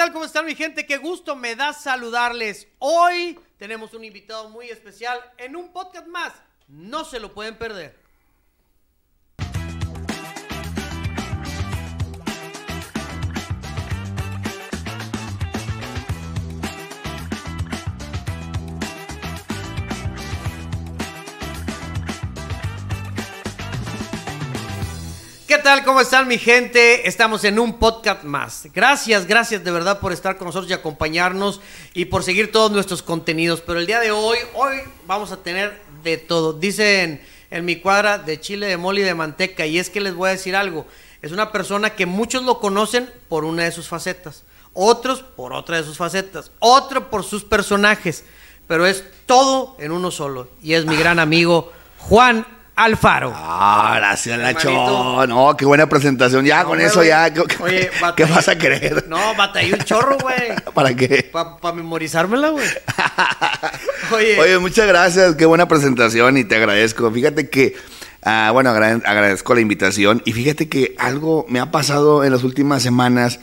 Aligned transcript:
tal? 0.00 0.12
¿Cómo 0.14 0.24
están 0.24 0.46
mi 0.46 0.54
gente? 0.54 0.86
Qué 0.86 0.96
gusto 0.96 1.36
me 1.36 1.54
da 1.54 1.74
saludarles. 1.74 2.66
Hoy 2.78 3.38
tenemos 3.58 3.92
un 3.92 4.02
invitado 4.02 4.48
muy 4.48 4.70
especial 4.70 5.20
en 5.36 5.56
un 5.56 5.74
podcast 5.74 6.06
más. 6.06 6.32
No 6.68 7.04
se 7.04 7.20
lo 7.20 7.34
pueden 7.34 7.58
perder. 7.58 7.99
¿Qué 25.50 25.58
tal? 25.58 25.84
¿Cómo 25.84 26.00
están 26.00 26.28
mi 26.28 26.38
gente? 26.38 27.08
Estamos 27.08 27.42
en 27.42 27.58
un 27.58 27.80
podcast 27.80 28.22
más. 28.22 28.68
Gracias, 28.72 29.26
gracias 29.26 29.64
de 29.64 29.72
verdad 29.72 29.98
por 29.98 30.12
estar 30.12 30.36
con 30.36 30.46
nosotros 30.46 30.70
y 30.70 30.74
acompañarnos 30.74 31.60
y 31.92 32.04
por 32.04 32.22
seguir 32.22 32.52
todos 32.52 32.70
nuestros 32.70 33.02
contenidos. 33.02 33.60
Pero 33.60 33.80
el 33.80 33.86
día 33.88 33.98
de 33.98 34.12
hoy, 34.12 34.38
hoy 34.54 34.76
vamos 35.08 35.32
a 35.32 35.38
tener 35.38 35.82
de 36.04 36.18
todo. 36.18 36.52
Dicen 36.52 37.20
en 37.50 37.64
mi 37.64 37.80
cuadra 37.80 38.18
de 38.18 38.38
chile, 38.38 38.68
de 38.68 38.76
mole 38.76 39.00
y 39.00 39.04
de 39.04 39.12
manteca. 39.16 39.66
Y 39.66 39.80
es 39.80 39.90
que 39.90 40.00
les 40.00 40.14
voy 40.14 40.28
a 40.28 40.32
decir 40.34 40.54
algo. 40.54 40.86
Es 41.20 41.32
una 41.32 41.50
persona 41.50 41.96
que 41.96 42.06
muchos 42.06 42.44
lo 42.44 42.60
conocen 42.60 43.10
por 43.28 43.44
una 43.44 43.64
de 43.64 43.72
sus 43.72 43.88
facetas. 43.88 44.44
Otros 44.72 45.22
por 45.22 45.52
otra 45.52 45.78
de 45.78 45.82
sus 45.82 45.96
facetas. 45.96 46.52
Otro 46.60 47.10
por 47.10 47.24
sus 47.24 47.42
personajes. 47.42 48.22
Pero 48.68 48.86
es 48.86 49.02
todo 49.26 49.74
en 49.80 49.90
uno 49.90 50.12
solo. 50.12 50.48
Y 50.62 50.74
es 50.74 50.86
mi 50.86 50.94
gran 50.94 51.18
amigo 51.18 51.72
Juan 51.98 52.46
Alfaro. 52.76 53.32
Ah, 53.36 53.94
gracias, 53.98 54.38
Nacho. 54.38 55.26
No, 55.26 55.54
qué 55.56 55.66
buena 55.66 55.86
presentación. 55.88 56.44
Ya, 56.46 56.64
con 56.64 56.80
eso 56.80 57.04
ya. 57.04 57.30
¿Qué, 57.32 57.40
Oye, 57.60 57.90
qué 58.16 58.24
batallé- 58.26 58.28
vas 58.34 58.48
a 58.48 58.56
querer? 58.56 59.06
No, 59.08 59.34
batallé 59.36 59.74
un 59.74 59.80
chorro, 59.80 60.16
güey. 60.18 60.54
¿Para 60.74 60.94
qué? 60.94 61.28
Para 61.30 61.74
memorizármela, 61.74 62.48
güey. 62.48 62.66
Oye, 64.12 64.40
Oye, 64.40 64.58
muchas 64.58 64.86
gracias. 64.86 65.34
Qué 65.36 65.44
buena 65.46 65.68
presentación 65.68 66.36
y 66.38 66.44
te 66.44 66.56
agradezco. 66.56 67.10
Fíjate 67.10 67.50
que, 67.50 67.76
ah, 68.24 68.50
bueno, 68.52 68.70
agra- 68.70 69.00
agradezco 69.04 69.54
la 69.54 69.60
invitación. 69.60 70.22
Y 70.24 70.32
fíjate 70.32 70.68
que 70.68 70.94
algo 70.98 71.44
me 71.48 71.60
ha 71.60 71.70
pasado 71.70 72.24
en 72.24 72.32
las 72.32 72.44
últimas 72.44 72.82
semanas 72.82 73.40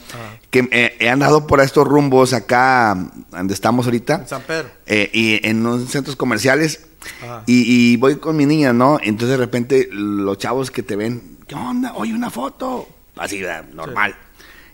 que 0.50 0.68
eh, 0.72 0.96
he 0.98 1.08
andado 1.10 1.46
por 1.46 1.60
estos 1.60 1.86
rumbos 1.86 2.32
acá, 2.32 2.96
donde 3.30 3.54
estamos 3.54 3.86
ahorita. 3.86 4.14
en 4.14 4.28
San 4.28 4.42
Pedro. 4.42 4.68
eh, 4.86 5.10
y 5.12 5.46
en 5.46 5.64
unos 5.64 5.90
centros 5.90 6.16
comerciales. 6.16 6.86
Ajá. 7.22 7.42
Y, 7.46 7.92
y 7.92 7.96
voy 7.96 8.16
con 8.16 8.36
mi 8.36 8.46
niña, 8.46 8.72
¿no? 8.72 8.98
Entonces 9.02 9.30
de 9.30 9.36
repente 9.36 9.88
los 9.92 10.38
chavos 10.38 10.70
que 10.70 10.82
te 10.82 10.96
ven, 10.96 11.38
¿qué 11.46 11.54
onda? 11.54 11.92
Oye, 11.94 12.12
una 12.14 12.30
foto. 12.30 12.88
Así, 13.16 13.42
normal. 13.74 14.14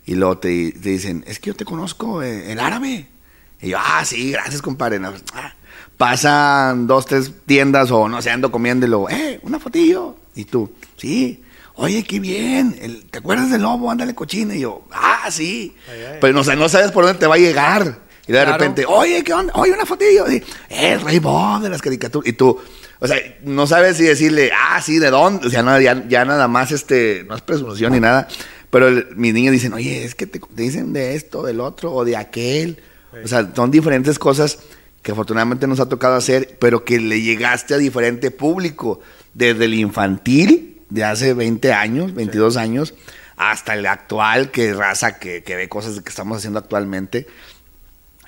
Y 0.07 0.15
luego 0.17 0.39
te, 0.39 0.73
te 0.73 0.91
dicen, 0.91 1.25
es 1.27 1.39
que 1.39 1.49
yo 1.51 1.55
te 1.57 1.65
conozco, 1.65 2.23
eh, 2.23 2.53
el 2.53 2.61
árabe. 2.61 3.09
Y 3.63 3.71
yo, 3.71 3.79
ah, 3.81 4.05
sí, 4.05 4.33
gracias, 4.33 4.61
compadre. 4.61 4.99
No, 4.99 5.13
ah. 5.35 5.55
Pasan 5.97 6.87
dos, 6.87 7.07
tres 7.07 7.33
tiendas 7.47 7.91
o 7.91 8.09
no 8.09 8.21
sé, 8.21 8.31
ando 8.31 8.51
comiendo 8.53 8.85
y 8.85 8.89
luego, 8.91 9.09
eh, 9.09 9.39
una 9.43 9.59
fotillo. 9.59 10.17
Y 10.35 10.45
tú, 10.45 10.71
sí. 10.97 11.43
Oye, 11.77 12.05
qué 12.05 12.21
bien. 12.21 12.77
el- 12.81 13.05
¿Te 13.07 13.19
acuerdas 13.19 13.51
del 13.51 13.63
lobo? 13.63 13.91
Ándale, 13.91 14.15
cochina. 14.15 14.55
Y 14.55 14.61
yo, 14.61 14.87
ah, 14.93 15.29
sí. 15.31 15.75
Ay, 15.91 16.01
ay. 16.13 16.19
Pero 16.21 16.33
no, 16.35 16.45
sé, 16.45 16.55
no 16.57 16.69
sabes 16.69 16.93
por 16.93 17.05
dónde 17.05 17.19
te 17.19 17.27
va 17.27 17.35
a 17.37 17.39
llegar. 17.39 18.01
Y 18.27 18.33
de 18.33 18.39
Claro. 18.39 18.53
repente, 18.53 18.85
oye, 18.87 19.23
¿qué 19.23 19.33
onda? 19.33 19.53
Oye, 19.57 19.73
una 19.73 19.85
fotillo. 19.87 20.31
Y, 20.31 20.43
el 20.71 21.01
Rey 21.01 21.19
Bob 21.19 21.63
de 21.63 21.69
las 21.69 21.83
caricaturas. 21.83 22.27
Y 22.29 22.33
tú, 22.33 22.59
o 23.01 23.07
sea, 23.07 23.17
no 23.43 23.67
sabes 23.67 23.97
si 23.99 24.05
decirle, 24.05 24.51
ah, 24.57 24.81
sí, 24.83 24.99
¿de 24.99 25.11
dónde? 25.11 25.47
O 25.47 25.51
sea, 25.51 25.63
no, 25.63 25.79
ya, 25.81 26.05
ya 26.09 26.25
nada 26.25 26.49
más, 26.49 26.73
este, 26.73 27.25
no 27.29 27.35
es 27.37 27.43
presunción 27.43 27.93
ni 27.93 28.01
nada. 28.01 28.27
Pero 28.71 28.89
el- 28.89 29.09
mis 29.17 29.35
niños 29.35 29.53
dicen, 29.53 29.73
oye, 29.75 30.05
es 30.05 30.15
que 30.15 30.27
te, 30.27 30.39
te 30.41 30.63
dicen 30.63 30.93
de 30.93 31.15
esto, 31.15 31.43
del 31.43 31.61
otro, 31.61 31.93
o 31.93 32.05
de 32.05 32.17
aquel. 32.17 32.81
O 33.23 33.29
sea, 33.29 33.49
son 33.55 33.71
diferentes 33.71 34.19
cosas 34.19 34.59
que 35.03 35.13
afortunadamente 35.13 35.67
nos 35.67 35.79
ha 35.81 35.89
tocado 35.89 36.15
hacer, 36.17 36.57
pero 36.59 36.85
que 36.85 36.99
le 36.99 37.21
llegaste 37.21 37.75
a 37.75 37.79
diferente 37.79 38.31
público. 38.31 39.01
Desde 39.35 39.67
el 39.67 39.75
infantil, 39.75 40.81
de 40.91 41.05
hace 41.05 41.35
20 41.35 41.73
años, 41.73 42.15
22 42.15 42.57
años, 42.57 42.95
hasta 43.37 43.75
el 43.75 43.85
actual, 43.87 44.51
que 44.51 44.73
raza 44.73 45.19
que, 45.19 45.43
que 45.43 45.57
ve 45.57 45.69
cosas 45.69 46.01
que 46.01 46.09
estamos 46.09 46.39
haciendo 46.39 46.59
actualmente. 46.61 47.27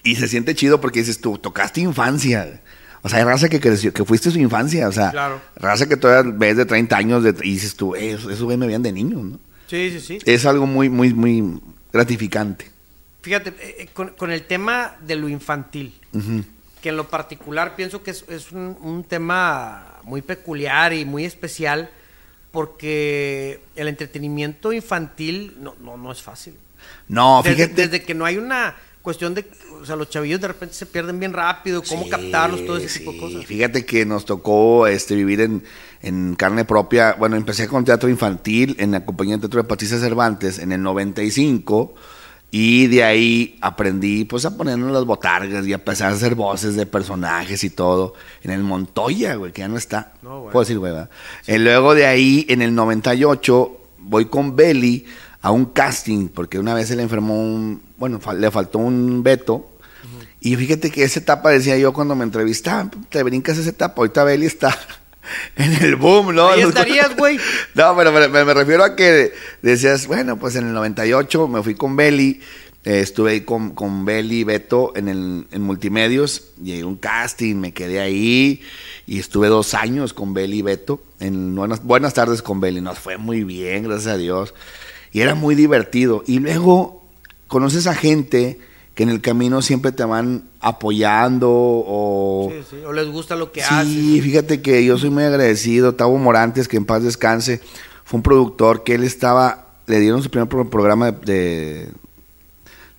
Y 0.07 0.17
se 0.17 0.29
siente 0.29 0.55
chido 0.55 0.81
porque 0.81 1.01
dices 1.01 1.21
tú, 1.21 1.37
tocaste 1.39 1.81
infancia. 1.81 2.63
O 3.03 3.09
sea, 3.09 3.19
hay 3.19 3.25
raza 3.25 3.49
que 3.49 3.61
creció, 3.61 3.93
que 3.93 4.05
fuiste 4.05 4.31
su 4.31 4.39
infancia. 4.39 4.89
O 4.89 4.93
sea, 4.93 5.11
Claro. 5.11 5.41
raza 5.57 5.87
que 5.89 5.97
todavía 5.97 6.33
ves 6.37 6.57
de 6.57 6.65
30 6.65 6.97
años 6.97 7.23
de- 7.23 7.35
y 7.43 7.53
dices 7.53 7.75
tú, 7.77 7.95
"Eh, 7.95 8.13
eso, 8.13 8.31
eso 8.31 8.45
güey, 8.45 8.57
me 8.57 8.67
veían 8.67 8.83
de 8.83 8.93
niño, 8.93 9.19
¿no? 9.23 9.39
Sí, 9.69 9.91
sí, 9.91 10.01
sí. 10.01 10.19
Es 10.25 10.47
algo 10.47 10.67
muy, 10.67 10.89
muy, 10.89 11.13
muy 11.13 11.61
gratificante. 11.93 12.71
Fíjate, 13.23 13.51
eh, 13.51 13.77
eh, 13.81 13.89
con, 13.93 14.11
con 14.11 14.31
el 14.31 14.43
tema 14.43 14.97
de 15.05 15.17
lo 15.17 15.29
infantil, 15.29 15.93
que 16.81 16.89
en 16.91 16.97
lo 16.97 17.09
particular 17.09 17.75
pienso 17.75 18.03
que 18.03 18.13
es, 18.13 18.25
es 18.29 18.53
un, 18.53 18.77
un 18.81 19.03
tema 19.03 19.97
muy 20.05 20.23
peculiar 20.23 20.93
y 20.93 21.05
muy 21.05 21.25
especial, 21.25 21.91
porque 22.53 23.61
el 23.77 23.89
entretenimiento 23.89 24.73
infantil 24.73 25.57
no, 25.61 25.75
no, 25.81 25.97
no 25.97 26.11
es 26.13 26.23
fácil. 26.23 26.55
No, 27.09 27.43
Desde, 27.45 27.57
fíjate. 27.67 27.83
desde 27.89 28.03
que 28.05 28.15
no 28.15 28.25
hay 28.25 28.39
una 28.39 28.77
cuestión 29.03 29.35
de, 29.35 29.45
o 29.81 29.85
sea, 29.85 29.97
los 29.97 30.09
chavillos 30.11 30.41
de 30.41 30.49
repente 30.49 30.75
se 30.75 30.87
pierden 30.87 31.19
bien 31.19 31.33
rápido, 31.33 31.83
cómo 31.83 32.05
Sí, 32.05 32.11
captarlos, 32.11 32.65
todo 32.65 32.77
ese 32.77 32.99
tipo 32.99 33.13
de 33.13 33.19
sí. 33.19 33.25
cosas. 33.25 33.47
Fíjate 33.47 33.85
que 33.85 34.05
nos 34.05 34.25
tocó 34.25 34.87
este, 34.87 35.15
vivir 35.15 35.41
en, 35.41 35.63
en 36.03 36.35
carne 36.35 36.65
propia. 36.65 37.15
Bueno, 37.19 37.37
empecé 37.37 37.69
con 37.69 37.85
teatro 37.85 38.09
infantil 38.09 38.77
en 38.79 38.93
la 38.93 39.05
compañía 39.05 39.37
de 39.37 39.43
teatro 39.43 39.63
de 39.63 39.69
Patricia 39.69 39.99
Cervantes 39.99 40.59
en 40.59 40.73
el 40.73 40.83
95 40.83 41.95
y 42.51 42.87
de 42.87 43.03
ahí 43.05 43.59
aprendí 43.61 44.25
pues 44.25 44.45
a 44.45 44.57
ponernos 44.57 44.93
las 44.93 45.05
botargas 45.05 45.67
y 45.67 45.73
a 45.73 45.77
empezar 45.77 46.13
a 46.13 46.15
hacer 46.15 46.35
voces 46.37 46.77
de 46.77 46.87
personajes 46.87 47.65
y 47.65 47.71
todo 47.71 48.15
en 48.43 48.53
el 48.53 48.63
Montoya, 48.63 49.35
güey, 49.35 49.53
que 49.53 49.63
ya 49.63 49.69
no 49.69 49.77
está. 49.77 50.15
No, 50.23 50.41
güey. 50.43 50.53
Puedo 50.53 50.63
decir, 50.65 50.79
güey, 50.79 50.93
¿verdad? 50.93 51.11
Y 51.47 51.59
luego 51.59 51.95
de 51.95 52.07
ahí 52.07 52.47
en 52.49 52.63
el 52.63 52.75
98 52.75 53.81
voy 53.99 54.27
con 54.27 54.55
Belly 54.55 55.05
a 55.43 55.51
un 55.51 55.67
casting 55.67 56.29
porque 56.29 56.59
una 56.59 56.75
vez 56.75 56.89
se 56.89 56.97
le 56.97 57.03
enfermó 57.03 57.41
un, 57.41 57.83
bueno, 57.99 58.21
le 58.37 58.51
faltó 58.51 58.79
un 58.79 59.23
veto 59.23 59.77
y 60.41 60.55
fíjate 60.55 60.91
que 60.91 61.03
esa 61.03 61.19
etapa, 61.19 61.51
decía 61.51 61.77
yo 61.77 61.93
cuando 61.93 62.15
me 62.15 62.25
entrevistaban, 62.25 62.91
te 63.09 63.23
brincas 63.25 63.59
esa 63.59 63.71
etapa. 63.71 63.95
Ahorita 63.97 64.23
Belly 64.23 64.47
está 64.47 64.79
en 65.57 65.73
el 65.85 65.97
boom, 65.97 66.35
¿no? 66.35 66.51
Ahí 66.51 66.61
estarías, 66.61 67.17
güey. 67.17 67.39
No, 67.75 67.97
pero 67.97 68.13
me, 68.13 68.55
refiero 68.55 68.85
a 68.85 68.95
que 68.95 69.33
decías, 69.63 70.07
bueno, 70.07 70.39
pues 70.39 70.57
en 70.57 70.69
el 70.69 70.73
98 70.73 71.49
me 71.49 71.65
fui 71.65 71.75
con 71.75 71.97
Belly. 71.97 72.41
eh, 72.85 73.01
estuve 73.01 73.33
ahí 73.33 73.41
con, 73.41 73.71
con 73.71 74.05
Belly 74.05 74.41
y 74.41 74.45
Beto 74.45 74.93
en, 74.95 75.09
el, 75.09 75.47
en 75.51 75.63
Multimedios. 75.63 76.53
Llegué 76.63 76.83
a 76.83 76.87
un 76.87 76.97
casting, 76.97 77.57
me 77.57 77.73
quedé 77.73 77.99
ahí. 77.99 78.63
Y 79.07 79.19
estuve 79.19 79.49
dos 79.49 79.75
años 79.75 80.13
con 80.13 80.33
Belly 80.33 80.59
y 80.59 80.63
Beto. 80.63 81.03
En 81.19 81.57
buenas, 81.57 81.83
buenas 81.83 82.15
tardes 82.15 82.41
con 82.41 82.61
Belly. 82.61 82.81
Nos 82.81 83.01
fue 83.01 83.17
muy 83.17 83.43
bien, 83.43 83.83
gracias 83.83 84.15
a 84.15 84.17
Dios. 84.17 84.55
Y 85.13 85.21
era 85.21 85.35
muy 85.35 85.55
divertido. 85.55 86.23
Y 86.27 86.39
luego 86.41 87.05
conoces 87.49 87.87
a 87.87 87.95
gente 87.95 88.59
que 88.95 89.03
en 89.03 89.11
el 89.11 89.21
camino 89.21 89.61
siempre 89.63 89.93
te 89.93 90.05
van 90.05 90.45
apoyando 90.61 91.51
o... 91.53 92.51
Sí, 92.51 92.65
sí, 92.71 92.77
O 92.87 92.93
les 92.93 93.09
gusta 93.09 93.37
lo 93.37 93.53
que 93.53 93.61
Sí, 93.61 93.67
haces. 93.71 94.23
fíjate 94.25 94.63
que 94.63 94.85
yo 94.85 94.97
soy 94.99 95.11
muy 95.11 95.25
agradecido. 95.25 95.95
Tavo 95.95 96.17
Morantes, 96.19 96.67
que 96.69 96.77
en 96.77 96.85
paz 96.87 97.03
descanse, 97.03 97.61
fue 98.05 98.19
un 98.19 98.23
productor 98.23 98.85
que 98.85 98.95
él 98.95 99.05
estaba, 99.05 99.67
le 99.87 100.01
dieron 100.01 100.23
su 100.23 100.31
primer 100.31 100.49
pro- 100.49 100.69
programa 100.71 101.13
de, 101.13 101.33
de- 101.33 101.89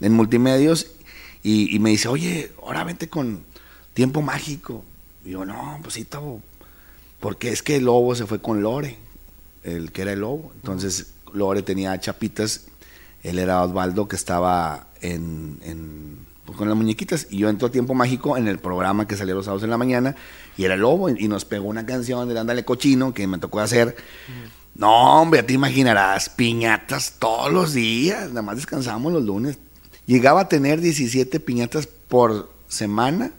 en 0.01 0.13
multimedios 0.13 0.87
y, 1.43 1.75
y 1.75 1.79
me 1.79 1.89
dice, 1.89 2.07
oye, 2.07 2.51
ahora 2.61 2.83
vente 2.83 3.09
con 3.09 3.41
Tiempo 3.93 4.21
Mágico. 4.21 4.83
Y 5.25 5.31
yo, 5.31 5.45
no, 5.45 5.79
pues 5.81 5.95
sí, 5.95 6.05
Tavo, 6.05 6.41
porque 7.19 7.49
es 7.51 7.63
que 7.63 7.77
el 7.77 7.85
lobo 7.85 8.13
se 8.15 8.25
fue 8.27 8.39
con 8.39 8.61
Lore, 8.61 8.97
el 9.63 9.91
que 9.91 10.03
era 10.03 10.13
el 10.13 10.19
lobo. 10.19 10.51
Entonces, 10.55 11.07
Lore 11.33 11.61
tenía 11.61 11.99
chapitas, 11.99 12.65
él 13.23 13.39
era 13.39 13.63
Osvaldo 13.63 14.07
que 14.07 14.15
estaba 14.15 14.87
en, 15.01 15.59
en- 15.61 16.25
pues, 16.45 16.57
con 16.57 16.67
las 16.69 16.77
muñequitas. 16.77 17.27
Y 17.29 17.39
yo 17.39 17.49
entro 17.49 17.67
a 17.67 17.71
Tiempo 17.71 17.93
Mágico 17.93 18.37
en 18.37 18.47
el 18.47 18.57
programa 18.59 19.07
que 19.07 19.17
salía 19.17 19.35
los 19.35 19.45
sábados 19.45 19.63
en 19.63 19.69
la 19.69 19.77
mañana 19.77 20.15
y 20.57 20.63
era 20.63 20.75
el 20.75 20.81
lobo. 20.81 21.09
Y, 21.09 21.27
nos 21.27 21.45
pegó 21.45 21.67
una 21.67 21.85
canción 21.85 22.27
de 22.29 22.39
Ándale 22.39 22.63
Cochino 22.65 23.13
que 23.13 23.27
me 23.27 23.37
tocó 23.37 23.59
hacer. 23.59 23.95
No, 24.75 25.21
hombre, 25.21 25.43
te 25.43 25.53
imaginarás, 25.53 26.29
piñatas 26.29 27.15
todos 27.19 27.51
los 27.51 27.73
días. 27.73 28.29
Nada 28.29 28.43
más 28.43 28.55
descansamos 28.55 29.11
los 29.11 29.23
lunes. 29.23 29.57
Llegaba 30.05 30.41
a 30.41 30.47
tener 30.49 30.79
17 30.79 31.39
piñatas 31.41 31.87
por 32.07 32.49
semana, 32.69 33.31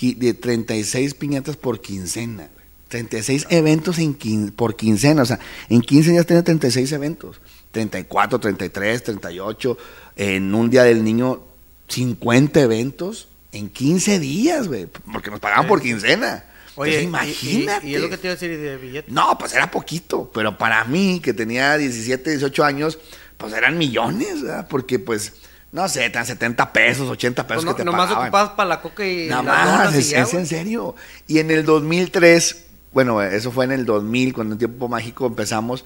de 0.00 0.34
36 0.34 1.14
piñatas 1.14 1.56
por 1.56 1.80
quincena. 1.80 2.48
Güey. 2.92 3.02
36 3.04 3.46
eventos 3.50 3.98
en 3.98 4.18
quin- 4.18 4.52
por 4.52 4.76
quincena. 4.76 5.22
O 5.22 5.26
sea, 5.26 5.38
en 5.68 5.80
15 5.80 6.10
días 6.12 6.26
tenía 6.26 6.42
36 6.42 6.90
eventos. 6.92 7.40
34, 7.72 8.38
33, 8.38 9.02
38. 9.02 9.78
En 10.16 10.54
un 10.54 10.68
día 10.70 10.84
del 10.84 11.02
niño, 11.02 11.40
50 11.88 12.60
eventos 12.60 13.28
en 13.52 13.68
15 13.70 14.18
días, 14.18 14.68
güey. 14.68 14.86
Porque 15.12 15.30
nos 15.30 15.40
pagaban 15.40 15.66
por 15.66 15.80
quincena. 15.80 16.44
Oye, 16.74 17.02
Entonces, 17.02 17.42
y- 17.42 17.46
y- 17.46 17.50
imagínate. 17.62 17.86
Y, 17.88 17.94
es 17.94 18.00
lo 18.00 18.08
que 18.08 18.16
te 18.16 18.26
iba 18.28 18.32
a 18.32 18.36
decir 18.36 18.58
de 18.58 18.76
billetes. 18.78 19.12
No, 19.12 19.36
pues 19.38 19.52
era 19.54 19.70
poquito, 19.70 20.30
pero 20.32 20.56
para 20.56 20.84
mí, 20.84 21.20
que 21.22 21.34
tenía 21.34 21.76
17, 21.76 22.30
18 22.30 22.64
años, 22.64 22.98
pues 23.36 23.52
eran 23.52 23.76
millones, 23.76 24.42
¿verdad? 24.42 24.66
Porque 24.68 24.98
pues 24.98 25.34
no 25.70 25.88
sé, 25.88 26.08
tan 26.10 26.24
70 26.26 26.70
pesos, 26.72 27.08
80 27.08 27.46
pesos 27.46 27.64
Pues 27.64 27.72
no- 27.72 27.76
que 27.76 27.80
te 27.82 27.84
nomás 27.86 28.06
pagaban. 28.08 28.28
ocupabas 28.28 28.50
para 28.54 28.68
la 28.68 28.80
coca 28.82 29.06
y 29.06 29.26
Nada 29.28 29.42
más, 29.42 29.94
y 29.94 29.98
es, 29.98 30.12
es 30.12 30.34
en 30.34 30.46
serio. 30.46 30.94
Y 31.26 31.38
en 31.38 31.50
el 31.50 31.64
2003, 31.64 32.64
bueno, 32.92 33.22
eso 33.22 33.50
fue 33.50 33.64
en 33.64 33.72
el 33.72 33.84
2000, 33.84 34.32
cuando 34.32 34.54
en 34.54 34.58
Tiempo 34.58 34.88
Mágico 34.88 35.26
empezamos, 35.26 35.84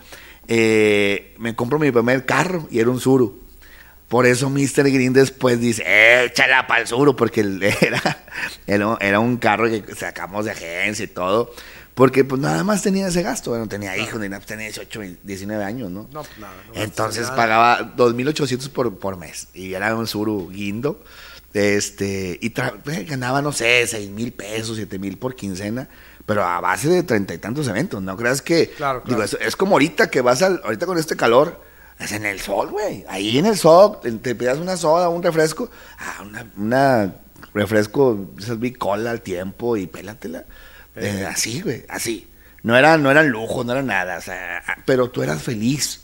eh, 0.48 1.34
me 1.38 1.54
compro 1.54 1.78
mi 1.78 1.90
primer 1.90 2.24
carro 2.26 2.66
y 2.70 2.78
era 2.78 2.90
un 2.90 3.00
Suru. 3.00 3.42
Por 4.08 4.24
eso 4.26 4.48
Mr. 4.50 4.84
Green 4.90 5.12
después 5.12 5.60
dice, 5.60 5.82
"Eh, 5.84 6.26
échala 6.26 6.66
para 6.66 6.82
el 6.82 6.86
Suru, 6.86 7.16
porque 7.16 7.40
era, 7.80 8.18
era, 8.66 8.98
era 9.00 9.20
un 9.20 9.36
carro 9.36 9.68
que 9.68 9.82
sacamos 9.94 10.44
de 10.44 10.52
agencia 10.52 11.04
y 11.04 11.08
todo. 11.08 11.52
Porque 11.96 12.24
pues 12.24 12.42
nada 12.42 12.62
más 12.62 12.82
tenía 12.82 13.08
ese 13.08 13.22
gasto, 13.22 13.50
bueno, 13.52 13.68
tenía 13.68 13.96
hijos, 13.96 14.20
ni 14.20 14.28
nada, 14.28 14.44
tenía 14.44 14.66
18, 14.66 15.00
19 15.22 15.64
años, 15.64 15.90
¿no? 15.90 16.06
No, 16.12 16.24
pues 16.24 16.38
nada, 16.38 16.52
no 16.68 16.82
Entonces 16.82 17.22
nada. 17.22 17.36
pagaba 17.36 17.96
2.800 17.96 18.68
por, 18.68 18.98
por 18.98 19.16
mes 19.16 19.48
y 19.54 19.72
era 19.72 19.96
un 19.96 20.06
suru 20.06 20.50
guindo. 20.50 21.02
Este, 21.54 22.38
y 22.42 22.48
eh, 22.48 23.04
ganaba, 23.08 23.40
no 23.40 23.50
sé, 23.50 23.86
6 23.86 24.10
mil 24.10 24.32
pesos, 24.32 24.76
7 24.76 24.98
mil 24.98 25.16
por 25.16 25.34
quincena, 25.34 25.88
pero 26.26 26.44
a 26.44 26.60
base 26.60 26.88
de 26.88 27.02
treinta 27.04 27.32
y 27.32 27.38
tantos 27.38 27.66
eventos. 27.68 28.02
No 28.02 28.16
creas 28.16 28.42
que. 28.42 28.68
Claro, 28.70 29.02
claro. 29.02 29.22
Digo, 29.22 29.22
es, 29.22 29.36
es 29.40 29.56
como 29.56 29.72
ahorita 29.76 30.10
que 30.10 30.20
vas 30.20 30.42
al. 30.42 30.60
Ahorita 30.64 30.84
con 30.86 30.98
este 30.98 31.16
calor, 31.16 31.62
es 31.98 32.12
en 32.12 32.26
el 32.26 32.40
sol, 32.40 32.68
güey. 32.70 33.04
Ahí 33.08 33.38
en 33.38 33.46
el 33.46 33.56
sol, 33.56 33.98
te- 34.22 34.34
pidas 34.34 34.58
una 34.58 34.76
soda, 34.76 35.08
un 35.08 35.22
refresco. 35.22 35.70
Ah, 35.98 36.22
una, 36.22 36.46
una 36.56 37.14
refresco, 37.54 38.28
esas 38.38 38.58
bicola 38.58 39.10
al 39.12 39.22
tiempo 39.22 39.76
y 39.76 39.86
pélatela. 39.86 40.44
Eh, 40.94 41.26
así, 41.30 41.60
güey, 41.62 41.84
así. 41.88 42.28
No 42.62 42.76
era, 42.76 42.98
no 42.98 43.10
eran 43.10 43.28
lujo, 43.28 43.62
no 43.64 43.72
era 43.72 43.82
nada, 43.82 44.18
o 44.18 44.20
sea, 44.20 44.62
ah, 44.66 44.76
pero 44.84 45.08
tú 45.10 45.22
eras 45.22 45.42
feliz. 45.42 46.00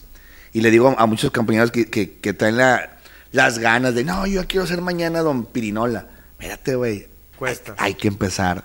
Y 0.52 0.60
le 0.60 0.70
digo 0.70 0.94
a 0.96 1.06
muchos 1.06 1.30
compañeros 1.30 1.70
que, 1.72 1.86
que, 1.90 2.18
que 2.18 2.32
traen 2.32 2.56
la- 2.58 2.98
las 3.32 3.58
ganas 3.58 3.94
de, 3.94 4.04
no, 4.04 4.26
yo 4.26 4.46
quiero 4.46 4.66
ser 4.66 4.80
mañana 4.82 5.20
Don 5.22 5.46
Pirinola. 5.46 6.06
Mírate, 6.38 6.74
güey. 6.76 7.08
Cuesta. 7.38 7.72
Hay, 7.78 7.92
hay 7.92 7.94
que 7.94 8.08
empezar. 8.08 8.64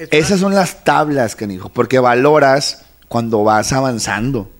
Es 0.00 0.08
Esas 0.12 0.40
son 0.40 0.54
las 0.54 0.84
tablas, 0.84 1.36
canijo, 1.36 1.68
porque 1.68 1.98
valoras 1.98 2.84
cuando 3.08 3.44
vas 3.44 3.72
avanzando. 3.72 4.50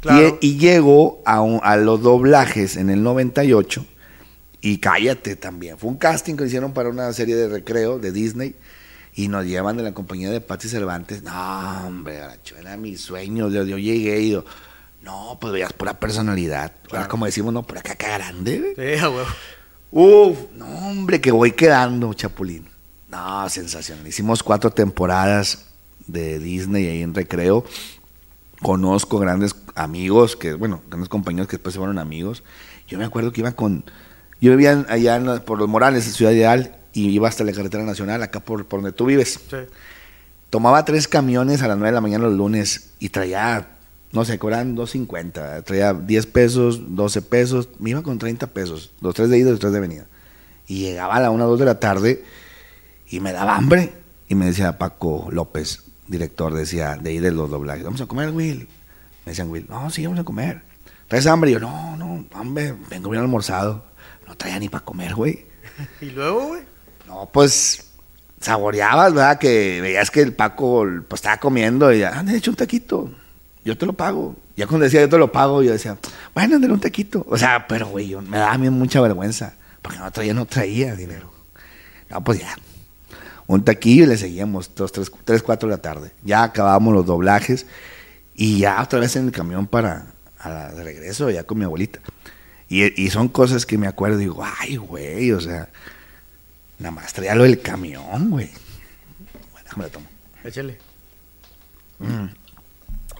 Claro. 0.00 0.38
Y, 0.40 0.48
y 0.54 0.58
llego 0.58 1.22
a, 1.26 1.40
un- 1.42 1.60
a 1.62 1.76
los 1.76 2.02
doblajes 2.02 2.76
en 2.76 2.88
el 2.90 3.02
98 3.02 3.84
y 4.62 4.78
cállate 4.78 5.36
también. 5.36 5.78
Fue 5.78 5.90
un 5.90 5.96
casting 5.98 6.36
que 6.36 6.46
hicieron 6.46 6.72
para 6.72 6.88
una 6.88 7.12
serie 7.12 7.36
de 7.36 7.48
recreo 7.48 7.98
de 7.98 8.10
Disney 8.10 8.56
y 9.14 9.28
nos 9.28 9.44
llevan 9.44 9.76
de 9.76 9.82
la 9.82 9.92
compañía 9.92 10.30
de 10.30 10.40
Patsy 10.40 10.68
Cervantes. 10.70 11.22
No, 11.22 11.86
hombre, 11.86 12.18
gacho, 12.18 12.56
era 12.56 12.76
mi 12.78 12.96
sueño. 12.96 13.48
Yo, 13.50 13.64
yo 13.64 13.76
llegué 13.76 14.20
y 14.22 14.30
yo, 14.30 14.44
no, 15.02 15.36
pues 15.40 15.52
veías 15.52 15.72
pura 15.74 16.00
personalidad. 16.00 16.72
Ahora, 16.84 16.88
Claro. 16.88 17.08
como 17.08 17.26
decimos, 17.26 17.52
no, 17.52 17.62
por 17.66 17.76
acá, 17.78 17.92
acá 17.92 18.08
grande. 18.18 18.74
Sí. 18.76 19.04
Uf, 19.92 20.38
no, 20.56 20.66
hombre, 20.88 21.20
que 21.20 21.30
voy 21.30 21.52
quedando, 21.52 22.14
Chapulín. 22.14 22.69
No, 23.10 23.48
sensacional. 23.48 24.06
Hicimos 24.06 24.42
cuatro 24.42 24.70
temporadas 24.70 25.66
de 26.06 26.38
Disney 26.38 26.86
ahí 26.86 27.02
en 27.02 27.14
recreo. 27.14 27.64
Conozco 28.62 29.18
grandes 29.18 29.56
amigos, 29.74 30.36
que, 30.36 30.52
bueno, 30.54 30.82
grandes 30.88 31.08
compañeros 31.08 31.48
que 31.48 31.56
después 31.56 31.72
se 31.72 31.78
fueron 31.78 31.98
amigos. 31.98 32.42
Yo 32.86 32.98
me 32.98 33.04
acuerdo 33.04 33.32
que 33.32 33.40
iba 33.40 33.52
con. 33.52 33.84
Yo 34.40 34.50
vivía 34.52 34.84
allá 34.88 35.16
en 35.16 35.26
la- 35.26 35.44
por 35.44 35.58
los 35.58 35.68
Morales, 35.68 36.06
en 36.06 36.12
Ciudad 36.12 36.32
Ideal, 36.32 36.76
y 36.92 37.08
iba 37.08 37.28
hasta 37.28 37.44
la 37.44 37.52
carretera 37.52 37.84
nacional, 37.84 38.22
acá 38.22 38.40
por, 38.40 38.66
por 38.66 38.80
donde 38.82 38.92
tú 38.96 39.06
vives. 39.06 39.40
Sí. 39.48 39.56
Tomaba 40.50 40.84
tres 40.84 41.08
camiones 41.08 41.62
a 41.62 41.68
las 41.68 41.78
9 41.78 41.90
de 41.90 41.94
la 41.94 42.00
mañana 42.00 42.24
los 42.24 42.34
lunes 42.36 42.90
y 42.98 43.10
traía, 43.10 43.68
no 44.12 44.24
sé, 44.24 44.38
cobraban 44.38 44.76
2.50. 44.76 45.62
Traía 45.64 45.94
10 45.94 46.26
pesos, 46.26 46.80
12 46.96 47.22
pesos. 47.22 47.68
Me 47.78 47.90
iba 47.90 48.02
con 48.02 48.18
30 48.18 48.48
pesos. 48.48 48.90
Los 49.00 49.14
tres 49.14 49.30
de 49.30 49.38
ida 49.38 49.48
y 49.48 49.52
los 49.52 49.60
tres 49.60 49.72
de 49.72 49.80
venida. 49.80 50.06
Y 50.66 50.80
llegaba 50.80 51.14
a 51.16 51.20
la 51.20 51.30
1 51.30 51.44
o 51.44 51.48
2 51.50 51.58
de 51.60 51.64
la 51.64 51.78
tarde 51.78 52.24
y 53.10 53.20
me 53.20 53.32
daba 53.32 53.56
hambre. 53.56 53.92
Y 54.28 54.34
me 54.34 54.46
decía 54.46 54.78
Paco 54.78 55.28
López, 55.30 55.82
director, 56.06 56.54
decía, 56.54 56.96
de 56.96 57.10
ahí 57.10 57.18
de 57.18 57.32
los 57.32 57.50
doblajes, 57.50 57.84
vamos 57.84 58.00
a 58.00 58.06
comer, 58.06 58.30
Will. 58.30 58.68
Me 59.26 59.32
decían, 59.32 59.50
Will, 59.50 59.66
no, 59.68 59.90
sí, 59.90 60.04
vamos 60.06 60.20
a 60.20 60.24
comer. 60.24 60.62
¿Traes 61.08 61.26
hambre? 61.26 61.50
Y 61.50 61.54
yo, 61.54 61.60
no, 61.60 61.96
no, 61.96 62.24
hombre, 62.34 62.74
vengo 62.88 63.10
bien 63.10 63.22
almorzado. 63.22 63.84
No 64.26 64.36
traía 64.36 64.58
ni 64.60 64.68
para 64.68 64.84
comer, 64.84 65.14
güey. 65.14 65.46
Y 66.00 66.06
luego, 66.10 66.48
güey. 66.48 66.62
No, 67.08 67.28
pues 67.32 67.90
saboreabas, 68.40 69.12
¿verdad? 69.12 69.38
Que 69.38 69.80
veías 69.80 70.10
que 70.10 70.22
el 70.22 70.32
Paco 70.32 70.86
pues, 71.08 71.18
estaba 71.18 71.38
comiendo 71.38 71.92
y 71.92 71.98
ya, 72.00 72.12
ah, 72.14 72.24
hecho 72.32 72.52
un 72.52 72.56
taquito, 72.56 73.10
yo 73.64 73.76
te 73.76 73.84
lo 73.86 73.92
pago. 73.92 74.36
Ya 74.56 74.66
cuando 74.66 74.84
decía 74.84 75.00
yo 75.00 75.08
te 75.08 75.18
lo 75.18 75.32
pago, 75.32 75.62
yo 75.62 75.72
decía, 75.72 75.98
bueno, 76.34 76.56
ándale 76.56 76.72
un 76.72 76.80
taquito. 76.80 77.26
O 77.28 77.36
sea, 77.36 77.66
pero 77.66 77.88
güey, 77.88 78.08
yo- 78.08 78.22
me 78.22 78.38
daba 78.38 78.52
a 78.52 78.58
mí 78.58 78.70
mucha 78.70 79.00
vergüenza, 79.00 79.54
porque 79.82 79.98
no 79.98 80.10
traía, 80.12 80.34
no 80.34 80.46
traía 80.46 80.94
dinero. 80.94 81.32
No, 82.08 82.22
pues 82.22 82.38
ya. 82.40 82.56
Un 83.50 83.64
taquillo 83.64 84.04
y 84.04 84.06
le 84.06 84.16
seguíamos 84.16 84.70
dos, 84.76 84.92
tres, 84.92 85.10
tres, 85.24 85.42
cuatro 85.42 85.68
de 85.68 85.74
la 85.74 85.82
tarde. 85.82 86.12
Ya 86.22 86.44
acabábamos 86.44 86.94
los 86.94 87.04
doblajes 87.04 87.66
y 88.32 88.60
ya 88.60 88.80
otra 88.80 89.00
vez 89.00 89.16
en 89.16 89.24
el 89.24 89.32
camión 89.32 89.66
para 89.66 90.06
a 90.38 90.68
de 90.68 90.84
regreso, 90.84 91.28
ya 91.30 91.42
con 91.42 91.58
mi 91.58 91.64
abuelita. 91.64 91.98
Y, 92.68 93.02
y 93.02 93.10
son 93.10 93.26
cosas 93.26 93.66
que 93.66 93.76
me 93.76 93.88
acuerdo 93.88 94.18
y 94.18 94.20
digo, 94.20 94.44
ay, 94.60 94.76
güey, 94.76 95.32
o 95.32 95.40
sea, 95.40 95.68
nada 96.78 96.92
más 96.92 97.12
traía 97.12 97.34
lo 97.34 97.42
del 97.42 97.60
camión, 97.60 98.30
güey. 98.30 98.50
Bueno, 99.50 99.64
déjame 99.64 99.82
la 99.82 99.90
tomo. 99.90 100.06
Échale. 100.44 100.78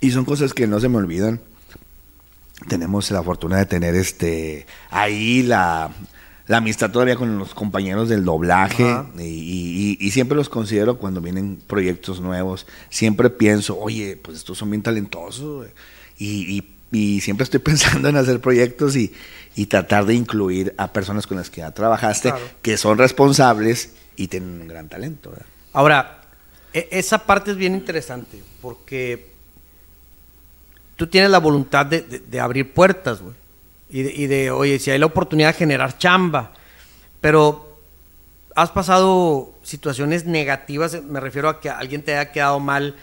Y 0.00 0.12
son 0.12 0.24
cosas 0.24 0.54
que 0.54 0.68
no 0.68 0.78
se 0.78 0.88
me 0.88 0.98
olvidan. 0.98 1.40
Tenemos 2.68 3.10
la 3.10 3.24
fortuna 3.24 3.58
de 3.58 3.66
tener 3.66 3.96
este 3.96 4.64
ahí 4.90 5.42
la, 5.42 5.90
la 6.50 6.56
amistad 6.56 6.91
todavía 6.91 7.14
con 7.14 7.38
los 7.38 7.55
compañeros 7.55 8.08
del 8.08 8.25
doblaje 8.25 8.85
y, 9.19 9.23
y- 9.23 9.99
y 10.00 10.11
siempre 10.11 10.37
los 10.37 10.49
considero 10.49 10.99
cuando 10.99 11.20
vienen 11.20 11.62
proyectos 11.64 12.20
nuevos. 12.20 12.67
Siempre 12.88 13.31
pienso, 13.31 13.79
oye, 13.79 14.19
pues 14.20 14.38
estos 14.38 14.58
son 14.58 14.69
bien 14.70 14.82
talentosos 14.82 15.58
güey". 15.58 15.69
y, 16.19 16.64
y- 16.91 17.20
siempre 17.20 17.44
estoy 17.44 17.61
pensando 17.70 18.08
en 18.08 18.17
hacer 18.17 18.41
proyectos 18.41 18.97
y, 18.97 19.12
tratar 19.69 20.06
de 20.06 20.14
incluir 20.14 20.75
a 20.79 20.93
personas 20.93 21.26
con 21.26 21.37
las 21.37 21.50
que 21.50 21.58
ya 21.61 21.70
trabajaste 21.70 22.31
Claro. 22.31 22.44
que 22.62 22.76
son 22.79 22.97
responsables 22.99 23.93
y 24.17 24.26
tienen 24.26 24.62
un 24.62 24.67
gran 24.69 24.88
talento. 24.88 25.31
¿verdad? 25.31 25.47
Ahora, 25.73 26.23
e- 26.73 26.88
esa 26.91 27.19
parte 27.26 27.50
es 27.52 27.57
bien 27.59 27.75
interesante 27.75 28.42
porque 28.62 29.30
tú 30.97 31.07
tienes 31.07 31.30
la 31.30 31.38
voluntad 31.38 31.87
de, 31.87 32.00
de- 32.00 32.19
de 32.19 32.40
abrir 32.40 32.73
puertas, 32.73 33.21
güey. 33.23 33.35
Y 33.90 34.02
de, 34.02 34.12
y 34.12 34.26
de, 34.26 34.50
oye, 34.50 34.78
si 34.78 34.90
hay 34.90 34.99
la 34.99 35.06
oportunidad 35.06 35.49
de 35.49 35.54
generar 35.59 35.99
chamba, 35.99 36.52
pero 37.20 37.76
has 38.54 38.70
pasado 38.70 39.52
situaciones 39.62 40.25
negativas, 40.26 41.02
me 41.02 41.20
refiero 41.20 41.49
a 41.49 41.61
que 41.61 41.70
alguien 41.70 42.02
te 42.02 42.16
haya 42.16 42.32
quedado 42.32 42.61
mal, 42.61 42.97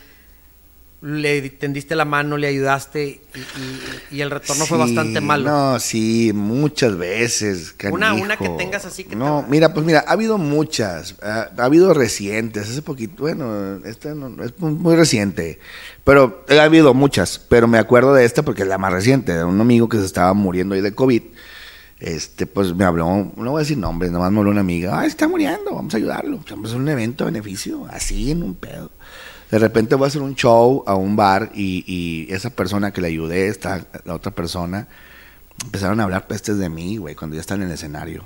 le 1.01 1.47
tendiste 1.51 1.95
la 1.95 2.05
mano, 2.05 2.37
le 2.37 2.47
ayudaste 2.47 3.05
y, 3.35 3.39
y- 3.39 4.17
y 4.17 4.21
el 4.21 4.31
retorno 4.31 4.65
fue 4.65 4.79
bastante 4.79 5.21
malo. 5.21 5.49
No, 5.49 5.79
sí, 5.79 6.31
muchas 6.33 6.97
veces. 6.97 7.75
Una- 7.91 8.07
canijo. 8.07 8.25
una 8.25 8.37
que 8.37 8.49
tengas 8.49 8.83
así 8.85 9.03
que 9.03 9.15
No, 9.15 9.41
te- 9.45 9.51
mira, 9.51 9.73
pues 9.73 9.85
mira, 9.85 10.03
ha 10.07 10.11
habido 10.13 10.37
muchas. 10.39 11.15
Ha, 11.21 11.49
ha 11.55 11.63
habido 11.65 11.93
recientes. 11.93 12.69
Hace 12.69 12.81
poquito, 12.81 13.21
bueno, 13.23 13.77
esta 13.85 14.15
no- 14.15 14.43
es 14.43 14.57
muy, 14.59 14.95
reciente. 14.95 15.59
Pero 16.03 16.43
ha 16.49 16.63
habido 16.63 16.93
muchas. 16.95 17.37
Pero 17.37 17.67
me 17.67 17.77
acuerdo 17.77 18.13
de 18.15 18.25
esta 18.25 18.41
porque 18.41 18.63
es 18.63 18.67
la 18.67 18.79
más 18.79 18.91
reciente. 18.91 19.33
De 19.33 19.43
un 19.43 19.61
amigo 19.61 19.87
que 19.89 19.97
se 19.97 20.05
estaba 20.05 20.33
muriendo 20.33 20.73
ahí 20.73 20.81
de 20.81 20.95
COVID. 20.95 21.21
Este, 21.99 22.45
pues 22.45 22.75
me 22.75 22.85
habló, 22.85 23.31
no 23.35 23.51
voy 23.51 23.59
a 23.59 23.63
decir 23.63 23.77
nombres, 23.77 24.11
nomás 24.11 24.31
me 24.31 24.37
habló 24.37 24.51
una 24.51 24.61
amiga. 24.61 24.99
Ah, 24.99 25.05
está 25.07 25.27
muriendo, 25.27 25.73
vamos 25.73 25.93
a 25.93 25.97
ayudarlo. 25.97 26.39
Vamos 26.49 26.65
a 26.65 26.69
hacer 26.69 26.81
un 26.81 26.89
evento 26.89 27.25
de 27.25 27.31
beneficio, 27.31 27.87
así 27.89 28.29
en 28.31 28.43
un 28.43 28.53
pedo. 28.53 28.91
De 29.51 29.59
repente 29.59 29.95
voy 29.95 30.05
a 30.05 30.07
hacer 30.07 30.21
un 30.21 30.35
show 30.35 30.83
a 30.85 30.95
un 30.95 31.15
bar 31.15 31.51
y, 31.53 31.83
y 31.87 32.33
esa 32.33 32.49
persona 32.49 32.91
que 32.91 33.01
le 33.01 33.07
ayudé, 33.07 33.47
esta, 33.47 33.85
la 34.03 34.13
otra 34.13 34.31
persona, 34.31 34.87
empezaron 35.63 35.99
a 35.99 36.03
hablar 36.03 36.27
pestes 36.27 36.57
de 36.57 36.69
mí, 36.69 36.97
güey, 36.97 37.15
cuando 37.15 37.35
ya 37.35 37.41
están 37.41 37.61
en 37.61 37.67
el 37.67 37.73
escenario. 37.73 38.23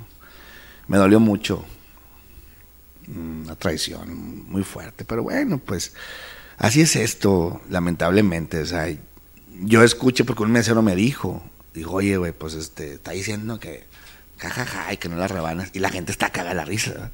Me 0.88 0.98
dolió 0.98 1.20
mucho. 1.20 1.63
Mm, 3.08 3.44
Una 3.44 3.56
traición 3.56 4.50
muy 4.50 4.63
fuerte, 4.63 5.06
pero 5.06 5.24
bueno, 5.24 5.60
pues 5.60 5.94
así 6.58 6.82
es 6.82 6.96
esto, 6.96 7.62
lamentablemente. 7.70 8.60
O 8.60 8.66
sea, 8.66 8.88
yo 9.63 9.84
escuché 9.84 10.24
porque 10.24 10.44
un 10.44 10.51
mesero 10.51 10.82
me 10.82 10.96
dijo, 10.96 11.44
dijo, 11.74 11.92
oye, 11.94 12.18
güey, 12.18 12.32
pues 12.32 12.56
este, 12.56 12.96
está 12.96 13.12
diciendo 13.12 13.60
que 13.60 13.86
jajaja 14.38 14.92
y 14.94 14.98
que 14.98 15.08
no 15.08 15.18
la 15.18 15.28
rebanas. 15.28 15.70
Y 15.74 15.80
la 15.80 15.90
gente 15.90 16.12
está 16.12 16.30
cagada 16.32 16.56
la 16.56 16.66
risa. 16.66 17.12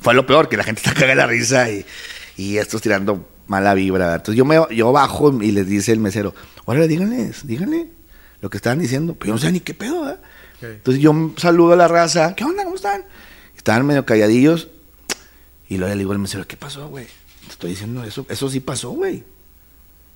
Fue 0.00 0.14
lo 0.14 0.26
peor, 0.26 0.48
que 0.48 0.56
la 0.56 0.64
gente 0.64 0.80
está 0.80 0.92
cagada 0.94 1.14
la 1.14 1.26
risa 1.26 1.70
y, 1.70 1.84
y 2.36 2.58
estos 2.58 2.82
tirando 2.82 3.28
mala 3.46 3.74
vibra. 3.74 4.14
Entonces 4.14 4.36
yo, 4.36 4.44
me, 4.44 4.58
yo 4.74 4.92
bajo 4.92 5.42
y 5.42 5.52
les 5.52 5.66
dice 5.66 5.92
el 5.92 6.00
mesero, 6.00 6.34
órale, 6.64 6.88
díganles, 6.88 7.46
díganle 7.46 7.88
lo 8.40 8.50
que 8.50 8.56
estaban 8.56 8.78
diciendo. 8.78 9.14
Pero 9.14 9.28
yo 9.28 9.34
no 9.34 9.38
sé 9.38 9.52
ni 9.52 9.60
qué 9.60 9.74
pedo, 9.74 10.02
¿verdad? 10.02 10.20
Ok. 10.56 10.62
Entonces 10.64 11.02
yo 11.02 11.32
saludo 11.36 11.72
a 11.72 11.76
la 11.76 11.88
raza, 11.88 12.34
¿qué 12.34 12.44
onda? 12.44 12.64
¿Cómo 12.64 12.76
están? 12.76 13.04
Estaban 13.56 13.86
medio 13.86 14.04
calladillos. 14.04 14.68
Y 15.68 15.78
luego 15.78 15.94
le 15.94 15.98
digo 15.98 16.12
al 16.12 16.18
mesero, 16.18 16.46
¿qué 16.46 16.56
pasó, 16.56 16.88
güey? 16.88 17.06
Te 17.46 17.52
estoy 17.52 17.70
diciendo 17.70 18.04
eso, 18.04 18.26
eso 18.28 18.48
sí 18.50 18.60
pasó, 18.60 18.90
güey. 18.90 19.24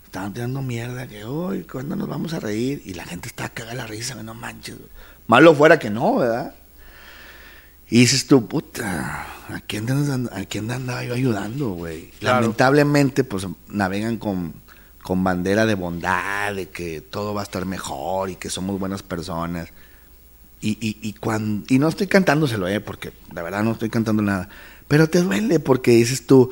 Estaban 0.05 0.33
tirando 0.33 0.63
mierda, 0.63 1.07
que 1.07 1.25
hoy, 1.25 1.63
¿cuándo 1.65 1.97
nos 1.97 2.09
vamos 2.09 2.33
a 2.33 2.41
reír? 2.41 2.83
Y 2.85 2.95
la 2.95 3.05
gente 3.05 3.29
está 3.29 3.49
cagada 3.49 3.75
la 3.75 3.87
risa, 3.87 4.15
güey, 4.15 4.27
no 4.27 4.35
manches. 4.35 4.77
Malo 5.27 5.55
fuera 5.55 5.79
que 5.79 5.91
no, 5.91 6.17
¿verdad? 6.17 6.55
Y 7.89 8.01
dices 8.01 8.27
tú, 8.27 8.47
puta, 8.47 9.27
¿a 9.49 9.61
quién, 9.61 9.87
a 9.91 10.45
quién 10.47 10.71
andaba 10.71 11.05
yo 11.05 11.15
ayudando, 11.15 11.71
güey? 11.71 12.11
Claro. 12.19 12.41
Lamentablemente, 12.43 13.25
pues 13.25 13.47
navegan 13.69 14.17
con, 14.19 14.55
con 15.03 15.23
bandera 15.25 15.67
de 15.67 15.75
bondad, 15.75 16.55
de 16.55 16.69
que 16.69 17.01
todo 17.01 17.35
va 17.35 17.41
a 17.43 17.45
estar 17.45 17.65
mejor 17.67 18.31
y 18.31 18.37
que 18.37 18.51
somos 18.51 18.79
buenas 18.79 19.03
personas. 19.03 19.69
Y, 20.61 20.71
y, 20.81 20.99
y, 21.03 21.13
cuan- 21.13 21.65
y 21.69 21.79
no 21.79 21.89
estoy 21.89 22.07
cantándoselo, 22.07 22.67
eh, 22.67 22.81
porque 22.81 23.13
de 23.33 23.43
verdad 23.43 23.63
no 23.63 23.73
estoy 23.73 23.91
cantando 23.91 24.23
nada. 24.23 24.49
Pero 24.89 25.09
te 25.09 25.21
duele 25.23 25.61
porque 25.61 25.91
dices 25.93 26.27
tú, 26.27 26.51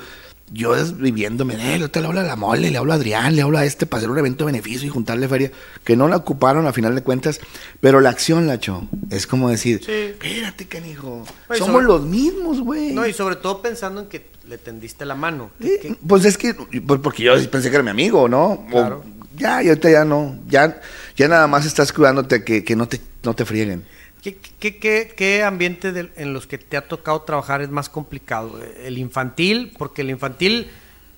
yo 0.52 0.76
es 0.76 0.96
viviéndome 0.98 1.56
de 1.56 1.74
él, 1.74 1.80
ahorita 1.82 2.00
le 2.00 2.06
hablo 2.06 2.20
a 2.20 2.24
la 2.24 2.36
mole, 2.36 2.70
le 2.70 2.76
hablo 2.78 2.92
a 2.92 2.96
Adrián, 2.96 3.34
le 3.34 3.42
hablo 3.42 3.58
a 3.58 3.64
este 3.64 3.86
para 3.86 3.98
hacer 3.98 4.10
un 4.10 4.18
evento 4.18 4.44
de 4.44 4.52
beneficio 4.52 4.86
y 4.86 4.90
juntarle 4.90 5.26
feria, 5.26 5.50
que 5.84 5.96
no 5.96 6.06
la 6.08 6.16
ocuparon 6.16 6.66
a 6.66 6.72
final 6.72 6.94
de 6.94 7.02
cuentas, 7.02 7.40
pero 7.80 8.00
la 8.00 8.10
acción, 8.10 8.46
Lacho, 8.46 8.86
es 9.10 9.26
como 9.26 9.48
decir, 9.50 9.80
Sí. 9.84 9.90
espérate, 9.92 10.66
canijo, 10.66 11.24
Oye, 11.48 11.58
somos 11.58 11.72
sobre- 11.74 11.86
los 11.86 12.02
mismos, 12.04 12.60
güey. 12.60 12.92
No, 12.92 13.06
y 13.06 13.12
sobre 13.12 13.36
todo 13.36 13.62
pensando 13.62 14.00
en 14.02 14.08
que 14.08 14.26
le 14.48 14.58
tendiste 14.58 15.04
la 15.06 15.14
mano. 15.14 15.50
Sí, 15.60 15.70
Que- 15.80 15.96
Pues 16.06 16.24
es 16.26 16.36
que, 16.36 16.52
pues 16.54 17.00
porque 17.00 17.22
yo 17.22 17.32
pensé 17.50 17.70
que 17.70 17.76
era 17.76 17.82
mi 17.82 17.90
amigo, 17.90 18.28
¿no? 18.28 18.44
O- 18.52 18.66
Claro. 18.70 19.04
ya, 19.36 19.62
y 19.62 19.68
ahorita 19.68 19.90
ya 19.90 20.04
no, 20.04 20.38
ya, 20.46 20.80
ya 21.16 21.26
nada 21.28 21.46
más 21.46 21.64
estás 21.64 21.92
cuidándote 21.92 22.44
que, 22.44 22.62
que 22.62 22.76
no, 22.76 22.86
te, 22.86 23.00
no 23.22 23.34
te 23.34 23.44
frieguen. 23.46 23.84
¿Qué, 24.24 24.38
qué, 24.58 24.78
qué, 24.78 25.12
qué 25.14 25.42
ambiente 25.42 26.10
en 26.16 26.32
los 26.32 26.46
que 26.46 26.56
te 26.58 26.76
ha 26.78 26.88
tocado 26.88 27.20
trabajar 27.22 27.60
es 27.60 27.68
más 27.68 27.88
complicado? 27.90 28.58
El 28.82 28.96
infantil, 28.96 29.74
porque 29.78 30.00
el 30.00 30.08
infantil, 30.10 30.70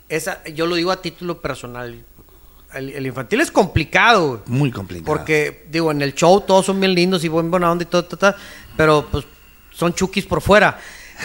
esa, 0.08 0.42
yo 0.44 0.66
lo 0.66 0.74
digo 0.74 0.90
a 0.90 1.00
título 1.00 1.40
personal, 1.40 2.02
el, 2.74 2.90
el 2.90 3.06
infantil 3.06 3.40
es 3.40 3.52
complicado. 3.52 4.42
Muy 4.46 4.72
complicado. 4.72 5.06
porque 5.06 5.66
digo, 5.70 5.92
en 5.92 6.02
el 6.02 6.14
show 6.14 6.40
todos 6.40 6.66
son 6.66 6.80
bien 6.80 6.94
lindos 6.94 7.22
y 7.22 7.28
buen 7.28 7.48
buena 7.48 7.70
onda 7.70 7.84
y 7.84 7.86
todo, 7.86 8.04
ta, 8.04 8.16
ta, 8.16 8.36
pero 8.76 9.06
pues 9.10 9.24
son 9.70 9.94
chukis 9.94 10.26
por 10.26 10.40
fuera. 10.42 10.80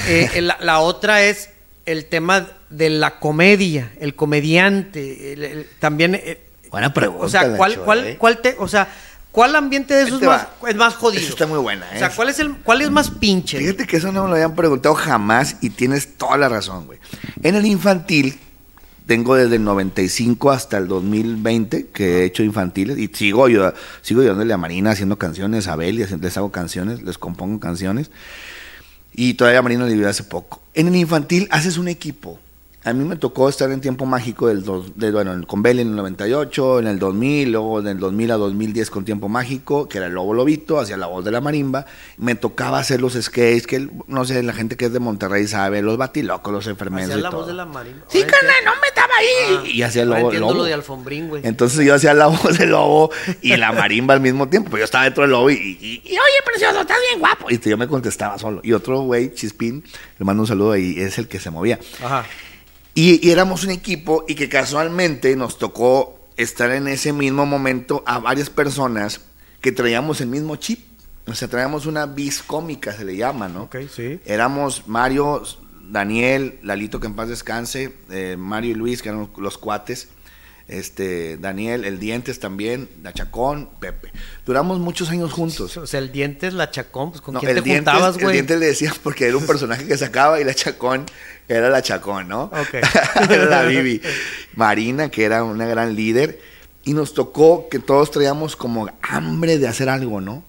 Eh, 0.08 0.40
la, 0.42 0.58
la 0.62 0.80
otra 0.82 1.24
es 1.24 1.50
el 1.88 2.06
tema 2.06 2.48
de 2.70 2.92
la 2.92 3.20
comedia, 3.20 3.92
el 4.00 4.14
comediante, 4.14 5.34
el- 5.34 5.44
el- 5.44 5.68
también... 5.80 6.14
eh, 6.14 6.40
Buena 6.70 6.94
pregunta. 6.94 7.26
o 7.26 7.28
sea, 7.28 7.58
¿cuál, 7.58 7.72
Nacho, 7.72 7.84
cuál, 7.86 8.08
¿eh? 8.08 8.18
cuál 8.18 8.38
te, 8.38 8.56
o 8.58 8.66
sea, 8.68 8.88
¿cuál 9.32 9.56
ambiente 9.56 9.94
de 9.94 10.04
esos 10.04 10.22
es 10.22 10.28
más, 10.28 10.48
es 10.68 10.76
más 10.76 10.96
jodido? 10.96 11.22
Esa 11.22 11.32
está 11.32 11.48
muy 11.48 11.60
buena, 11.60 11.88
O 11.94 11.98
sea, 11.98 12.08
¿eh? 12.08 12.12
¿cuál 12.16 12.30
es 12.30 12.40
el, 12.40 12.56
cuál 12.58 12.82
es 12.82 12.92
más 12.92 13.10
pinche? 13.10 13.58
Fíjate 13.58 13.88
que 13.88 13.98
eso 13.98 14.12
no 14.12 14.24
me 14.24 14.30
lo 14.30 14.36
habían 14.36 14.56
preguntado 14.56 14.96
jamás 14.96 15.58
y 15.62 15.70
tienes 15.72 16.18
toda 16.18 16.38
la 16.38 16.50
razón, 16.50 16.86
güey. 16.86 17.00
En 17.44 17.56
el 17.56 17.66
infantil, 17.66 18.40
tengo 19.06 19.36
desde 19.36 19.56
el 19.56 19.64
95 19.64 20.52
hasta 20.52 20.78
el 20.78 20.88
2020 20.88 21.88
que 21.88 22.20
he 22.20 22.26
hecho 22.26 22.44
infantiles 22.44 22.98
y 22.98 23.08
sigo 23.08 23.50
yo, 23.50 23.74
sigo 24.02 24.22
ayudándole 24.22 24.54
a 24.54 24.58
Marina 24.58 24.92
haciendo 24.92 25.18
canciones, 25.18 25.68
a 25.68 25.76
Bel, 25.76 25.98
les 25.98 26.38
hago 26.38 26.52
canciones, 26.52 27.02
les 27.02 27.18
compongo 27.18 27.60
canciones. 27.60 28.12
Y 29.14 29.34
todavía 29.34 29.62
Marina 29.62 29.86
le 29.86 29.94
ayudé 29.94 30.08
hace 30.08 30.24
poco. 30.24 30.62
En 30.74 30.88
el 30.88 30.96
infantil 30.96 31.48
haces 31.52 31.78
un 31.78 31.88
equipo. 31.88 32.40
A 32.84 32.94
mí 32.94 33.04
me 33.06 33.16
tocó 33.16 33.48
estar 33.48 33.70
en 33.70 33.80
tiempo 33.80 34.08
mágico 34.08 34.48
del 34.48 34.64
dos, 34.64 34.94
de, 34.98 35.12
bueno, 35.12 35.40
con 35.46 35.62
Bel 35.62 35.80
en 35.80 35.90
el 35.90 35.96
98, 35.98 36.80
en 36.80 36.88
el 36.88 36.98
2000, 36.98 37.52
luego 37.52 37.82
del 37.84 38.00
2000 38.00 38.32
a 38.32 38.38
2010 38.38 38.90
con 38.90 39.06
tiempo 39.06 39.30
mágico, 39.30 39.88
que 39.88 40.00
era 40.00 40.08
el 40.08 40.14
Lobo 40.14 40.34
Lobito, 40.34 40.80
hacía 40.80 40.98
la 40.98 41.06
voz 41.06 41.24
de 41.24 41.30
la 41.30 41.42
marimba. 41.42 41.86
Me 42.18 42.34
tocaba 42.34 42.80
hacer 42.80 43.00
los 43.00 43.14
skates, 43.14 43.68
que 43.68 43.88
no 44.08 44.26
sé, 44.26 44.42
la 44.42 44.54
gente 44.54 44.78
que 44.78 44.86
es 44.86 44.94
de 44.94 45.00
Monterrey 45.00 45.46
sabe, 45.48 45.84
los 45.84 45.98
batilocos, 45.98 46.52
los 46.52 46.66
enfermeros. 46.66 47.12
Hacía 47.12 47.22
la 47.22 47.30
todo. 47.30 47.42
voz 47.42 47.48
de 47.50 47.54
la 47.54 47.66
marimba. 47.68 48.04
Sí, 48.08 48.24
carnal, 48.24 48.56
no 48.66 48.72
me 48.82 48.88
estaba 48.88 49.14
ahí. 49.20 49.28
Ah, 49.60 49.64
y 49.68 49.82
hacía 49.84 50.02
el 50.02 50.10
lobo. 50.10 50.20
entiendo 50.22 50.48
lobo. 50.48 50.58
lo 50.58 50.64
de 50.64 50.74
Alfombrín, 50.74 51.28
güey. 51.30 51.42
Entonces 51.46 51.86
yo 51.86 51.94
hacía 51.94 52.16
la 52.16 52.28
voz 52.28 52.58
del 52.58 52.72
lobo 52.72 53.12
y 53.44 53.56
la 53.58 53.72
marimba 53.74 54.16
al 54.16 54.22
mismo 54.22 54.50
tiempo. 54.50 54.72
Pues 54.72 54.82
yo 54.82 54.86
estaba 54.86 55.04
dentro 55.04 55.22
del 55.22 55.30
lobo 55.30 55.52
y, 55.52 55.54
y- 55.54 56.02
y, 56.04 56.14
oye, 56.14 56.42
precioso, 56.44 56.82
estás 56.82 56.98
bien 57.10 57.20
guapo. 57.20 57.46
Y 57.52 57.60
yo 57.60 57.78
me 57.78 57.88
contestaba 57.88 58.40
solo. 58.40 58.60
Y 58.64 58.74
otro 58.74 59.02
güey, 59.02 59.36
Chispín, 59.36 59.84
le 60.18 60.26
mando 60.26 60.42
un 60.42 60.48
saludo 60.48 60.72
ahí, 60.72 60.96
es 61.00 61.20
el 61.20 61.28
que 61.28 61.40
se 61.40 61.52
movía. 61.52 61.78
Ajá. 62.04 62.26
Y, 62.94 63.26
y 63.26 63.32
éramos 63.32 63.64
un 63.64 63.72
equipo 63.72 64.26
y 64.28 64.36
que 64.36 64.50
casualmente 64.50 65.36
nos 65.36 65.58
tocó 65.58 66.20
estar 66.38 66.72
en 66.72 66.88
ese 66.88 67.14
mismo 67.14 67.46
momento 67.46 68.04
a 68.06 68.20
varias 68.20 68.50
personas 68.50 69.22
que 69.62 69.72
traíamos 69.72 70.22
el 70.22 70.28
mismo 70.28 70.56
chip. 70.56 70.80
O 71.28 71.36
sea, 71.36 71.48
traíamos 71.48 71.86
una 71.86 72.08
bis 72.08 72.42
cómica, 72.42 72.94
se 72.94 73.06
le 73.06 73.16
llama, 73.16 73.48
¿no? 73.48 73.64
Ok, 73.64 73.78
sí. 73.94 74.20
Éramos 74.26 74.88
Mario, 74.88 75.44
Daniel, 75.84 76.60
Lalito 76.64 77.00
que 77.00 77.08
en 77.08 77.16
paz 77.16 77.30
descanse, 77.30 77.94
eh, 78.10 78.36
Mario 78.38 78.72
y 78.72 78.74
Luis, 78.74 79.02
que 79.02 79.10
eran 79.10 79.30
los 79.38 79.58
cuates, 79.58 80.10
este, 80.68 81.38
Daniel, 81.38 81.86
el 81.86 82.00
Dientes 82.00 82.40
también, 82.40 82.90
la 83.04 83.14
Chacón, 83.14 83.70
Pepe. 83.80 84.12
Duramos 84.46 84.80
muchos 84.80 85.10
años 85.10 85.32
juntos. 85.34 85.78
O 85.78 85.88
sea, 85.88 86.00
el 86.00 86.12
dientes, 86.12 86.54
la 86.54 86.72
chacón, 86.72 87.12
pues 87.12 87.22
con 87.22 87.34
No, 87.34 87.40
quién 87.40 87.54
te 87.54 87.58
el, 87.60 87.64
dientes, 87.64 87.94
juntabas, 87.94 88.16
el 88.18 88.24
güey. 88.24 88.34
Dientes 88.36 88.60
le 88.60 88.66
decía 88.68 88.94
porque 89.04 89.28
era 89.28 89.38
un 89.38 89.46
personaje 89.46 89.86
que 89.86 89.98
sacaba 89.98 90.40
y 90.40 90.44
la 90.44 90.54
Chacón 90.54 91.06
era 91.48 91.70
la 91.70 91.82
Chacón, 91.82 92.28
¿no? 92.28 92.44
Ok. 92.44 92.74
era 93.30 93.46
la 93.46 93.64
Bibi. 93.64 94.02
Marina, 94.56 95.10
que 95.10 95.26
era 95.26 95.44
una 95.44 95.66
gran 95.66 95.96
líder. 95.96 96.40
Y 96.84 96.94
nos 96.94 97.14
tocó 97.14 97.70
que 97.70 97.80
todos 97.80 98.10
traíamos 98.10 98.56
como 98.56 98.90
hambre 99.02 99.60
de 99.60 99.68
hacer 99.68 99.90
algo, 99.90 100.20
¿no? 100.20 100.44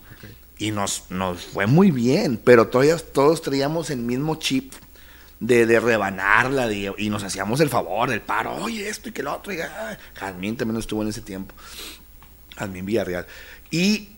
Y 0.59 0.71
nos, 0.71 1.05
nos 1.11 1.43
fue 1.43 1.67
muy 1.67 1.91
bien, 1.91 2.41
pero 2.43 2.69
todavía 2.69 2.97
todos 2.97 3.43
traíamos 3.43 3.91
el 3.91 3.99
mismo 3.99 4.37
chip 4.37 4.73
de, 5.43 5.67
de 5.67 5.81
rebanarla 5.81 6.69
de- 6.69 6.95
y 6.99 7.11
nos 7.11 7.25
hacíamos 7.25 7.61
el 7.61 7.69
favor, 7.69 8.11
el 8.13 8.21
paro, 8.21 8.55
oye, 8.63 8.89
esto 8.89 9.09
y 9.09 9.13
que 9.13 9.25
lo 9.25 9.35
otro. 9.35 9.53
Y, 9.53 9.61
ah, 9.61 9.99
Jazmín 10.15 10.57
también 10.57 10.79
estuvo 10.79 11.03
en 11.03 11.09
ese 11.09 11.21
tiempo. 11.21 11.53
Jazmín 12.57 12.87
Villarreal. 12.87 13.27
Y 13.71 14.11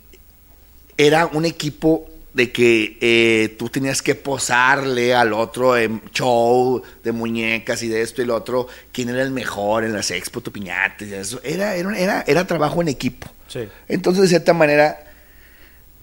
era 0.99 1.27
un 1.27 1.47
equipo 1.47 2.07
de 2.35 2.51
que 2.53 2.99
eh, 3.01 3.57
tú 3.59 3.69
tenías 3.71 4.03
que 4.03 4.15
posarle 4.17 5.15
al 5.15 5.33
otro 5.33 5.77
en 5.79 6.03
show 6.13 6.83
de 7.03 7.13
muñecas 7.13 7.83
y 7.85 7.89
de 7.89 8.03
esto 8.03 8.21
y 8.23 8.27
lo 8.27 8.35
otro, 8.35 8.67
quién 8.93 9.09
era 9.09 9.23
el 9.23 9.31
mejor 9.31 9.85
en 9.85 9.93
las 9.93 10.11
expo, 10.11 10.41
tu 10.43 10.53
piñates 10.53 11.09
y 11.09 11.15
eso. 11.15 11.41
Era, 11.43 11.75
era, 11.77 11.97
era, 11.99 12.25
era 12.27 12.47
trabajo 12.47 12.83
en 12.83 12.89
equipo. 12.89 13.29
Sí. 13.49 13.69
Entonces, 13.89 14.23
de 14.23 14.29
cierta 14.29 14.53
manera, 14.53 15.14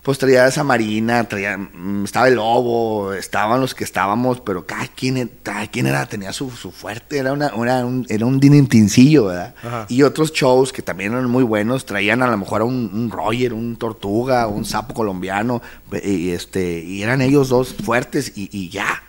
pues 0.03 0.17
traía 0.17 0.47
esa 0.47 0.63
marina, 0.63 1.23
traía, 1.25 1.57
mm, 1.57 2.05
estaba 2.05 2.27
el 2.27 2.35
lobo, 2.35 3.13
estaban 3.13 3.61
los 3.61 3.75
que 3.75 3.83
estábamos, 3.83 4.39
pero 4.41 4.65
cada 4.65 4.87
quien, 4.87 5.29
cada 5.43 5.67
quien 5.67 5.85
era, 5.85 6.05
tenía 6.07 6.33
su, 6.33 6.49
su 6.51 6.71
fuerte, 6.71 7.19
era, 7.19 7.33
una, 7.33 7.53
una- 7.53 7.85
un, 7.85 8.05
era 8.09 8.25
un 8.25 8.39
dinentincillo, 8.39 9.25
¿verdad? 9.25 9.53
Ajá. 9.63 9.85
Y 9.89 10.01
otros 10.03 10.31
shows 10.33 10.73
que 10.73 10.81
también 10.81 11.11
eran 11.13 11.29
muy 11.29 11.43
buenos, 11.43 11.85
traían 11.85 12.23
a 12.23 12.27
lo 12.31 12.37
mejor 12.37 12.61
a 12.61 12.65
un, 12.65 12.89
un 12.93 13.11
Roger, 13.11 13.53
un 13.53 13.75
Tortuga, 13.75 14.47
un 14.47 14.65
sapo 14.65 14.93
colombiano, 14.95 15.61
y, 16.03 16.29
este, 16.31 16.79
y 16.83 17.03
eran 17.03 17.21
ellos 17.21 17.49
dos 17.49 17.73
fuertes 17.73 18.31
y, 18.35 18.49
y 18.51 18.69
ya. 18.69 19.03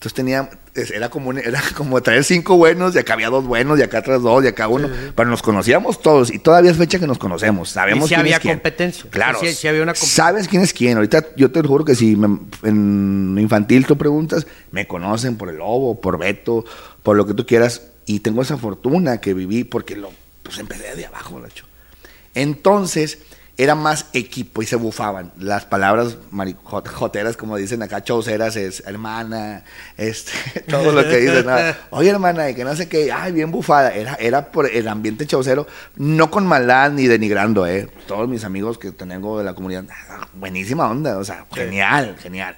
Entonces 0.00 0.14
tenía, 0.14 0.48
era 0.94 1.10
como, 1.10 1.28
un- 1.28 1.36
era 1.36 1.60
como 1.76 2.00
traer 2.02 2.24
cinco 2.24 2.56
buenos, 2.56 2.94
y 2.94 2.98
acá 2.98 3.12
había 3.12 3.28
dos 3.28 3.44
buenos, 3.44 3.78
y 3.78 3.82
acá 3.82 3.98
atrás 3.98 4.22
dos, 4.22 4.42
y 4.42 4.46
acá 4.46 4.66
uno. 4.66 4.88
Pero 5.14 5.28
nos 5.28 5.42
conocíamos 5.42 6.00
todos, 6.00 6.32
y 6.32 6.38
todavía 6.38 6.70
es 6.70 6.78
fecha 6.78 6.98
que 6.98 7.06
nos 7.06 7.18
conocemos. 7.18 7.68
Sabemos 7.68 8.06
Y 8.06 8.08
sí 8.08 8.08
quién 8.14 8.20
había 8.20 8.36
es 8.36 8.40
quién. 8.40 8.54
competencia. 8.54 9.10
Claro. 9.10 9.38
Sí 9.44 9.68
había 9.68 9.82
una 9.82 9.92
comp- 9.92 10.06
Sabes 10.06 10.48
quién 10.48 10.62
es 10.62 10.72
quién. 10.72 10.96
Ahorita 10.96 11.26
yo 11.36 11.50
te 11.50 11.60
juro 11.60 11.84
que 11.84 11.94
si 11.94 12.16
me- 12.16 12.38
en 12.62 13.36
infantil 13.38 13.84
tú 13.84 13.98
preguntas, 13.98 14.46
me 14.72 14.86
conocen 14.86 15.36
por 15.36 15.50
el 15.50 15.56
lobo, 15.58 16.00
por 16.00 16.18
Beto, 16.18 16.64
por 17.02 17.14
lo 17.18 17.26
que 17.26 17.34
tú 17.34 17.44
quieras. 17.44 17.82
Y 18.06 18.20
tengo 18.20 18.40
esa 18.40 18.56
fortuna 18.56 19.20
que 19.20 19.34
viví 19.34 19.64
porque 19.64 19.96
lo, 19.96 20.10
pues 20.42 20.56
empecé 20.58 20.96
de 20.96 21.04
abajo, 21.04 21.38
Nacho. 21.40 21.66
Entonces, 22.34 23.18
era 23.62 23.74
más 23.74 24.06
equipo 24.14 24.62
y 24.62 24.66
se 24.66 24.76
bufaban. 24.76 25.32
Las 25.38 25.66
palabras 25.66 26.16
joteras, 26.86 27.36
como 27.36 27.56
dicen 27.58 27.82
acá, 27.82 28.02
chauceras, 28.02 28.56
es 28.56 28.82
hermana, 28.86 29.64
este, 29.98 30.60
todo 30.68 30.92
lo 30.92 31.02
que 31.02 31.18
dicen. 31.18 31.44
¿no? 31.44 31.56
Oye, 31.90 32.08
hermana, 32.08 32.48
y 32.48 32.54
que 32.54 32.64
no 32.64 32.74
sé 32.74 32.88
qué, 32.88 33.12
ay, 33.12 33.32
bien 33.32 33.50
bufada. 33.50 33.92
Era, 33.92 34.14
era 34.14 34.50
por 34.50 34.66
el 34.70 34.88
ambiente 34.88 35.26
chaucero, 35.26 35.66
no 35.96 36.30
con 36.30 36.46
maldad 36.46 36.90
ni 36.92 37.06
denigrando, 37.06 37.66
¿eh? 37.66 37.88
Todos 38.06 38.28
mis 38.28 38.44
amigos 38.44 38.78
que 38.78 38.92
tengo 38.92 39.38
de 39.38 39.44
la 39.44 39.52
comunidad, 39.54 39.84
ah, 40.08 40.26
buenísima 40.32 40.88
onda, 40.90 41.18
o 41.18 41.24
sea, 41.24 41.44
genial, 41.52 42.16
genial. 42.18 42.56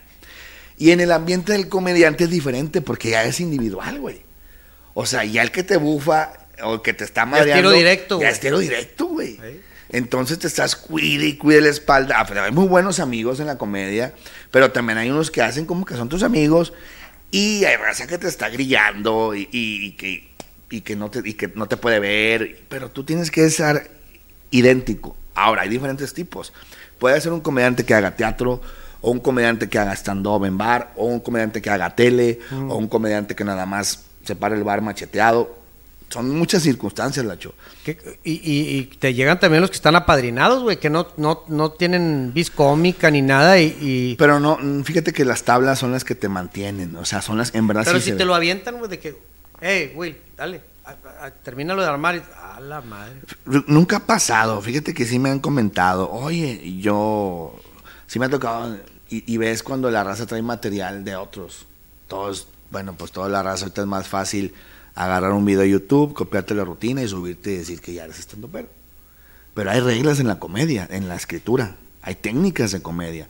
Y 0.78 0.92
en 0.92 1.00
el 1.00 1.10
ambiente 1.10 1.52
del 1.52 1.68
comediante 1.68 2.24
es 2.24 2.30
diferente 2.30 2.80
porque 2.80 3.10
ya 3.10 3.24
es 3.24 3.40
individual, 3.40 3.98
güey. 3.98 4.22
O 4.94 5.04
sea, 5.04 5.24
ya 5.24 5.42
el 5.42 5.50
que 5.50 5.64
te 5.64 5.78
bufa 5.78 6.32
o 6.62 6.74
el 6.74 6.82
que 6.82 6.92
te 6.92 7.02
está 7.04 7.22
es 7.22 7.28
madreando. 7.28 7.70
tiro 7.70 7.70
directo, 7.70 8.14
Ya 8.16 8.26
güey. 8.26 8.32
es 8.32 8.40
tiro 8.40 8.58
directo, 8.60 9.06
güey. 9.06 9.38
Entonces 9.92 10.38
te 10.38 10.46
estás 10.46 10.74
cuide 10.74 11.26
y 11.26 11.36
cuide 11.36 11.60
la 11.60 11.68
espalda. 11.68 12.16
Ah, 12.18 12.24
pero 12.26 12.42
hay 12.42 12.50
muy 12.52 12.66
buenos 12.66 12.98
amigos 12.98 13.38
en 13.40 13.46
la 13.46 13.58
comedia, 13.58 14.14
pero 14.50 14.72
también 14.72 14.98
hay 14.98 15.10
unos 15.10 15.30
que 15.30 15.42
hacen 15.42 15.66
como 15.66 15.84
que 15.84 15.94
son 15.94 16.08
tus 16.08 16.22
amigos 16.22 16.72
y 17.30 17.64
hay 17.64 17.76
raza 17.76 18.06
que 18.06 18.18
te 18.18 18.26
está 18.28 18.48
grillando 18.48 19.34
y, 19.34 19.42
y- 19.52 19.86
y 19.86 19.92
que, 19.92 20.28
y, 20.70 20.80
que 20.80 20.96
no 20.96 21.10
te, 21.10 21.20
y 21.28 21.34
que 21.34 21.48
no 21.54 21.66
te 21.68 21.76
puede 21.76 22.00
ver, 22.00 22.62
pero 22.68 22.90
tú 22.90 23.04
tienes 23.04 23.30
que 23.30 23.48
ser 23.50 23.90
idéntico. 24.50 25.16
Ahora, 25.34 25.62
hay 25.62 25.68
diferentes 25.68 26.12
tipos. 26.14 26.52
Puede 26.98 27.20
ser 27.20 27.32
un 27.32 27.40
comediante 27.40 27.84
que 27.84 27.94
haga 27.94 28.16
teatro, 28.16 28.60
o 29.00 29.10
un 29.10 29.18
comediante 29.20 29.68
que 29.68 29.78
haga 29.78 29.92
stand-up 29.94 30.44
en 30.44 30.56
bar, 30.58 30.92
o 30.96 31.06
un 31.06 31.20
comediante 31.20 31.60
que 31.60 31.70
haga 31.70 31.94
tele, 31.96 32.38
o 32.68 32.76
un 32.76 32.86
comediante 32.88 33.34
que 33.34 33.44
nada 33.44 33.66
más 33.66 34.04
se 34.24 34.36
para 34.36 34.54
el 34.54 34.62
bar 34.62 34.80
macheteado. 34.82 35.58
Son 36.12 36.30
muchas 36.30 36.62
circunstancias, 36.62 37.24
Lacho. 37.24 37.54
Y, 37.86 38.32
y- 38.32 38.78
y 38.78 38.84
te 38.98 39.14
llegan 39.14 39.40
también 39.40 39.60
los 39.62 39.70
que 39.70 39.76
están 39.76 39.96
apadrinados, 39.96 40.62
güey, 40.62 40.76
que 40.78 40.90
no, 40.90 41.08
no, 41.16 41.44
no 41.48 41.72
tienen 41.72 42.32
vis 42.34 42.50
cómica 42.50 43.10
ni 43.10 43.22
nada 43.22 43.58
y... 43.58 43.76
y- 43.80 44.16
Pero 44.18 44.38
no, 44.38 44.58
fíjate 44.84 45.12
que 45.12 45.24
las 45.24 45.42
tablas 45.44 45.78
son 45.78 45.92
las 45.92 46.04
que 46.04 46.14
te 46.14 46.28
mantienen, 46.28 46.94
o 46.96 47.04
sea, 47.04 47.22
son 47.22 47.38
las, 47.38 47.54
en 47.54 47.66
verdad 47.66 47.82
pero 47.86 47.98
sí 47.98 48.04
si 48.04 48.10
te 48.12 48.18
ve. 48.18 48.24
lo 48.26 48.34
avientan, 48.34 48.76
güey, 48.78 48.90
de 48.90 48.98
que, 48.98 49.16
hey, 49.60 49.92
güey, 49.94 50.16
dale, 50.36 50.60
a- 50.84 51.24
a- 51.26 51.30
termínalo 51.30 51.82
de 51.82 51.88
armar 51.88 52.16
y... 52.16 52.22
A 52.52 52.60
la 52.60 52.82
madre. 52.82 53.14
Nunca 53.66 53.96
ha 53.96 54.06
pasado, 54.06 54.60
fíjate 54.60 54.92
que 54.92 55.06
sí 55.06 55.18
me 55.18 55.30
han 55.30 55.40
comentado, 55.40 56.10
oye, 56.10 56.76
yo, 56.78 57.58
sí 58.06 58.18
me 58.18 58.26
ha 58.26 58.28
tocado, 58.28 58.76
y, 59.08 59.24
y 59.32 59.36
ves 59.38 59.62
cuando 59.62 59.90
la 59.90 60.04
raza 60.04 60.26
trae 60.26 60.42
material 60.42 61.02
de 61.02 61.16
otros, 61.16 61.64
todos, 62.08 62.48
bueno, 62.70 62.94
pues 62.94 63.10
toda 63.10 63.30
la 63.30 63.42
raza 63.42 63.64
ahorita 63.64 63.80
es 63.80 63.86
más 63.86 64.06
fácil 64.06 64.52
agarrar 64.94 65.32
un 65.32 65.44
video 65.44 65.60
de 65.62 65.70
YouTube, 65.70 66.12
copiarte 66.14 66.54
la 66.54 66.64
rutina 66.64 67.02
y 67.02 67.08
subirte 67.08 67.52
y 67.52 67.56
decir 67.58 67.80
que 67.80 67.94
ya 67.94 68.04
eres 68.04 68.18
estando 68.18 68.48
pero. 68.48 68.68
Pero 69.54 69.70
hay 69.70 69.80
reglas 69.80 70.18
en 70.20 70.28
la 70.28 70.38
comedia, 70.38 70.88
en 70.90 71.08
la 71.08 71.16
escritura, 71.16 71.76
hay 72.02 72.14
técnicas 72.14 72.72
de 72.72 72.80
comedia. 72.80 73.28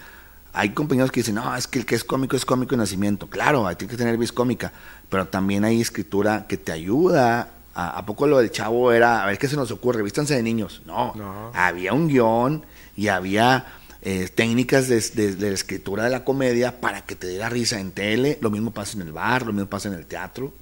Hay 0.55 0.71
compañeros 0.71 1.11
que 1.11 1.21
dicen, 1.21 1.37
no, 1.37 1.57
es 1.57 1.67
que 1.67 1.79
el 1.79 1.87
que 1.87 1.95
es 1.95 2.05
cómico 2.05 2.37
es 2.37 2.45
cómico 2.45 2.73
de 2.73 2.77
nacimiento. 2.77 3.27
Claro, 3.29 3.67
hay 3.67 3.77
que 3.77 3.87
tener 3.87 4.17
vis 4.19 4.33
cómica, 4.33 4.71
pero 5.09 5.27
también 5.27 5.65
hay 5.65 5.81
escritura 5.81 6.47
que 6.47 6.57
te 6.59 6.73
ayuda. 6.73 7.51
¿A, 7.75 7.97
a 7.99 8.05
poco 8.07 8.27
lo 8.27 8.39
del 8.39 8.51
chavo 8.51 8.93
era, 8.93 9.23
a 9.23 9.27
ver 9.27 9.39
qué 9.39 9.49
se 9.49 9.57
nos 9.57 9.71
ocurre? 9.71 10.03
Vístanse 10.03 10.35
de 10.35 10.43
niños. 10.43 10.83
No, 10.85 11.15
No. 11.17 11.51
había 11.55 11.95
un 11.95 12.07
guion 12.09 12.67
y 12.97 13.09
había 13.09 13.65
eh, 14.03 14.29
técnicas 14.35 14.89
de, 14.89 15.01
de- 15.01 15.37
de 15.37 15.49
la 15.49 15.55
escritura 15.55 16.05
de 16.05 16.11
la 16.11 16.23
comedia 16.23 16.81
para 16.83 17.01
que 17.01 17.17
te 17.17 17.29
diera 17.29 17.49
risa 17.49 17.81
en 17.81 17.91
tele. 17.91 18.37
Lo 18.43 18.51
mismo 18.51 18.73
pasa 18.73 18.97
en 18.97 19.03
el 19.07 19.13
bar, 19.13 19.47
lo 19.47 19.53
mismo 19.55 19.69
pasa 19.71 19.89
en 19.89 19.95
el 19.95 20.05
teatro. 20.05 20.53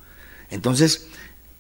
Entonces, 0.51 1.07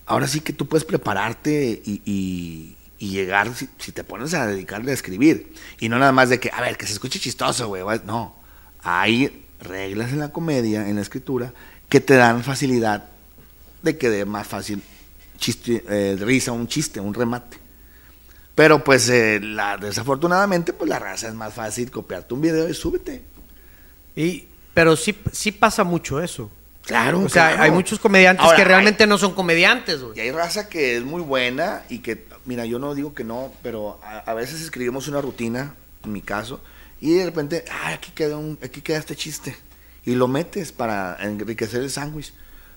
ahora 0.06 0.26
sí 0.26 0.40
que 0.40 0.52
tú 0.52 0.66
puedes 0.66 0.84
prepararte 0.84 1.82
y, 1.84 2.76
llegar, 2.98 3.50
si, 3.54 3.92
te 3.92 4.04
pones 4.04 4.34
a 4.34 4.46
dedicarle 4.46 4.90
a 4.90 4.94
escribir. 4.94 5.54
Y 5.78 5.88
no 5.88 5.98
nada 5.98 6.12
más 6.12 6.28
de 6.28 6.40
que, 6.40 6.50
a 6.52 6.60
ver, 6.60 6.76
que 6.76 6.86
se 6.86 6.92
escuche 6.92 7.18
chistoso, 7.18 7.68
güey. 7.68 7.82
No, 8.04 8.36
hay 8.82 9.46
reglas 9.60 10.12
en 10.12 10.18
la 10.18 10.32
comedia, 10.32 10.88
en 10.88 10.96
la 10.96 11.02
escritura, 11.02 11.52
que 11.88 12.00
te 12.00 12.14
dan 12.14 12.42
facilidad 12.42 13.08
de 13.82 13.96
que 13.96 14.10
dé 14.10 14.24
más 14.24 14.46
fácil 14.46 14.82
eh, 15.66 16.16
risa, 16.20 16.52
un 16.52 16.68
chiste, 16.68 17.00
un 17.00 17.14
remate. 17.14 17.58
Pero 18.54 18.84
pues 18.84 19.08
eh, 19.08 19.40
la, 19.40 19.78
desafortunadamente, 19.78 20.72
pues 20.72 20.90
la 20.90 20.98
raza 20.98 21.28
es 21.28 21.34
más 21.34 21.54
fácil 21.54 21.90
copiarte 21.90 22.34
un 22.34 22.42
video 22.42 22.68
y 22.68 22.74
súbete. 22.74 23.22
Y, 24.14 24.48
pero 24.74 24.96
sí, 24.96 25.16
sí 25.32 25.52
pasa 25.52 25.84
mucho 25.84 26.20
eso. 26.20 26.50
Claro. 26.90 27.20
O 27.20 27.28
sea, 27.28 27.48
claro. 27.48 27.62
hay 27.62 27.70
muchos 27.70 27.98
comediantes 27.98 28.44
Ahora, 28.44 28.56
que 28.56 28.62
hay- 28.62 28.68
realmente 28.68 29.06
no 29.06 29.16
son 29.18 29.34
comediantes, 29.34 30.00
Y 30.00 30.04
güey. 30.04 30.20
hay 30.20 30.30
raza 30.32 30.68
que 30.68 30.96
es 30.96 31.02
muy 31.04 31.22
buena 31.22 31.82
y 31.88 32.00
que, 32.00 32.26
mira, 32.44 32.64
yo 32.66 32.78
no 32.78 32.94
digo 32.94 33.14
que 33.14 33.24
no, 33.24 33.52
pero 33.62 34.00
a, 34.02 34.18
a 34.18 34.34
veces 34.34 34.60
escribimos 34.60 35.08
una 35.08 35.20
rutina, 35.20 35.74
en 36.04 36.12
mi 36.12 36.20
caso, 36.22 36.60
y 37.00 37.14
de 37.14 37.24
repente, 37.24 37.64
ah, 37.70 37.92
aquí 37.94 38.10
queda, 38.12 38.36
un, 38.36 38.58
aquí 38.62 38.82
queda 38.82 38.98
este 38.98 39.16
chiste. 39.16 39.56
Y 40.04 40.14
lo 40.14 40.28
metes 40.28 40.72
para 40.72 41.16
enriquecer 41.20 41.80
el 41.82 41.90
sándwich. 41.90 42.32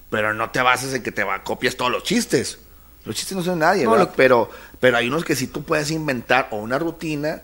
Pero 0.09 0.33
no 0.33 0.51
te 0.51 0.61
bases 0.61 0.93
en 0.93 1.01
que 1.03 1.11
te 1.11 1.23
va, 1.23 1.43
copias 1.43 1.75
todos 1.75 1.91
los 1.91 2.03
chistes. 2.03 2.59
Los 3.05 3.15
chistes 3.15 3.35
no 3.35 3.43
son 3.43 3.59
de 3.59 3.65
nadie, 3.65 3.83
No, 3.85 3.91
¿verdad? 3.91 4.07
lo- 4.09 4.13
Pero, 4.15 4.49
pero 4.79 4.97
hay 4.97 5.07
unos 5.07 5.25
que 5.25 5.35
sí 5.35 5.47
tú 5.47 5.63
puedes 5.63 5.89
inventar 5.91 6.47
o 6.51 6.57
una 6.57 6.77
rutina 6.79 7.41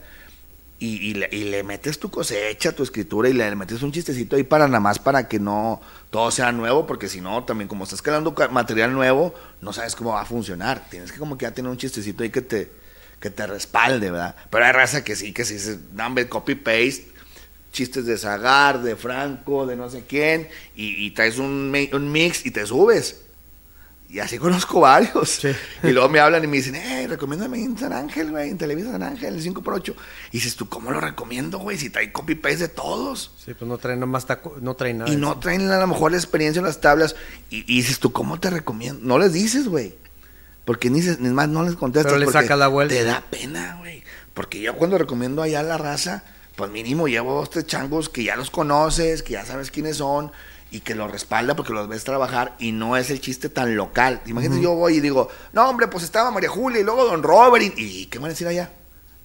y, 0.79 1.09
y 1.09 1.13
le, 1.13 1.29
y 1.31 1.43
le 1.45 1.63
metes 1.63 2.00
tu 2.00 2.09
cosecha, 2.09 2.71
tu 2.71 2.83
escritura 2.83 3.27
y 3.29 3.33
le 3.33 3.53
metes 3.55 3.83
un 3.83 3.91
chistecito 3.91 4.38
ahí 4.38 4.43
para 4.43 4.67
nada 4.67 4.79
más 4.79 4.98
para 4.98 5.27
que 5.27 5.39
no 5.39 5.81
todo 6.09 6.31
sea 6.31 6.51
nuevo, 6.53 6.88
porque 6.88 7.09
si 7.09 7.19
no, 7.19 7.43
también 7.43 7.67
como 7.67 7.83
estás 7.83 8.01
creando 8.01 8.33
material 8.51 8.93
nuevo, 8.93 9.33
no 9.62 9.74
sabes 9.74 9.95
cómo 9.95 10.12
va 10.13 10.21
a 10.21 10.25
funcionar. 10.25 10.89
Tienes 10.89 11.12
que 11.12 11.19
como 11.19 11.38
que 11.38 11.43
ya 11.43 11.51
tener 11.51 11.69
un 11.69 11.77
chistecito 11.77 12.24
ahí 12.24 12.29
que 12.29 12.41
te, 12.41 12.71
que 13.19 13.30
te 13.30 13.45
respalde, 13.45 14.10
¿verdad? 14.10 14.36
Pero 14.49 14.65
hay 14.65 14.71
raza 14.71 15.04
que 15.04 15.15
sí, 15.15 15.34
que 15.34 15.43
sí, 15.43 15.60
se 15.60 15.77
number 15.93 16.30
copy-paste, 16.30 17.12
chistes 17.73 18.06
de 18.06 18.17
Zagar, 18.17 18.82
de 18.82 18.95
Franco, 18.95 19.67
de 19.67 19.75
no 19.75 19.89
sé 19.89 20.06
quién, 20.08 20.47
y, 20.75 21.06
y 21.06 21.12
traes 21.12 21.38
un, 21.38 21.75
un 21.91 22.12
mix 22.12 22.45
y 22.45 22.51
te 22.51 22.65
subes. 22.65 23.25
Y 24.12 24.17
así 24.19 24.39
conozco 24.39 24.80
varios. 24.80 25.30
Sí. 25.30 25.50
Y 25.84 25.91
luego 25.91 26.10
me 26.10 26.19
hablan 26.19 26.43
y 26.43 26.48
me 26.48 26.58
dicen, 26.58 26.76
eh, 26.76 27.06
recomiéndame 27.08 27.63
en 27.63 27.78
San 27.78 27.93
Ángel, 27.93 28.32
güey, 28.32 28.50
en 28.50 28.58
Televisa 28.58 28.91
San 28.91 29.04
Ángel, 29.04 29.36
el 29.36 29.43
5x8. 29.43 29.93
Y 30.32 30.38
dices, 30.38 30.56
¿tú 30.56 30.67
cómo 30.67 30.89
lo 30.91 31.00
recomiendo, 31.00 31.60
güey? 31.60 31.78
Si 31.78 31.91
trae 31.91 32.12
copy-paste 32.12 32.58
de 32.58 32.67
todos. 32.69 33.32
Sí, 33.45 33.54
pues 33.54 33.69
no 33.69 33.78
traen 33.78 34.00
nomás 34.00 34.26
taco, 34.26 34.58
no 34.62 34.76
traen 34.76 34.98
nada. 35.00 35.12
Y 35.12 35.15
no 35.15 35.38
traen 35.39 35.69
a 35.69 35.80
lo 35.80 35.86
mejor 35.88 36.12
la 36.12 36.17
experiencia 36.17 36.60
en 36.60 36.65
las 36.65 36.82
tablas. 36.82 37.15
Y, 37.52 37.58
y 37.72 37.78
dices, 37.78 38.00
¿tú 38.00 38.12
cómo 38.12 38.39
te 38.39 38.50
recomiendo? 38.50 39.00
No 39.06 39.19
les 39.19 39.32
dices, 39.32 39.67
güey. 39.67 39.95
Porque 40.65 40.89
ni, 40.89 41.02
se- 41.04 41.17
ni 41.19 41.30
más 41.30 41.48
no 41.48 41.63
les 41.63 41.76
contestas. 41.76 42.12
Pero 42.13 42.26
le 42.26 42.32
sacas 42.32 42.58
la 42.58 42.67
vuelta. 42.67 42.95
Te 42.95 43.04
da 43.04 43.24
pena, 43.30 43.76
güey. 43.80 44.04
Porque 44.34 44.60
yo 44.60 44.76
cuando 44.76 44.98
recomiendo 44.98 45.41
allá 45.43 45.60
a 45.60 45.63
la 45.63 45.78
raza, 45.78 46.24
pues 46.56 46.72
mínimo 46.72 47.08
llevo 47.08 47.36
dos, 47.36 47.50
tres 47.52 47.67
changos 47.67 48.10
que 48.10 48.24
ya 48.24 48.36
los 48.36 48.50
conoces, 48.50 49.22
que 49.22 49.34
ya 49.34 49.45
sabes 49.45 49.69
quiénes 49.72 49.98
son 49.98 50.32
y 50.71 50.82
que 50.82 50.93
los 50.95 51.12
respalda 51.12 51.55
porque 51.55 51.73
los 51.73 51.88
ves 51.88 52.03
trabajar 52.03 52.55
y 52.60 52.71
no 52.71 52.95
es 52.97 53.10
el 53.10 53.19
chiste 53.21 53.49
tan 53.49 53.75
local. 53.75 54.21
Imagínate, 54.27 54.62
yo 54.62 54.75
voy 54.75 54.95
y 54.97 54.99
digo, 54.99 55.29
no, 55.53 55.67
hombre, 55.69 55.88
pues 55.88 56.03
estaba 56.03 56.29
María 56.32 56.49
Julia 56.49 56.82
y 56.82 56.84
luego 56.84 57.05
Don 57.05 57.23
Robert. 57.23 57.63
¿Y, 57.77 57.84
y 57.84 58.05
qué 58.05 58.19
van 58.19 58.25
a 58.27 58.29
decir 58.29 58.47
allá? 58.47 58.71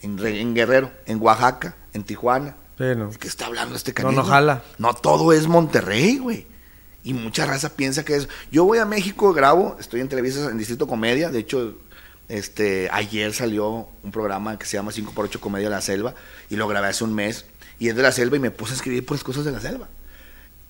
En, 0.01 0.17
Re- 0.19 0.41
en 0.41 0.55
Guerrero, 0.55 0.91
en 1.07 1.21
Oaxaca, 1.21 1.77
en 1.93 2.05
Tijuana. 2.05 2.57
Sí, 2.79 2.85
no. 2.97 3.11
¿De 3.11 3.17
qué 3.19 3.29
está 3.29 3.47
hablando 3.47 3.77
este 3.77 3.93
No, 3.93 3.95
canijo? 3.97 4.23
no 4.23 4.25
jala. 4.29 4.63
No 4.79 4.95
todo 4.95 5.33
es 5.33 5.47
Monterrey, 5.47 6.19
güey. 6.19 6.47
Y 7.05 7.13
mucha 7.13 7.45
raza 7.47 7.69
piensa 7.77 8.05
que 8.05 8.17
es. 8.17 8.29
Yo 8.51 8.65
voy 8.65 8.79
a 8.79 8.87
México, 8.87 9.33
grabo, 9.35 9.77
estoy 9.79 10.01
en 10.01 10.09
Televisa 10.09 10.51
en 10.51 10.57
Distrito 10.59 10.87
Comedia. 10.87 11.29
De 11.31 11.39
hecho, 11.41 11.77
este, 12.29 12.89
ayer 12.91 13.33
salió 13.35 13.89
un 14.03 14.11
programa 14.11 14.59
que 14.59 14.65
se 14.67 14.77
llama 14.79 14.91
5x8 14.93 15.39
Comedia 15.41 15.69
de 15.69 15.75
la 15.75 15.83
Selva. 15.83 16.15
Y 16.49 16.57
lo 16.57 16.67
grabé 16.67 16.89
hace 16.89 17.05
un 17.05 17.15
mes. 17.15 17.45
Y 17.79 17.89
es 17.91 17.97
de 17.97 18.03
la 18.03 18.13
selva 18.13 18.37
y 18.37 18.41
me 18.41 18.51
puse 18.51 18.73
a 18.73 18.77
escribir 18.77 19.05
puras 19.05 19.23
cosas 19.23 19.45
de 19.45 19.53
la 19.53 19.61
selva. 19.61 19.89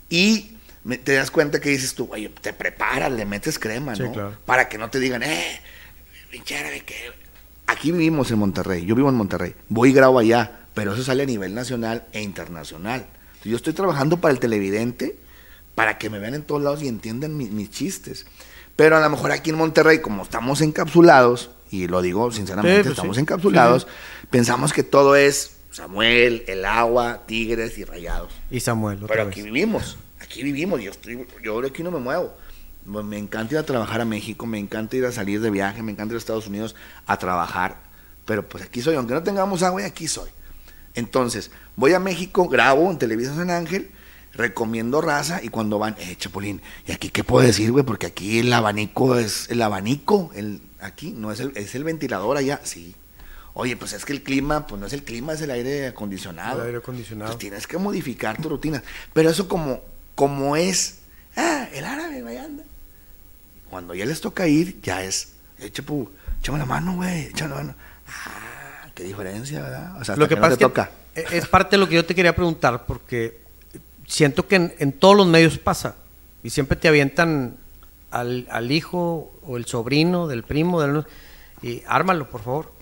Y 0.09 0.57
te 1.05 1.15
das 1.15 1.31
cuenta 1.31 1.61
que 1.61 1.71
dices 1.71 1.95
tú, 1.95 2.09
oye, 2.13 2.29
te 2.41 2.53
preparas, 2.53 3.11
le 3.13 3.25
metes 3.25 3.59
crema, 3.59 3.95
Sí, 3.97 4.03
¿no? 4.03 4.13
claro. 4.13 4.37
Para 4.45 4.69
que 4.69 4.77
no 4.79 4.91
te 4.91 5.01
digan, 5.01 5.23
eh, 5.23 5.61
pinche 6.31 6.57
árabe, 6.57 6.81
que 6.85 6.95
Aquí 7.67 7.93
vivimos 7.93 8.31
en 8.31 8.39
Monterrey, 8.39 8.85
yo 8.85 8.95
vivo 8.95 9.09
en 9.09 9.15
Monterrey, 9.15 9.55
voy 9.71 9.89
y 9.89 9.93
grabo 9.95 10.19
allá, 10.19 10.67
pero 10.75 10.93
eso 10.93 11.03
sale 11.03 11.23
a 11.23 11.27
nivel 11.27 11.55
nacional 11.55 12.05
e 12.13 12.21
internacional. 12.21 13.07
Yo 13.43 13.57
estoy 13.57 13.73
trabajando 13.73 14.19
para 14.21 14.33
el 14.33 14.39
televidente, 14.41 15.17
para 15.75 15.97
que 15.97 16.11
me 16.11 16.19
vean 16.19 16.35
en 16.35 16.43
todos 16.43 16.63
lados 16.63 16.83
y 16.83 16.89
entiendan 16.89 17.37
mi- 17.37 17.49
mis 17.49 17.71
chistes. 17.71 18.27
Pero 18.77 18.97
a 18.99 19.01
lo 19.01 19.09
mejor 19.09 19.33
aquí 19.33 19.49
en 19.51 19.57
Monterrey, 19.57 20.01
como 20.01 20.23
estamos 20.25 20.61
encapsulados, 20.61 21.51
y 21.71 21.87
lo 21.89 22.03
digo 22.03 22.31
sinceramente, 22.33 22.77
Sí, 22.77 22.83
pues 22.83 22.93
estamos 22.93 23.17
sí. 23.17 23.21
encapsulados, 23.23 23.83
Sí, 23.85 24.27
pensamos 24.31 24.73
que 24.75 24.83
todo 24.83 25.17
es 25.17 25.57
Samuel, 25.71 26.45
el 26.47 26.65
agua, 26.67 27.23
tigres 27.27 27.79
y 27.79 27.85
rayados. 27.85 28.31
Y 28.51 28.61
Samuel, 28.61 28.99
otra 28.99 29.09
Pero 29.09 29.27
vez. 29.27 29.33
aquí 29.33 29.43
vivimos, 29.43 29.97
aquí 30.25 30.43
vivimos, 30.43 30.81
yo, 30.83 30.91
estoy, 30.91 31.27
yo 31.43 31.61
de 31.61 31.69
aquí 31.69 31.83
no 31.83 31.91
me 31.91 31.99
muevo. 32.01 32.35
Me- 32.85 33.17
encanta 33.19 33.55
ir 33.55 33.59
a 33.59 33.63
trabajar 33.63 34.01
a 34.01 34.05
México, 34.05 34.45
me 34.47 34.59
encanta 34.59 34.97
ir 34.97 35.07
a 35.07 35.13
salir 35.13 35.41
de 35.41 35.51
viaje, 35.51 35.83
me 35.83 35.93
encanta 35.93 36.13
ir 36.13 36.17
a 36.17 36.19
Estados 36.19 36.47
Unidos 36.47 36.75
a 37.07 37.17
trabajar. 37.19 37.79
Pero 38.27 38.47
pues 38.49 38.65
aquí 38.65 38.83
soy, 38.83 38.95
aunque 38.97 39.15
no 39.15 39.23
tengamos 39.23 39.63
agua, 39.63 39.85
aquí 39.87 40.07
soy. 40.09 40.29
Entonces, 40.95 41.51
voy 41.77 41.93
a 41.95 41.99
México, 42.01 42.49
grabo 42.49 42.91
en 42.91 42.99
Televisa 42.99 43.35
San 43.35 43.51
Ángel, 43.51 43.91
recomiendo 44.35 45.01
raza 45.01 45.41
y 45.43 45.49
cuando 45.49 45.79
van, 45.79 45.97
eh, 45.99 46.17
Chapulín, 46.19 46.61
¿y 46.87 46.93
aquí 46.93 47.09
qué 47.11 47.25
puedo 47.25 47.47
decir, 47.47 47.73
güey? 47.73 47.85
Porque 47.85 48.07
aquí 48.07 48.41
el 48.41 48.53
abanico 48.53 49.17
es 49.19 49.49
el 49.51 49.63
abanico, 49.63 50.31
el, 50.35 50.61
aquí 50.81 51.13
no 51.13 51.33
es 51.33 51.41
el, 51.41 51.53
es 51.57 51.75
el 51.75 51.85
ventilador 51.85 52.37
allá, 52.37 52.61
sí. 52.65 52.95
Oye, 53.55 53.77
pues 53.77 53.93
es 53.93 54.05
que 54.05 54.13
el 54.13 54.23
clima, 54.23 54.67
pues 54.67 54.81
no 54.81 54.87
es 54.89 54.93
el 54.93 55.05
clima, 55.05 55.33
es 55.33 55.41
el 55.41 55.51
aire 55.51 55.87
acondicionado. 55.87 56.61
El 56.63 56.67
aire 56.67 56.79
acondicionado. 56.79 57.31
Pues 57.31 57.39
tienes 57.39 57.67
que 57.69 57.79
modificar 57.79 58.41
tu 58.43 58.49
rutina. 58.49 58.83
Pero 59.13 59.31
eso 59.31 59.47
como, 59.49 59.81
como 60.15 60.57
es, 60.57 61.01
ah, 61.37 61.69
el 61.73 61.85
árabe, 61.85 62.23
vaya 62.23 62.45
anda. 62.45 62.65
Cuando 63.71 63.95
ya 63.95 64.05
les 64.07 64.21
toca 64.21 64.47
ir, 64.47 64.81
ya 64.83 65.03
es, 65.03 65.33
eh, 65.59 65.71
chapu, 65.71 66.09
échame 66.41 66.59
la 66.59 66.67
mano, 66.67 66.95
güey, 66.97 67.27
échame 67.27 67.51
la 67.51 67.57
mano. 67.57 67.75
Ah, 68.09 68.87
qué 68.95 69.05
diferencia, 69.05 69.63
¿verdad? 69.63 70.01
O 70.01 70.05
sea, 70.05 70.17
Lo 70.17 70.29
que 70.29 70.37
no 70.37 70.41
pasa 70.43 70.57
te 70.57 70.65
es 70.65 70.69
toca. 70.69 70.91
e- 71.15 71.27
es 71.33 71.47
parte 71.49 71.77
de 71.77 71.79
lo 71.79 71.89
que 71.89 71.97
yo 71.97 72.05
te 72.05 72.15
quería 72.15 72.35
preguntar, 72.35 72.87
porque 72.87 73.41
siento 74.07 74.47
que 74.47 74.57
en, 74.57 74.75
en 74.79 74.93
todos 74.93 75.17
los 75.17 75.27
medios 75.27 75.59
pasa. 75.59 75.97
Y 76.43 76.51
siempre 76.51 76.77
te 76.77 76.89
avientan 76.89 77.57
al, 78.11 78.47
al 78.51 78.71
hijo 78.71 79.33
o 79.43 79.57
el 79.57 79.65
sobrino 79.65 80.29
del 80.29 80.45
primo, 80.45 80.81
del, 80.83 81.05
y 81.63 81.83
ármalo, 81.87 82.29
por 82.31 82.43
favor. 82.43 82.73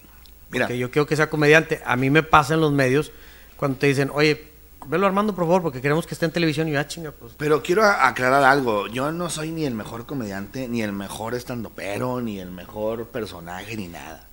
Mira. 0.51 0.67
Porque 0.67 0.77
yo 0.79 0.91
quiero 0.91 1.07
que 1.07 1.17
sea 1.17 1.31
comediante. 1.31 1.81
A 1.87 1.97
mí 1.97 2.11
me 2.11 2.23
pasa 2.23 2.55
en 2.55 2.61
los 2.61 2.73
medios 2.73 3.13
cuando 3.57 3.79
te 3.79 3.87
dicen, 3.87 4.11
oye, 4.13 4.51
velo 4.87 5.07
armando, 5.07 5.35
por 5.35 5.45
favor, 5.45 5.63
porque 5.63 5.81
queremos 5.81 6.07
que 6.07 6.15
esté 6.15 6.27
en 6.27 6.33
televisión. 6.33 6.69
Y 6.69 6.73
yo, 6.73 6.81
ah, 6.81 6.87
chinga, 6.87 7.13
pues. 7.13 7.33
Pero 7.37 7.63
quiero 7.63 7.85
aclarar 7.85 8.45
algo. 8.45 8.87
Yo 8.89 9.13
no 9.13 9.31
soy 9.31 9.51
ni 9.51 9.65
el 9.65 9.75
mejor 9.75 10.07
comediante, 10.07 10.69
ni 10.69 10.83
el 10.83 10.93
mejor 10.93 11.35
estandopero, 11.35 12.21
ni 12.21 12.39
el 12.39 12.51
mejor 12.51 13.09
personaje, 13.09 13.77
ni 13.77 13.89
nada. 13.89 14.27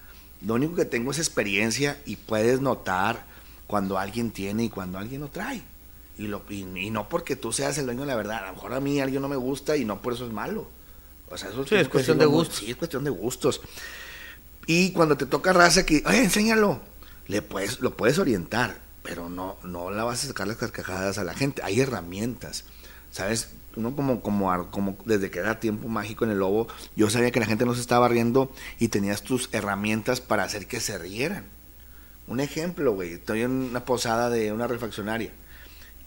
Lo 0.46 0.54
único 0.56 0.76
que 0.76 0.86
tengo 0.86 1.12
es 1.12 1.18
experiencia 1.18 2.00
y 2.06 2.16
puedes 2.16 2.62
notar 2.62 3.26
cuando 3.68 3.98
alguien 3.98 4.32
tiene 4.32 4.66
y 4.66 4.70
cuando 4.70 4.98
alguien 4.98 5.22
no 5.22 5.28
trae. 5.30 5.62
Y, 6.18 6.28
lo, 6.28 6.44
y, 6.50 6.62
y 6.62 6.90
no 6.90 7.08
porque 7.08 7.36
tú 7.36 7.52
seas 7.52 7.78
el 7.78 7.86
dueño 7.86 8.02
de 8.02 8.08
la 8.08 8.16
verdad. 8.16 8.44
A 8.44 8.48
lo 8.48 8.54
mejor 8.54 8.74
a 8.74 8.80
mí 8.80 9.00
alguien 9.00 9.22
no 9.22 9.30
me 9.30 9.36
gusta 9.36 9.78
y 9.78 9.86
no 9.86 10.02
por 10.02 10.14
eso 10.14 10.26
es 10.26 10.34
malo. 10.34 10.68
O 11.30 11.38
sea, 11.38 11.50
eso 11.50 11.66
Sí, 11.66 11.76
es 11.76 11.88
cuestión 11.88 12.18
de 12.18 12.26
gustos. 12.26 12.58
Sí, 12.58 12.72
es 12.72 12.76
cuestión 12.76 13.04
de 13.04 13.10
gustos. 13.10 13.62
Y 14.66 14.92
cuando 14.92 15.18
te 15.18 15.26
toca 15.26 15.54
raza 15.54 15.86
que, 15.86 16.04
oye, 16.06 16.24
enséñalo, 16.24 16.82
le 17.28 17.42
puedes, 17.42 17.80
lo 17.80 17.96
puedes 17.96 18.20
orientar, 18.20 18.80
pero 19.04 19.30
no, 19.30 19.58
no 19.64 19.92
la 19.92 20.04
vas 20.04 20.24
a 20.24 20.28
sacar 20.28 20.48
las 20.48 20.58
carcajadas 20.58 21.18
a 21.18 21.24
la 21.24 21.34
gente. 21.34 21.62
Hay 21.64 21.80
herramientas, 21.80 22.66
¿sabes? 23.12 23.50
Uno 23.76 23.96
como, 23.96 24.22
como, 24.22 24.72
como 24.72 24.98
desde 25.06 25.30
que 25.30 25.40
era 25.40 25.60
tiempo 25.60 25.88
mágico 25.88 26.26
en 26.26 26.32
el 26.32 26.40
lobo, 26.40 26.68
yo 26.96 27.10
sabía 27.10 27.32
que 27.32 27.40
la 27.40 27.46
gente 27.46 27.66
no 27.66 27.76
se 27.76 27.82
estaba 27.82 28.08
riendo 28.08 28.52
y 28.80 28.90
tenías 28.90 29.24
tus 29.24 29.50
herramientas 29.54 30.22
para 30.22 30.44
hacer 30.44 30.68
que 30.68 30.80
se 30.80 30.98
rieran. 30.98 31.46
Un 32.28 32.40
ejemplo, 32.40 32.94
güey, 32.94 33.14
estoy 33.14 33.42
en 33.42 33.52
una 33.52 33.86
posada 33.86 34.30
de 34.30 34.52
una 34.52 34.68
refaccionaria 34.68 35.32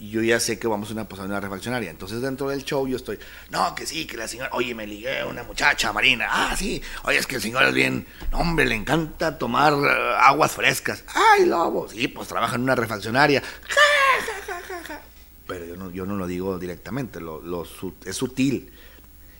y 0.03 0.09
yo 0.09 0.21
ya 0.21 0.37
sé 0.37 0.59
que 0.59 0.67
vamos 0.67 0.89
a 0.89 0.93
una 0.93 1.07
posada 1.07 1.29
una 1.29 1.39
refaccionaria. 1.39 1.89
Entonces 1.89 2.21
dentro 2.21 2.49
del 2.49 2.65
show 2.65 2.85
yo 2.85 2.97
estoy, 2.97 3.17
no, 3.51 3.73
que 3.73 3.85
sí, 3.85 4.05
que 4.05 4.17
la 4.17 4.27
señora, 4.27 4.49
oye, 4.51 4.75
me 4.75 4.85
ligué 4.85 5.21
a 5.21 5.27
una 5.27 5.43
muchacha 5.43 5.93
marina, 5.93 6.27
ah, 6.29 6.55
sí, 6.57 6.81
oye, 7.03 7.17
es 7.19 7.25
que 7.25 7.35
el 7.35 7.41
señor 7.41 7.63
es 7.63 7.73
bien, 7.73 8.05
no, 8.31 8.39
hombre, 8.39 8.65
le 8.65 8.75
encanta 8.75 9.37
tomar 9.37 9.71
eh, 9.71 10.15
aguas 10.19 10.51
frescas. 10.51 11.05
Ay, 11.07 11.45
lobo, 11.45 11.87
sí, 11.87 12.09
pues 12.09 12.27
trabaja 12.27 12.55
en 12.55 12.63
una 12.63 12.75
refaccionaria. 12.75 13.41
Ja, 13.41 14.65
ja, 14.67 14.81
ja. 14.87 15.01
Pero 15.47 15.65
yo 15.65 15.77
no, 15.77 15.89
yo 15.89 16.05
no 16.05 16.17
lo 16.17 16.27
digo 16.27 16.59
directamente, 16.59 17.21
lo, 17.21 17.41
lo 17.41 17.63
es 18.05 18.15
sutil. 18.17 18.71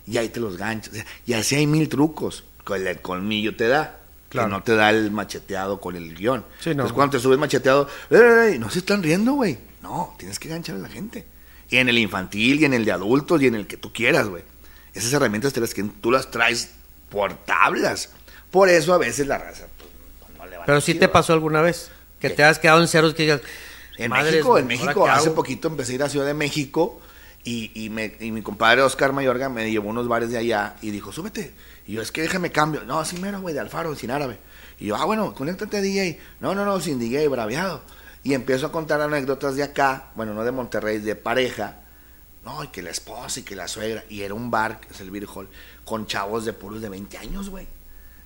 Y 0.07 0.17
ahí 0.17 0.29
te 0.29 0.39
los 0.39 0.55
ganchas. 0.55 0.93
Y 1.25 1.33
así 1.33 1.55
hay 1.55 1.67
mil 1.67 1.89
trucos. 1.89 2.45
El 2.73 3.01
colmillo 3.01 3.55
te 3.57 3.67
da. 3.67 3.99
Claro. 4.29 4.47
Que 4.47 4.51
no 4.53 4.63
te 4.63 4.75
da 4.75 4.89
el 4.89 5.11
macheteado 5.11 5.79
con 5.81 5.95
el 5.97 6.15
guion. 6.15 6.45
Sí, 6.59 6.69
no. 6.69 6.71
Entonces 6.71 6.93
cuando 6.93 7.17
te 7.17 7.21
subes 7.21 7.37
macheteado, 7.37 7.87
"Ey, 8.09 8.59
no 8.59 8.69
se 8.69 8.79
están 8.79 9.03
riendo, 9.03 9.33
güey. 9.33 9.57
No, 9.83 10.15
tienes 10.17 10.39
que 10.39 10.49
ganchar 10.49 10.77
a 10.77 10.79
la 10.79 10.89
gente. 10.89 11.25
Y 11.69 11.77
en 11.77 11.89
el 11.89 11.97
infantil, 11.99 12.59
y 12.61 12.65
en 12.65 12.73
el 12.73 12.85
de 12.85 12.91
adultos, 12.91 13.41
y 13.41 13.47
en 13.47 13.55
el 13.55 13.67
que 13.67 13.77
tú 13.77 13.93
quieras, 13.93 14.27
güey. 14.27 14.43
Esas 14.93 15.13
herramientas 15.13 15.53
te 15.53 15.59
las 15.59 15.73
que 15.73 15.83
tú 15.83 16.09
las 16.11 16.31
traes 16.31 16.71
por 17.09 17.33
tablas. 17.45 18.09
Por 18.49 18.69
eso 18.69 18.93
a 18.93 18.97
veces 18.97 19.27
la 19.27 19.37
raza 19.39 19.65
pues, 19.77 19.89
no 20.37 20.45
le 20.45 20.57
va 20.57 20.65
Pero 20.65 20.77
tan 20.79 20.81
sí 20.83 20.93
te 20.95 21.07
pasó 21.07 21.33
alguna 21.33 21.61
vez 21.61 21.89
que 22.19 22.29
¿Qué? 22.29 22.33
te 22.35 22.43
has 22.43 22.59
quedado 22.59 22.81
en 22.81 22.87
ceros 22.87 23.13
que 23.13 23.23
digas. 23.23 23.41
En 23.97 24.09
"Madres, 24.09 24.33
México, 24.33 24.57
en 24.57 24.63
¿ahora 24.65 24.67
México, 24.77 25.07
hace 25.07 25.25
hago?". 25.27 25.35
poquito 25.35 25.67
empecé 25.67 25.91
a 25.91 25.95
ir 25.95 26.03
a 26.03 26.09
Ciudad 26.09 26.25
de 26.25 26.33
México 26.33 26.99
y, 27.43 27.71
y, 27.75 27.89
me- 27.89 28.15
y 28.19 28.31
mi 28.31 28.41
compadre 28.41 28.81
Oscar 28.83 29.11
Mayorga 29.13 29.49
me 29.49 29.69
llevó 29.69 29.89
a 29.89 29.91
unos 29.91 30.07
bares 30.07 30.29
de 30.31 30.37
allá 30.37 30.75
y 30.81 30.91
dijo, 30.91 31.11
súbete. 31.11 31.53
Y 31.87 31.93
yo, 31.93 32.01
es 32.01 32.11
que 32.11 32.21
déjame 32.21 32.51
cambio. 32.51 32.83
No, 32.85 32.99
así 32.99 33.17
mero, 33.17 33.41
güey, 33.41 33.53
de 33.53 33.59
Alfaro, 33.59 33.93
sin 33.95 34.11
árabe. 34.11 34.37
Y 34.79 34.85
yo, 34.87 34.95
ah, 34.95 35.05
bueno, 35.05 35.33
conéctate 35.35 35.81
DJ. 35.81 36.19
No, 36.39 36.55
no, 36.55 36.63
no, 36.65 36.79
sin 36.79 36.97
DJ, 36.99 37.27
braviado. 37.27 37.81
Y 38.23 38.33
empiezo 38.33 38.67
a 38.67 38.71
contar 38.71 39.01
anécdotas 39.01 39.55
de 39.55 39.63
acá, 39.63 40.11
bueno, 40.15 40.33
no 40.33 40.43
de 40.43 40.51
Monterrey, 40.51 40.99
de 40.99 41.15
pareja. 41.15 41.81
No, 42.45 42.63
y 42.63 42.67
que 42.67 42.81
la 42.81 42.89
esposa 42.91 43.41
y 43.41 43.43
que 43.43 43.55
la 43.55 43.67
suegra. 43.67 44.03
Y 44.09 44.21
era 44.21 44.33
un 44.33 44.49
bar, 44.49 44.79
que 44.79 44.93
es 44.93 45.01
el 45.01 45.11
Beer 45.11 45.27
Hall, 45.33 45.49
con 45.85 46.07
chavos 46.07 46.45
de 46.45 46.53
puros 46.53 46.81
de 46.81 46.89
20 46.89 47.17
años, 47.17 47.49
güey. 47.49 47.67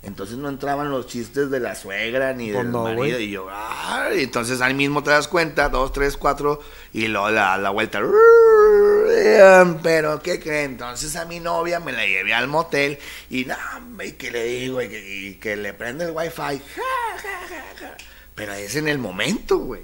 Entonces 0.04 0.38
no 0.38 0.48
entraban 0.48 0.92
los 0.92 1.08
chistes 1.08 1.50
de 1.50 1.60
la 1.60 1.76
suegra 1.76 2.32
ni 2.34 2.52
Pues 2.52 2.64
del 2.64 2.72
no, 2.72 2.84
marido. 2.84 3.20
Y 3.20 3.32
yo, 3.32 3.48
ay, 3.52 4.24
entonces 4.24 4.62
ahí 4.62 4.74
mismo 4.74 5.04
te 5.04 5.10
das 5.10 5.28
cuenta, 5.28 5.70
dos, 5.70 5.92
tres, 5.92 6.16
cuatro, 6.16 6.62
y 6.94 7.08
luego 7.08 7.30
la, 7.32 7.58
la 7.58 7.72
vuelta. 7.72 8.00
Pero, 9.84 10.22
¿qué 10.22 10.40
creen? 10.40 10.72
Entonces 10.72 11.16
a 11.16 11.26
mi 11.26 11.40
novia 11.40 11.80
me 11.80 11.92
la 11.92 12.06
llevé 12.06 12.34
al 12.34 12.48
motel 12.48 13.00
y 13.30 13.46
no, 13.46 13.56
y 14.04 14.14
que 14.14 14.32
le 14.32 14.44
digo, 14.44 14.82
y 14.82 14.88
que, 14.88 15.28
y 15.28 15.36
que 15.36 15.58
le 15.58 15.74
prende 15.74 16.06
el 16.06 16.12
wifi. 16.12 16.62
Ja, 16.78 17.18
ja, 17.18 17.48
ja, 17.50 17.64
ja. 17.80 17.98
Pero 18.38 18.54
es 18.54 18.76
en 18.76 18.88
el 18.88 19.00
momento, 19.00 19.58
güey. 19.58 19.82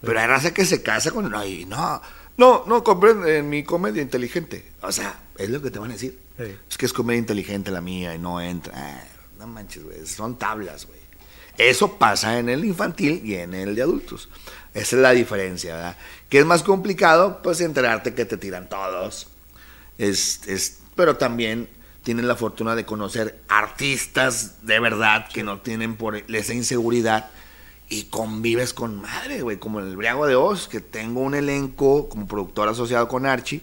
Pero 0.00 0.18
hay 0.18 0.26
raza 0.26 0.52
que 0.52 0.66
se 0.66 0.82
casa 0.82 1.12
con. 1.12 1.32
Ay, 1.32 1.64
no, 1.64 2.02
no, 2.36 2.64
no 2.66 2.82
compren 2.82 3.26
en 3.26 3.48
mi 3.48 3.62
comedia 3.62 4.02
inteligente. 4.02 4.72
O 4.82 4.90
sea, 4.90 5.20
es 5.38 5.48
lo 5.48 5.62
que 5.62 5.70
te 5.70 5.78
van 5.78 5.90
a 5.90 5.94
decir. 5.94 6.18
Sí. 6.36 6.56
Es 6.68 6.76
que 6.76 6.86
es 6.86 6.92
comedia 6.92 7.20
inteligente 7.20 7.70
la 7.70 7.80
mía 7.80 8.12
y 8.12 8.18
no 8.18 8.40
entra. 8.40 8.72
Ah, 8.76 9.00
no 9.38 9.46
manches, 9.46 9.84
güey. 9.84 10.04
Son 10.06 10.36
tablas, 10.36 10.86
güey. 10.86 10.98
Eso 11.56 11.96
pasa 11.96 12.36
en 12.40 12.48
el 12.48 12.64
infantil 12.64 13.22
y 13.24 13.36
en 13.36 13.54
el 13.54 13.76
de 13.76 13.82
adultos. 13.82 14.28
Esa 14.74 14.96
es 14.96 15.02
la 15.02 15.12
diferencia, 15.12 15.76
¿verdad? 15.76 15.96
¿Qué 16.28 16.40
es 16.40 16.44
más 16.44 16.64
complicado? 16.64 17.42
Pues 17.42 17.60
enterarte 17.60 18.12
que 18.12 18.24
te 18.24 18.36
tiran 18.36 18.68
todos. 18.68 19.28
Es, 19.98 20.40
es, 20.48 20.80
pero 20.96 21.16
también 21.16 21.68
tienen 22.02 22.26
la 22.26 22.34
fortuna 22.34 22.74
de 22.74 22.84
conocer 22.84 23.40
artistas 23.46 24.66
de 24.66 24.80
verdad 24.80 25.28
que 25.32 25.44
no 25.44 25.60
tienen 25.60 25.94
por 25.94 26.16
esa 26.16 26.54
inseguridad 26.54 27.30
y 27.88 28.04
convives 28.04 28.72
con 28.72 29.00
madre, 29.00 29.42
güey, 29.42 29.58
como 29.58 29.80
en 29.80 29.88
el 29.88 29.96
Briago 29.96 30.26
de 30.26 30.36
Oz, 30.36 30.68
que 30.68 30.80
tengo 30.80 31.20
un 31.20 31.34
elenco 31.34 32.08
como 32.08 32.26
productor 32.26 32.68
asociado 32.68 33.08
con 33.08 33.26
Archie, 33.26 33.62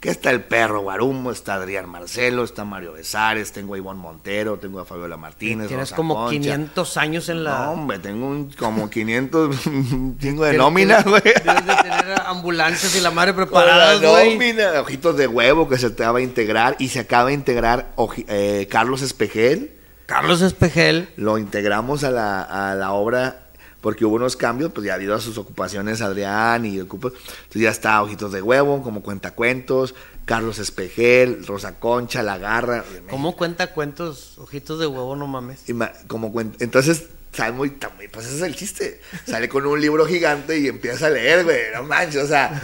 que 0.00 0.08
está 0.08 0.30
el 0.30 0.42
perro 0.42 0.80
Guarumo, 0.80 1.30
está 1.30 1.54
Adrián 1.54 1.86
Marcelo, 1.86 2.42
está 2.42 2.64
Mario 2.64 2.94
Besares, 2.94 3.52
tengo 3.52 3.74
a 3.74 3.78
Ivonne 3.78 4.00
Montero, 4.00 4.58
tengo 4.58 4.80
a 4.80 4.86
Fabiola 4.86 5.18
Martínez. 5.18 5.68
Tienes 5.68 5.92
como 5.92 6.14
Concha. 6.14 6.40
500 6.40 6.96
años 6.96 7.28
en 7.28 7.44
la. 7.44 7.66
No, 7.66 7.72
hombre, 7.72 7.98
tengo 7.98 8.26
un, 8.26 8.50
como 8.52 8.88
500 8.88 9.66
un 9.66 10.18
chingo 10.18 10.44
de 10.46 10.56
nómina, 10.56 11.02
güey. 11.02 11.22
Debes 11.22 11.66
de 11.66 11.74
tener 11.76 12.20
ambulancias 12.24 12.96
y 12.96 13.00
la 13.02 13.10
madre 13.10 13.34
preparadas, 13.34 14.00
güey. 14.00 14.32
nómina, 14.32 14.80
ojitos 14.80 15.18
de 15.18 15.26
huevo 15.26 15.68
que 15.68 15.76
se 15.76 15.88
acaba 15.88 16.18
de 16.18 16.24
integrar 16.24 16.76
y 16.78 16.88
se 16.88 17.00
acaba 17.00 17.28
de 17.28 17.34
integrar 17.34 17.92
eh, 18.26 18.66
Carlos 18.70 19.02
Espejel. 19.02 19.74
Carlos 20.06 20.40
Espejel. 20.40 21.10
Lo 21.16 21.36
integramos 21.36 22.04
a 22.04 22.10
la, 22.10 22.42
a 22.42 22.74
la 22.74 22.92
obra 22.92 23.49
porque 23.80 24.04
hubo 24.04 24.16
unos 24.16 24.36
cambios, 24.36 24.72
pues 24.72 24.86
ya 24.86 24.94
debido 24.94 25.14
a 25.14 25.20
sus 25.20 25.38
ocupaciones 25.38 26.00
Adrián 26.02 26.66
y 26.66 26.80
ocupa, 26.80 27.08
entonces 27.08 27.62
ya 27.62 27.70
está 27.70 28.02
Ojitos 28.02 28.32
de 28.32 28.42
Huevo, 28.42 28.82
como 28.82 29.02
cuentacuentos, 29.02 29.94
Carlos 30.26 30.58
Espejel, 30.58 31.46
Rosa 31.46 31.78
Concha, 31.80 32.22
La 32.22 32.38
Garra. 32.38 32.84
¿Cómo 33.08 33.36
cuenta 33.36 33.72
cuentos? 33.72 34.38
Ojitos 34.38 34.78
de 34.78 34.86
huevo, 34.86 35.16
no 35.16 35.26
mames. 35.26 35.68
Ima- 35.68 35.92
como 36.06 36.32
cuen- 36.32 36.54
entonces 36.60 37.06
sale 37.32 37.52
muy, 37.52 37.70
pues 37.70 38.26
ese 38.26 38.36
es 38.38 38.42
el 38.42 38.56
chiste 38.56 39.00
sale 39.24 39.48
con 39.48 39.64
un 39.64 39.80
libro 39.80 40.04
gigante 40.04 40.58
y 40.58 40.66
empieza 40.66 41.06
a 41.06 41.10
leer 41.10 41.44
güey 41.44 41.60
no 41.72 41.84
manches 41.84 42.24
o 42.24 42.26
sea 42.26 42.60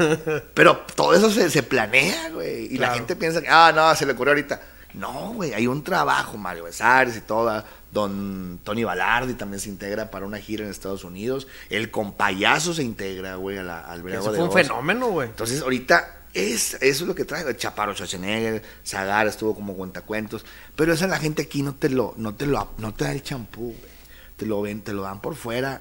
pero 0.54 0.78
todo 0.96 1.14
eso 1.14 1.30
se, 1.30 1.50
se 1.50 1.62
planea 1.62 2.30
güey 2.30 2.74
y 2.74 2.76
la 2.78 2.92
gente 2.92 3.14
piensa 3.14 3.40
que 3.40 3.48
ah 3.48 3.72
no 3.72 3.94
se 3.94 4.04
le 4.06 4.12
ocurrió 4.14 4.32
ahorita 4.32 4.60
no 4.96 5.32
güey 5.34 5.54
hay 5.54 5.66
un 5.66 5.84
trabajo 5.84 6.36
Mario 6.36 6.64
Besares 6.64 7.16
y 7.16 7.20
toda 7.20 7.64
don 7.92 8.58
Tony 8.64 8.84
Balardi 8.84 9.34
también 9.34 9.60
se 9.60 9.68
integra 9.68 10.10
para 10.10 10.26
una 10.26 10.38
gira 10.38 10.64
en 10.64 10.70
Estados 10.70 11.04
Unidos 11.04 11.46
el 11.70 11.90
compayazo 11.90 12.74
se 12.74 12.82
integra 12.82 13.36
güey 13.36 13.58
al 13.58 14.02
Briago 14.02 14.22
Eso 14.22 14.32
de 14.32 14.38
fue 14.38 14.44
un 14.44 14.50
Oz. 14.50 14.54
fenómeno, 14.54 15.08
güey. 15.08 15.28
Entonces, 15.28 15.62
ahorita 15.62 16.16
es, 16.36 16.74
eso 16.74 16.80
es 16.82 17.00
lo 17.02 17.14
que 17.14 17.24
trae. 17.24 17.56
Chaparro 17.56 17.94
Schwarzenegger, 17.94 18.62
Zagar 18.84 19.26
estuvo 19.26 19.54
como 19.54 19.74
cuentacuentos. 19.74 20.44
Pero 20.76 20.92
esa 20.92 21.06
la 21.06 21.18
gente 21.18 21.42
aquí 21.42 21.62
no 21.62 21.74
te 21.74 21.88
lo, 21.88 22.14
no 22.18 22.34
te 22.34 22.46
lo, 22.46 22.72
no 22.76 22.92
te 22.92 23.04
da 23.04 23.12
el 23.12 23.22
champú, 23.22 23.74
güey. 23.78 23.96
Te 24.36 24.44
lo 24.44 24.60
ven, 24.60 24.82
te 24.82 24.92
lo 24.92 25.02
dan 25.02 25.20
por 25.22 25.34
fuera. 25.34 25.80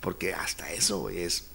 Porque 0.00 0.34
hasta 0.34 0.70
eso, 0.72 0.98
güey, 1.00 1.22
es 1.22 1.46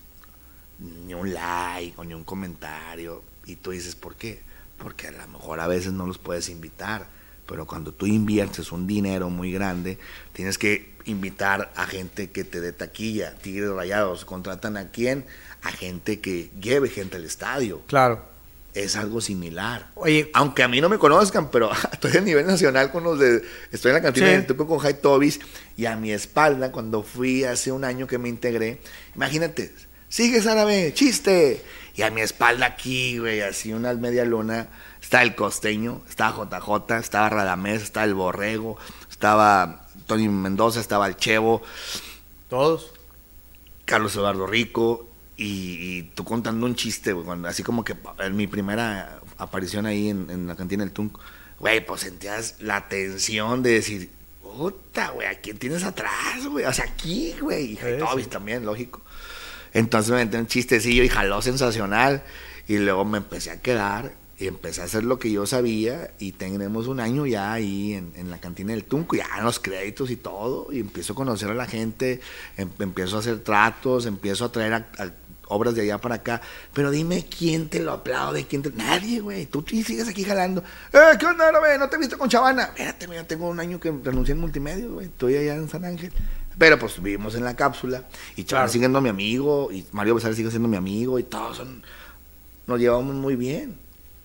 ni 0.79 1.13
un 1.13 1.33
like 1.33 1.93
o 1.97 2.03
ni 2.03 2.15
un 2.15 2.23
comentario. 2.23 3.23
Y 3.45 3.57
tú 3.57 3.69
dices, 3.71 3.95
¿por 3.95 4.15
qué? 4.15 4.41
Porque 4.83 5.07
a 5.07 5.11
lo 5.11 5.27
mejor 5.29 5.59
a 5.61 5.67
veces 5.67 5.93
no 5.93 6.05
los 6.05 6.17
puedes 6.19 6.49
invitar. 6.49 7.07
Pero 7.47 7.65
cuando 7.65 7.91
tú 7.93 8.05
inviertes 8.05 8.71
un 8.71 8.85
dinero 8.85 9.29
muy 9.29 9.51
grande, 9.51 9.97
tienes 10.33 10.57
que 10.57 10.93
invitar 11.05 11.71
a 11.75 11.85
gente 11.85 12.29
que 12.31 12.43
te 12.43 12.61
dé 12.61 12.71
taquilla, 12.73 13.33
tigres 13.35 13.69
rayados. 13.71 14.25
¿Contratan 14.25 14.77
a 14.77 14.91
quién? 14.91 15.25
A 15.61 15.71
gente 15.71 16.19
que 16.19 16.51
lleve 16.61 16.89
gente 16.89 17.17
al 17.17 17.25
estadio. 17.25 17.81
Claro. 17.87 18.31
Es 18.73 18.95
algo 18.95 19.21
similar. 19.21 19.91
Oye, 19.95 20.31
Aunque 20.33 20.63
a 20.63 20.67
mí 20.67 20.81
no 20.81 20.89
me 20.89 20.97
conozcan, 20.97 21.51
pero 21.51 21.69
estoy 21.93 22.17
a 22.17 22.21
nivel 22.21 22.47
nacional 22.47 22.91
con 22.91 23.03
los 23.03 23.19
de. 23.19 23.41
Estoy 23.71 23.89
en 23.89 23.95
la 23.95 24.01
cantina 24.01 24.27
Sí. 24.27 24.31
del 24.33 24.47
Tuco 24.47 24.65
con 24.65 24.79
Jai 24.79 24.99
Tobis 24.99 25.39
y 25.77 25.85
a 25.85 25.95
mi 25.95 26.11
espalda, 26.11 26.71
cuando 26.71 27.03
fui 27.03 27.43
hace 27.43 27.71
un 27.71 27.83
año 27.83 28.07
que 28.07 28.17
me 28.17 28.29
integré, 28.29 28.79
imagínate, 29.15 29.71
sigues 30.09 30.47
árabe, 30.47 30.91
chiste. 30.95 31.61
Y 31.95 32.01
a 32.01 32.09
mi 32.09 32.21
espalda 32.21 32.65
aquí, 32.65 33.19
güey, 33.19 33.41
así 33.41 33.71
una 33.73 33.93
media 33.93 34.25
luna, 34.25 34.67
está 35.01 35.21
el 35.21 35.35
costeño, 35.35 36.01
estaba 36.09 36.47
JJ, 36.49 36.97
estaba 36.97 37.29
Radamés, 37.29 37.83
estaba 37.83 38.05
el 38.05 38.15
Borrego, 38.15 38.77
estaba 39.11 39.85
Tony 40.07 40.27
Mendoza, 40.27 40.79
estaba 40.79 41.07
el 41.07 41.15
Chevo, 41.17 41.61
todos. 42.49 42.91
Carlos 43.85 44.15
Eduardo 44.15 44.47
Rico 44.47 45.07
y, 45.35 45.97
y 45.97 46.03
tú 46.15 46.23
contando 46.23 46.65
un 46.65 46.75
chiste, 46.75 47.11
güey, 47.13 47.45
así 47.45 47.63
como 47.63 47.83
que 47.83 47.95
en 48.19 48.35
mi 48.35 48.47
primera 48.47 49.19
aparición 49.37 49.85
ahí 49.85 50.09
en, 50.09 50.29
en 50.29 50.47
la 50.47 50.55
cantina 50.55 50.83
del 50.85 50.93
Tunco, 50.93 51.19
güey, 51.59 51.85
pues 51.85 52.01
sentías 52.01 52.55
la 52.59 52.87
tensión 52.87 53.61
de 53.61 53.71
decir, 53.71 54.09
puta, 54.41 55.09
güey, 55.09 55.27
¿a 55.27 55.39
quién 55.41 55.57
tienes 55.57 55.83
atrás, 55.83 56.45
güey? 56.47 56.65
O 56.65 56.73
sea, 56.73 56.85
aquí, 56.85 57.35
güey, 57.41 57.73
y 57.73 57.75
Sí, 57.75 57.81
Tobis 57.99 58.25
sí. 58.25 58.31
también, 58.31 58.65
lógico. 58.65 59.01
Entonces 59.73 60.11
me 60.11 60.23
metí 60.25 60.37
un 60.37 60.47
chistecillo 60.47 61.03
y 61.03 61.09
jaló 61.09 61.41
sensacional 61.41 62.23
y 62.67 62.77
luego 62.77 63.05
me 63.05 63.17
empecé 63.17 63.51
a 63.51 63.59
quedar 63.61 64.13
y 64.37 64.47
empecé 64.47 64.81
a 64.81 64.85
hacer 64.85 65.03
lo 65.03 65.19
que 65.19 65.31
yo 65.31 65.45
sabía 65.45 66.11
y 66.19 66.33
tenemos 66.33 66.87
un 66.87 66.99
año 66.99 67.25
ya 67.25 67.53
ahí 67.53 67.93
en, 67.93 68.11
en 68.15 68.29
la 68.31 68.39
cantina 68.39 68.73
del 68.73 68.83
Tunco, 68.83 69.15
ya 69.15 69.27
en 69.37 69.43
los 69.43 69.59
créditos 69.59 70.09
y 70.11 70.15
todo, 70.15 70.67
y 70.71 70.79
empiezo 70.79 71.13
a 71.13 71.15
conocer 71.15 71.49
a 71.49 71.53
la 71.53 71.65
gente, 71.65 72.19
em- 72.57 72.69
empiezo 72.79 73.17
a 73.17 73.19
hacer 73.19 73.39
tratos, 73.39 74.05
empiezo 74.05 74.45
a 74.45 74.51
traer 74.51 74.73
a- 74.73 74.85
obras 75.47 75.75
de 75.75 75.81
allá 75.83 75.99
para 75.99 76.15
acá. 76.15 76.41
Pero 76.73 76.89
dime 76.89 77.25
quién 77.27 77.69
te 77.69 77.79
lo 77.79 77.91
aplaude, 77.91 78.45
quién 78.47 78.63
te... 78.63 78.71
Nadie, 78.71 79.19
güey. 79.19 79.45
Tú 79.45 79.63
sigues 79.67 80.07
aquí 80.07 80.23
jalando. 80.23 80.63
Eh, 80.91 80.99
¿qué 81.19 81.25
onda? 81.27 81.51
Güey? 81.59 81.77
no 81.77 81.89
te 81.89 81.97
he 81.97 81.99
visto 81.99 82.17
con 82.17 82.27
Chavana. 82.27 82.63
Espérate, 82.63 83.05
güey, 83.05 83.23
tengo 83.27 83.47
un 83.49 83.59
año 83.59 83.79
que 83.79 83.91
renuncié 84.03 84.33
en 84.33 84.39
multimedia, 84.39 84.87
güey. 84.87 85.07
Estoy 85.07 85.35
allá 85.35 85.55
en 85.55 85.69
San 85.69 85.85
Ángel. 85.85 86.11
Pero 86.57 86.77
pues 86.79 87.01
vivimos 87.01 87.35
en 87.35 87.43
la 87.43 87.55
cápsula. 87.55 88.03
Y 88.35 88.43
Chavana 88.43 88.65
Claro. 88.65 88.71
sigue 88.73 88.83
siendo 88.83 89.01
mi 89.01 89.09
amigo. 89.09 89.69
Y 89.71 89.85
Mario 89.91 90.15
Besares 90.15 90.37
sigue 90.37 90.49
siendo 90.49 90.67
mi 90.67 90.77
amigo. 90.77 91.17
Y 91.19 91.23
todos 91.23 91.57
son... 91.57 91.83
Nos 92.67 92.79
llevamos 92.79 93.15
muy 93.15 93.35
bien. 93.35 93.77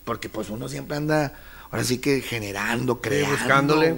Porque 0.05 0.29
pues 0.29 0.51
uno 0.51 0.69
siempre 0.69 0.97
anda... 0.97 1.33
Ahora 1.71 1.85
sí 1.85 1.99
que 1.99 2.21
generando, 2.23 3.01
creando, 3.03 3.37
buscándole. 3.37 3.93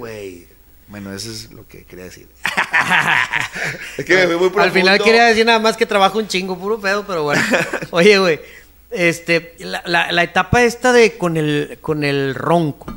Bueno, 0.87 1.13
eso 1.13 1.31
es 1.31 1.51
lo 1.53 1.65
que 1.67 1.85
quería 1.85 2.03
decir. 2.05 2.27
es 3.97 4.05
que 4.05 4.15
me 4.15 4.25
fui 4.27 4.35
muy 4.35 4.49
profundo. 4.49 4.61
Al 4.63 4.71
final 4.71 5.01
quería 5.01 5.25
decir 5.25 5.45
nada 5.45 5.59
más 5.59 5.77
que 5.77 5.85
trabajo 5.85 6.17
un 6.19 6.27
chingo, 6.27 6.57
puro 6.57 6.79
pedo, 6.81 7.05
pero 7.07 7.23
bueno. 7.23 7.41
Oye, 7.91 8.17
güey, 8.19 8.41
este, 8.89 9.55
la, 9.59 9.81
la- 9.85 10.11
la 10.11 10.23
etapa 10.23 10.63
esta 10.63 10.91
de 10.91 11.17
con 11.17 11.37
el, 11.37 11.77
con 11.81 12.03
el 12.03 12.35
ronco, 12.35 12.93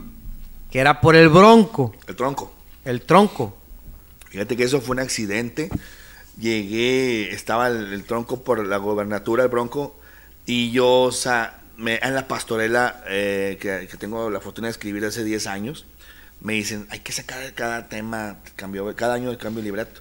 que 0.73 0.81
era 0.81 1.01
por 1.01 1.15
el 1.15 1.29
bronco, 1.29 1.95
El 2.09 2.17
tronco. 2.17 2.53
el 2.85 3.03
tronco. 3.03 3.57
Fíjate 4.35 4.57
que 4.57 4.65
eso 4.65 4.81
fue 4.81 4.95
un 4.95 4.99
accidente. 4.99 5.71
Llegué, 6.41 7.33
estaba 7.33 7.69
el, 7.69 7.93
el 7.93 8.03
tronco 8.03 8.43
por 8.43 8.67
la 8.67 8.79
gobernatura, 8.79 9.45
el 9.45 9.49
bronco, 9.49 9.95
y 10.45 10.73
yo, 10.73 11.03
o 11.03 11.13
sea, 11.13 11.63
me, 11.77 12.01
en 12.03 12.17
la 12.17 12.27
pastorela 12.27 13.05
eh, 13.07 13.59
que, 13.61 13.87
que 13.87 13.97
tengo 13.97 14.31
la 14.31 14.41
fortuna 14.41 14.67
de 14.67 14.73
escribir 14.73 15.05
hace 15.05 15.23
10 15.23 15.47
años, 15.47 15.87
me 16.41 16.55
dicen, 16.55 16.89
hay 16.91 16.99
que 16.99 17.13
sacar 17.13 17.55
cada 17.55 17.89
tema, 17.89 18.41
cambio, 18.57 18.93
cada 18.97 19.15
año 19.15 19.31
de 19.31 19.39
cambio 19.39 19.63
de 19.63 19.67
libreto. 19.67 20.01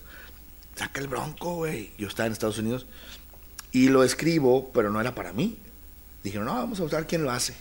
Saca 0.74 1.00
el 1.00 1.08
bronco, 1.08 1.54
güey. 1.58 1.92
Yo 2.00 2.08
estaba 2.08 2.26
en 2.26 2.34
Estados 2.34 2.58
Unidos 2.58 2.88
y 3.72 3.90
lo 3.90 4.04
escribo, 4.04 4.72
pero 4.74 4.90
no 4.90 5.00
era 5.00 5.14
para 5.14 5.32
mí. 5.32 5.60
Dijeron, 6.24 6.48
no, 6.48 6.56
vamos 6.56 6.80
a 6.80 6.82
buscar 6.82 7.06
quién 7.06 7.24
lo 7.24 7.30
hace. 7.30 7.54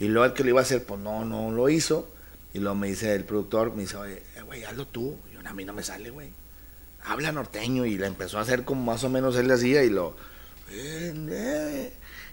Y 0.00 0.08
luego 0.08 0.24
el 0.24 0.32
que 0.32 0.42
lo 0.42 0.48
iba 0.48 0.60
a 0.60 0.62
hacer, 0.62 0.84
pues 0.84 0.98
no, 1.00 1.26
no 1.26 1.50
lo 1.50 1.68
hizo. 1.68 2.10
Y 2.54 2.60
luego 2.60 2.76
me 2.76 2.88
dice 2.88 3.14
el 3.14 3.24
productor, 3.24 3.74
me 3.74 3.82
dice, 3.82 3.98
oye, 3.98 4.22
eh, 4.36 4.42
güey, 4.42 4.64
hazlo 4.64 4.86
tú. 4.86 5.18
A 5.48 5.54
mí 5.54 5.64
no 5.64 5.72
me 5.72 5.82
sale, 5.82 6.10
güey. 6.10 6.28
Habla 7.04 7.32
norteño. 7.32 7.86
Y 7.86 7.96
le 7.98 8.06
empezó 8.06 8.38
a 8.38 8.42
hacer 8.42 8.64
como 8.64 8.82
más 8.84 9.02
o 9.04 9.08
menos 9.08 9.36
él 9.36 9.48
le 9.48 9.54
hacía 9.54 9.82
y 9.82 9.90
lo... 9.90 10.16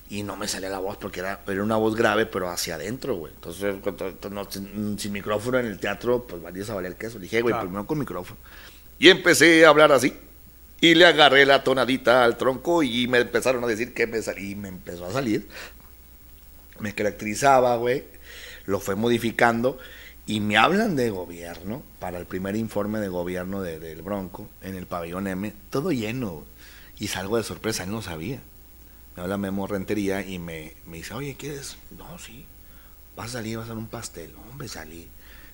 y 0.09 0.23
no 0.23 0.35
me 0.35 0.47
salía 0.47 0.69
la 0.69 0.79
voz 0.79 0.97
porque 0.97 1.21
era, 1.21 1.41
era 1.47 1.63
una 1.63 1.77
voz 1.77 1.95
grave, 1.95 2.25
pero 2.25 2.49
hacia 2.49 2.75
adentro, 2.75 3.15
güey. 3.15 3.33
Entonces, 3.33 3.75
cuando- 3.81 4.13
no, 4.29 4.49
sin, 4.51 4.99
sin 4.99 5.11
micrófono 5.11 5.57
en 5.59 5.65
el 5.67 5.79
teatro, 5.79 6.27
pues 6.27 6.41
valía 6.41 6.63
a 6.69 6.73
valer 6.75 6.95
queso. 6.95 7.17
Le 7.17 7.23
dije, 7.23 7.41
güey, 7.41 7.53
Claro. 7.53 7.67
primero 7.67 7.87
con 7.87 7.99
micrófono. 7.99 8.39
Y 8.99 9.09
empecé 9.09 9.65
a 9.65 9.69
hablar 9.69 9.91
así. 9.91 10.13
Y 10.81 10.93
le 10.93 11.05
agarré 11.05 11.45
la 11.45 11.63
tonadita 11.63 12.23
al 12.25 12.37
tronco 12.37 12.83
y 12.83 13.07
me 13.07 13.19
empezaron 13.19 13.63
a 13.63 13.67
decir 13.67 13.93
que 13.93 14.05
me 14.07 14.21
salí. 14.21 14.51
Y 14.51 14.55
me 14.55 14.67
empezó 14.67 15.05
a 15.05 15.11
salir. 15.11 15.47
Me 16.79 16.93
caracterizaba, 16.93 17.75
güey. 17.77 18.03
Lo 18.65 18.79
fue 18.79 18.95
modificando. 18.95 19.79
Y 20.27 20.39
me 20.39 20.57
hablan 20.57 20.95
de 20.95 21.09
gobierno 21.11 21.83
para 21.99 22.17
el 22.17 22.25
primer 22.25 22.55
informe 22.55 22.99
de 22.99 23.09
gobierno 23.09 23.61
de- 23.61 23.79
del 23.79 24.01
Bronco 24.01 24.49
en 24.63 24.75
el 24.75 24.87
pabellón 24.87 25.27
M. 25.27 25.53
Todo 25.69 25.91
lleno. 25.91 26.43
Y 26.97 27.07
salgo 27.09 27.37
de 27.37 27.43
sorpresa, 27.43 27.83
él 27.83 27.91
no 27.91 28.01
sabía. 28.01 28.39
Me 29.15 29.21
habla 29.23 29.37
Memo 29.37 29.67
Rentería 29.67 30.25
y 30.25 30.39
me, 30.39 30.73
me 30.85 30.97
dice, 30.97 31.13
oye, 31.13 31.35
¿quieres? 31.35 31.77
No, 31.97 32.17
sí. 32.17 32.45
Vas 33.15 33.29
a 33.29 33.33
salir, 33.33 33.57
vas 33.57 33.63
a 33.63 33.71
hacer 33.71 33.77
un 33.77 33.87
pastel. 33.87 34.33
Hombre, 34.49 34.67
salí. 34.67 35.07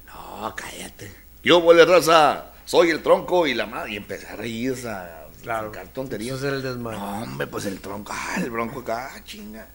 No, 0.07 0.53
cállate. 0.55 1.11
Yo, 1.43 1.59
huele 1.59 1.85
raza, 1.85 2.51
soy 2.65 2.89
el 2.91 3.03
tronco 3.03 3.47
y 3.47 3.53
la 3.53 3.65
madre. 3.65 3.93
Y 3.93 3.97
empecé 3.97 4.27
a 4.27 4.35
reírse, 4.35 4.87
a 4.89 5.27
Claro. 5.41 5.67
sacar 5.73 5.87
tonterías. 5.89 6.37
Eso 6.37 6.47
era 6.47 6.57
el 6.57 6.63
desmadre. 6.63 6.97
No, 6.97 7.23
hombre, 7.23 7.47
pues 7.47 7.65
el 7.65 7.79
tronco, 7.81 8.13
ah, 8.15 8.35
el 8.37 8.49
bronco 8.51 8.79
acá, 8.81 9.11
ah, 9.15 9.23
chinga. 9.25 9.67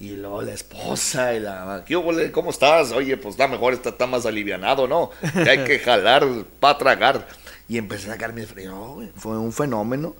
Y 0.00 0.10
luego 0.10 0.42
la 0.42 0.52
esposa 0.52 1.34
y 1.34 1.40
la... 1.40 1.82
¿Qué 1.84 2.30
¿Cómo 2.32 2.50
estás? 2.50 2.92
Oye, 2.92 3.16
pues 3.16 3.34
está 3.34 3.48
mejor, 3.48 3.72
está, 3.72 3.88
está 3.88 4.06
más 4.06 4.26
alivianado, 4.26 4.86
¿no? 4.86 5.10
Que 5.32 5.50
hay 5.50 5.64
que 5.64 5.78
jalar 5.84 6.24
para 6.60 6.78
tragar. 6.78 7.26
Y 7.68 7.78
empecé 7.78 8.08
a 8.08 8.12
sacar 8.12 8.32
mis 8.32 8.54
güey, 8.54 9.10
fue 9.16 9.36
un 9.36 9.52
fenómeno. 9.52 10.14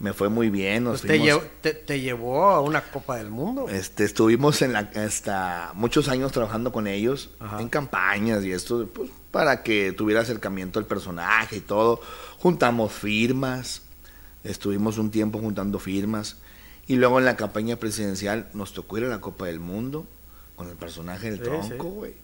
Me 0.00 0.12
fue 0.12 0.28
muy 0.28 0.50
bien. 0.50 0.84
Nos 0.84 1.02
Pues 1.02 1.12
te, 1.12 1.20
llevó, 1.20 1.42
te, 1.60 1.72
te 1.72 2.00
llevó 2.00 2.50
a 2.50 2.60
una 2.60 2.82
Copa 2.82 3.16
del 3.16 3.30
Mundo. 3.30 3.68
este, 3.68 4.02
estuvimos 4.02 4.60
en 4.62 4.72
la, 4.72 4.90
hasta 4.96 5.70
muchos 5.74 6.08
años 6.08 6.32
trabajando 6.32 6.72
con 6.72 6.88
ellos 6.88 7.30
Ajá. 7.38 7.60
en 7.60 7.68
campañas 7.68 8.44
y 8.44 8.50
esto, 8.50 8.88
pues, 8.92 9.10
para 9.30 9.62
que 9.62 9.92
tuviera 9.92 10.22
acercamiento 10.22 10.80
al 10.80 10.86
personaje 10.86 11.56
y 11.56 11.60
todo. 11.60 12.00
Juntamos 12.38 12.92
firmas, 12.92 13.82
estuvimos 14.42 14.98
un 14.98 15.12
tiempo 15.12 15.38
juntando 15.38 15.78
firmas 15.78 16.38
y 16.86 16.96
luego 16.96 17.18
en 17.18 17.24
la 17.24 17.36
campaña 17.36 17.76
presidencial 17.76 18.48
nos 18.54 18.72
tocó 18.72 18.98
ir 18.98 19.04
a 19.04 19.08
la 19.08 19.20
Copa 19.20 19.46
del 19.46 19.60
Mundo 19.60 20.06
con 20.56 20.68
el 20.68 20.76
personaje 20.76 21.30
del 21.30 21.38
Sí, 21.38 21.44
tronco, 21.44 21.68
sí. 21.88 21.94
güey. 21.94 22.14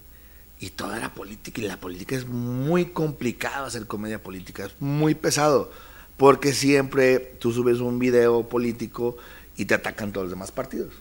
Y 0.60 0.70
toda 0.70 0.98
la 0.98 1.14
política, 1.14 1.60
y 1.60 1.64
la 1.66 1.78
política 1.78 2.14
es 2.14 2.26
muy 2.26 2.86
complicado 2.86 3.64
hacer 3.66 3.86
comedia 3.86 4.22
política, 4.22 4.66
es 4.66 4.72
muy 4.78 5.14
pesado, 5.14 5.72
porque 6.18 6.52
siempre 6.52 7.18
tú 7.38 7.52
subes 7.52 7.78
un 7.80 7.98
video 7.98 8.46
político 8.48 9.16
y 9.56 9.64
te 9.64 9.74
atacan 9.74 10.12
todos 10.12 10.26
los 10.26 10.32
demás 10.32 10.52
partidos. 10.52 10.92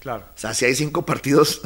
Claro. 0.00 0.24
O 0.34 0.38
sea, 0.38 0.52
si 0.52 0.66
hay 0.66 0.74
cinco 0.74 1.06
partidos 1.06 1.62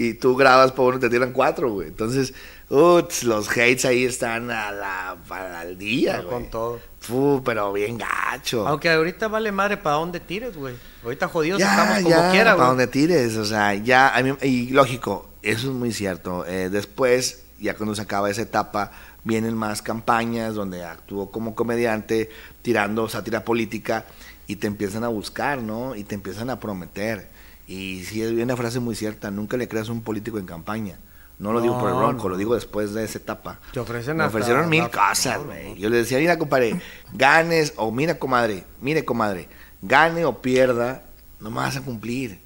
y 0.00 0.14
tú 0.14 0.34
grabas 0.36 0.72
por 0.72 0.90
uno, 0.94 0.98
te 1.00 1.08
tiran 1.10 1.32
cuatro, 1.32 1.70
güey. 1.72 1.88
Entonces, 1.88 2.32
uts, 2.68 3.24
los 3.24 3.48
hates 3.50 3.84
ahí 3.84 4.04
están 4.04 4.50
a 4.50 4.70
la, 4.72 5.16
al 5.60 5.76
día, 5.78 6.22
Con 6.24 6.40
güey. 6.40 6.50
todo. 6.50 6.80
Fu, 7.00 7.42
pero 7.44 7.72
bien 7.72 7.98
gacho. 7.98 8.66
Aunque 8.68 8.90
ahorita 8.90 9.28
vale 9.28 9.50
madre 9.52 9.76
para 9.76 9.96
dónde 9.96 10.20
tires, 10.20 10.56
güey. 10.56 10.74
Ahorita 11.02 11.28
jodidos 11.28 11.58
ya, 11.60 11.70
estamos 11.70 11.96
como 12.02 12.10
ya, 12.10 12.30
quiera, 12.30 12.44
para 12.52 12.54
güey. 12.56 12.68
donde 12.68 12.86
tires, 12.86 13.36
o 13.36 13.44
sea, 13.44 13.74
ya, 13.74 14.14
a 14.14 14.22
mí- 14.22 14.36
y 14.42 14.70
lógico, 14.70 15.28
eso 15.42 15.68
es 15.68 15.74
muy 15.74 15.92
cierto. 15.92 16.44
Eh, 16.46 16.68
después, 16.70 17.44
ya 17.58 17.74
cuando 17.74 17.94
se 17.94 18.02
acaba 18.02 18.28
esa 18.30 18.42
etapa, 18.42 18.92
vienen 19.24 19.54
más 19.54 19.82
campañas 19.82 20.54
donde 20.54 20.84
actúo 20.84 21.30
como 21.30 21.54
comediante, 21.54 22.30
tirando 22.62 23.08
sátira 23.08 23.44
política, 23.44 24.04
y 24.46 24.56
te 24.56 24.66
empiezan 24.66 25.04
a 25.04 25.08
buscar, 25.08 25.62
¿no? 25.62 25.94
Y 25.94 26.04
te 26.04 26.14
empiezan 26.16 26.50
a 26.50 26.58
prometer. 26.58 27.28
Y 27.70 28.04
sí, 28.04 28.20
es 28.20 28.32
una 28.32 28.56
frase 28.56 28.80
muy 28.80 28.96
cierta, 28.96 29.30
nunca 29.30 29.56
le 29.56 29.68
creas 29.68 29.88
a 29.88 29.92
un 29.92 30.02
político 30.02 30.38
en 30.38 30.46
campaña. 30.46 30.98
No 31.38 31.52
lo 31.52 31.60
digo 31.60 31.78
por 31.78 31.88
el 31.88 31.94
No, 31.94 32.00
bronco, 32.00 32.24
no. 32.24 32.30
lo 32.30 32.36
digo 32.36 32.54
después 32.56 32.92
de 32.94 33.04
esa 33.04 33.18
etapa. 33.18 33.60
Te 33.72 33.78
ofrecen 33.78 34.16
Me 34.16 34.24
ofrecieron 34.24 34.68
mil 34.68 34.82
hasta- 34.82 35.08
cosas, 35.10 35.44
güey. 35.44 35.78
Yo 35.78 35.88
le 35.88 35.98
decía, 35.98 36.18
mira, 36.18 36.36
compadre, 36.36 36.80
ganes, 37.12 37.72
o 37.76 37.92
mira, 37.92 38.18
comadre, 38.18 38.64
mire, 38.80 39.04
comadre, 39.04 39.48
gane 39.82 40.24
o 40.24 40.42
pierda, 40.42 41.04
no 41.38 41.50
me 41.50 41.58
vas 41.58 41.76
a 41.76 41.82
cumplir. 41.82 42.40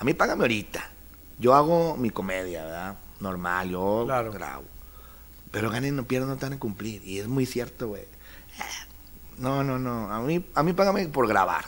A 0.00 0.04
mí 0.04 0.14
págame 0.14 0.42
ahorita. 0.42 0.90
Yo 1.38 1.54
hago 1.54 1.96
mi 1.96 2.10
comedia, 2.10 2.64
¿verdad? 2.64 2.98
Normal, 3.20 3.70
yo 3.70 4.02
Claro. 4.04 4.32
grabo. 4.32 4.64
Pero 5.52 5.70
ganen 5.70 5.96
o 6.00 6.04
pierdan 6.04 6.28
no 6.28 6.36
te 6.36 6.46
van 6.46 6.54
a 6.54 6.58
cumplir. 6.58 7.00
Y 7.06 7.20
es 7.20 7.28
muy 7.28 7.46
cierto, 7.46 7.86
güey. 7.88 8.02
No, 9.38 9.62
no, 9.64 9.78
no. 9.78 10.10
A 10.12 10.20
mí, 10.20 10.44
a 10.54 10.62
mí 10.62 10.72
págame 10.72 11.06
por 11.08 11.26
grabar. 11.28 11.64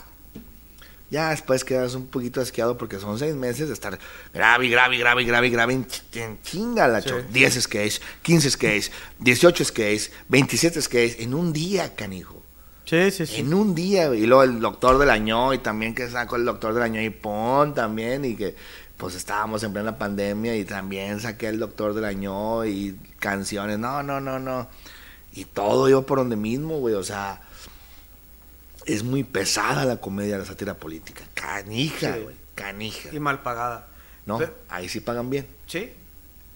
Ya 1.09 1.29
después 1.29 1.63
quedas 1.63 1.95
un 1.95 2.07
poquito 2.07 2.41
asqueado 2.41 2.77
porque 2.77 2.99
son 2.99 3.17
seis 3.17 3.33
meses 3.35 3.67
de 3.69 3.73
estar 3.73 3.97
grave, 4.33 4.67
grave, 4.67 4.97
grave, 4.97 5.23
grave, 5.23 5.49
grave, 5.49 5.73
en 5.73 5.87
ch- 5.87 6.01
en 6.15 6.41
chinga 6.41 6.87
la 6.87 7.01
Sí. 7.01 7.09
cho- 7.09 7.21
10 7.31 7.61
skates, 7.61 8.01
15 8.23 8.51
skates, 8.51 8.91
18 9.19 9.63
skates, 9.63 10.11
27 10.27 10.81
skates 10.81 11.19
en 11.19 11.33
un 11.33 11.53
día, 11.53 11.95
canijo. 11.95 12.43
Sí, 12.83 13.11
sí, 13.11 13.25
sí. 13.25 13.35
En 13.41 13.53
un 13.53 13.73
día, 13.75 14.13
y 14.15 14.25
luego 14.25 14.43
el 14.43 14.59
doctor 14.59 14.97
del 14.97 15.09
año, 15.09 15.53
y 15.53 15.57
también 15.59 15.93
que 15.95 16.09
sacó 16.09 16.35
el 16.37 16.45
doctor 16.45 16.73
del 16.73 16.83
año 16.83 17.01
y 17.01 17.09
pon 17.09 17.73
también, 17.73 18.23
y 18.25 18.35
que 18.35 18.55
pues 18.97 19.13
estábamos 19.13 19.61
en 19.63 19.71
plena 19.73 19.97
pandemia 19.97 20.55
y 20.55 20.65
también 20.65 21.19
saqué 21.19 21.47
el 21.49 21.59
doctor 21.59 21.93
del 21.93 22.03
año 22.05 22.65
y 22.65 22.97
canciones, 23.19 23.77
no, 23.77 24.01
no, 24.03 24.19
no, 24.19 24.39
no. 24.39 24.67
Y 25.33 25.45
todo 25.45 25.87
yo 25.87 26.05
por 26.05 26.17
donde 26.17 26.35
mismo, 26.35 26.79
güey, 26.79 26.95
o 26.95 27.03
sea, 27.03 27.41
es 28.87 29.03
muy 29.03 29.23
pesada 29.23 29.85
la 29.85 29.97
comedia, 29.97 30.37
la 30.37 30.45
sátira 30.45 30.73
política. 30.73 31.23
Canija, 31.35 32.15
Sí. 32.15 32.19
güey, 32.21 32.35
canija. 32.55 33.09
Y 33.13 33.19
mal 33.19 33.43
pagada. 33.43 33.87
No, 34.25 34.39
Pero- 34.39 34.53
ahí 34.69 34.89
sí 34.89 34.99
pagan 34.99 35.29
bien, 35.29 35.45
Sí. 35.67 35.91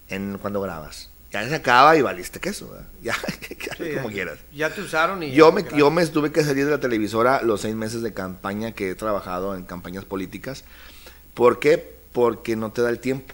en 0.08 0.38
cuando 0.38 0.60
grabas. 0.60 1.08
Ya 1.30 1.48
se 1.48 1.54
acaba 1.54 1.96
y 1.96 2.02
valiste 2.02 2.40
queso, 2.40 2.68
¿verdad? 2.70 2.86
Ya, 3.02 3.14
sí, 3.14 3.94
como 3.94 4.08
ya- 4.08 4.14
quieras. 4.14 4.38
Ya 4.52 4.68
te 4.74 4.82
usaron 4.82 5.22
y. 5.22 5.30
Yo 5.32 5.50
me, 5.52 5.64
yo 5.76 5.90
me 5.90 6.04
tuve 6.06 6.30
que 6.32 6.44
salir 6.44 6.64
de 6.66 6.70
la 6.72 6.80
televisora 6.80 7.40
los 7.42 7.62
seis 7.62 7.74
meses 7.74 8.02
de 8.02 8.12
campaña 8.12 8.72
que 8.72 8.90
he 8.90 8.94
trabajado 8.94 9.54
en 9.56 9.64
campañas 9.64 10.04
políticas. 10.04 10.64
¿Por 11.34 11.58
qué? 11.60 11.94
Porque 12.12 12.56
no 12.56 12.72
te 12.72 12.82
da 12.82 12.90
el 12.90 12.98
tiempo. 12.98 13.32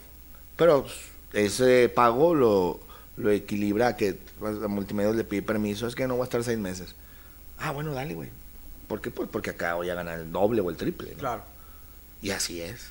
Pero 0.57 0.87
ese 1.33 1.89
pago 1.89 2.35
lo, 2.37 2.79
lo 3.17 3.31
equilibra 3.33 3.97
que 3.97 4.17
pues, 4.39 4.63
a 4.63 4.69
multimedia 4.69 5.11
le 5.13 5.25
pide 5.25 5.43
permiso. 5.43 5.89
Es 5.89 5.97
que 5.97 6.07
no 6.07 6.15
voy 6.15 6.23
a 6.23 6.25
estar 6.25 6.45
seis 6.45 6.59
meses. 6.59 6.95
Ah, 7.59 7.73
bueno, 7.73 7.93
dale, 7.93 8.15
güey. 8.15 8.31
¿Por 8.89 9.01
qué? 9.01 9.11
Pues 9.11 9.29
porque 9.31 9.51
acá 9.51 9.75
voy 9.75 9.91
a 9.91 9.95
ganar 9.95 10.19
el 10.19 10.33
doble 10.33 10.61
o 10.61 10.71
el 10.71 10.77
triple. 10.77 11.13
¿no? 11.13 11.19
Claro. 11.19 11.43
Y 12.23 12.31
así 12.31 12.61
es. 12.61 12.91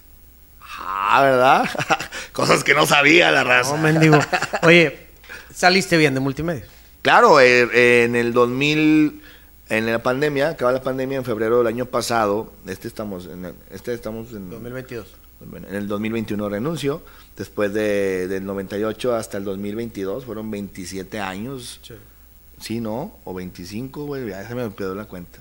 Ah, 0.80 1.22
¿verdad? 1.22 1.70
Cosas 2.34 2.64
que 2.64 2.74
no 2.74 2.86
sabía 2.86 3.32
la 3.32 3.44
raza. 3.44 3.76
No, 3.76 3.82
mendigo. 3.82 4.20
Oye, 4.64 5.08
saliste 5.54 5.98
bien 5.98 6.14
de 6.14 6.20
multimedia. 6.20 6.66
Claro, 7.02 7.40
eh, 7.40 8.04
en 8.04 8.16
el 8.16 8.34
En 9.70 9.86
la 9.86 10.04
pandemia, 10.04 10.50
acaba 10.50 10.72
la 10.72 10.82
pandemia 10.82 11.18
en 11.18 11.26
febrero 11.26 11.58
del 11.60 11.68
año 11.68 11.86
pasado, 11.86 12.54
este 12.68 12.88
estamos 12.88 13.26
en, 13.26 13.46
el- 13.46 13.56
este 13.72 13.94
estamos 13.94 14.32
en, 14.32 14.50
2022. 14.50 15.08
en 15.68 15.76
el 15.76 15.88
2021 15.88 16.50
renuncio, 16.50 17.02
después 17.36 17.74
de, 17.74 18.28
del 18.28 18.46
98 18.46 19.16
hasta 19.16 19.38
el 19.38 19.44
2022, 19.44 20.26
fueron 20.26 20.50
27 20.52 21.20
años, 21.20 21.82
sí, 22.62 22.80
¿no? 22.80 23.18
O 23.26 23.34
25, 23.34 24.06
güey, 24.06 24.30
ya 24.30 24.48
se 24.48 24.56
me 24.56 24.64
olvidó 24.64 24.96
la 24.96 25.06
cuenta. 25.06 25.40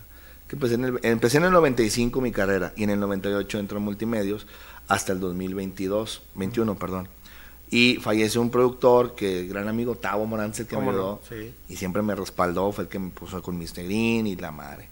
Que 0.48 0.54
empecé, 0.56 0.74
en 0.74 0.84
el, 0.84 1.00
empecé 1.02 1.38
en 1.38 1.44
el 1.44 1.50
95 1.52 2.20
mi 2.20 2.30
carrera 2.30 2.72
y 2.76 2.84
en 2.84 2.90
el 2.90 3.00
98 3.00 3.58
entró 3.58 3.78
en 3.78 3.84
multimedios 3.84 4.46
hasta 4.86 5.12
el 5.12 5.20
2022, 5.20 6.22
21, 6.36 6.74
perdón. 6.76 7.08
Y 7.68 7.96
falleció 7.96 8.40
un 8.40 8.50
productor 8.50 9.16
que 9.16 9.46
gran 9.46 9.66
amigo 9.66 9.96
Tavo 9.96 10.24
Morantz 10.24 10.60
el 10.60 10.66
que 10.68 10.76
me 10.76 10.88
ayudó 10.88 11.20
Sí. 11.28 11.52
y 11.68 11.76
siempre 11.76 12.00
me 12.02 12.14
respaldó, 12.14 12.70
fue 12.70 12.84
el 12.84 12.88
que 12.90 13.00
me 13.00 13.10
puso 13.10 13.42
con 13.42 13.58
Mr. 13.58 13.82
Green 13.84 14.28
y 14.28 14.36
la 14.36 14.52
madre. 14.52 14.88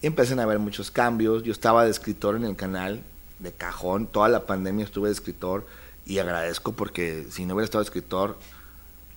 Y 0.00 0.06
empiezan 0.06 0.40
a 0.40 0.44
haber 0.44 0.58
muchos 0.58 0.90
cambios. 0.90 1.42
Yo 1.42 1.52
estaba 1.52 1.84
de 1.84 1.90
escritor 1.90 2.36
en 2.36 2.44
el 2.44 2.56
canal, 2.56 3.02
de 3.38 3.52
cajón. 3.52 4.06
Toda 4.06 4.30
la 4.30 4.46
pandemia 4.46 4.86
estuve 4.86 5.08
de 5.08 5.12
escritor 5.12 5.66
y 6.06 6.18
agradezco 6.20 6.72
porque 6.72 7.26
si 7.30 7.44
no 7.44 7.52
hubiera 7.54 7.66
estado 7.66 7.84
de 7.84 7.88
escritor, 7.88 8.38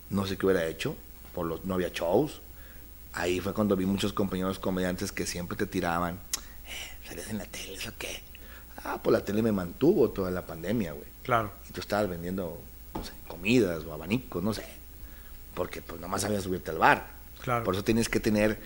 no 0.09 0.25
sé 0.25 0.35
qué 0.35 0.45
hubiera 0.45 0.65
hecho. 0.67 0.97
Por 1.33 1.45
los, 1.45 1.63
no 1.63 1.75
había 1.75 1.87
shows. 1.87 2.41
Ahí 3.13 3.39
fue 3.39 3.53
cuando 3.53 3.75
vi 3.75 3.85
muchos 3.85 4.13
compañeros 4.13 4.59
comediantes 4.59 5.11
que 5.11 5.25
siempre 5.25 5.57
te 5.57 5.65
tiraban. 5.65 6.15
Eh, 6.15 7.07
¿Sales 7.07 7.29
en 7.29 7.37
la 7.37 7.45
tele? 7.45 7.75
¿Eso 7.75 7.91
qué? 7.97 8.21
Ah, 8.83 8.99
pues 9.01 9.13
la 9.13 9.23
tele 9.23 9.41
me 9.41 9.51
mantuvo 9.51 10.09
toda 10.09 10.31
la 10.31 10.45
pandemia, 10.45 10.93
güey. 10.93 11.07
Claro. 11.23 11.51
Y 11.69 11.73
tú 11.73 11.79
estabas 11.79 12.09
vendiendo, 12.09 12.61
no 12.93 13.03
sé, 13.03 13.13
comidas 13.27 13.83
o 13.85 13.93
abanicos, 13.93 14.43
no 14.43 14.53
sé. 14.53 14.65
Porque 15.53 15.81
pues 15.81 16.01
nomás 16.01 16.21
sabías 16.21 16.43
subirte 16.43 16.71
al 16.71 16.79
bar. 16.79 17.07
Claro. 17.41 17.63
Por 17.63 17.75
eso 17.75 17.83
tienes 17.83 18.09
que 18.09 18.19
tener 18.19 18.59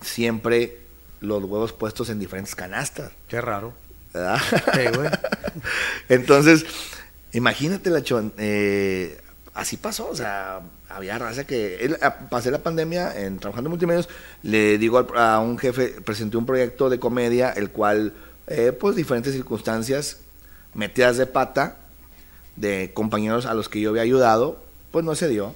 siempre 0.00 0.80
los 1.20 1.44
huevos 1.44 1.72
puestos 1.72 2.10
en 2.10 2.18
diferentes 2.18 2.54
canastas. 2.54 3.12
Qué 3.28 3.40
raro. 3.40 3.72
¿verdad? 4.12 4.40
Sí, 4.74 4.96
güey. 4.96 5.10
Entonces, 6.08 6.66
imagínate 7.32 7.90
la 7.90 8.02
chon, 8.02 8.32
eh, 8.36 9.20
así 9.54 9.76
pasó, 9.76 10.08
o 10.08 10.16
sea, 10.16 10.60
había 10.88 11.18
raza 11.18 11.44
que 11.46 11.84
él, 11.84 11.98
a- 12.02 12.28
pasé 12.28 12.50
la 12.50 12.62
pandemia 12.62 13.18
en 13.24 13.38
trabajando 13.38 13.68
en 13.68 13.72
multimedios, 13.72 14.08
le 14.42 14.78
digo 14.78 14.98
a 15.16 15.40
un 15.40 15.58
jefe, 15.58 15.88
presenté 16.04 16.36
un 16.36 16.46
proyecto 16.46 16.88
de 16.90 16.98
comedia, 16.98 17.50
el 17.50 17.70
cual, 17.70 18.14
eh, 18.46 18.72
pues 18.72 18.96
diferentes 18.96 19.32
circunstancias, 19.34 20.18
metidas 20.74 21.16
de 21.18 21.26
pata, 21.26 21.76
de 22.56 22.92
compañeros 22.94 23.46
a 23.46 23.54
los 23.54 23.68
que 23.68 23.80
yo 23.80 23.90
había 23.90 24.02
ayudado, 24.02 24.62
pues 24.90 25.04
no 25.04 25.14
se 25.14 25.28
dio, 25.28 25.54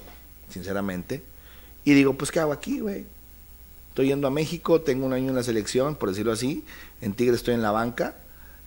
sinceramente. 0.49 1.21
Y 1.83 1.93
digo, 1.93 2.13
pues, 2.15 2.31
¿qué 2.31 2.39
hago 2.39 2.53
aquí, 2.53 2.79
güey? 2.79 3.05
Estoy 3.89 4.07
yendo 4.07 4.27
a 4.27 4.31
México, 4.31 4.81
tengo 4.81 5.05
un 5.05 5.13
año 5.13 5.29
en 5.29 5.35
la 5.35 5.43
selección, 5.43 5.95
por 5.95 6.09
decirlo 6.09 6.31
así. 6.31 6.63
En 7.01 7.13
Tigre 7.13 7.35
estoy 7.35 7.53
en 7.55 7.61
la 7.61 7.71
banca. 7.71 8.15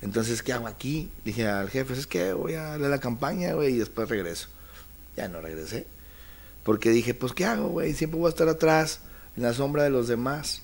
Entonces, 0.03 0.43
¿qué 0.43 0.53
hago 0.53 0.67
aquí? 0.67 1.11
Dije 1.25 1.47
al 1.47 1.69
jefe, 1.71 1.93
es 1.93 2.07
que 2.07 2.33
voy 2.33 2.55
a 2.55 2.79
la 2.79 2.99
campaña, 2.99 3.53
güey, 3.53 3.75
y 3.75 3.79
después 3.79 4.09
regreso. 4.09 4.49
Ya 5.17 5.29
no 5.29 5.41
regresé. 5.41 5.87
Porque 6.63 6.91
dije, 6.91 7.15
pues, 7.15 7.33
¿qué 7.33 7.45
hago, 7.45 7.69
güey? 7.69 7.95
Siempre 7.95 8.19
voy 8.19 8.27
a 8.27 8.31
estar 8.31 8.49
atrás, 8.49 9.01
en 9.37 9.43
la 9.43 9.53
sombra 9.55 9.83
de 9.83 9.91
los 9.91 10.09
demás. 10.09 10.63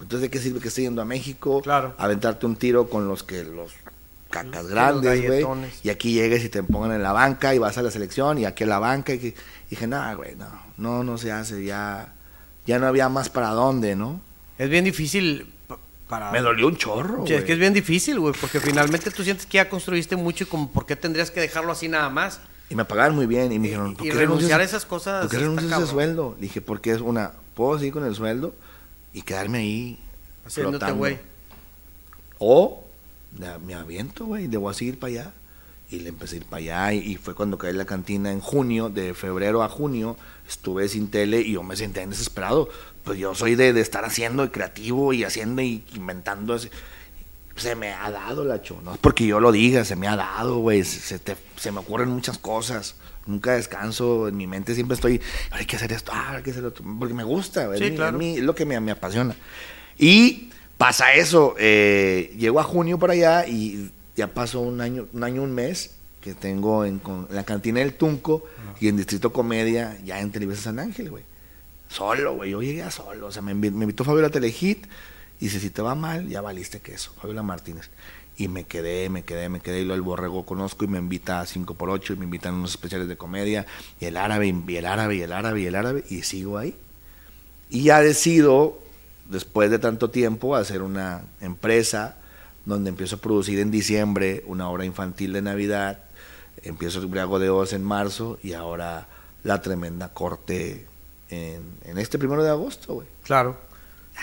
Entonces, 0.00 0.22
¿de 0.22 0.30
qué 0.30 0.38
sirve 0.38 0.60
que 0.60 0.68
esté 0.68 0.82
yendo 0.82 1.00
a 1.02 1.04
México? 1.04 1.62
Claro. 1.62 1.94
Aventarte 1.98 2.46
un 2.46 2.56
tiro 2.56 2.88
con 2.88 3.08
los 3.08 3.22
que 3.22 3.44
los 3.44 3.72
cacas 4.30 4.64
Los 4.64 4.70
grandes, 4.70 5.26
güey. 5.26 5.44
Y 5.82 5.88
aquí 5.90 6.12
llegues 6.12 6.44
y 6.44 6.48
te 6.48 6.62
pongan 6.62 6.92
en 6.92 7.02
la 7.02 7.12
banca 7.12 7.54
y 7.54 7.58
vas 7.58 7.78
a 7.78 7.82
la 7.82 7.90
selección 7.90 8.38
y 8.38 8.44
aquí 8.44 8.64
a 8.64 8.66
la 8.66 8.78
banca. 8.78 9.14
Y 9.14 9.18
que- 9.18 9.34
dije, 9.70 9.86
nada, 9.86 10.12
güey, 10.14 10.36
no, 10.36 10.46
no, 10.76 11.02
no 11.04 11.18
se 11.18 11.32
hace, 11.32 11.64
ya, 11.64 12.12
ya 12.66 12.78
no 12.78 12.86
había 12.86 13.08
más 13.08 13.28
para 13.30 13.50
dónde, 13.50 13.96
¿no? 13.96 14.20
Es 14.58 14.68
bien 14.68 14.84
difícil 14.84 15.52
pa- 15.66 15.78
para... 16.08 16.30
Me 16.30 16.40
dolió 16.40 16.66
un 16.66 16.76
chorro, 16.76 17.24
es 17.26 17.44
que 17.44 17.54
es 17.54 17.58
bien 17.58 17.72
difícil, 17.72 18.20
güey, 18.20 18.34
porque 18.40 18.60
finalmente 18.60 19.10
tú 19.10 19.24
sientes 19.24 19.46
que 19.46 19.56
ya 19.56 19.68
construiste 19.68 20.14
mucho 20.16 20.44
y 20.44 20.46
como, 20.46 20.70
¿por 20.70 20.84
qué 20.86 20.94
tendrías 20.96 21.30
que 21.30 21.40
dejarlo 21.40 21.72
así 21.72 21.88
nada 21.88 22.10
más? 22.10 22.40
Y 22.68 22.74
me 22.74 22.84
pagaban 22.84 23.14
muy 23.14 23.26
bien 23.26 23.52
y 23.52 23.58
me 23.58 23.68
dijeron, 23.68 23.92
Y- 23.92 23.94
¿por 23.94 24.06
y 24.06 24.10
qué 24.10 24.16
renunciar 24.16 24.58
renuncias 24.58 24.60
a 24.60 24.64
esas 24.64 24.86
cosas 24.86 25.22
¿Por 25.22 25.30
qué 25.30 25.38
renuncias 25.38 25.72
a 25.72 25.78
ese 25.78 25.86
sueldo? 25.86 26.36
Dije, 26.40 26.60
porque 26.60 26.90
es 26.92 27.00
una, 27.00 27.32
puedo 27.54 27.78
seguir 27.78 27.92
con 27.92 28.04
el 28.04 28.14
sueldo 28.14 28.54
y 29.12 29.22
quedarme 29.22 29.58
ahí 29.58 29.98
Haciéndote, 30.44 30.92
güey. 30.92 31.18
O 32.38 32.84
me 33.64 33.74
aviento, 33.74 34.26
güey, 34.26 34.46
debo 34.46 34.72
seguir 34.72 34.98
para 34.98 35.12
allá. 35.12 35.32
Y 35.88 36.00
le 36.00 36.08
empecé 36.08 36.36
a 36.36 36.38
ir 36.38 36.44
para 36.46 36.58
allá 36.58 36.92
y, 36.94 37.12
y 37.12 37.16
fue 37.16 37.34
cuando 37.34 37.58
caí 37.58 37.70
en 37.70 37.78
la 37.78 37.84
cantina 37.84 38.32
en 38.32 38.40
junio, 38.40 38.88
de 38.88 39.14
febrero 39.14 39.62
a 39.62 39.68
junio, 39.68 40.16
estuve 40.48 40.88
sin 40.88 41.08
tele 41.10 41.40
y 41.40 41.52
yo 41.52 41.62
me 41.62 41.76
sentía 41.76 42.04
desesperado. 42.06 42.68
Pues 43.04 43.18
yo 43.20 43.34
soy 43.36 43.54
de, 43.54 43.72
de 43.72 43.80
estar 43.80 44.04
haciendo 44.04 44.44
y 44.44 44.48
creativo 44.48 45.12
y 45.12 45.22
haciendo 45.22 45.62
y 45.62 45.84
inventando. 45.94 46.54
así. 46.54 46.70
Se 47.56 47.74
me 47.74 47.92
ha 47.92 48.10
dado 48.10 48.44
la 48.44 48.60
cho, 48.62 48.80
no 48.84 48.92
es 48.94 48.98
porque 48.98 49.26
yo 49.26 49.40
lo 49.40 49.50
diga, 49.52 49.84
se 49.84 49.96
me 49.96 50.06
ha 50.08 50.16
dado, 50.16 50.58
güey. 50.58 50.84
Se, 50.84 51.18
se 51.18 51.36
se 51.56 51.72
me 51.72 51.78
ocurren 51.80 52.08
muchas 52.10 52.38
cosas. 52.38 52.96
Nunca 53.26 53.52
descanso, 53.54 54.28
en 54.28 54.36
mi 54.36 54.46
mente 54.46 54.74
siempre 54.74 54.94
estoy, 54.94 55.20
hay 55.50 55.66
que 55.66 55.74
hacer 55.74 55.92
esto, 55.92 56.12
ah, 56.14 56.34
hay 56.36 56.42
que 56.44 56.52
hacer 56.52 56.64
otro, 56.64 56.84
porque 56.96 57.12
me 57.12 57.24
gusta, 57.24 57.66
güey, 57.66 57.78
Sí, 57.80 57.96
claro. 57.96 58.20
es 58.20 58.40
lo 58.40 58.54
que 58.54 58.64
me, 58.64 58.78
me 58.78 58.92
apasiona. 58.92 59.34
Y 59.98 60.50
pasa 60.78 61.12
eso, 61.14 61.56
eh, 61.58 62.32
llego 62.38 62.60
a 62.60 62.62
junio 62.62 63.00
para 63.00 63.14
allá 63.14 63.46
y 63.48 63.90
ya 64.14 64.28
pasó 64.32 64.60
un 64.60 64.80
año, 64.80 65.08
un 65.12 65.24
año, 65.24 65.42
un 65.42 65.52
mes 65.52 65.96
que 66.20 66.34
tengo 66.34 66.84
en, 66.84 67.00
con- 67.00 67.26
en 67.28 67.34
la 67.34 67.42
cantina 67.42 67.80
del 67.80 67.94
Tunco 67.94 68.44
y 68.80 68.86
en 68.86 68.96
Distrito 68.96 69.32
Comedia, 69.32 69.98
ya 70.04 70.20
en 70.20 70.30
Televisa 70.30 70.62
San 70.62 70.78
Ángel, 70.78 71.10
güey. 71.10 71.24
Solo, 71.88 72.34
güey, 72.36 72.50
yo 72.50 72.62
llegué 72.62 72.82
a 72.84 72.90
solo, 72.92 73.26
o 73.26 73.32
sea, 73.32 73.42
me, 73.42 73.54
me 73.54 73.66
invitó 73.68 74.04
Fabiola 74.04 74.28
Telehit 74.30 74.86
y 75.40 75.46
dice, 75.46 75.60
si 75.60 75.70
te 75.70 75.82
va 75.82 75.94
mal, 75.94 76.28
ya 76.28 76.40
valiste 76.40 76.80
queso, 76.80 77.12
Fabiola 77.20 77.42
Martínez. 77.42 77.90
Y 78.38 78.48
me 78.48 78.64
quedé, 78.64 79.08
me 79.08 79.22
quedé, 79.22 79.48
me 79.48 79.60
quedé, 79.60 79.80
y 79.80 79.84
luego 79.84 79.94
el 79.94 80.02
borrego 80.02 80.46
conozco 80.46 80.84
y 80.84 80.88
me 80.88 80.98
invita 80.98 81.40
a 81.40 81.46
5 81.46 81.74
por 81.74 81.90
8 81.90 82.14
y 82.14 82.16
me 82.16 82.24
invitan 82.24 82.54
a 82.54 82.56
unos 82.58 82.70
especiales 82.70 83.08
de 83.08 83.16
comedia, 83.16 83.66
y 84.00 84.06
el 84.06 84.16
árabe, 84.16 84.46
y 84.46 84.76
el 84.76 84.86
árabe, 84.86 85.16
y 85.16 85.22
el 85.22 85.32
árabe, 85.32 85.60
y 85.60 85.66
el 85.66 85.74
árabe, 85.74 86.04
y 86.08 86.22
sigo 86.22 86.58
ahí. 86.58 86.74
Y 87.70 87.84
ya 87.84 88.00
decido, 88.00 88.78
después 89.28 89.70
de 89.70 89.78
tanto 89.78 90.10
tiempo, 90.10 90.54
hacer 90.54 90.82
una 90.82 91.22
empresa 91.40 92.16
donde 92.64 92.90
empiezo 92.90 93.16
a 93.16 93.20
producir 93.20 93.58
en 93.60 93.70
diciembre 93.70 94.42
una 94.46 94.68
obra 94.68 94.84
infantil 94.84 95.32
de 95.32 95.42
Navidad, 95.42 96.00
empiezo 96.62 96.98
el 97.00 97.06
Briago 97.06 97.38
de 97.38 97.48
Oz 97.48 97.72
en 97.72 97.84
marzo 97.84 98.38
y 98.42 98.52
ahora 98.52 99.06
la 99.44 99.62
tremenda 99.62 100.08
corte 100.08 100.86
en, 101.30 101.62
en 101.84 101.98
este 101.98 102.18
primero 102.18 102.42
de 102.42 102.50
agosto, 102.50 102.94
güey. 102.94 103.06
Claro. 103.22 103.65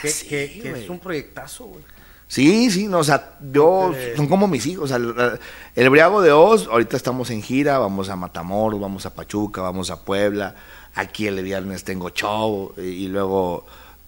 Que, 0.02 0.08
Así, 0.08 0.28
que- 0.28 0.60
que 0.62 0.70
güey. 0.72 0.84
es 0.84 0.90
un 0.90 1.00
proyectazo, 1.00 1.66
güey. 1.66 1.84
Sí, 2.28 2.72
sí, 2.72 2.88
no, 2.88 3.00
o 3.00 3.04
sea, 3.04 3.38
yo, 3.52 3.94
son 4.16 4.28
como 4.28 4.48
mis 4.48 4.66
hijos, 4.66 4.86
o 4.86 4.88
sea, 4.88 4.98
el, 4.98 5.14
el 5.76 5.90
Briago 5.92 6.22
de 6.22 6.32
Oz, 6.32 6.68
ahorita 6.68 6.98
estamos 6.98 7.30
en 7.30 7.44
gira, 7.44 7.78
vamos 7.78 8.10
a 8.10 8.16
Matamoros, 8.16 8.80
vamos 8.82 9.06
a 9.06 9.14
Pachuca, 9.14 9.62
vamos 9.62 9.92
a 9.92 10.04
Puebla, 10.04 10.56
aquí 10.96 11.28
el 11.28 11.44
viernes 11.44 11.84
tengo 11.84 12.10
show, 12.10 12.74
y, 12.78 12.82
y 12.82 13.08
luego 13.08 13.68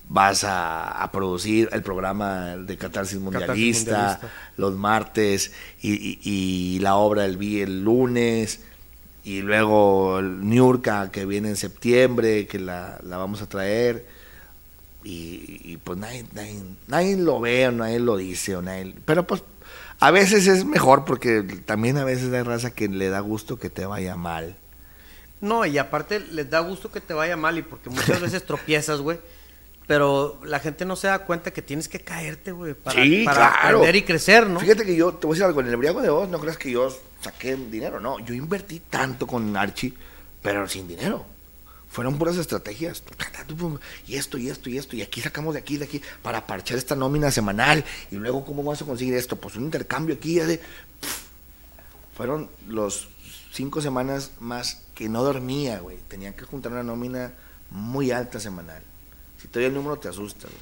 vas 0.09 0.43
a, 0.43 1.03
a 1.03 1.11
producir 1.11 1.69
el 1.71 1.83
programa 1.83 2.55
de 2.57 2.77
Catarsis 2.77 3.19
Mundialista, 3.19 3.91
Mundialista. 3.91 4.31
los 4.57 4.75
martes, 4.75 5.51
y, 5.81 5.93
y- 5.93 6.19
y 6.23 6.79
la 6.79 6.95
obra 6.95 7.25
el, 7.25 7.37
vi- 7.37 7.61
el 7.61 7.83
lunes, 7.83 8.61
y 9.23 9.41
luego 9.41 10.17
el 10.19 10.47
Niurka 10.49 11.11
que 11.11 11.25
viene 11.27 11.49
en 11.49 11.57
septiembre, 11.57 12.47
que 12.47 12.57
la, 12.57 12.99
la 13.03 13.17
vamos 13.17 13.43
a 13.43 13.49
traer 13.49 14.14
y, 15.05 15.61
y, 15.63 15.77
pues 15.77 15.99
nadie, 15.99 16.25
nadie, 16.33 16.61
nadie 16.87 17.15
lo 17.15 17.39
ve 17.39 17.67
o 17.67 17.71
nadie 17.71 17.99
lo 17.99 18.17
dice 18.17 18.55
o 18.55 18.61
nadie, 18.63 18.95
pero 19.05 19.27
pues 19.27 19.43
a 19.99 20.09
veces 20.09 20.47
es 20.47 20.65
mejor 20.65 21.05
porque 21.05 21.43
también 21.65 21.97
a 21.97 22.03
veces 22.03 22.33
hay 22.33 22.41
raza 22.41 22.71
que 22.71 22.87
le 22.89 23.09
da 23.09 23.19
gusto 23.19 23.59
que 23.59 23.69
te 23.69 23.85
vaya 23.85 24.15
mal. 24.15 24.57
No, 25.41 25.63
y 25.65 25.77
aparte 25.77 26.19
les 26.19 26.49
da 26.49 26.59
gusto 26.59 26.91
que 26.91 27.01
te 27.01 27.13
vaya 27.13 27.37
mal 27.37 27.57
y 27.57 27.61
porque 27.61 27.89
muchas 27.91 28.19
veces 28.19 28.43
tropiezas, 28.47 28.99
güey. 28.99 29.19
Pero 29.87 30.41
la 30.43 30.59
gente 30.59 30.83
no 30.83 30.95
se 30.95 31.05
da 31.05 31.19
cuenta 31.19 31.51
que 31.51 31.61
tienes 31.61 31.87
que 31.87 31.99
caerte, 31.99 32.51
güey, 32.51 32.73
para, 32.73 33.03
Sí, 33.03 33.23
para 33.23 33.51
claro. 33.51 33.77
aprender 33.77 33.95
y 33.97 34.01
crecer, 34.01 34.47
¿no? 34.47 34.59
Fíjate 34.59 34.83
que 34.83 34.95
yo, 34.95 35.13
te 35.13 35.27
voy 35.27 35.35
a 35.35 35.35
decir 35.35 35.45
algo, 35.45 35.61
en 35.61 35.67
el 35.67 35.77
Briago 35.77 36.01
de 36.01 36.09
Oz 36.09 36.27
no 36.27 36.39
creas 36.39 36.57
que 36.57 36.71
yo 36.71 36.91
saqué 37.21 37.55
dinero, 37.55 37.99
no, 37.99 38.17
yo 38.19 38.33
invertí 38.33 38.79
tanto 38.79 39.27
con 39.27 39.55
Archie, 39.55 39.93
pero 40.41 40.67
sin 40.67 40.87
dinero. 40.87 41.34
Fueron 41.95 42.17
puras 42.17 42.35
estrategias. 42.35 43.01
Y 44.05 44.17
esto, 44.17 44.37
y 44.37 44.49
esto, 44.49 44.69
y 44.69 44.77
esto. 44.77 44.97
Y 44.97 45.01
aquí 45.01 45.21
sacamos 45.21 45.53
de 45.53 45.61
aquí, 45.61 45.77
de 45.77 45.85
aquí, 45.85 46.01
para 46.21 46.45
parchar 46.45 46.77
esta 46.77 46.93
nómina 46.93 47.31
semanal. 47.31 47.85
Y 48.11 48.17
luego, 48.17 48.43
¿cómo 48.43 48.63
vas 48.63 48.81
a 48.81 48.85
conseguir 48.85 49.13
esto? 49.13 49.37
Pues 49.37 49.55
un 49.55 49.63
intercambio 49.63 50.15
aquí. 50.15 50.33
ya 50.33 50.45
de- 50.45 50.59
Fueron 52.17 52.49
los 52.67 53.07
cinco 53.53 53.81
semanas 53.81 54.31
más 54.41 54.81
que 54.93 55.07
no 55.07 55.23
dormía, 55.23 55.79
güey. 55.79 55.95
Tenían 56.09 56.33
que 56.33 56.43
juntar 56.43 56.73
una 56.73 56.83
nómina 56.83 57.31
muy 57.71 58.11
alta 58.11 58.41
semanal. 58.41 58.83
Si 59.41 59.47
te 59.47 59.59
doy 59.59 59.67
el 59.69 59.73
número, 59.73 59.95
te 59.97 60.09
asusta, 60.09 60.47
güey. 60.49 60.59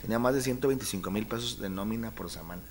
Tenía 0.00 0.18
más 0.18 0.32
de 0.34 0.40
125 0.40 1.10
mil 1.10 1.26
pesos 1.26 1.58
de 1.60 1.68
nómina 1.68 2.12
por 2.12 2.30
semana. 2.30 2.62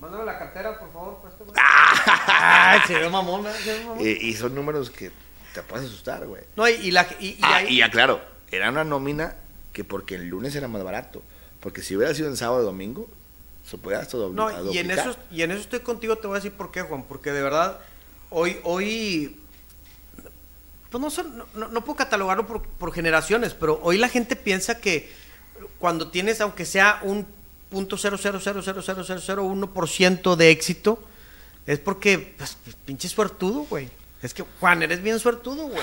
Mándame 0.00 0.24
la 0.24 0.40
cartera, 0.40 0.76
por 0.80 0.92
favor, 0.92 1.18
pues, 1.22 1.34
güey. 1.38 1.52
Ay, 1.54 2.80
se 2.88 2.98
ve 2.98 3.08
mamón, 3.08 3.44
¿verdad? 3.44 3.60
Se 3.60 3.78
ve 3.78 3.84
mamón. 3.84 3.98
Eh, 4.04 4.18
y 4.20 4.34
son 4.34 4.56
números 4.56 4.90
que 4.90 5.12
te 5.54 5.62
puedes 5.62 5.86
asustar, 5.88 6.26
güey. 6.26 6.42
No, 6.56 6.68
y, 6.68 6.72
y 6.72 6.90
la... 6.90 7.06
Y, 7.20 7.26
y 7.28 7.38
Ah, 7.42 7.56
ahí- 7.56 7.66
y 7.74 7.76
ya 7.78 7.90
claro, 7.90 8.20
era 8.50 8.70
una 8.70 8.84
nómina 8.84 9.34
que 9.72 9.84
porque 9.84 10.14
el 10.16 10.28
lunes 10.28 10.54
era 10.54 10.68
más 10.68 10.82
barato. 10.84 11.22
Porque 11.60 11.82
si 11.82 11.96
hubiera 11.96 12.14
sido 12.14 12.28
en 12.28 12.36
sábado 12.36 12.60
o 12.60 12.64
domingo, 12.64 13.08
se 13.68 13.78
podía 13.78 13.98
hasta 14.00 14.18
dobl- 14.18 14.32
No, 14.34 14.72
y 14.72 14.78
en, 14.78 14.90
eso, 14.90 15.16
y 15.30 15.42
en 15.42 15.50
eso 15.52 15.60
estoy 15.60 15.80
contigo, 15.80 16.16
te 16.16 16.26
voy 16.26 16.36
a 16.36 16.38
decir 16.40 16.52
por 16.52 16.70
qué, 16.72 16.82
Juan. 16.82 17.04
Porque 17.04 17.32
de 17.32 17.40
verdad, 17.42 17.78
hoy, 18.30 18.58
hoy 18.64 19.38
pues 20.90 21.00
no, 21.00 21.08
son- 21.10 21.44
no 21.54 21.84
puedo 21.84 21.96
catalogarlo 21.96 22.46
por, 22.46 22.62
por 22.62 22.92
generaciones, 22.92 23.54
pero 23.54 23.80
hoy 23.82 23.96
la 23.98 24.08
gente 24.08 24.36
piensa 24.36 24.78
que 24.78 25.10
cuando 25.78 26.10
tienes, 26.10 26.40
aunque 26.40 26.64
sea 26.66 27.00
un 27.02 27.26
punto 27.70 27.96
ciento 29.86 30.36
de 30.36 30.50
éxito, 30.50 31.02
es 31.66 31.78
porque, 31.78 32.34
pues, 32.36 32.58
pinche 32.84 33.08
suertudo, 33.08 33.60
güey. 33.70 33.88
Es 34.22 34.32
que, 34.34 34.44
Juan, 34.60 34.82
eres 34.82 35.02
bien 35.02 35.18
suertudo, 35.18 35.66
güey. 35.66 35.82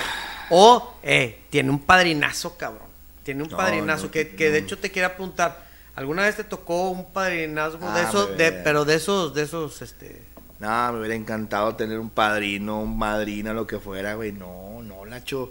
O, 0.50 0.94
eh, 1.02 1.42
tiene 1.50 1.70
un 1.70 1.80
padrinazo, 1.80 2.56
cabrón. 2.56 2.88
Tiene 3.22 3.42
un 3.42 3.50
No, 3.50 3.56
padrinazo 3.56 4.06
no, 4.06 4.10
que, 4.10 4.34
que 4.34 4.50
de 4.50 4.58
hecho 4.58 4.78
te 4.78 4.90
quiero 4.90 5.08
apuntar. 5.08 5.68
¿Alguna 5.94 6.22
vez 6.22 6.36
te 6.36 6.44
tocó 6.44 6.88
un 6.90 7.12
padrinazgo 7.12 7.92
de 7.92 8.00
Ah, 8.00 8.08
esos, 8.08 8.36
de, 8.38 8.52
pero 8.52 8.84
de 8.84 8.94
esos, 8.94 9.34
de 9.34 9.42
esos, 9.42 9.82
este... 9.82 10.22
No, 10.58 10.92
me 10.92 11.00
hubiera 11.00 11.14
encantado 11.14 11.74
tener 11.76 11.98
un 11.98 12.10
padrino, 12.10 12.80
un 12.80 12.96
madrina, 12.98 13.52
lo 13.52 13.66
que 13.66 13.78
fuera, 13.78 14.14
güey. 14.14 14.32
No, 14.32 14.82
no, 14.82 15.04
Nacho. 15.06 15.50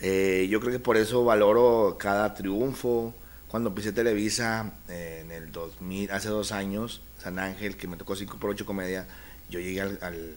Eh, 0.00 0.46
yo 0.50 0.60
creo 0.60 0.72
que 0.72 0.78
por 0.78 0.96
eso 0.96 1.24
valoro 1.24 1.96
cada 1.98 2.34
triunfo. 2.34 3.14
Cuando 3.48 3.68
empecé 3.70 3.92
Televisa 3.92 4.72
eh, 4.88 5.20
en 5.24 5.30
el 5.30 5.52
2000, 5.52 6.10
hace 6.10 6.28
dos 6.28 6.52
años, 6.52 7.00
San 7.18 7.38
Ángel, 7.38 7.76
que 7.76 7.86
me 7.86 7.96
tocó 7.96 8.16
5 8.16 8.38
por 8.38 8.50
8 8.50 8.66
comedia, 8.66 9.06
yo 9.48 9.60
llegué 9.60 9.80
al, 9.80 9.98
al- 10.02 10.34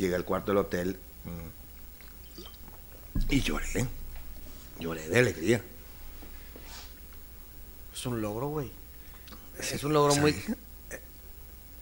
llegué 0.00 0.14
al 0.16 0.24
cuarto 0.24 0.50
del 0.52 0.58
hotel 0.58 0.98
mm, 1.24 2.40
y 3.32 3.40
lloré. 3.42 3.86
Lloré 4.78 5.08
de 5.08 5.18
alegría. 5.18 5.62
Es 7.94 8.06
un 8.06 8.20
logro, 8.22 8.48
güey. 8.48 8.70
Es 9.58 9.84
un 9.84 9.92
logro 9.92 10.16
muy... 10.16 10.32
¿Sabes? 10.32 10.56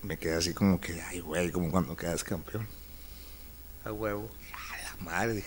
Me 0.03 0.17
quedé 0.19 0.35
así 0.37 0.53
como 0.55 0.81
que, 0.81 1.01
ay, 1.03 1.21
güey, 1.21 1.51
como 1.51 1.71
cuando 1.71 1.97
quedas 1.97 2.25
campeón. 2.25 2.67
A 3.85 3.93
huevo. 3.93 4.29
A 4.53 4.77
la 4.83 4.97
madre. 5.11 5.45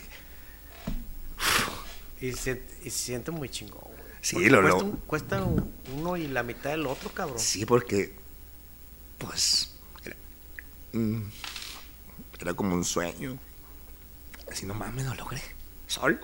Y 2.21 2.33
se, 2.33 2.61
y 2.83 2.89
se 2.89 2.97
siente 3.05 3.31
muy 3.31 3.49
chingón, 3.49 3.81
güey. 3.81 3.97
Sí, 4.21 4.35
Porque 4.35 4.49
lo- 4.49 4.61
cuesta, 4.61 4.77
lo- 4.77 4.85
un- 4.85 4.97
cuesta 5.07 5.43
un- 5.43 5.73
uno 5.97 6.17
y 6.17 6.27
la 6.27 6.43
mitad 6.43 6.69
del 6.71 6.85
otro, 6.85 7.09
cabrón. 7.11 7.39
Sí, 7.39 7.65
porque, 7.65 8.13
pues, 9.17 9.71
era, 10.05 10.15
mm, 10.93 11.21
era 12.41 12.53
como 12.53 12.73
un 12.75 12.83
sueño. 12.83 13.37
Así 14.51 14.65
no 14.65 14.73
mames, 14.73 15.05
lo 15.05 15.13
logré. 15.15 15.41
Solo. 15.87 16.17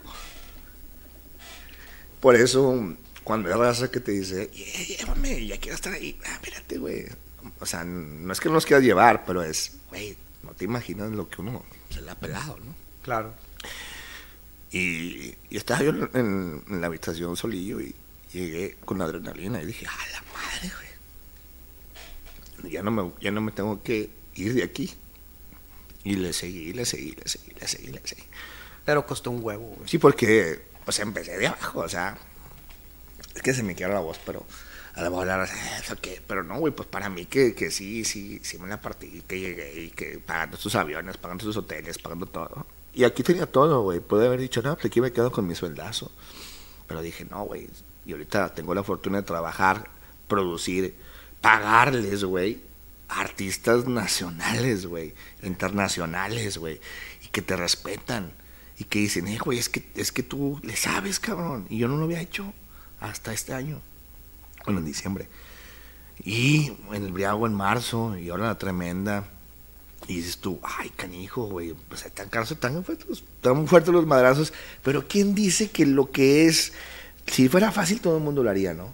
Por 2.19 2.35
eso, 2.35 2.95
cuando 3.23 3.49
hay 3.49 3.55
raza 3.59 3.91
que 3.91 3.99
te 3.99 4.11
dice, 4.11 4.49
"Yeah, 4.51 4.97
llévame, 4.97 5.45
ya 5.45 5.59
quiero 5.59 5.75
estar 5.75 5.93
ahí. 5.93 6.19
Ah, 6.25 6.33
espérate, 6.33 6.77
güey. 6.77 7.05
O 7.59 7.65
sea, 7.65 7.83
no 7.83 8.33
es 8.33 8.39
que 8.39 8.49
no 8.49 8.55
nos 8.55 8.65
quieras 8.65 8.83
llevar, 8.83 9.25
pero 9.25 9.43
es, 9.43 9.77
güey, 9.89 10.17
no 10.43 10.51
te 10.53 10.65
imaginas 10.65 11.11
lo 11.11 11.29
que 11.29 11.41
uno 11.41 11.63
se 11.89 12.01
le 12.01 12.11
ha 12.11 12.15
pegado, 12.15 12.57
¿no? 12.57 12.75
Claro. 13.03 13.33
Y, 14.71 15.35
y 15.49 15.57
estaba 15.57 15.81
yo 15.83 15.91
en, 15.91 16.63
en 16.67 16.81
la 16.81 16.87
habitación 16.87 17.37
solillo 17.37 17.79
y 17.79 17.95
llegué 18.33 18.75
con 18.83 19.01
adrenalina 19.01 19.61
y 19.61 19.65
dije, 19.67 19.85
¡ah, 19.87 20.05
la 20.11 20.23
madre, 20.33 20.71
güey! 20.75 22.71
Ya 22.73 22.81
no, 22.81 22.91
me, 22.91 23.11
ya 23.21 23.31
no 23.31 23.39
me 23.39 23.51
tengo 23.51 23.81
que 23.83 24.09
ir 24.35 24.53
de 24.53 24.63
aquí. 24.63 24.93
Y 26.07 26.15
le 26.15 26.31
seguí, 26.31 26.71
le 26.71 26.85
seguí, 26.85 27.11
le 27.11 27.27
seguí, 27.27 27.51
le 27.59 27.67
seguí, 27.67 27.87
le 27.87 28.01
seguí. 28.05 28.23
Pero 28.85 29.05
costó 29.05 29.29
un 29.29 29.43
huevo, 29.43 29.75
güey. 29.75 29.89
Sí, 29.89 29.97
porque, 29.97 30.57
pues 30.85 30.99
empecé 30.99 31.37
de 31.37 31.47
abajo, 31.47 31.81
o 31.81 31.89
sea, 31.89 32.17
es 33.35 33.41
que 33.41 33.53
se 33.53 33.61
me 33.61 33.75
quiebra 33.75 33.95
la 33.95 33.99
voz, 33.99 34.17
pero 34.25 34.45
a 34.93 35.01
la 35.01 35.09
mejor. 35.09 35.27
Pero 36.25 36.43
no, 36.45 36.59
güey, 36.59 36.73
pues 36.73 36.87
para 36.87 37.09
mí 37.09 37.25
que, 37.25 37.53
que 37.53 37.71
sí, 37.71 38.05
sí, 38.05 38.39
sí 38.41 38.57
me 38.57 38.69
la 38.69 38.79
partí, 38.79 39.21
que 39.27 39.37
llegué 39.37 39.81
y 39.81 39.89
que 39.89 40.17
pagando 40.19 40.55
sus 40.55 40.75
aviones, 40.75 41.17
pagando 41.17 41.43
sus 41.43 41.57
hoteles, 41.57 41.97
pagando 41.97 42.25
todo. 42.25 42.65
Y 42.93 43.03
aquí 43.03 43.21
tenía 43.21 43.45
todo, 43.45 43.81
güey. 43.81 43.99
Pude 43.99 44.27
haber 44.27 44.39
dicho, 44.39 44.61
no, 44.61 44.75
pues 44.75 44.85
aquí 44.85 45.01
me 45.01 45.11
quedo 45.11 45.29
con 45.29 45.45
mi 45.45 45.55
sueldazo. 45.55 46.09
Pero 46.87 47.01
dije, 47.01 47.25
no, 47.29 47.43
güey. 47.43 47.67
Y 48.05 48.13
ahorita 48.13 48.53
tengo 48.55 48.73
la 48.73 48.83
fortuna 48.83 49.17
de 49.17 49.23
trabajar, 49.23 49.89
producir, 50.29 50.95
pagarles, 51.41 52.23
güey, 52.23 52.61
artistas 53.09 53.87
nacionales, 53.87 54.85
güey, 54.85 55.13
internacionales, 55.43 56.57
güey, 56.57 56.79
y 57.23 57.27
que 57.27 57.41
te 57.41 57.55
respetan. 57.55 58.31
Y 58.79 58.83
que 58.83 58.99
dicen, 58.99 59.27
eh, 59.27 59.39
güey, 59.43 59.57
es 59.57 59.69
que, 59.69 59.83
es 59.95 60.11
que 60.11 60.23
tú 60.23 60.59
le 60.63 60.75
sabes, 60.75 61.19
cabrón. 61.19 61.65
Y 61.69 61.79
yo 61.79 61.87
no 61.87 61.97
lo 61.97 62.05
había 62.05 62.21
hecho 62.21 62.53
hasta 62.99 63.33
este 63.33 63.53
año. 63.53 63.81
Bueno, 64.65 64.81
en 64.81 64.85
diciembre. 64.85 65.27
Y 66.23 66.73
en 66.91 67.03
el 67.03 67.11
Briago 67.11 67.47
en 67.47 67.53
marzo, 67.53 68.17
y 68.17 68.29
ahora 68.29 68.47
la 68.47 68.57
tremenda. 68.57 69.27
Y 70.07 70.17
dices 70.17 70.37
tú, 70.37 70.59
ay, 70.61 70.89
canijo, 70.91 71.45
güey, 71.45 71.73
pues 71.89 72.05
tan 72.13 72.29
caros, 72.29 72.55
tan 72.59 72.83
fuertes, 72.83 73.23
tan 73.41 73.67
fuertes 73.67 73.91
los 73.91 74.05
madrazos. 74.05 74.53
Pero 74.83 75.07
¿quién 75.07 75.33
dice 75.33 75.71
que 75.71 75.85
lo 75.85 76.11
que 76.11 76.45
es, 76.45 76.73
si 77.25 77.49
fuera 77.49 77.71
fácil 77.71 77.99
todo 77.99 78.17
el 78.17 78.23
mundo 78.23 78.43
lo 78.43 78.49
haría, 78.49 78.73
¿no? 78.73 78.89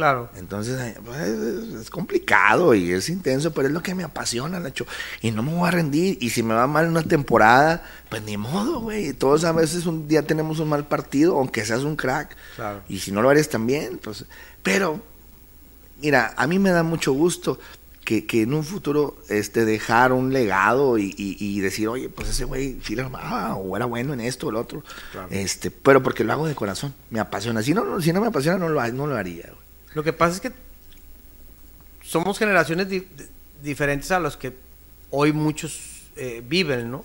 Claro. 0.00 0.30
Entonces, 0.36 0.96
pues, 1.04 1.18
es, 1.18 1.90
complicado 1.90 2.74
y 2.74 2.90
es 2.90 3.10
intenso, 3.10 3.52
pero 3.52 3.68
es 3.68 3.74
lo 3.74 3.82
que 3.82 3.94
me 3.94 4.02
apasiona, 4.02 4.58
Nacho. 4.58 4.86
Y 5.20 5.30
no 5.30 5.42
me 5.42 5.52
voy 5.52 5.68
a 5.68 5.70
rendir. 5.72 6.16
Y 6.22 6.30
si 6.30 6.42
me 6.42 6.54
va 6.54 6.66
mal 6.66 6.88
una 6.88 7.02
temporada, 7.02 7.84
pues 8.08 8.22
ni 8.22 8.38
modo, 8.38 8.80
güey. 8.80 9.12
Todos 9.12 9.44
a 9.44 9.52
veces 9.52 9.84
un 9.84 10.08
día 10.08 10.22
tenemos 10.26 10.58
un 10.58 10.70
mal 10.70 10.88
partido, 10.88 11.36
aunque 11.36 11.66
seas 11.66 11.82
un 11.82 11.96
crack. 11.96 12.34
Claro. 12.56 12.80
Y 12.88 13.00
si 13.00 13.12
no 13.12 13.20
lo 13.20 13.30
eres 13.30 13.50
también, 13.50 13.98
pues. 14.02 14.24
Pero, 14.62 15.02
mira, 16.00 16.32
a 16.34 16.46
mí 16.46 16.58
me 16.58 16.70
da 16.70 16.82
mucho 16.82 17.12
gusto 17.12 17.58
que, 18.02 18.24
que 18.26 18.40
en 18.42 18.54
un 18.54 18.64
futuro 18.64 19.18
este, 19.28 19.66
dejar 19.66 20.12
un 20.14 20.32
legado 20.32 20.96
y, 20.96 21.14
y- 21.18 21.36
y 21.38 21.60
decir, 21.60 21.88
oye, 21.88 22.08
pues 22.08 22.30
ese 22.30 22.44
güey 22.46 22.80
sí 22.82 22.96
la 22.96 23.04
armaba, 23.04 23.54
o 23.56 23.76
era 23.76 23.84
bueno 23.84 24.14
en 24.14 24.20
esto 24.22 24.46
o 24.46 24.50
lo 24.50 24.60
otro. 24.60 24.82
Claro. 25.12 25.28
Este, 25.30 25.70
pero 25.70 26.02
porque 26.02 26.24
lo 26.24 26.32
hago 26.32 26.46
de 26.48 26.54
corazón, 26.54 26.94
me 27.10 27.20
apasiona. 27.20 27.62
Si 27.62 27.74
no, 27.74 27.84
no- 27.84 28.00
si 28.00 28.14
no 28.14 28.22
me 28.22 28.28
apasiona, 28.28 28.56
no 28.58 28.70
lo, 28.70 28.84
no 28.92 29.06
lo 29.06 29.14
haría, 29.16 29.44
güey. 29.48 29.59
Lo 29.94 30.02
que 30.02 30.12
pasa 30.12 30.34
es 30.36 30.40
que 30.40 30.52
somos 32.02 32.38
generaciones 32.38 32.88
di- 32.88 33.00
di- 33.00 33.06
diferentes 33.62 34.10
a 34.10 34.18
los 34.20 34.36
que 34.36 34.52
hoy 35.10 35.32
muchos 35.32 35.88
eh, 36.16 36.42
viven, 36.46 36.90
¿no? 36.90 37.04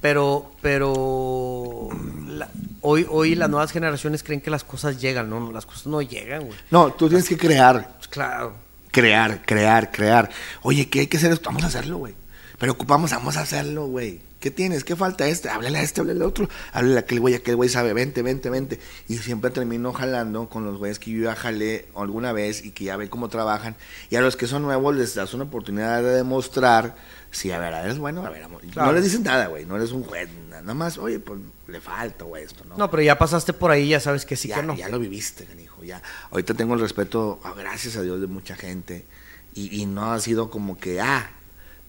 Pero, 0.00 0.52
pero 0.60 1.88
la- 2.28 2.50
hoy, 2.82 3.06
hoy 3.08 3.34
las 3.34 3.48
nuevas 3.48 3.70
generaciones 3.72 4.22
creen 4.22 4.40
que 4.40 4.50
las 4.50 4.64
cosas 4.64 5.00
llegan, 5.00 5.30
¿no? 5.30 5.50
Las 5.52 5.66
cosas 5.66 5.86
no 5.86 6.02
llegan, 6.02 6.44
güey. 6.46 6.58
No, 6.70 6.92
tú 6.92 7.08
tienes 7.08 7.28
que 7.28 7.36
crear, 7.38 7.94
Pues 7.96 8.08
claro. 8.08 8.54
crear, 8.90 9.42
crear, 9.46 9.90
crear. 9.90 10.30
Oye, 10.62 10.88
¿qué 10.88 11.00
hay 11.00 11.06
que 11.06 11.16
hacer? 11.16 11.38
Vamos 11.44 11.62
a 11.64 11.68
hacerlo, 11.68 11.98
güey. 11.98 12.14
Pero 12.60 12.72
ocupamos, 12.72 13.10
vamos 13.10 13.38
a 13.38 13.40
hacerlo, 13.40 13.86
güey. 13.86 14.20
¿Qué 14.38 14.50
tienes? 14.50 14.84
¿Qué 14.84 14.94
falta 14.94 15.26
este? 15.26 15.48
Háblale 15.48 15.78
a 15.78 15.82
este, 15.82 16.02
háblale 16.02 16.20
al 16.20 16.26
otro. 16.26 16.46
Háblale 16.74 16.96
a 16.96 17.00
aquel 17.00 17.18
güey, 17.18 17.34
aquel 17.34 17.56
güey 17.56 17.70
sabe, 17.70 17.94
vente, 17.94 18.20
vente, 18.20 18.50
vente. 18.50 18.78
Y 19.08 19.16
siempre 19.16 19.50
termino 19.50 19.94
jalando 19.94 20.46
con 20.50 20.66
los 20.66 20.76
güeyes 20.76 20.98
que 20.98 21.10
yo 21.10 21.24
ya 21.24 21.34
jalé 21.34 21.88
alguna 21.96 22.32
vez 22.32 22.62
y 22.62 22.72
que 22.72 22.84
ya 22.84 22.98
ven 22.98 23.08
cómo 23.08 23.30
trabajan. 23.30 23.76
Y 24.10 24.16
a 24.16 24.20
los 24.20 24.36
que 24.36 24.46
son 24.46 24.60
nuevos 24.60 24.94
les 24.94 25.14
das 25.14 25.32
una 25.32 25.44
oportunidad 25.44 26.02
de 26.02 26.10
demostrar 26.10 26.96
si, 27.30 27.50
a 27.50 27.58
ver, 27.58 27.72
eres 27.72 27.98
bueno, 27.98 28.26
a 28.26 28.28
ver, 28.28 28.42
amor. 28.42 28.60
Claro. 28.60 28.88
No 28.88 28.92
les 28.92 29.04
dices 29.04 29.20
nada, 29.20 29.46
güey. 29.46 29.64
No 29.64 29.76
eres 29.76 29.92
un 29.92 30.02
juez, 30.02 30.28
nada 30.50 30.74
más, 30.74 30.98
oye, 30.98 31.18
pues 31.18 31.40
le 31.66 31.80
falta, 31.80 32.26
güey, 32.26 32.44
esto, 32.44 32.66
¿no? 32.66 32.76
No, 32.76 32.90
pero 32.90 33.02
ya 33.02 33.16
pasaste 33.16 33.54
por 33.54 33.70
ahí, 33.70 33.88
ya 33.88 34.00
sabes 34.00 34.26
que 34.26 34.36
sí 34.36 34.48
ya, 34.48 34.56
que 34.56 34.62
no. 34.64 34.76
ya 34.76 34.90
lo 34.90 34.98
viviste, 34.98 35.46
canijo, 35.46 35.82
ya. 35.82 36.02
Ahorita 36.30 36.52
tengo 36.52 36.74
el 36.74 36.80
respeto, 36.80 37.40
ah, 37.42 37.54
gracias 37.56 37.96
a 37.96 38.02
Dios, 38.02 38.20
de 38.20 38.26
mucha 38.26 38.54
gente. 38.54 39.06
Y, 39.54 39.80
y 39.80 39.86
no 39.86 40.12
ha 40.12 40.20
sido 40.20 40.50
como 40.50 40.76
que, 40.76 41.00
ah, 41.00 41.30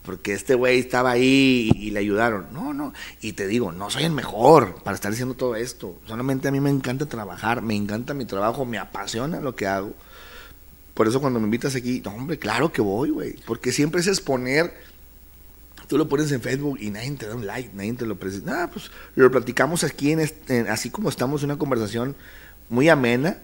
porque 0.03 0.33
este 0.33 0.55
güey 0.55 0.79
estaba 0.79 1.11
ahí 1.11 1.71
y, 1.75 1.87
y 1.87 1.91
le 1.91 1.99
ayudaron. 1.99 2.47
No, 2.53 2.73
no. 2.73 2.93
Y 3.21 3.33
te 3.33 3.47
digo, 3.47 3.71
no 3.71 3.89
soy 3.89 4.03
el 4.05 4.11
mejor 4.11 4.75
para 4.83 4.95
estar 4.95 5.11
haciendo 5.11 5.35
todo 5.35 5.55
esto. 5.55 5.99
Solamente 6.07 6.47
a 6.47 6.51
mí 6.51 6.59
me 6.59 6.69
encanta 6.71 7.05
trabajar, 7.05 7.61
me 7.61 7.75
encanta 7.75 8.13
mi 8.13 8.25
trabajo, 8.25 8.65
me 8.65 8.77
apasiona 8.79 9.39
lo 9.39 9.55
que 9.55 9.67
hago. 9.67 9.93
Por 10.93 11.07
eso 11.07 11.21
cuando 11.21 11.39
me 11.39 11.45
invitas 11.45 11.75
aquí, 11.75 12.01
no, 12.03 12.11
hombre, 12.11 12.37
claro 12.39 12.71
que 12.71 12.81
voy, 12.81 13.09
güey. 13.11 13.35
Porque 13.45 13.71
siempre 13.71 14.01
es 14.01 14.07
exponer 14.07 14.73
tú 15.87 15.97
lo 15.97 16.07
pones 16.07 16.31
en 16.31 16.39
Facebook 16.41 16.77
y 16.79 16.89
nadie 16.89 17.11
te 17.11 17.27
da 17.27 17.35
un 17.35 17.45
like, 17.45 17.71
nadie 17.73 17.91
te 17.93 18.05
lo 18.05 18.15
presenta. 18.17 18.63
Ah, 18.63 18.69
pues 18.71 18.89
lo 19.15 19.29
platicamos 19.29 19.83
aquí, 19.83 20.13
en 20.13 20.21
este- 20.21 20.59
en- 20.59 20.69
así 20.69 20.89
como 20.89 21.09
estamos, 21.09 21.43
una 21.43 21.57
conversación 21.57 22.15
muy 22.69 22.87
amena 22.87 23.39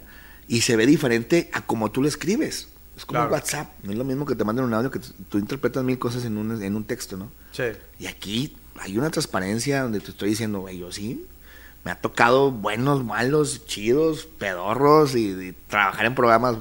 y 0.47 0.61
se 0.61 0.77
ve 0.77 0.85
diferente 0.85 1.49
a 1.51 1.65
como 1.65 1.91
tú 1.91 2.01
lo 2.01 2.07
escribes. 2.07 2.69
Es 2.97 3.05
como 3.05 3.19
Claro. 3.19 3.31
WhatsApp, 3.31 3.71
no 3.83 3.91
es 3.91 3.97
lo 3.97 4.03
mismo 4.03 4.25
que 4.25 4.35
te 4.35 4.43
manden 4.43 4.65
un 4.65 4.73
audio 4.73 4.89
que 4.91 4.99
tú, 4.99 5.37
interpretas 5.37 5.83
mil 5.83 5.99
cosas 5.99 6.25
en 6.25 6.37
un, 6.37 6.61
en 6.61 6.75
un 6.75 6.83
texto, 6.83 7.15
¿no? 7.15 7.29
Sí. 7.51 7.63
Y 7.99 8.07
aquí 8.07 8.57
hay 8.79 8.97
una 8.97 9.09
transparencia 9.11 9.83
donde 9.83 9.99
te 9.99 10.11
estoy 10.11 10.29
diciendo, 10.29 10.61
güey, 10.61 10.79
yo 10.79 10.91
sí, 10.91 11.25
me 11.85 11.91
ha 11.91 11.95
tocado 12.01 12.51
buenos, 12.51 13.05
malos, 13.05 13.65
chidos, 13.67 14.25
pedorros 14.25 15.15
y, 15.15 15.29
y 15.29 15.55
trabajar 15.67 16.07
en 16.07 16.15
programas 16.15 16.57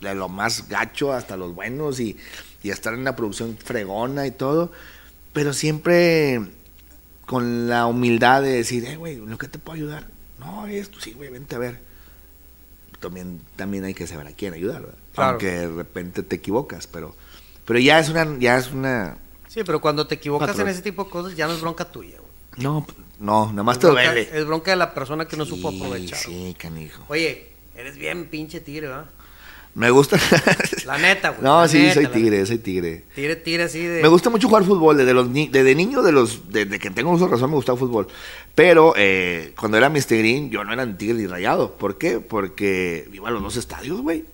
de 0.00 0.14
lo 0.14 0.28
más 0.28 0.68
gacho 0.68 1.12
hasta 1.12 1.36
los 1.36 1.54
buenos 1.54 2.00
y, 2.00 2.16
y 2.62 2.70
estar 2.70 2.94
en 2.94 3.00
una 3.00 3.14
producción 3.16 3.56
fregona 3.62 4.26
y 4.26 4.30
todo, 4.30 4.72
pero 5.32 5.52
siempre 5.52 6.40
con 7.26 7.68
la 7.68 7.86
humildad 7.86 8.42
de 8.42 8.50
decir, 8.50 8.84
eh, 8.86 8.96
güey, 8.96 9.16
¿lo 9.16 9.38
que 9.38 9.46
te 9.48 9.58
puedo 9.58 9.76
ayudar? 9.76 10.06
No, 10.38 10.66
esto, 10.66 11.00
sí, 11.00 11.12
güey, 11.12 11.30
vente 11.30 11.54
a 11.54 11.58
ver. 11.58 11.80
también, 13.00 13.40
también 13.56 13.84
hay 13.84 13.94
que 13.94 14.06
saber 14.06 14.26
a 14.26 14.32
quién 14.32 14.54
ayudar, 14.54 14.80
¿verdad? 14.82 14.98
Claro. 15.14 15.30
Aunque 15.32 15.46
de 15.50 15.68
repente 15.68 16.22
te 16.22 16.36
equivocas, 16.36 16.86
pero, 16.86 17.14
pero 17.64 17.78
ya 17.78 17.98
es 17.98 18.08
una, 18.08 18.38
ya 18.38 18.56
es 18.58 18.70
una, 18.70 19.18
Sí, 19.48 19.62
pero 19.64 19.80
cuando 19.80 20.06
te 20.06 20.14
equivocas 20.14 20.48
Patrón. 20.48 20.68
en 20.68 20.74
ese 20.74 20.82
tipo 20.82 21.04
de 21.04 21.10
cosas 21.10 21.36
ya 21.36 21.46
no 21.48 21.54
es 21.54 21.60
bronca 21.60 21.84
tuya, 21.90 22.18
güey. 22.18 22.62
no, 22.64 22.86
no, 23.18 23.50
nada 23.50 23.62
más 23.64 23.78
te 23.78 23.88
duele. 23.88 24.28
es 24.32 24.46
bronca 24.46 24.70
de 24.70 24.76
la 24.76 24.94
persona 24.94 25.26
que 25.26 25.36
no 25.36 25.44
supo 25.44 25.70
Sí, 25.70 25.76
aprovechar. 25.76 26.18
Sí, 26.18 26.56
canijo. 26.58 27.04
Oye, 27.08 27.48
eres 27.74 27.96
bien 27.96 28.26
pinche 28.26 28.60
tigre, 28.60 28.86
¿verdad? 28.88 29.10
Me 29.74 29.88
gusta. 29.90 30.18
La 30.84 30.98
neta, 30.98 31.30
güey. 31.30 31.42
no, 31.42 31.66
sí, 31.68 31.78
neta, 31.78 31.94
soy 31.94 32.06
tigre, 32.08 32.44
soy 32.46 32.58
tigre. 32.58 33.04
Tigre, 33.14 33.36
tigre 33.36 33.62
así 33.64 33.78
de... 33.80 34.02
Me 34.02 34.08
gusta 34.08 34.28
mucho 34.30 34.48
jugar 34.48 34.64
fútbol, 34.64 34.96
desde 34.96 35.14
los 35.14 35.28
ni- 35.28 35.46
desde 35.48 35.74
niño, 35.76 36.02
de 36.02 36.10
los, 36.10 36.48
desde 36.50 36.78
que 36.80 36.90
tengo 36.90 37.10
uso 37.12 37.26
de 37.26 37.30
razón 37.32 37.50
me 37.50 37.56
gustaba 37.56 37.76
el 37.76 37.80
fútbol. 37.80 38.08
Pero 38.56 38.94
eh, 38.96 39.52
cuando 39.58 39.76
era 39.78 39.88
Mr. 39.88 40.08
Green, 40.18 40.50
yo 40.50 40.64
no 40.64 40.72
era 40.72 40.84
ni 40.86 40.94
tigre 40.94 41.14
ni 41.18 41.26
rayado. 41.28 41.76
¿Por 41.76 41.98
qué? 41.98 42.18
Porque 42.18 43.08
iba 43.12 43.28
a 43.28 43.32
los 43.32 43.42
dos 43.42 43.56
estadios, 43.56 44.00
güey. 44.00 44.24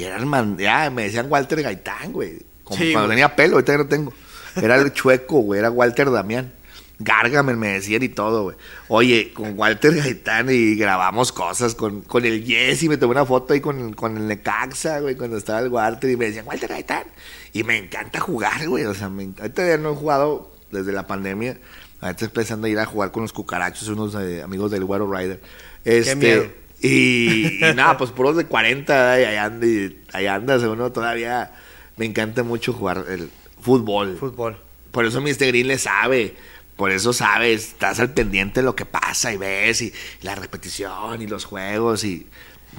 Y 0.00 0.04
eran 0.04 0.26
man, 0.26 0.56
ya 0.56 0.88
me 0.90 1.04
decían 1.04 1.26
Walter 1.28 1.62
Gaitán, 1.62 2.12
güey. 2.12 2.38
Como 2.64 2.78
Sí, 2.78 2.92
cuando 2.92 3.08
güey. 3.08 3.16
tenía 3.16 3.36
pelo, 3.36 3.54
ahorita 3.56 3.72
ya 3.72 3.78
no 3.78 3.86
tengo. 3.86 4.12
Era 4.56 4.76
el 4.76 4.92
chueco, 4.92 5.40
güey, 5.40 5.60
era 5.60 5.70
Walter 5.70 6.10
Damián. 6.10 6.52
Gargamel 6.98 7.56
me 7.56 7.68
decían 7.68 8.02
y 8.02 8.08
todo, 8.10 8.42
güey. 8.44 8.56
Oye, 8.88 9.32
con 9.32 9.58
Walter 9.58 9.94
Gaitán 9.94 10.48
y 10.50 10.74
grabamos 10.74 11.32
cosas 11.32 11.74
con, 11.74 12.02
con 12.02 12.24
el 12.24 12.44
Jesse, 12.44 12.84
me 12.88 12.96
tomé 12.96 13.12
una 13.12 13.24
foto 13.26 13.54
ahí 13.54 13.60
con, 13.60 13.92
con 13.94 14.16
el 14.16 14.26
Necaxa, 14.26 15.00
güey, 15.00 15.16
cuando 15.16 15.36
estaba 15.38 15.60
el 15.60 15.68
Walter 15.68 16.10
y 16.10 16.16
me 16.16 16.26
decían, 16.26 16.46
Walter 16.46 16.68
Gaitán. 16.68 17.04
Y 17.52 17.62
me 17.64 17.76
encanta 17.78 18.20
jugar, 18.20 18.68
güey. 18.68 18.84
O 18.84 18.94
sea, 18.94 19.08
me, 19.08 19.30
ahorita 19.38 19.66
ya 19.66 19.76
no 19.78 19.92
he 19.92 19.96
jugado 19.96 20.50
desde 20.70 20.92
la 20.92 21.06
pandemia. 21.06 21.58
Ahorita 22.00 22.10
estoy 22.10 22.26
empezando 22.26 22.66
a 22.66 22.70
ir 22.70 22.78
a 22.78 22.86
jugar 22.86 23.12
con 23.12 23.22
los 23.22 23.32
cucarachos, 23.32 23.88
unos 23.88 24.14
eh, 24.14 24.42
amigos 24.42 24.70
del 24.70 24.84
Güero 24.84 25.10
Rider. 25.10 25.40
Este, 25.84 26.16
miedo. 26.16 26.44
Y, 26.82 27.64
y 27.64 27.74
nada, 27.74 27.98
pues 27.98 28.10
puros 28.10 28.36
de 28.36 28.46
40, 28.46 29.20
y 29.20 29.24
ahí 29.24 29.36
anda, 29.36 29.66
y 29.66 30.02
ahí 30.12 30.26
andas, 30.26 30.62
uno 30.62 30.90
todavía 30.92 31.52
me 31.96 32.06
encanta 32.06 32.42
mucho 32.42 32.72
jugar 32.72 33.04
el 33.08 33.30
fútbol. 33.60 34.16
Fútbol. 34.18 34.56
Por 34.90 35.04
eso 35.04 35.20
Mr. 35.20 35.48
Green 35.48 35.68
le 35.68 35.78
sabe. 35.78 36.34
Por 36.76 36.92
eso 36.92 37.12
sabes, 37.12 37.68
estás 37.68 38.00
al 38.00 38.14
pendiente 38.14 38.60
de 38.60 38.64
lo 38.64 38.74
que 38.74 38.86
pasa 38.86 39.34
y 39.34 39.36
ves 39.36 39.82
y, 39.82 39.92
la 40.22 40.34
repetición 40.34 41.20
y 41.20 41.26
los 41.26 41.44
juegos 41.44 42.04
y 42.04 42.26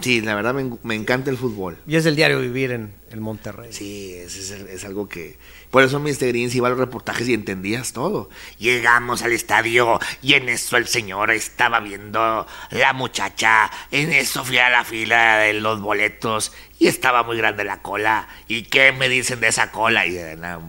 sí, 0.02 0.22
la 0.22 0.34
verdad 0.34 0.56
me, 0.56 0.72
me 0.82 0.96
encanta 0.96 1.30
el 1.30 1.38
fútbol. 1.38 1.78
Y 1.86 1.98
es 1.98 2.08
el 2.08 2.16
diario 2.16 2.40
vivir 2.40 2.72
en 2.72 2.94
el 3.12 3.22
Monterrey. 3.22 3.72
Sí, 3.72 4.16
es, 4.16 4.36
es, 4.38 4.50
es 4.50 4.86
algo 4.86 5.08
que... 5.08 5.38
Por 5.72 5.84
eso 5.84 6.00
Mr. 6.02 6.28
Green 6.28 6.52
se 6.52 6.58
iba 6.58 6.68
a 6.68 6.72
los 6.72 6.80
reportajes 6.80 7.30
y 7.30 7.34
entendías 7.34 7.94
todo. 7.94 8.30
Llegamos 8.60 9.24
al 9.24 9.32
estadio 9.32 10.00
y 10.22 10.34
en 10.34 10.50
eso 10.50 10.76
el 10.76 10.86
señor 10.86 11.32
estaba 11.32 11.80
viendo 11.80 12.46
la 12.72 12.94
muchacha. 12.94 13.72
En 13.90 14.12
eso 14.12 14.44
fui 14.44 14.58
a 14.58 14.70
la 14.70 14.84
fila 14.84 15.38
de 15.38 15.54
los 15.54 15.80
boletos 15.80 16.52
y 16.78 16.88
estaba 16.88 17.24
muy 17.24 17.38
grande 17.38 17.64
la 17.64 17.82
cola. 17.82 18.28
¿Y 18.50 18.64
qué 18.64 18.92
me 18.92 19.08
dicen 19.08 19.40
de 19.40 19.48
esa 19.48 19.72
cola? 19.72 20.06
Y 20.06 20.18
era 20.18 20.58
una, 20.58 20.60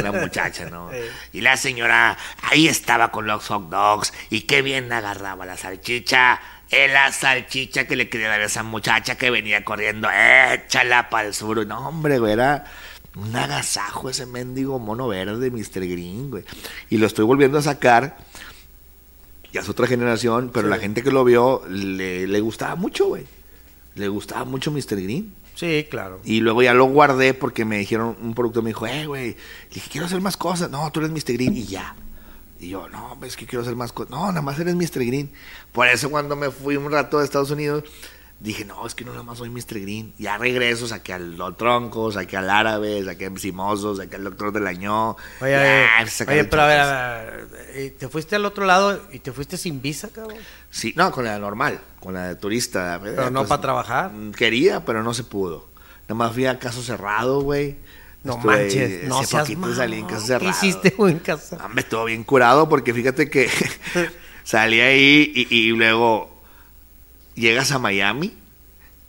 una 0.00 0.12
muchacha, 0.12 0.66
¿no? 0.66 0.90
Y 1.32 1.40
la 1.40 1.56
señora 1.56 2.16
ahí 2.42 2.68
estaba 2.68 3.10
con 3.10 3.26
los 3.26 3.48
hot 3.48 3.68
dogs 3.70 4.12
y 4.30 4.42
qué 4.42 4.62
bien 4.62 4.92
agarraba 4.92 5.44
la 5.46 5.56
salchicha. 5.56 6.40
Es 6.70 6.92
la 6.92 7.10
salchicha 7.10 7.86
que 7.86 7.96
le 7.96 8.08
quería 8.08 8.28
dar 8.28 8.40
a 8.40 8.44
esa 8.44 8.62
muchacha 8.62 9.16
que 9.16 9.30
venía 9.30 9.64
corriendo. 9.64 10.08
Échala 10.10 11.10
para 11.10 11.28
el 11.28 11.34
sur. 11.34 11.66
No, 11.66 11.88
hombre, 11.88 12.18
güey, 12.18 12.32
era 12.32 12.64
un 13.16 13.34
agasajo 13.36 14.10
ese 14.10 14.26
mendigo 14.26 14.78
mono 14.78 15.08
verde, 15.08 15.50
Mr. 15.50 15.86
Green, 15.86 16.30
güey. 16.30 16.44
Y 16.90 16.98
lo 16.98 17.06
estoy 17.06 17.24
volviendo 17.24 17.58
a 17.58 17.62
sacar. 17.62 18.18
Ya 19.52 19.60
es 19.60 19.68
otra 19.68 19.86
generación, 19.86 20.50
pero 20.52 20.66
Sí. 20.66 20.70
la 20.70 20.78
gente 20.80 21.02
que 21.02 21.12
lo 21.12 21.22
vio 21.24 21.62
le, 21.68 22.26
le 22.26 22.40
gustaba 22.40 22.74
mucho, 22.74 23.06
güey. 23.06 23.24
Le 23.94 24.08
gustaba 24.08 24.44
mucho 24.44 24.72
Mr. 24.72 25.00
Green. 25.00 25.32
Sí, 25.54 25.86
claro. 25.88 26.20
Y 26.24 26.40
luego 26.40 26.64
ya 26.64 26.74
lo 26.74 26.86
guardé 26.86 27.32
porque 27.34 27.64
me 27.64 27.78
dijeron, 27.78 28.16
un 28.20 28.34
productor 28.34 28.64
me 28.64 28.70
dijo, 28.70 28.86
eh, 28.88 29.06
güey, 29.06 29.36
dije, 29.72 29.88
quiero 29.90 30.06
hacer 30.08 30.20
más 30.20 30.36
cosas. 30.36 30.68
No, 30.70 30.90
tú 30.90 30.98
eres 30.98 31.12
Mr. 31.12 31.34
Green 31.34 31.56
y 31.56 31.64
ya. 31.64 31.94
Y 32.58 32.70
yo, 32.70 32.88
no, 32.88 33.16
es 33.24 33.36
que 33.36 33.46
quiero 33.46 33.62
hacer 33.62 33.76
más 33.76 33.92
cosas. 33.92 34.10
No, 34.10 34.26
nada 34.26 34.42
más 34.42 34.58
eres 34.58 34.74
Mr. 34.74 35.04
Green. 35.04 35.30
Por 35.70 35.86
eso 35.86 36.10
cuando 36.10 36.34
me 36.34 36.50
fui 36.50 36.76
un 36.76 36.90
rato 36.90 37.20
a 37.20 37.24
Estados 37.24 37.52
Unidos, 37.52 37.84
dije, 38.44 38.64
no, 38.66 38.86
es 38.86 38.94
que 38.94 39.04
no 39.04 39.12
nada 39.12 39.22
más 39.22 39.38
soy 39.38 39.48
Mr. 39.48 39.80
Green. 39.80 40.12
Ya 40.18 40.36
regreso, 40.36 40.86
saqué 40.86 41.14
al 41.14 41.36
Los 41.36 41.56
Troncos, 41.56 42.14
saqué 42.14 42.36
al 42.36 42.50
Árabe, 42.50 43.02
saqué 43.02 43.26
a 43.26 43.36
Simoso, 43.38 43.96
saqué 43.96 44.16
al 44.16 44.24
Doctor 44.24 44.52
del 44.52 44.66
Año. 44.66 45.12
Oye, 45.40 45.50
Ya, 45.50 46.04
oye, 46.28 46.44
pero 46.44 46.62
a 46.62 46.66
ver, 46.66 46.80
a 46.80 47.24
ver, 47.24 47.48
eh, 47.70 47.96
te 47.98 48.08
fuiste 48.08 48.36
al 48.36 48.44
otro 48.44 48.66
lado 48.66 49.00
y 49.12 49.20
te 49.20 49.32
fuiste 49.32 49.56
sin 49.56 49.80
visa, 49.80 50.10
cabrón. 50.10 50.36
Sí, 50.70 50.92
no, 50.94 51.10
con 51.10 51.24
la 51.24 51.38
normal, 51.38 51.80
con 52.00 52.12
la 52.14 52.28
de 52.28 52.36
turista. 52.36 52.98
Pues, 53.00 53.14
Pero 53.14 53.30
no 53.30 53.46
para 53.46 53.62
trabajar. 53.62 54.12
Quería, 54.36 54.84
pero 54.84 55.02
no 55.02 55.14
se 55.14 55.24
pudo. 55.24 55.68
Nada 56.02 56.14
más 56.14 56.32
fui 56.34 56.44
a 56.44 56.58
caso 56.58 56.82
cerrado, 56.82 57.40
güey. 57.40 57.78
No 58.24 58.36
Estuve 58.36 58.56
manches, 58.56 59.08
no 59.08 59.22
seas 59.24 59.42
poquito 59.42 59.74
salí 59.74 59.98
en 59.98 60.06
caso 60.06 60.20
¿Qué 60.20 60.26
cerrado. 60.26 60.50
hiciste, 60.50 60.90
güey, 60.90 61.12
en 61.12 61.18
casa? 61.18 61.58
Hombre, 61.64 61.80
estuvo 61.82 62.04
bien 62.04 62.24
curado 62.24 62.68
porque 62.68 62.92
fíjate 62.92 63.28
que 63.30 63.48
salí 64.44 64.80
ahí 64.80 65.32
y, 65.34 65.54
y 65.54 65.68
luego 65.70 66.33
llegas 67.34 67.72
a 67.72 67.78
Miami 67.78 68.34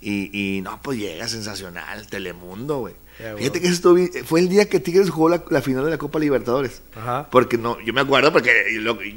y, 0.01 0.57
y 0.57 0.61
no, 0.61 0.79
pues 0.81 0.99
llega 0.99 1.27
sensacional, 1.27 2.07
Telemundo, 2.07 2.79
güey. 2.79 2.93
Fíjate 3.37 3.61
que 3.61 3.69
bien- 3.93 4.25
fue 4.25 4.41
el 4.41 4.49
día 4.49 4.67
que 4.67 4.81
Tigres 4.81 5.09
jugó 5.09 5.29
la, 5.29 5.43
la 5.49 5.61
final 5.61 5.85
de 5.85 5.91
la 5.91 5.97
Copa 5.97 6.19
Libertadores. 6.19 6.81
Ajá. 6.95 7.29
Porque 7.31 7.57
no, 7.57 7.79
yo 7.81 7.93
me 7.93 8.01
acuerdo 8.01 8.33
porque 8.33 8.51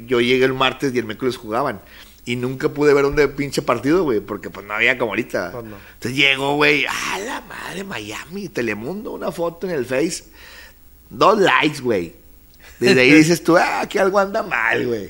yo 0.07 0.21
llegué 0.21 0.45
el 0.45 0.53
martes 0.53 0.93
y 0.95 0.99
el 0.99 1.05
miércoles 1.05 1.35
jugaban. 1.35 1.81
Y 2.25 2.35
nunca 2.37 2.69
pude 2.69 2.93
ver 2.93 3.05
un 3.05 3.15
de 3.15 3.27
pinche 3.27 3.61
partido, 3.61 4.03
güey, 4.03 4.19
porque 4.21 4.49
pues 4.49 4.65
no 4.65 4.73
había 4.73 4.97
como 4.97 5.11
ahorita. 5.11 5.51
Pues 5.51 5.65
no. 5.65 5.77
Entonces 5.95 6.17
llegó, 6.17 6.55
güey, 6.55 6.85
a 6.85 7.19
la 7.19 7.41
madre, 7.41 7.83
Miami, 7.83 8.47
Telemundo, 8.49 9.11
una 9.11 9.31
foto 9.31 9.67
en 9.67 9.73
el 9.73 9.85
Face. 9.85 10.23
Dos 11.09 11.39
likes, 11.39 11.81
güey. 11.81 12.13
Desde 12.79 13.01
ahí 13.01 13.11
dices 13.15 13.43
tú, 13.43 13.57
ah, 13.57 13.85
que 13.89 13.99
algo 13.99 14.19
anda 14.19 14.43
mal, 14.43 14.85
güey. 14.87 15.09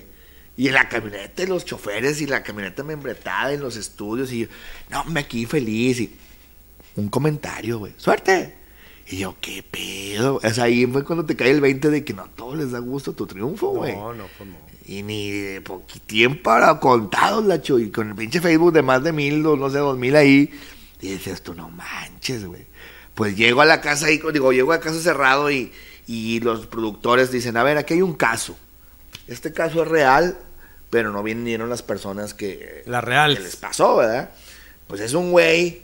Y 0.59 0.67
en 0.67 0.73
la 0.73 0.89
camioneta, 0.89 1.41
y 1.41 1.45
los 1.45 1.63
choferes, 1.63 2.19
y 2.19 2.25
la 2.27 2.43
camioneta 2.43 2.83
membretada 2.83 3.53
en 3.53 3.61
los 3.61 3.77
estudios, 3.77 4.29
y 4.33 4.39
yo, 4.39 4.47
no, 4.89 5.05
me 5.05 5.21
aquí 5.21 5.45
feliz. 5.45 6.01
Y 6.01 6.13
un 6.97 7.07
comentario, 7.07 7.79
güey, 7.79 7.93
suerte. 7.95 8.55
Y 9.07 9.19
yo, 9.19 9.37
¿qué 9.39 9.63
pedo? 9.63 10.41
O 10.43 10.49
sea, 10.49 10.65
ahí 10.65 10.85
fue 10.85 11.05
cuando 11.05 11.25
te 11.25 11.37
cae 11.37 11.51
el 11.51 11.61
20 11.61 11.89
de 11.89 12.03
que 12.03 12.13
no 12.13 12.23
a 12.23 12.27
todos 12.27 12.57
les 12.57 12.71
da 12.71 12.79
gusto 12.79 13.13
tu 13.13 13.25
triunfo, 13.25 13.69
güey. 13.69 13.95
No, 13.95 14.13
no, 14.13 14.25
pues 14.37 14.49
no. 14.49 14.57
Y 14.85 15.01
ni 15.01 15.31
de 15.31 15.61
poquitín 15.61 16.43
para 16.43 16.77
contados, 16.81 17.45
Lacho. 17.45 17.79
Y 17.79 17.89
con 17.89 18.09
el 18.09 18.15
pinche 18.15 18.41
Facebook 18.41 18.73
de 18.73 18.81
más 18.81 19.01
de 19.01 19.13
mil, 19.13 19.41
no 19.41 19.69
sé, 19.69 19.77
dos 19.77 19.97
mil 19.97 20.13
ahí. 20.17 20.51
Y 20.99 21.07
dices 21.13 21.41
tú, 21.41 21.53
no 21.53 21.69
manches, 21.69 22.43
güey. 22.43 22.65
Pues 23.15 23.37
llego 23.37 23.61
a 23.61 23.65
la 23.65 23.79
casa 23.79 24.07
ahí, 24.07 24.19
digo, 24.33 24.51
llego 24.51 24.73
a 24.73 24.81
casa 24.81 24.99
cerrado 24.99 25.49
y, 25.49 25.71
y 26.05 26.41
los 26.41 26.67
productores 26.67 27.31
dicen, 27.31 27.55
a 27.55 27.63
ver, 27.63 27.77
aquí 27.77 27.93
hay 27.93 28.01
un 28.01 28.15
caso. 28.15 28.57
Este 29.25 29.53
caso 29.53 29.83
es 29.83 29.87
real, 29.87 30.37
pero 30.89 31.11
no 31.11 31.21
vinieron 31.23 31.69
las 31.69 31.81
personas 31.83 32.33
que, 32.33 32.83
La 32.85 33.01
real. 33.01 33.35
que 33.35 33.43
les 33.43 33.55
pasó, 33.55 33.97
¿verdad? 33.97 34.29
Pues 34.87 35.01
es 35.01 35.13
un 35.13 35.31
güey 35.31 35.83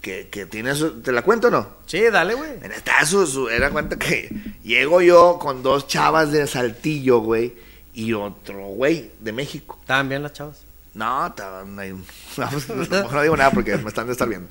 que, 0.00 0.28
que 0.30 0.46
tiene 0.46 0.74
su... 0.74 1.02
¿Te 1.02 1.12
la 1.12 1.22
cuento 1.22 1.48
o 1.48 1.50
no? 1.50 1.68
Sí, 1.86 2.00
dale, 2.10 2.34
güey. 2.34 2.52
En 2.62 2.72
este 2.72 2.90
caso, 2.90 3.26
su, 3.26 3.48
era 3.48 3.70
cuenta 3.70 3.98
que 3.98 4.30
llego 4.62 5.02
yo 5.02 5.38
con 5.38 5.62
dos 5.62 5.86
chavas 5.88 6.32
de 6.32 6.46
Saltillo, 6.46 7.18
güey, 7.18 7.52
y 7.92 8.12
otro 8.14 8.58
güey 8.68 9.10
de 9.20 9.32
México. 9.32 9.76
Estaban 9.80 10.08
bien 10.08 10.22
las 10.22 10.32
chavas. 10.32 10.56
No, 10.94 11.26
estaban 11.26 11.78
ahí- 11.78 11.92
no, 11.92 12.48
no, 12.90 13.10
no 13.12 13.22
digo 13.22 13.36
nada 13.36 13.50
porque 13.52 13.76
me 13.76 13.88
están 13.88 14.06
de 14.06 14.12
estar 14.12 14.28
viendo. 14.28 14.48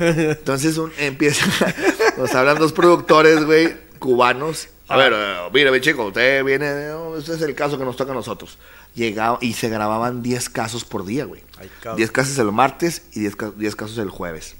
Entonces 0.00 0.78
un, 0.78 0.92
empieza, 0.98 1.46
nos 2.16 2.34
hablan 2.34 2.58
dos 2.58 2.72
productores, 2.72 3.44
güey, 3.44 3.76
cubanos. 3.98 4.68
A 4.88 4.96
ver, 4.96 5.12
eh, 5.14 5.36
mire, 5.52 5.70
mi 5.70 5.80
chico, 5.80 6.06
usted 6.06 6.42
viene, 6.44 6.88
no, 6.88 7.16
este 7.16 7.34
es 7.34 7.42
el 7.42 7.54
caso 7.54 7.78
que 7.78 7.84
nos 7.84 7.96
toca 7.96 8.12
a 8.12 8.14
nosotros. 8.14 8.56
Llegaba 8.96 9.38
y 9.40 9.52
se 9.52 9.68
grababan 9.68 10.22
10 10.22 10.48
casos 10.50 10.84
por 10.84 11.04
día, 11.06 11.24
güey. 11.26 11.42
Ay, 11.58 11.70
cabrón. 11.80 11.96
10 11.98 12.10
casos 12.10 12.38
el 12.38 12.50
martes 12.50 13.02
y 13.12 13.20
10, 13.20 13.36
ca- 13.36 13.52
10 13.54 13.76
casos 13.76 13.98
el 13.98 14.10
jueves. 14.10 14.56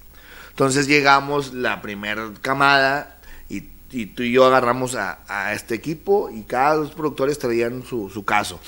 Entonces 0.51 0.87
llegamos 0.87 1.53
la 1.53 1.83
primera 1.83 2.31
camada 2.43 3.19
y, 3.49 3.65
y 3.91 4.07
tú 4.07 4.23
y 4.23 4.33
yo 4.33 4.45
agarramos 4.47 4.95
a, 4.95 5.19
a 5.27 5.53
este 5.55 5.75
equipo 5.75 6.31
y 6.31 6.43
cada 6.43 6.77
dos 6.77 6.93
productores 6.93 7.39
traían 7.39 7.83
su, 7.83 8.09
su 8.11 8.25
caso. 8.25 8.61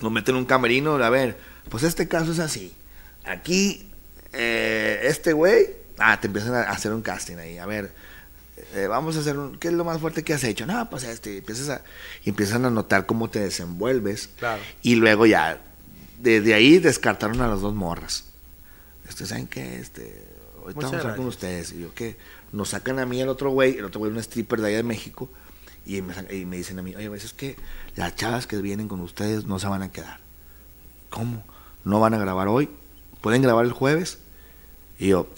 Nos 0.00 0.10
meten 0.10 0.34
en 0.34 0.40
un 0.40 0.44
camerino, 0.46 0.94
a 0.96 1.10
ver, 1.10 1.38
pues 1.68 1.82
este 1.84 2.08
caso 2.08 2.32
es 2.32 2.38
así. 2.38 2.74
Aquí, 3.24 3.88
eh, 4.32 5.00
este 5.04 5.32
güey, 5.32 5.68
ah, 5.98 6.18
te 6.20 6.26
empiezan 6.26 6.54
a 6.54 6.62
hacer 6.62 6.92
un 6.92 7.00
casting 7.02 7.36
ahí, 7.36 7.58
a 7.58 7.64
ver, 7.66 7.92
eh, 8.74 8.86
vamos 8.88 9.16
a 9.16 9.20
hacer 9.20 9.38
un, 9.38 9.56
¿qué 9.58 9.68
es 9.68 9.74
lo 9.74 9.84
más 9.84 10.00
fuerte 10.00 10.22
que 10.22 10.34
has 10.34 10.44
hecho? 10.44 10.66
No, 10.66 10.88
pues 10.90 11.04
este, 11.04 11.38
empiezas 11.38 11.68
a, 11.70 11.82
y 12.24 12.30
empiezan 12.30 12.64
a 12.64 12.70
notar 12.70 13.06
cómo 13.06 13.30
te 13.30 13.38
desenvuelves. 13.40 14.28
Claro. 14.38 14.60
Y 14.82 14.96
luego 14.96 15.26
ya, 15.26 15.60
desde 16.20 16.54
ahí 16.54 16.78
descartaron 16.78 17.40
a 17.40 17.48
las 17.48 17.60
dos 17.60 17.74
morras. 17.74 18.24
Este, 19.08 19.26
¿saben 19.26 19.46
qué? 19.46 19.78
Este, 19.78 20.26
ahorita 20.60 20.74
Muchas 20.74 20.90
vamos 20.90 20.94
a 20.94 21.00
hablar 21.00 21.16
con 21.16 21.26
ustedes. 21.26 21.72
Y 21.72 21.80
yo, 21.80 21.94
¿qué? 21.94 22.16
Nos 22.52 22.70
sacan 22.70 22.98
a 22.98 23.06
mí 23.06 23.20
el 23.20 23.28
otro 23.28 23.50
güey, 23.50 23.78
el 23.78 23.84
otro 23.84 24.00
güey, 24.00 24.10
un 24.12 24.18
stripper 24.18 24.60
de 24.60 24.68
allá 24.68 24.76
de 24.78 24.82
México, 24.82 25.28
y 25.86 26.00
me, 26.02 26.14
y 26.34 26.44
me 26.46 26.56
dicen 26.56 26.78
a 26.78 26.82
mí, 26.82 26.94
oye, 26.96 27.10
es 27.14 27.32
que 27.34 27.56
las 27.96 28.16
chavas 28.16 28.46
que 28.46 28.56
vienen 28.58 28.88
con 28.88 29.00
ustedes 29.00 29.44
no 29.44 29.58
se 29.58 29.66
van 29.66 29.82
a 29.82 29.92
quedar. 29.92 30.20
¿Cómo? 31.10 31.44
¿No 31.84 32.00
van 32.00 32.14
a 32.14 32.18
grabar 32.18 32.48
hoy? 32.48 32.70
¿Pueden 33.20 33.42
grabar 33.42 33.64
el 33.66 33.72
jueves? 33.72 34.18
Y 34.98 35.08
yo, 35.08 35.28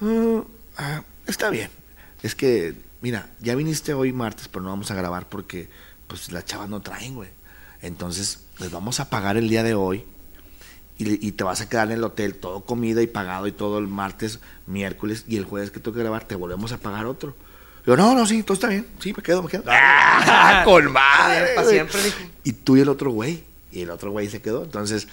"Mm, 0.00 0.40
ah, 0.76 1.02
está 1.26 1.50
bien. 1.50 1.70
Es 2.24 2.34
que, 2.34 2.74
mira, 3.02 3.28
ya 3.40 3.54
viniste 3.54 3.92
hoy 3.92 4.10
martes, 4.10 4.48
pero 4.48 4.62
no 4.62 4.70
vamos 4.70 4.90
a 4.90 4.94
grabar 4.94 5.28
porque 5.28 5.68
pues 6.06 6.32
las 6.32 6.46
chavas 6.46 6.70
no 6.70 6.80
traen, 6.80 7.16
güey. 7.16 7.28
Entonces, 7.82 8.46
les 8.60 8.70
vamos 8.70 8.98
a 8.98 9.10
pagar 9.10 9.36
el 9.36 9.46
día 9.50 9.62
de 9.62 9.74
hoy 9.74 10.06
y, 10.96 11.32
te 11.32 11.44
vas 11.44 11.60
a 11.60 11.68
quedar 11.68 11.88
en 11.88 11.98
el 11.98 12.04
hotel 12.04 12.34
todo 12.36 12.64
comida 12.64 13.02
y 13.02 13.06
pagado 13.06 13.46
y 13.46 13.52
todo 13.52 13.78
el 13.78 13.88
martes, 13.88 14.40
miércoles 14.66 15.26
y 15.28 15.36
el 15.36 15.44
jueves 15.44 15.70
que 15.70 15.80
tengo 15.80 15.94
que 15.94 16.00
grabar 16.00 16.24
te 16.24 16.34
volvemos 16.34 16.72
a 16.72 16.78
pagar 16.78 17.04
otro. 17.04 17.36
Yo, 17.86 17.94
no, 17.94 18.14
no, 18.14 18.26
sí, 18.26 18.42
todo 18.42 18.54
está 18.54 18.68
bien. 18.68 18.86
Sí, 19.00 19.12
me 19.14 19.22
quedo, 19.22 19.42
me 19.42 19.50
quedo. 19.50 19.64
¡Ah, 19.68 20.62
con 20.64 20.90
madre! 20.90 21.56
Pa' 21.56 21.62
güey! 21.62 21.74
siempre. 21.74 22.00
Y 22.42 22.52
tú 22.52 22.78
y 22.78 22.80
el 22.80 22.88
otro 22.88 23.10
güey. 23.10 23.44
Y 23.70 23.82
el 23.82 23.90
otro 23.90 24.12
güey 24.12 24.30
se 24.30 24.40
quedó. 24.40 24.64
Entonces, 24.64 25.08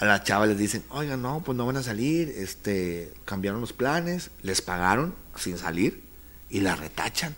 a 0.00 0.04
las 0.04 0.24
chavas 0.24 0.48
les 0.48 0.58
dicen, 0.58 0.82
oigan, 0.88 1.22
no, 1.22 1.44
pues 1.44 1.56
no 1.56 1.64
van 1.64 1.76
a 1.76 1.84
salir. 1.84 2.28
Este, 2.36 3.12
cambiaron 3.24 3.60
los 3.60 3.72
planes, 3.72 4.32
les 4.42 4.60
pagaron 4.62 5.14
sin 5.36 5.58
salir 5.58 6.07
y 6.50 6.60
la 6.60 6.74
retachan. 6.76 7.34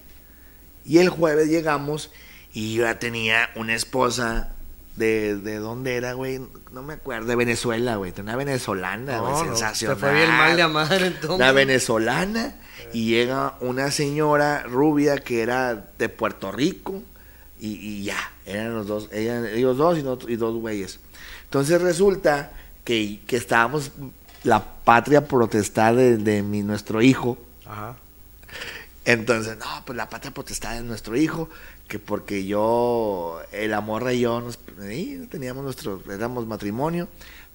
Y 0.84 0.98
el 0.98 1.08
jueves 1.08 1.48
llegamos 1.48 2.10
y 2.52 2.74
yo 2.74 2.84
ya 2.84 2.98
tenía 2.98 3.50
una 3.54 3.74
esposa 3.74 4.50
de, 4.96 5.36
de 5.36 5.56
dónde 5.58 5.96
era, 5.96 6.14
güey, 6.14 6.40
no 6.72 6.82
me 6.82 6.94
acuerdo, 6.94 7.26
de 7.26 7.36
Venezuela, 7.36 7.96
güey, 7.96 8.12
una 8.18 8.36
venezolana, 8.36 9.18
güey, 9.20 9.32
No, 9.32 9.38
no, 9.44 9.44
sensacional. 9.50 9.96
Te 9.96 10.00
fue 10.00 10.14
bien 10.14 10.28
mal 10.30 10.56
de 10.56 10.62
amar 10.62 11.02
entonces. 11.02 11.30
Una 11.36 11.52
venezolana 11.52 12.56
y 12.92 13.06
llega 13.10 13.54
una 13.60 13.90
señora 13.90 14.62
rubia 14.64 15.18
que 15.18 15.42
era 15.42 15.90
de 15.98 16.08
Puerto 16.08 16.50
Rico 16.50 17.02
y, 17.60 17.68
y 17.74 18.02
ya, 18.04 18.18
eran 18.46 18.74
los 18.74 18.86
dos, 18.86 19.08
ellos 19.12 19.76
dos 19.76 19.98
y, 19.98 20.02
nosotros- 20.02 20.30
y 20.30 20.36
dos 20.36 20.54
güeyes. 20.56 20.98
Entonces 21.44 21.80
resulta 21.80 22.52
que, 22.84 23.20
que 23.26 23.36
estábamos 23.36 23.92
la 24.44 24.64
patria 24.84 25.26
protestada 25.26 25.92
de, 25.94 26.16
de 26.16 26.42
mi, 26.42 26.62
nuestro 26.62 27.00
hijo. 27.02 27.38
Ajá. 27.66 27.96
Entonces, 29.04 29.56
no, 29.56 29.66
pues 29.86 29.96
la 29.96 30.08
patria 30.08 30.32
potestad 30.32 30.74
de 30.74 30.82
nuestro 30.82 31.16
hijo, 31.16 31.48
que 31.88 31.98
porque 31.98 32.44
yo, 32.44 33.40
el 33.52 33.72
amor 33.72 34.10
y 34.12 34.20
yo, 34.20 34.40
nos, 34.40 34.58
teníamos 35.30 35.64
nuestro, 35.64 36.02
éramos 36.12 36.46
matrimonio, 36.46 37.08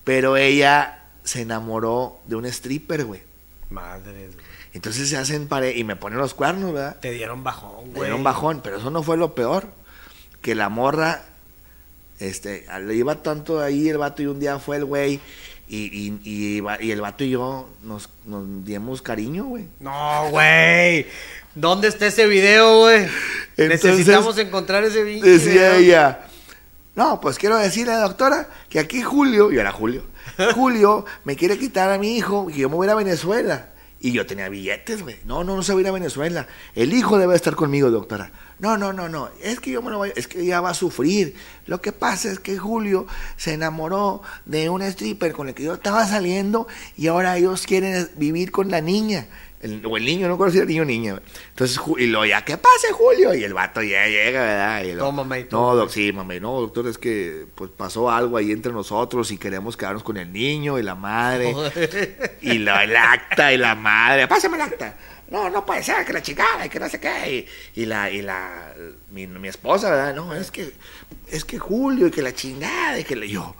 pero 0.04 0.38
ella 0.38 1.04
se 1.24 1.42
enamoró 1.42 2.20
de 2.26 2.36
un 2.36 2.46
stripper, 2.46 3.06
güey. 3.06 3.22
Madres, 3.70 4.34
güey. 4.34 4.46
Entonces 4.74 5.08
se 5.08 5.16
hacen 5.16 5.48
pareja 5.48 5.78
y 5.78 5.86
me 5.86 5.96
ponen 5.96 6.20
los 6.20 6.34
cuernos, 6.34 6.74
¿verdad? 6.74 7.00
Te 7.00 7.12
dieron 7.12 7.44
bajón, 7.44 7.94
güey. 7.94 8.10
dieron 8.10 8.24
bajón, 8.24 8.60
pero 8.62 8.78
eso 8.78 8.92
no 8.92 9.04
fue 9.04 9.16
lo 9.16 9.34
peor. 9.34 9.70
Que 10.42 10.54
la 10.54 10.68
morra, 10.68 11.24
este, 12.20 12.66
le 12.82 12.94
iba 12.94 13.24
tanto 13.24 13.62
ahí 13.62 13.88
el 13.88 13.98
vato 13.98 14.22
y 14.22 14.26
un 14.26 14.40
día 14.40 14.60
fue 14.60 14.78
el 14.78 14.86
güey 14.86 15.22
y, 15.68 15.78
y, 15.78 16.20
y, 16.24 16.64
y 16.82 16.92
el 16.92 17.02
vato 17.02 17.24
y 17.24 17.32
yo 17.32 17.70
nos, 17.84 18.10
nos 18.26 18.66
dimos 18.66 19.02
cariño, 19.02 19.46
güey. 19.46 19.68
No, 19.80 20.30
güey. 20.30 21.08
¿Dónde 21.56 21.88
está 21.88 22.08
ese 22.08 22.28
video, 22.28 22.82
güey? 22.82 23.08
Necesitamos 23.58 24.38
encontrar 24.38 24.84
ese 24.84 25.04
video. 25.04 25.26
Decía 25.26 25.78
ella, 25.78 26.28
no, 26.96 27.20
pues 27.20 27.38
quiero 27.38 27.58
decirle, 27.58 27.94
doctora, 27.94 28.50
que 28.70 28.80
aquí 28.80 29.02
Julio, 29.02 29.52
y 29.52 29.58
era 29.58 29.72
Julio, 29.72 30.04
Julio 30.56 31.06
me 31.24 31.36
quiere 31.36 31.58
quitar 31.58 31.92
a 31.92 31.98
mi 31.98 32.18
hijo 32.18 32.50
y 32.50 32.60
yo 32.60 32.70
me 32.70 32.76
voy 32.76 32.86
a 32.86 32.90
ir 32.90 32.92
a 32.92 32.96
Venezuela. 32.96 33.70
Y 34.00 34.12
yo 34.12 34.26
tenía 34.26 34.50
billetes, 34.50 35.02
güey. 35.02 35.18
No, 35.26 35.44
no, 35.44 35.56
no 35.56 35.64
se 35.64 35.74
va 35.74 35.80
a 35.80 35.82
ir 35.82 35.88
a 35.88 35.92
Venezuela. 35.92 36.48
El 36.76 36.94
hijo 36.94 37.18
debe 37.18 37.36
estar 37.36 37.56
conmigo, 37.56 37.90
doctora. 37.90 38.32
No, 38.60 38.78
no, 38.78 38.94
no, 38.94 39.10
no. 39.10 39.30
Es 39.42 39.60
que 39.60 39.72
yo 39.72 39.82
me 39.82 39.92
lo 39.92 39.98
voy, 39.98 40.12
es 40.16 40.28
que 40.28 40.42
ella 40.42 40.62
va 40.62 40.70
a 40.70 40.74
sufrir. 40.74 41.36
Lo 41.68 41.82
que 41.82 41.92
pasa 41.92 42.32
es 42.32 42.40
que 42.40 42.58
Julio 42.58 43.06
se 43.36 43.54
enamoró 43.54 44.22
de 44.46 44.70
un 44.70 44.82
stripper 44.82 45.34
con 45.34 45.50
el 45.50 45.54
que 45.54 45.64
yo 45.64 45.74
estaba 45.74 46.06
saliendo 46.08 46.68
y 46.98 47.08
ahora 47.08 47.38
ellos 47.38 47.66
quieren 47.68 48.10
vivir 48.16 48.52
con 48.52 48.72
la 48.72 48.80
niña. 48.82 49.28
El, 49.62 49.84
o 49.86 49.98
el 49.98 50.06
niño, 50.06 50.28
no 50.28 50.38
conocía 50.38 50.62
el 50.62 50.68
niño 50.68 50.84
o 50.84 50.86
niña. 50.86 51.22
Entonces, 51.50 51.80
y 51.98 52.06
lo 52.06 52.24
ya, 52.24 52.46
¿qué 52.46 52.56
pase, 52.56 52.92
Julio? 52.92 53.34
Y 53.34 53.44
el 53.44 53.54
vato 53.56 53.82
ya 53.82 54.06
llega, 54.06 54.42
¿verdad? 54.44 54.84
Y 54.84 54.94
lo- 54.94 55.06
Tómame 55.06 55.40
y 55.40 55.48
No, 55.52 55.76
doc, 55.76 55.90
sí, 55.90 56.14
mami, 56.14 56.40
no, 56.40 56.62
doctor, 56.62 56.88
es 56.88 56.98
que 57.00 57.48
pues 57.56 57.72
pasó 57.76 58.12
algo 58.12 58.38
ahí 58.38 58.52
entre 58.52 58.72
nosotros 58.72 59.32
y 59.32 59.38
queremos 59.40 59.76
quedarnos 59.76 60.04
con 60.04 60.18
el 60.18 60.32
niño 60.32 60.78
y 60.78 60.84
la 60.84 60.94
madre. 60.94 61.56
y 62.42 62.60
la, 62.60 62.84
el 62.84 62.96
acta 62.96 63.52
y 63.54 63.58
la 63.58 63.74
madre. 63.76 64.28
Pásame 64.28 64.58
el 64.58 64.62
acta. 64.62 64.98
No, 65.30 65.50
no 65.50 65.66
puede 65.66 65.84
ser, 65.84 66.06
que 66.06 66.14
la 66.14 66.22
chingada, 66.22 66.66
y 66.66 66.70
que 66.70 66.80
no 66.80 66.90
sé 66.90 67.00
qué. 67.00 67.48
Y, 67.76 67.82
y 67.82 67.86
la, 67.86 68.10
y 68.12 68.22
la, 68.22 68.74
mi, 69.12 69.28
mi 69.28 69.48
esposa, 69.48 69.90
¿verdad? 69.90 70.16
No, 70.16 70.36
es 70.36 70.52
que, 70.52 70.72
es 71.30 71.46
que 71.46 71.58
Julio, 71.58 72.08
y 72.08 72.12
que 72.12 72.22
la 72.22 72.34
chingada, 72.34 73.00
y 73.00 73.04
que 73.04 73.16
le 73.16 73.28
yo. 73.28 73.56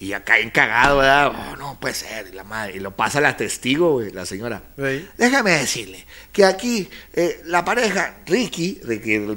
Y 0.00 0.12
acá 0.12 0.38
encagado, 0.38 0.98
¿verdad? 0.98 1.32
Oh, 1.34 1.56
no 1.56 1.78
puede 1.80 1.94
ser, 1.94 2.28
y 2.28 2.32
la 2.32 2.44
madre. 2.44 2.76
Y 2.76 2.80
lo 2.80 2.94
pasa 2.94 3.20
la 3.20 3.36
testigo, 3.36 3.92
güey, 3.92 4.10
la 4.12 4.26
señora. 4.26 4.62
Déjame 5.16 5.52
decirle 5.52 6.06
que 6.32 6.44
aquí 6.44 6.88
eh, 7.14 7.40
la 7.44 7.64
pareja, 7.64 8.18
Ricky, 8.26 8.80
Ricky 8.84 9.14
el 9.14 9.36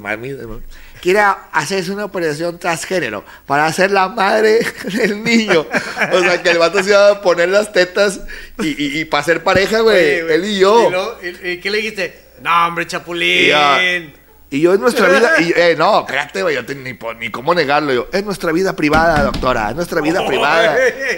quiere 1.02 1.20
hacerse 1.52 1.90
una 1.90 2.04
operación 2.06 2.58
transgénero 2.58 3.24
para 3.44 3.70
ser 3.72 3.90
la 3.90 4.08
madre 4.08 4.60
del 4.94 5.22
niño. 5.22 5.66
O 6.12 6.20
sea, 6.20 6.40
que 6.42 6.50
el 6.50 6.58
vato 6.58 6.82
se 6.82 6.90
iba 6.90 7.10
a 7.10 7.20
poner 7.20 7.48
las 7.50 7.72
tetas 7.72 8.20
y, 8.60 8.68
y, 8.68 9.00
y 9.00 9.04
para 9.04 9.24
ser 9.24 9.42
pareja, 9.42 9.80
güey, 9.80 10.20
él 10.20 10.44
y 10.44 10.58
yo. 10.60 10.86
¿Y, 10.88 10.90
luego- 10.92 11.18
y- 11.42 11.58
qué 11.58 11.70
le 11.70 11.78
dijiste? 11.78 12.22
No, 12.42 12.68
hombre, 12.68 12.86
Chapulín. 12.86 14.14
Y 14.52 14.60
yo 14.60 14.74
en 14.74 14.80
nuestra 14.80 15.08
vida, 15.08 15.40
y, 15.40 15.52
eh, 15.56 15.74
no, 15.76 16.00
espérate, 16.00 16.42
güey, 16.42 16.54
yo 16.54 16.64
te- 16.64 16.74
ni, 16.76 16.96
ni 17.18 17.30
cómo 17.30 17.54
negarlo. 17.54 17.92
Yo, 17.92 18.06
es 18.12 18.24
nuestra 18.24 18.52
vida 18.52 18.76
privada, 18.76 19.22
doctora, 19.24 19.70
es 19.70 19.74
nuestra 19.76 20.00
vida 20.00 20.24
privada. 20.28 20.76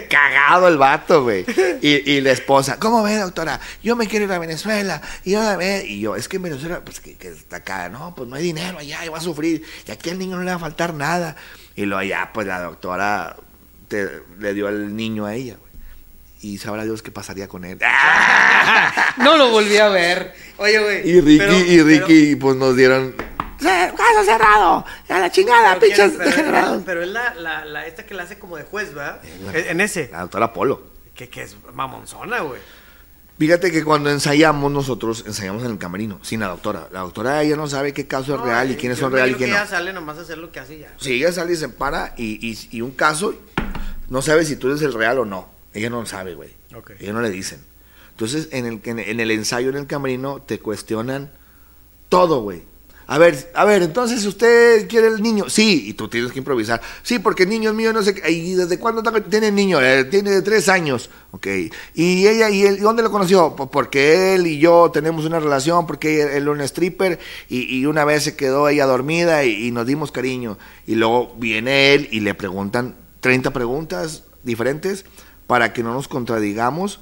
Cagado 0.09 0.69
el 0.69 0.79
vato, 0.79 1.25
güey. 1.25 1.45
Y, 1.83 2.13
y 2.13 2.21
la 2.21 2.31
esposa, 2.33 2.79
¿cómo 2.79 3.03
ve, 3.03 3.17
doctora? 3.19 3.61
Yo 3.83 3.97
me 3.97 4.07
quiero 4.07 4.25
ir 4.25 4.33
a 4.33 4.39
Venezuela. 4.39 5.03
Y 5.25 5.33
yo, 5.33 5.43
a 5.43 5.57
ver, 5.57 5.85
y 5.85 6.01
yo, 6.01 6.17
es 6.17 6.29
que 6.29 6.37
en 6.37 6.45
Venezuela, 6.45 6.81
pues 6.85 7.01
que, 7.01 7.17
que 7.17 7.29
está 7.29 7.57
acá, 7.57 7.89
no, 7.89 8.15
pues 8.15 8.29
no 8.29 8.37
hay 8.37 8.43
dinero 8.45 8.79
allá, 8.79 9.05
y 9.05 9.09
va 9.09 9.19
a 9.19 9.21
sufrir. 9.21 9.63
Y 9.87 9.91
aquí 9.91 10.11
al 10.11 10.19
niño 10.19 10.37
no 10.37 10.43
le 10.45 10.51
va 10.51 10.57
a 10.57 10.61
faltar 10.61 10.95
nada. 10.95 11.37
Y 11.77 11.83
luego 11.87 12.01
allá, 12.01 12.31
pues 12.33 12.47
la 12.47 12.61
doctora 12.63 13.37
te- 13.89 14.23
le 14.39 14.55
dio 14.55 14.69
al 14.69 14.95
niño 14.95 15.27
a 15.27 15.35
ella. 15.35 15.57
Y 16.45 16.59
sabrá 16.59 16.85
Dios 16.85 17.03
qué 17.03 17.11
pasaría 17.11 17.49
con 17.49 17.65
él. 17.65 17.79
No 19.19 19.37
lo 19.37 19.51
volví 19.51 19.77
a 19.79 19.89
ver. 19.89 20.35
Oye, 20.59 20.79
güey. 20.79 21.09
Y 21.09 21.21
Ricky, 21.21 21.39
pero- 21.39 21.53
y 21.59 21.83
Ricky, 21.83 22.37
pues 22.37 22.57
nos 22.57 22.77
dieron. 22.77 23.15
"Eh, 23.61 23.93
¡Caso 23.97 24.25
cerrado! 24.25 24.85
¡A 25.09 25.19
la 25.21 25.31
chingada, 25.31 25.79
pero- 25.79 25.95
pinches 25.95 26.13
pero-! 26.19 26.83
Pero 26.85 27.03
es 27.03 27.09
la, 27.09 27.33
la, 27.35 27.65
la 27.65 27.87
esta 27.87 28.05
que 28.05 28.15
la 28.15 28.25
hace 28.25 28.39
como 28.39 28.57
de 28.57 28.65
juez, 28.65 28.93
¿verdad? 28.93 29.21
En 29.55 29.81
ese. 29.81 30.09
La 30.13 30.21
doctora 30.23 30.53
Polo. 30.53 30.83
Que, 31.15 31.29
que 31.29 31.43
es 31.43 31.57
mamonzona, 31.73 32.41
güey. 32.41 32.61
Fíjate 33.39 33.73
que 33.73 33.83
cuando 33.85 34.11
ensayamos 34.11 34.71
nosotros, 34.71 35.25
ensayamos 35.27 35.65
en 35.65 35.71
el 35.73 35.79
camerino, 35.79 36.19
sin 36.23 36.41
la 36.41 36.49
doctora. 36.49 36.89
La 36.93 37.01
doctora 37.01 37.43
ella 37.43 37.57
no 37.57 37.67
sabe 37.69 37.93
qué 37.93 38.07
caso 38.07 38.35
es 38.35 38.41
real 38.41 38.69
y 38.69 38.73
Ay, 38.73 38.77
quiénes 38.79 38.99
son 38.99 39.13
real 39.13 39.31
y 39.31 39.35
quién 39.35 39.51
no. 39.51 39.57
ella 39.57 39.67
sale 39.67 39.93
nomás 39.93 40.19
a 40.19 40.23
hacer 40.23 40.39
lo 40.39 40.53
que 40.53 40.61
hace 40.61 40.79
ya. 40.79 40.93
Si 40.99 41.15
ella 41.15 41.33
sale 41.33 41.53
y 41.53 41.57
se 41.57 41.69
para 41.69 42.15
y, 42.17 42.47
y- 42.47 42.69
y 42.77 42.81
un 42.81 42.91
caso, 42.93 43.35
no 44.11 44.21
sabe 44.23 44.45
si 44.45 44.57
tú 44.57 44.69
eres 44.69 44.83
el 44.83 44.93
real 44.93 45.19
o 45.21 45.25
no. 45.25 45.54
Ella 45.75 45.91
no 45.91 46.07
sabe, 46.07 46.35
güey. 46.35 46.51
Ok. 46.75 46.93
Ella 47.01 47.13
no 47.13 47.21
le 47.21 47.31
dicen. 47.31 47.61
Entonces, 48.13 48.49
en 48.53 48.65
el, 48.67 48.81
en, 48.85 49.21
el 49.21 49.31
ensayo 49.33 49.71
en 49.71 49.77
el 49.77 49.87
camerino 49.89 50.41
te 50.41 50.61
cuestionan 50.61 51.33
todo, 52.09 52.43
güey. 52.43 52.63
A 53.07 53.19
ver, 53.19 53.51
a 53.55 53.67
ver, 53.67 53.83
entonces 53.83 54.25
usted 54.25 54.89
quiere 54.89 55.09
el 55.09 55.21
niño. 55.21 55.51
Sí, 55.51 55.89
y 55.89 55.95
tú 55.95 56.09
tienes 56.09 56.33
que 56.33 56.39
improvisar. 56.39 56.81
Sí, 57.03 57.19
porque 57.19 57.43
el 57.43 57.51
niño 57.51 57.71
es 57.71 57.77
mío, 57.77 57.93
no 57.93 58.03
sé 58.03 58.15
qué. 58.15 58.31
¿Y 58.31 58.55
desde 58.55 58.79
cuándo 58.79 59.03
tiene 59.29 59.49
el 59.49 59.55
niño? 59.55 59.83
Eh, 59.83 60.05
tiene 60.05 60.31
de 60.31 60.43
tres 60.43 60.69
años. 60.69 61.11
Ok. 61.33 61.47
¿Y 61.95 62.27
ella 62.27 62.49
y 62.49 62.63
él, 62.63 62.81
dónde 62.81 63.03
lo 63.03 63.11
conoció? 63.11 63.55
Pues 63.57 63.69
porque 63.71 64.37
él 64.37 64.47
y 64.47 64.59
yo 64.59 64.91
tenemos 64.93 65.27
una 65.27 65.41
relación, 65.41 65.87
porque 65.87 66.23
él 66.23 66.29
era 66.31 66.51
un 66.51 66.61
stripper 66.63 67.19
y, 67.51 67.79
y 67.79 67.85
una 67.85 68.05
vez 68.05 68.23
se 68.23 68.37
quedó 68.37 68.69
ella 68.69 68.87
dormida 68.87 69.45
y, 69.45 69.67
y 69.67 69.71
nos 69.73 69.87
dimos 69.87 70.13
cariño. 70.13 70.57
Y 70.87 70.95
luego 70.95 71.35
viene 71.37 71.95
él 71.95 72.09
y 72.11 72.21
le 72.21 72.35
preguntan 72.35 72.95
30 73.21 73.53
preguntas 73.53 74.23
diferentes 74.45 75.05
para 75.47 75.73
que 75.73 75.83
no 75.83 75.93
nos 75.95 76.09
contradigamos, 76.09 77.01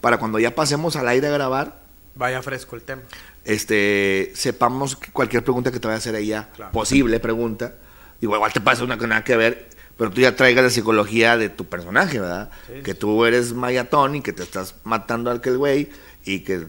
para 0.00 0.18
cuando 0.18 0.38
ya 0.38 0.54
pasemos 0.54 0.96
al 0.96 1.08
aire 1.08 1.26
a 1.28 1.30
grabar, 1.30 1.80
Vaya 2.14 2.42
fresco 2.42 2.76
el 2.76 2.82
tema. 2.82 3.02
este, 3.44 4.32
sepamos 4.34 4.96
que 4.96 5.10
cualquier 5.12 5.42
pregunta 5.44 5.70
que 5.70 5.78
te 5.80 5.86
vaya 5.88 5.96
a 5.96 5.98
hacer 5.98 6.14
ella, 6.14 6.48
Claro. 6.56 6.72
posible 6.72 7.20
pregunta, 7.20 7.74
digo, 8.20 8.34
igual 8.34 8.52
te 8.52 8.60
pasa 8.60 8.84
una 8.84 8.98
que 8.98 9.06
nada 9.06 9.24
que 9.24 9.36
ver, 9.36 9.70
pero 9.96 10.10
tú 10.10 10.20
ya 10.20 10.34
traigas 10.34 10.64
la 10.64 10.70
psicología 10.70 11.36
de 11.36 11.48
tu 11.50 11.66
personaje, 11.66 12.20
¿verdad? 12.20 12.50
Sí. 12.66 12.82
Que 12.82 12.94
tú 12.94 13.24
eres 13.24 13.52
mayatón 13.52 14.16
y 14.16 14.22
que 14.22 14.32
te 14.32 14.42
estás 14.42 14.74
matando 14.84 15.30
al 15.30 15.38
aquel 15.38 15.58
güey 15.58 15.90
y 16.24 16.40
que 16.40 16.66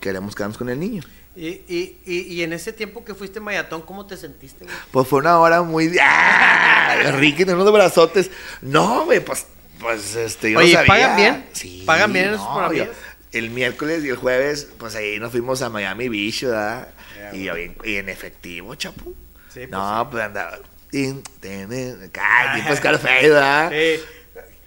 queremos 0.00 0.34
quedarnos 0.34 0.58
con 0.58 0.68
el 0.68 0.78
niño. 0.78 1.02
Y, 1.34 1.48
y, 1.68 1.98
y, 2.04 2.20
y 2.34 2.42
en 2.42 2.52
ese 2.52 2.72
tiempo 2.72 3.04
que 3.04 3.14
fuiste 3.14 3.38
mayatón, 3.40 3.82
¿cómo 3.82 4.06
te 4.06 4.16
sentiste, 4.16 4.64
güey? 4.64 4.76
Pues 4.90 5.06
fue 5.08 5.20
una 5.20 5.38
hora 5.38 5.62
muy... 5.62 5.96
¡Ah! 6.02 7.12
Ricky, 7.16 7.44
unos 7.44 7.72
brazotes. 7.72 8.30
No, 8.60 9.04
güey, 9.04 9.24
pues, 9.24 9.46
pues, 9.80 10.14
este, 10.14 10.52
yo 10.52 10.58
Oye, 10.58 10.72
no 10.74 10.78
sabía. 10.78 10.88
¿pagan 10.92 11.16
bien? 11.16 11.46
Sí. 11.52 11.82
¿Pagan 11.86 12.12
bien 12.12 12.26
esos 12.34 12.40
no, 12.40 12.72
yo- 12.72 12.86
El 13.32 13.50
miércoles 13.50 14.04
y 14.04 14.08
el 14.08 14.16
jueves, 14.16 14.68
pues 14.78 14.94
ahí 14.94 15.18
nos 15.18 15.30
fuimos 15.32 15.60
a 15.62 15.68
Miami 15.68 16.08
Beach, 16.08 16.42
¿verdad? 16.44 16.88
Y, 17.32 17.44
yo 17.44 17.54
bien- 17.54 17.76
y 17.84 17.96
en 17.96 18.08
efectivo, 18.08 18.74
chapu. 18.74 19.14
Sí, 19.48 19.60
pues 19.60 19.70
no, 19.70 20.08
pues 20.10 20.24
andaba... 20.24 20.58
tin, 20.90 21.22
tin, 21.40 21.68
tin, 21.68 22.10
Ay, 22.20 22.60
tipo 22.62 22.74
Scarface, 22.76 23.28
¿verdad? 23.28 23.70
Eh, 23.72 24.00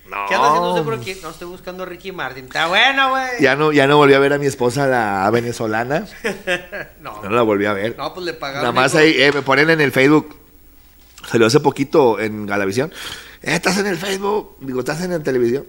No. 0.10 0.26
¿Qué 0.28 0.36
anda 0.36 0.48
haciendo 0.50 0.84
por 0.84 0.94
aquí? 0.96 1.16
No, 1.24 1.30
estoy 1.30 1.48
buscando 1.48 1.84
a 1.84 1.86
Ricky 1.86 2.12
Martin. 2.12 2.46
Está 2.46 2.68
bueno, 2.68 3.12
güey. 3.12 3.30
Ya 3.40 3.56
no, 3.56 3.72
ya 3.72 3.88
no 3.88 3.96
volví 3.98 4.14
a 4.14 4.20
ver 4.20 4.34
a 4.34 4.38
mi 4.38 4.46
esposa, 4.46 4.86
la 4.86 5.30
venezolana. 5.32 6.06
No, 7.02 7.24
No 7.24 7.30
la 7.30 7.42
volví 7.44 7.66
a 7.66 7.74
ver. 7.74 7.96
no, 7.98 8.14
pues 8.14 8.26
le 8.26 8.34
pagaron. 8.34 8.62
Nada 8.64 8.74
más 8.74 8.94
ahí 8.96 9.14
eh, 9.18 9.32
me 9.34 9.42
ponen 9.42 9.70
en 9.70 9.80
el 9.82 9.92
Facebook. 9.92 10.38
Salió 11.30 11.48
hace 11.48 11.60
poquito 11.62 12.20
en 12.20 12.46
Galavisión. 12.46 12.92
Estás 13.42 13.78
en 13.80 13.88
el 13.88 13.98
Facebook. 13.98 14.56
Digo, 14.62 14.80
estás 14.80 15.02
en 15.02 15.12
la 15.12 15.20
televisión. 15.20 15.66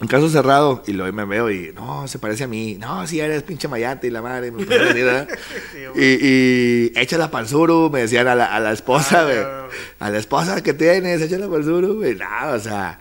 Un 0.00 0.08
caso 0.08 0.28
cerrado. 0.30 0.82
Y 0.86 0.92
luego 0.92 1.12
me 1.12 1.24
veo 1.24 1.50
y, 1.50 1.72
no, 1.74 2.08
se 2.08 2.18
parece 2.18 2.44
a 2.44 2.46
mí. 2.46 2.76
No, 2.80 3.06
si 3.06 3.20
eres 3.20 3.42
pinche 3.42 3.68
mayate 3.68 4.06
y 4.06 4.10
la 4.10 4.22
madre. 4.22 4.50
Me 4.50 4.64
venir. 4.64 5.28
Sí, 5.72 5.78
y, 5.94 6.04
y 6.04 6.92
échala 6.98 7.30
pa'l 7.30 7.46
suru, 7.46 7.90
me 7.90 8.00
decían 8.00 8.26
a 8.26 8.34
la, 8.34 8.46
a 8.46 8.60
la 8.60 8.72
esposa, 8.72 9.20
Ah, 9.20 9.24
güey. 9.24 9.70
A 9.98 10.10
la 10.10 10.18
esposa 10.18 10.62
que 10.62 10.72
tienes, 10.74 11.20
échala 11.20 11.48
pa'l 11.48 11.64
suru, 11.64 11.96
güey. 11.96 12.14
No, 12.16 12.52
o 12.52 12.58
sea. 12.58 12.98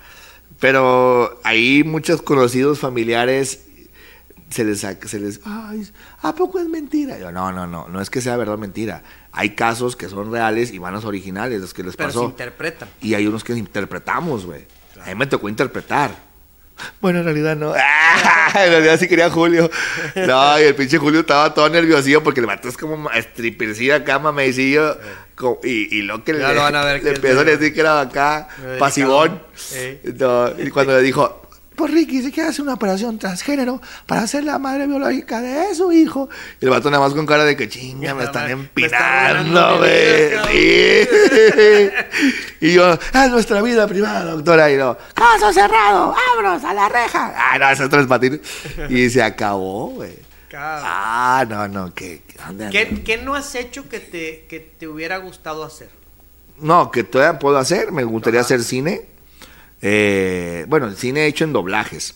Pero 0.60 1.40
ahí 1.46 1.84
muchos 1.86 2.22
conocidos 2.22 2.80
familiares 2.80 3.62
se 4.50 4.64
les, 4.64 4.80
saca- 4.82 5.08
se 5.08 5.20
les, 5.20 5.40
ay, 5.46 5.88
¿a 6.22 6.34
poco 6.34 6.60
es 6.60 6.68
mentira? 6.68 7.18
Yo, 7.20 7.32
no, 7.32 7.52
no, 7.52 7.68
no, 7.68 7.88
no 7.88 8.02
es 8.02 8.10
que 8.10 8.22
sea 8.22 8.36
verdad 8.38 8.56
o 8.56 8.58
mentira. 8.58 9.04
Hay 9.32 9.52
casos 9.52 9.96
que 9.96 10.10
son 10.10 10.32
reales 10.32 10.72
y 10.72 10.80
vanos 10.80 11.06
originales, 11.06 11.62
los 11.62 11.74
que 11.74 11.84
les 11.84 11.96
Pero 11.96 12.10
se 12.10 12.16
pasó. 12.18 12.26
interpretan. 12.30 12.90
Y 13.02 13.14
hay 13.14 13.28
unos 13.28 13.44
que 13.44 13.54
interpretamos, 13.54 14.46
güey. 14.46 14.66
A 15.06 15.10
mí 15.10 15.16
me 15.16 15.28
tocó 15.28 15.48
interpretar. 15.50 16.12
Bueno, 17.02 17.20
en 17.20 17.26
realidad 17.26 17.56
no. 17.58 17.76
en 18.56 18.70
realidad 18.72 18.98
sí 18.98 19.08
quería 19.08 19.30
Julio. 19.30 19.70
No, 20.16 20.60
y 20.60 20.64
el 20.64 20.76
pinche 20.76 20.98
Julio 20.98 21.20
estaba 21.22 21.54
todo 21.54 21.70
nerviosillo 21.70 22.24
porque 22.24 22.40
el 22.40 22.46
vato 22.46 22.70
es 22.70 22.78
como 22.78 23.10
strippercillo 23.12 23.96
acá, 23.96 24.18
mamecillo. 24.20 24.98
Y, 25.64 25.98
y 25.98 26.02
lo 26.04 26.24
que 26.24 26.34
Ya 26.34 26.50
le, 26.50 26.56
lo 26.56 26.62
van 26.62 26.76
a 26.76 26.84
ver 26.86 27.04
le 27.04 27.12
empezó 27.12 27.42
a 27.42 27.44
de- 27.44 27.58
decir 27.58 27.74
que 27.74 27.82
era 27.82 28.00
acá, 28.02 28.48
pasivón. 28.80 29.42
Eh. 29.74 30.14
No, 30.20 30.50
y 30.58 30.70
cuando 30.70 30.96
le 30.98 31.02
dijo, 31.04 31.49
pues 31.80 31.94
Ricky 31.94 32.22
se 32.22 32.30
quiere 32.30 32.50
hacer 32.50 32.64
una 32.64 32.74
operación 32.74 33.18
transgénero 33.18 33.82
para 34.06 34.28
ser 34.28 34.44
la 34.44 34.60
madre 34.60 34.86
biológica 34.86 35.40
de 35.40 35.74
su 35.74 35.94
hijo. 35.94 36.30
Y 36.60 36.66
el 36.66 36.72
vato 36.72 36.92
nada 36.92 37.02
más 37.02 37.14
con 37.14 37.26
cara 37.26 37.46
de 37.46 37.56
que 37.56 37.70
chinga, 37.70 38.14
me 38.14 38.26
están 38.26 38.50
empinando, 38.52 39.78
güey. 39.78 40.30
Sí. 40.52 41.90
y 42.68 42.74
yo, 42.74 42.92
es 42.92 43.30
nuestra 43.32 43.62
vida 43.62 43.88
privada, 43.88 44.32
doctora. 44.34 44.70
Y 44.70 44.76
no, 44.76 44.98
caso 45.14 45.54
cerrado, 45.54 46.14
abros 46.36 46.62
a 46.66 46.74
la 46.74 46.90
reja. 46.90 47.34
Ah, 47.34 47.58
no, 47.58 47.70
esos 47.70 47.90
tres 47.90 48.08
patines. 48.08 48.42
Y 48.90 49.10
se 49.10 49.24
acabó, 49.24 49.88
güey. 49.88 50.18
Ah, 50.54 51.46
no, 51.48 51.70
no, 51.70 51.94
que. 51.94 52.24
¿dónde 52.46 52.70
¿Qué, 52.72 53.04
qué 53.06 53.18
no 53.20 53.36
has 53.36 53.56
hecho 53.56 53.88
que 53.88 54.02
te, 54.02 54.46
que 54.50 54.60
te 54.60 54.86
hubiera 54.86 55.16
gustado 55.20 55.64
hacer? 55.64 55.90
No, 56.58 56.92
que 56.92 57.06
todavía 57.06 57.40
puedo 57.40 57.58
hacer. 57.58 57.94
Me 57.94 58.04
gustaría 58.04 58.42
Ajá. 58.42 58.48
hacer 58.48 58.64
cine. 58.64 59.08
Eh, 59.82 60.66
bueno, 60.68 60.88
el 60.88 60.96
cine 60.96 61.26
hecho 61.28 61.44
en 61.44 61.54
doblajes. 61.54 62.16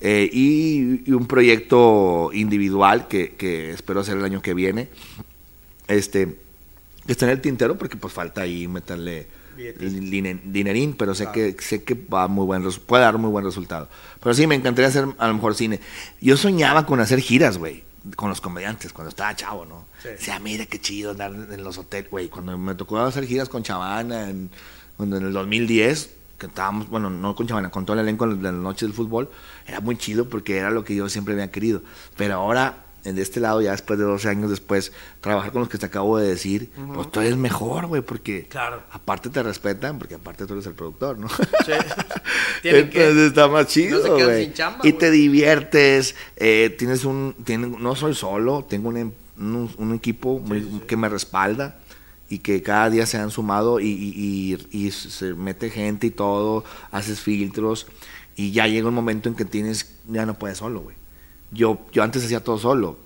Eh, 0.00 0.28
y, 0.32 1.08
y 1.08 1.12
un 1.12 1.26
proyecto 1.26 2.30
individual 2.32 3.08
que, 3.08 3.34
que 3.36 3.70
espero 3.70 4.00
hacer 4.00 4.16
el 4.18 4.24
año 4.24 4.42
que 4.42 4.54
viene. 4.54 4.88
Este, 5.88 6.36
que 7.06 7.12
está 7.12 7.26
en 7.26 7.32
el 7.32 7.40
tintero 7.40 7.78
porque 7.78 7.96
pues 7.96 8.12
falta 8.12 8.42
ahí 8.42 8.66
meterle 8.68 9.28
line- 9.56 10.40
dinerín, 10.44 10.94
pero 10.94 11.14
sé 11.14 11.24
Claro. 11.24 11.34
que 11.34 11.56
sé 11.62 11.82
que 11.84 11.94
va 11.94 12.28
muy 12.28 12.44
buen 12.44 12.62
puede 12.86 13.02
dar 13.04 13.16
muy 13.18 13.30
buen 13.30 13.44
resultado. 13.44 13.88
Pero 14.20 14.34
sí, 14.34 14.46
me 14.46 14.54
encantaría 14.56 14.88
hacer 14.88 15.06
a 15.18 15.28
lo 15.28 15.34
mejor 15.34 15.54
cine. 15.54 15.80
Yo 16.20 16.36
soñaba 16.36 16.84
con 16.84 17.00
hacer 17.00 17.20
giras, 17.20 17.56
güey, 17.56 17.84
con 18.16 18.28
los 18.28 18.40
comediantes 18.40 18.92
cuando 18.92 19.08
estaba 19.10 19.34
chavo, 19.36 19.64
¿no? 19.64 19.86
Sí. 20.02 20.08
O 20.18 20.20
sea, 20.22 20.38
mira 20.40 20.66
qué 20.66 20.80
chido 20.80 21.12
andar 21.12 21.32
en 21.32 21.62
los 21.64 21.78
hoteles, 21.78 22.10
güey. 22.10 22.28
Cuando 22.28 22.58
me 22.58 22.74
tocó 22.74 22.98
hacer 22.98 23.24
giras 23.26 23.48
con 23.48 23.62
Chavana 23.62 24.28
en, 24.28 24.50
en 24.98 25.12
el 25.14 25.32
2010, 25.32 26.10
que 26.38 26.46
estábamos, 26.46 26.88
bueno, 26.88 27.08
no 27.10 27.34
con 27.34 27.46
Chavana, 27.46 27.70
con 27.70 27.86
todo 27.86 27.94
el 27.94 28.00
elenco 28.02 28.26
de 28.26 28.42
la 28.42 28.52
noche 28.52 28.84
del 28.86 28.94
fútbol, 28.94 29.30
era 29.66 29.80
muy 29.80 29.96
chido 29.96 30.28
porque 30.28 30.56
era 30.58 30.70
lo 30.70 30.84
que 30.84 30.94
yo 30.94 31.08
siempre 31.08 31.34
había 31.34 31.50
querido. 31.50 31.82
Pero 32.16 32.34
ahora, 32.34 32.84
en 33.04 33.18
este 33.18 33.40
lado, 33.40 33.62
ya 33.62 33.70
después 33.70 33.98
de 33.98 34.04
12 34.04 34.28
años 34.28 34.50
después, 34.50 34.92
trabajar 35.20 35.52
con 35.52 35.60
los 35.60 35.68
que 35.68 35.78
te 35.78 35.86
acabo 35.86 36.18
de 36.18 36.26
decir, 36.28 36.70
pues 36.94 37.10
tú 37.10 37.20
eres 37.20 37.36
mejor, 37.36 37.86
güey, 37.86 38.02
porque 38.02 38.46
Claro. 38.50 38.82
aparte 38.90 39.30
te 39.30 39.42
respetan, 39.42 39.98
porque 39.98 40.16
aparte 40.16 40.44
tú 40.44 40.54
eres 40.54 40.66
el 40.66 40.74
productor, 40.74 41.16
¿no? 41.18 41.28
Sí. 41.28 41.36
Tienen 42.62 42.90
que- 42.90 43.00
Entonces 43.02 43.28
está 43.28 43.48
más 43.48 43.66
chido, 43.68 44.06
no 44.06 44.18
se 44.26 44.44
sin 44.44 44.52
chamba, 44.54 44.78
y 44.82 44.90
güey. 44.90 44.98
te 44.98 45.10
diviertes, 45.10 46.16
eh, 46.36 46.74
tienes 46.78 47.04
un, 47.04 47.34
tiene- 47.44 47.68
no 47.78 47.94
soy 47.94 48.14
solo, 48.14 48.66
tengo 48.68 48.88
un, 48.88 48.96
em- 48.96 49.12
un, 49.38 49.70
un 49.78 49.94
equipo 49.94 50.38
muy- 50.40 50.82
que 50.86 50.96
me 50.96 51.08
respalda 51.08 51.78
y 52.28 52.38
que 52.40 52.62
cada 52.62 52.90
día 52.90 53.06
se 53.06 53.18
han 53.18 53.30
sumado 53.30 53.78
y, 53.80 53.86
y- 53.86 54.58
y- 54.72 54.86
y 54.86 54.90
se 54.90 55.34
mete 55.34 55.70
gente 55.70 56.08
y 56.08 56.10
todo, 56.10 56.64
haces 56.90 57.20
filtros 57.20 57.86
y 58.36 58.50
ya 58.52 58.66
llega 58.66 58.88
un 58.88 58.94
momento 58.94 59.28
en 59.28 59.34
que 59.34 59.44
tienes, 59.44 59.94
ya 60.08 60.26
no 60.26 60.34
puedes 60.34 60.58
solo, 60.58 60.80
güey. 60.80 60.96
Yo, 61.52 61.86
yo 61.92 62.02
antes 62.02 62.24
hacía 62.24 62.42
todo 62.42 62.58
solo, 62.58 62.98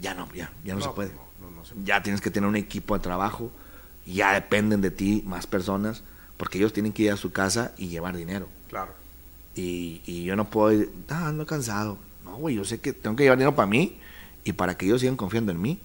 ya 0.00 0.14
no, 0.14 0.26
ya, 0.34 0.50
ya 0.64 0.74
no, 0.74 0.80
se 0.80 0.88
puede. 0.90 1.10
no, 1.40 1.50
no 1.50 1.64
se 1.64 1.74
Ya 1.84 2.02
tienes 2.02 2.20
que 2.20 2.30
tener 2.30 2.48
un 2.48 2.56
equipo 2.56 2.94
de 2.96 3.00
trabajo, 3.02 3.52
ya 4.06 4.32
dependen 4.32 4.80
de 4.80 4.90
ti 4.90 5.22
más 5.26 5.46
personas, 5.46 6.02
porque 6.38 6.56
ellos 6.58 6.72
tienen 6.72 6.92
que 6.92 7.02
ir 7.04 7.12
a 7.12 7.16
su 7.18 7.32
casa 7.32 7.72
y 7.76 7.88
llevar 7.88 8.16
dinero. 8.16 8.48
Claro. 8.68 8.92
Y, 9.54 10.00
y 10.06 10.24
yo 10.24 10.36
no 10.36 10.48
puedo 10.48 10.72
ir, 10.72 10.90
ah, 11.10 11.28
ando 11.28 11.44
cansado. 11.44 11.98
No, 12.24 12.36
güey, 12.36 12.54
yo 12.56 12.64
sé 12.64 12.80
que 12.80 12.92
tengo 12.94 13.14
que 13.16 13.24
llevar 13.24 13.36
dinero 13.38 13.54
para 13.54 13.66
mí 13.66 13.98
y 14.44 14.52
para 14.54 14.76
que 14.76 14.86
ellos 14.86 15.00
sigan 15.02 15.16
confiando 15.16 15.52
en 15.52 15.60
mí. 15.60 15.78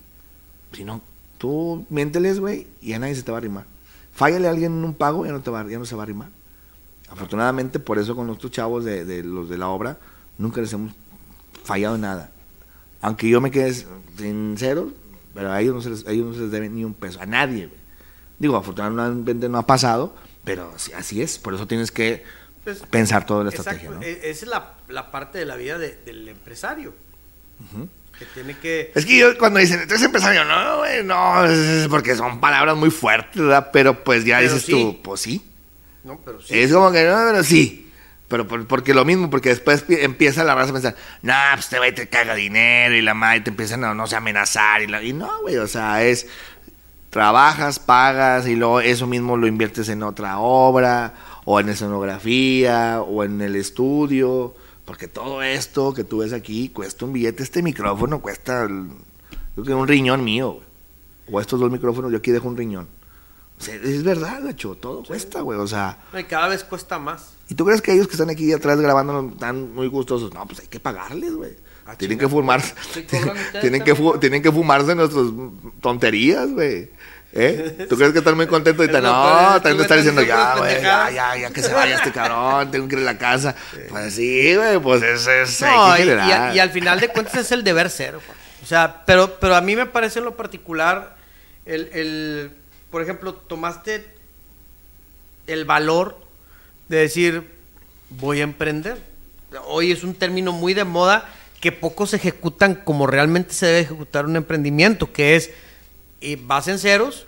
Si 0.72 0.86
no, 0.86 1.02
tú 1.46 1.86
miénteles, 1.92 2.40
güey, 2.40 2.66
y 2.82 2.90
ya 2.90 3.00
nadie 3.00 3.14
se 3.14 3.22
te 3.22 3.32
va 3.32 3.38
a 3.38 3.40
arrimar. 3.40 3.66
Fállale 4.14 4.48
a 4.48 4.52
alguien 4.52 4.72
en 4.80 4.84
un 4.84 4.94
pago, 4.96 5.26
ya 5.28 5.32
no, 5.32 5.42
te 5.42 5.52
va, 5.52 5.68
ya 5.70 5.78
no 5.78 5.86
se 5.86 5.96
va 5.96 6.02
a 6.02 6.06
arrimar. 6.06 6.30
Afortunadamente, 7.10 7.80
por 7.80 8.00
eso 8.00 8.16
con 8.16 8.26
nuestros 8.26 8.52
chavos 8.52 8.84
de, 8.84 9.06
de 9.06 9.24
los 9.24 9.48
de 9.48 9.58
la 9.60 9.68
obra, 9.68 9.98
nunca 10.40 10.60
les 10.62 10.74
hemos 10.74 10.94
fallado 11.64 11.96
en 11.96 12.02
nada. 12.02 12.32
Aunque 13.02 13.30
yo 13.30 13.42
me 13.42 13.52
quede 13.52 13.74
sincero, 14.18 14.90
pero 15.36 15.52
a 15.52 15.62
ellos 15.62 15.76
no 15.76 15.82
se 15.82 15.90
les, 15.92 16.08
a 16.08 16.12
ellos 16.12 16.26
no 16.28 16.34
se 16.34 16.40
les 16.42 16.52
debe 16.52 16.68
ni 16.70 16.84
un 16.84 16.94
peso, 16.96 17.22
a 17.22 17.26
nadie. 17.28 17.68
güey. 17.68 17.80
Digo, 18.40 18.56
afortunadamente 18.58 19.48
no 19.48 19.60
ha 19.60 19.68
pasado, 19.68 20.16
pero 20.44 20.74
así, 20.98 21.22
es. 21.22 21.38
Por 21.38 21.54
eso 21.54 21.68
tienes 21.68 21.92
que 21.92 22.24
Pues, 22.64 22.80
pensar 22.90 23.26
toda 23.28 23.44
la 23.44 23.52
Exacto, 23.52 23.70
estrategia, 23.72 24.00
¿no? 24.00 24.02
e- 24.04 24.32
Esa 24.32 24.46
es 24.46 24.48
la, 24.50 24.74
la 24.88 25.12
parte 25.12 25.38
de 25.38 25.46
la 25.46 25.56
vida 25.58 25.78
de- 25.78 25.96
del 26.06 26.28
empresario. 26.28 26.94
Que 28.20 28.26
tiene 28.26 28.58
que. 28.58 28.92
Es 28.96 29.06
que 29.06 29.18
yo 29.18 29.38
cuando 29.38 29.60
dicen, 29.60 29.82
entonces 29.82 30.06
empresario, 30.06 30.46
no, 30.46 30.78
güey, 30.80 31.04
no, 31.04 31.46
es- 31.46 31.88
porque 31.90 32.16
son 32.16 32.40
palabras 32.40 32.76
muy 32.78 32.90
fuertes, 32.92 33.42
¿verdad? 33.42 33.70
Pero 33.74 34.04
pues 34.04 34.24
ya 34.24 34.38
Pero 34.40 34.54
dices 34.54 34.66
sí. 34.66 34.72
tú, 34.72 35.02
pues 35.04 35.22
sí. 35.22 35.46
No, 36.04 36.20
pero 36.24 36.42
sí. 36.42 36.58
Es 36.60 36.72
como 36.72 36.92
que, 36.92 37.04
no, 37.04 37.16
pero 37.32 37.44
sí. 37.44 37.82
Pero 38.28 38.48
por- 38.48 38.66
porque 38.68 38.94
lo 38.94 39.06
mismo, 39.06 39.30
porque 39.30 39.50
después 39.50 39.82
pi- 39.84 39.98
empieza 40.00 40.44
la 40.44 40.56
raza 40.56 40.70
a 40.70 40.74
pensar, 40.74 40.96
nah, 41.22 41.54
pues 41.56 41.68
te 41.70 41.78
va 41.78 41.88
y 41.88 41.92
te 41.92 42.08
caga 42.08 42.34
dinero 42.36 42.96
y 42.96 43.02
la 43.02 43.14
madre 43.14 43.42
te 43.42 43.50
empiezan 43.52 43.84
a, 43.84 43.94
no 43.94 44.08
sé, 44.08 44.16
amenazar. 44.16 44.82
Y, 44.82 44.88
la- 44.88 45.04
y 45.04 45.12
no, 45.14 45.42
güey, 45.42 45.58
o 45.58 45.68
sea, 45.68 46.02
es, 46.04 46.28
trabajas, 47.10 47.80
pagas 47.80 48.48
y 48.48 48.56
luego 48.56 48.82
eso 48.82 49.08
mismo 49.08 49.38
lo 49.38 49.48
inviertes 49.48 49.90
en 49.90 50.04
otra 50.04 50.40
obra 50.40 51.14
o 51.46 51.60
en 51.60 51.70
escenografía 51.70 53.02
o 53.02 53.24
en 53.24 53.42
el 53.42 53.56
estudio. 53.56 54.56
Porque 54.86 55.08
todo 55.08 55.42
esto 55.42 55.94
que 55.94 56.04
tú 56.04 56.20
ves 56.20 56.32
aquí 56.34 56.70
cuesta 56.70 57.06
un 57.06 57.14
billete. 57.14 57.42
Este 57.44 57.62
micrófono 57.64 58.22
cuesta, 58.22 58.64
el- 58.64 58.90
creo 59.54 59.66
que 59.66 59.74
un 59.74 59.88
riñón 59.88 60.24
mío, 60.24 60.54
güey. 60.54 60.66
O 61.32 61.42
estos 61.42 61.60
dos 61.60 61.72
micrófonos, 61.72 62.12
yo 62.12 62.20
aquí 62.20 62.32
dejo 62.32 62.48
un 62.48 62.56
riñón. 62.56 62.88
O 63.58 63.64
sea, 63.64 63.74
es 63.76 64.04
verdad, 64.04 64.42
gacho, 64.44 64.76
todo 64.76 65.04
cuesta, 65.04 65.42
güey. 65.42 65.58
O 65.58 65.66
sea, 65.68 65.98
y 66.20 66.24
cada 66.26 66.50
vez 66.50 66.64
cuesta 66.64 67.00
más. 67.00 67.32
¿y 67.48 67.56
tú 67.56 67.64
crees 67.66 67.82
que 67.82 67.94
ellos 67.94 68.08
que 68.08 68.14
están 68.14 68.30
aquí 68.30 68.52
atrás 68.52 68.80
grabando 68.80 69.30
están 69.34 69.74
muy 69.74 69.88
gustosos? 69.88 70.34
No, 70.34 70.46
pues 70.46 70.60
hay 70.60 70.68
que 70.68 70.80
pagarles, 70.80 71.34
güey. 71.34 71.52
Ah, 71.88 71.96
tienen 71.96 72.18
que 72.18 72.28
fumar, 72.28 72.62
Sí, 72.62 73.04
cobran 73.04 73.38
ustedes 73.38 73.62
tienen 73.62 73.84
que, 73.84 73.94
fu- 73.96 74.18
tienen 74.20 74.42
que 74.44 74.52
fumarse 74.52 74.94
nuestras 74.96 75.28
tonterías, 75.82 76.52
güey. 76.52 76.90
¿Eh? 77.38 77.86
¿Tú 77.90 77.98
crees 77.98 78.14
que 78.14 78.20
están 78.20 78.36
muy 78.38 78.48
contentos 78.48 78.80
ahorita? 78.80 78.98
Es 79.00 79.04
lo 79.04 79.12
No, 79.12 79.24
peor, 79.50 79.62
también 79.62 79.82
estás 79.82 79.98
diciendo, 79.98 80.22
ya, 80.24 80.56
güey, 80.56 80.70
ya, 80.70 80.76
pendejadas". 80.78 81.14
ya, 81.14 81.38
ya 81.38 81.50
que 81.52 81.62
se 81.62 81.74
vaya 81.74 81.96
este 81.96 82.12
cabrón, 82.14 82.72
tengo 82.72 82.88
que 82.88 82.96
ir 82.96 83.02
a 83.02 83.06
la 83.06 83.18
casa. 83.18 83.54
Pues 83.90 84.14
sí, 84.16 84.56
güey, 84.56 84.80
pues 84.80 85.04
es, 85.04 85.28
es 85.28 85.62
No, 85.62 85.98
y, 85.98 86.04
y 86.04 86.10
a- 86.12 86.56
y 86.56 86.60
al 86.60 86.70
final 86.70 87.00
de 87.02 87.10
cuentas 87.10 87.36
es 87.36 87.52
el 87.52 87.64
deber 87.66 87.90
ser. 87.90 88.14
güey. 88.14 88.26
O 88.64 88.66
sea, 88.66 89.04
pero, 89.06 89.38
pero 89.40 89.56
a 89.56 89.62
mí 89.62 89.76
me 89.76 89.86
parece 89.86 90.20
en 90.20 90.26
lo 90.26 90.36
particular, 90.38 91.18
el, 91.66 91.90
el, 91.94 92.52
por 92.90 93.02
ejemplo, 93.02 93.34
tomaste 93.34 94.06
el 95.48 95.66
valor 95.66 96.18
de 96.88 96.98
decir, 97.00 97.44
voy 98.12 98.40
a 98.40 98.44
emprender. 98.44 98.98
Hoy 99.66 99.92
es 99.92 100.04
un 100.04 100.16
término 100.16 100.52
muy 100.54 100.74
de 100.74 100.84
moda 100.86 101.30
que 101.62 101.72
pocos 101.72 102.14
ejecutan 102.14 102.76
como 102.76 103.08
realmente 103.08 103.54
se 103.54 103.66
debe 103.66 103.80
ejecutar 103.82 104.26
un 104.26 104.36
emprendimiento, 104.36 105.12
que 105.12 105.36
es, 105.36 105.52
y 106.26 106.36
vas 106.36 106.68
en 106.68 106.80
ceros, 106.80 107.26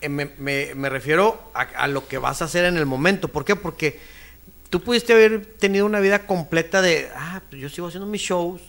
eh, 0.00 0.08
me, 0.08 0.30
me- 0.38 0.74
me 0.74 0.88
refiero 0.88 1.50
a, 1.54 1.62
a 1.62 1.88
lo 1.88 2.06
que 2.06 2.18
vas 2.18 2.42
a 2.42 2.46
hacer 2.46 2.64
en 2.64 2.76
el 2.76 2.86
momento. 2.86 3.28
¿Por 3.28 3.44
qué? 3.44 3.56
Porque 3.56 3.98
tú 4.70 4.80
pudiste 4.82 5.12
haber 5.12 5.46
tenido 5.58 5.86
una 5.86 6.00
vida 6.00 6.26
completa 6.26 6.82
de, 6.82 7.08
ah, 7.16 7.40
pues 7.48 7.60
yo 7.62 7.68
sigo 7.68 7.88
haciendo 7.88 8.06
mis 8.06 8.22
shows, 8.22 8.60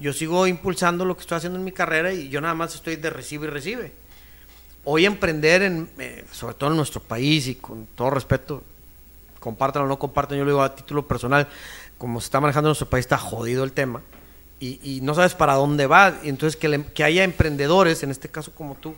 yo 0.00 0.12
sigo 0.12 0.46
impulsando 0.46 1.04
lo 1.04 1.14
que 1.16 1.22
estoy 1.22 1.36
haciendo 1.38 1.58
en 1.58 1.64
mi 1.64 1.72
carrera 1.72 2.12
y 2.12 2.28
yo 2.28 2.40
nada 2.40 2.54
más 2.54 2.74
estoy 2.74 2.96
de 2.96 3.10
recibe 3.10 3.46
y 3.46 3.50
recibe. 3.50 3.92
Hoy 4.84 5.06
emprender, 5.06 5.62
en, 5.62 5.88
eh, 5.98 6.24
sobre 6.30 6.54
todo 6.54 6.70
en 6.70 6.76
nuestro 6.76 7.00
país 7.00 7.46
y 7.46 7.54
con 7.54 7.86
todo 7.94 8.10
respeto, 8.10 8.62
compartan 9.40 9.82
o 9.82 9.86
no 9.86 9.98
compartan, 9.98 10.36
yo 10.38 10.44
lo 10.44 10.50
digo 10.50 10.62
a 10.62 10.74
título 10.74 11.06
personal, 11.06 11.48
como 11.98 12.20
se 12.20 12.26
está 12.26 12.40
manejando 12.40 12.68
en 12.68 12.70
nuestro 12.70 12.90
país, 12.90 13.04
está 13.04 13.16
jodido 13.18 13.64
el 13.64 13.72
tema. 13.72 14.02
Y, 14.60 14.78
y 14.82 15.00
no 15.00 15.14
sabes 15.14 15.34
para 15.34 15.54
dónde 15.54 15.86
va. 15.86 16.14
Entonces 16.22 16.56
que, 16.56 16.68
le- 16.68 16.84
que 16.84 17.04
haya 17.04 17.24
emprendedores, 17.24 18.02
en 18.02 18.10
este 18.10 18.28
caso 18.28 18.52
como 18.54 18.74
tú, 18.74 18.94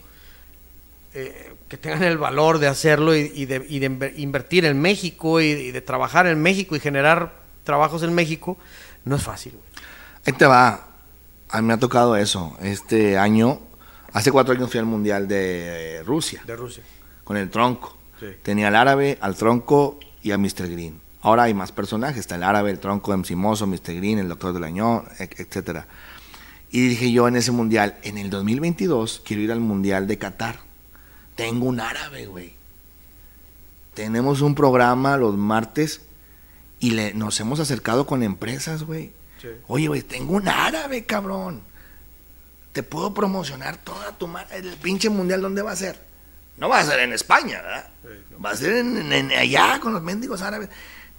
eh, 1.17 1.55
que 1.69 1.77
tengan 1.77 2.03
el 2.05 2.19
valor 2.19 2.59
de 2.59 2.69
hacerlo 2.69 3.17
y, 3.17 3.33
y 3.35 3.47
de, 3.47 3.65
y 3.69 3.79
de 3.81 3.91
inver- 3.91 4.13
invertir 4.17 4.65
en 4.67 4.81
México 4.81 5.41
y, 5.41 5.47
y 5.47 5.71
de 5.73 5.81
trabajar 5.81 6.27
en 6.27 6.41
México 6.41 6.77
y 6.77 6.81
generar 6.81 7.33
trabajos 7.65 8.03
en 8.03 8.15
México, 8.15 8.57
no 9.05 9.17
es 9.17 9.23
fácil. 9.23 9.55
Ahí 10.25 10.33
te 10.35 10.47
va. 10.47 10.89
A 11.49 11.61
mí 11.61 11.67
me 11.67 11.75
ha 11.75 11.79
tocado 11.79 12.17
eso. 12.17 12.57
Este 12.61 13.17
año, 13.19 13.61
hace 14.13 14.31
cuatro 14.31 14.55
años 14.55 14.71
fui 14.71 14.79
al 14.79 14.87
Mundial 14.87 15.27
de 15.29 16.03
Rusia, 16.05 16.43
De 16.47 16.55
Rusia. 16.57 16.83
con 17.25 17.37
el 17.37 17.51
tronco. 17.51 17.97
Sí. 18.21 18.27
Tenía 18.43 18.69
al 18.69 18.77
árabe, 18.77 19.19
al 19.21 19.35
tronco 19.37 19.99
y 20.23 20.33
a 20.33 20.39
Mr. 20.39 20.69
Green. 20.71 21.01
Ahora 21.23 21.45
hay 21.45 21.55
más 21.55 21.73
personajes. 21.73 22.19
Está 22.19 22.35
el 22.37 22.43
árabe, 22.45 22.71
el 22.71 22.79
tronco, 22.79 23.17
Mozo, 23.37 23.67
Mr. 23.67 23.95
Green, 23.97 24.19
el 24.19 24.29
doctor 24.29 24.53
del 24.53 24.65
año, 24.65 25.05
etcétera. 25.19 25.87
Y 26.71 26.89
dije 26.89 27.11
yo 27.13 27.29
en 27.29 27.37
ese 27.37 27.53
mundial, 27.53 27.97
en 28.03 28.19
el 28.19 28.29
2022 28.31 29.23
quiero 29.25 29.43
ir 29.43 29.53
al 29.53 29.61
mundial 29.61 30.07
de 30.07 30.19
Qatar. 30.19 30.66
Tengo 31.37 31.67
un 31.67 31.79
árabe, 31.81 32.27
güey. 32.27 32.53
Tenemos 33.95 34.41
un 34.43 34.55
programa 34.55 35.17
los 35.17 35.37
martes 35.37 36.01
y 36.81 36.91
le, 36.91 37.15
nos 37.15 37.39
hemos 37.41 37.61
acercado 37.61 38.07
con 38.07 38.23
empresas, 38.23 38.83
güey. 38.83 39.13
Sí. 39.41 39.49
Oye, 39.69 39.89
güey, 39.89 40.03
tengo 40.03 40.35
un 40.35 40.49
árabe, 40.49 41.05
cabrón. 41.05 41.63
Te 42.73 42.83
puedo 42.83 43.15
promocionar 43.15 43.77
toda 43.79 44.13
tu 44.19 44.27
madre. 44.29 44.59
El 44.59 44.77
pinche 44.77 45.09
mundial, 45.09 45.41
¿dónde 45.41 45.63
va 45.63 45.73
a 45.73 45.77
ser? 45.77 45.99
No 46.59 46.69
va 46.69 46.81
a 46.81 46.85
ser 46.85 47.01
en 47.01 47.13
España, 47.13 47.61
¿verdad? 47.63 47.89
Va 48.45 48.51
a 48.51 48.57
ser 48.57 48.77
en, 48.77 48.97
en- 48.99 49.13
en 49.13 49.33
allá 49.33 49.79
con 49.81 49.93
los 49.95 50.03
mendigos 50.03 50.43
árabes. 50.43 50.69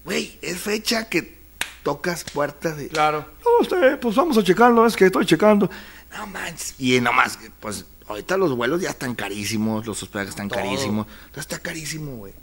Güey, 0.06 0.38
es 0.42 0.60
fecha 0.60 1.10
que 1.10 1.38
tocas 1.84 2.24
puertas 2.26 2.80
y... 2.82 2.90
Claro. 2.90 3.26
No, 3.44 3.52
usted, 3.62 4.00
pues 4.00 4.16
vamos 4.16 4.38
a 4.38 4.44
checarlo, 4.44 4.86
es 4.86 4.96
que 4.96 5.06
estoy 5.06 5.26
checando. 5.26 5.70
No 6.16 6.28
manches. 6.28 6.76
Y 6.80 7.00
nomás, 7.02 7.38
pues 7.60 7.86
ahorita 8.08 8.38
los 8.38 8.56
vuelos 8.56 8.82
ya 8.82 8.90
están 8.90 9.16
carísimos, 9.16 9.86
los 9.86 10.02
hospedajes 10.02 10.32
están 10.32 10.50
Todo. 10.50 10.60
carísimos. 10.60 11.08
Todo 11.32 11.42
está 11.42 11.60
carísimo, 11.60 12.18
güey. 12.18 12.34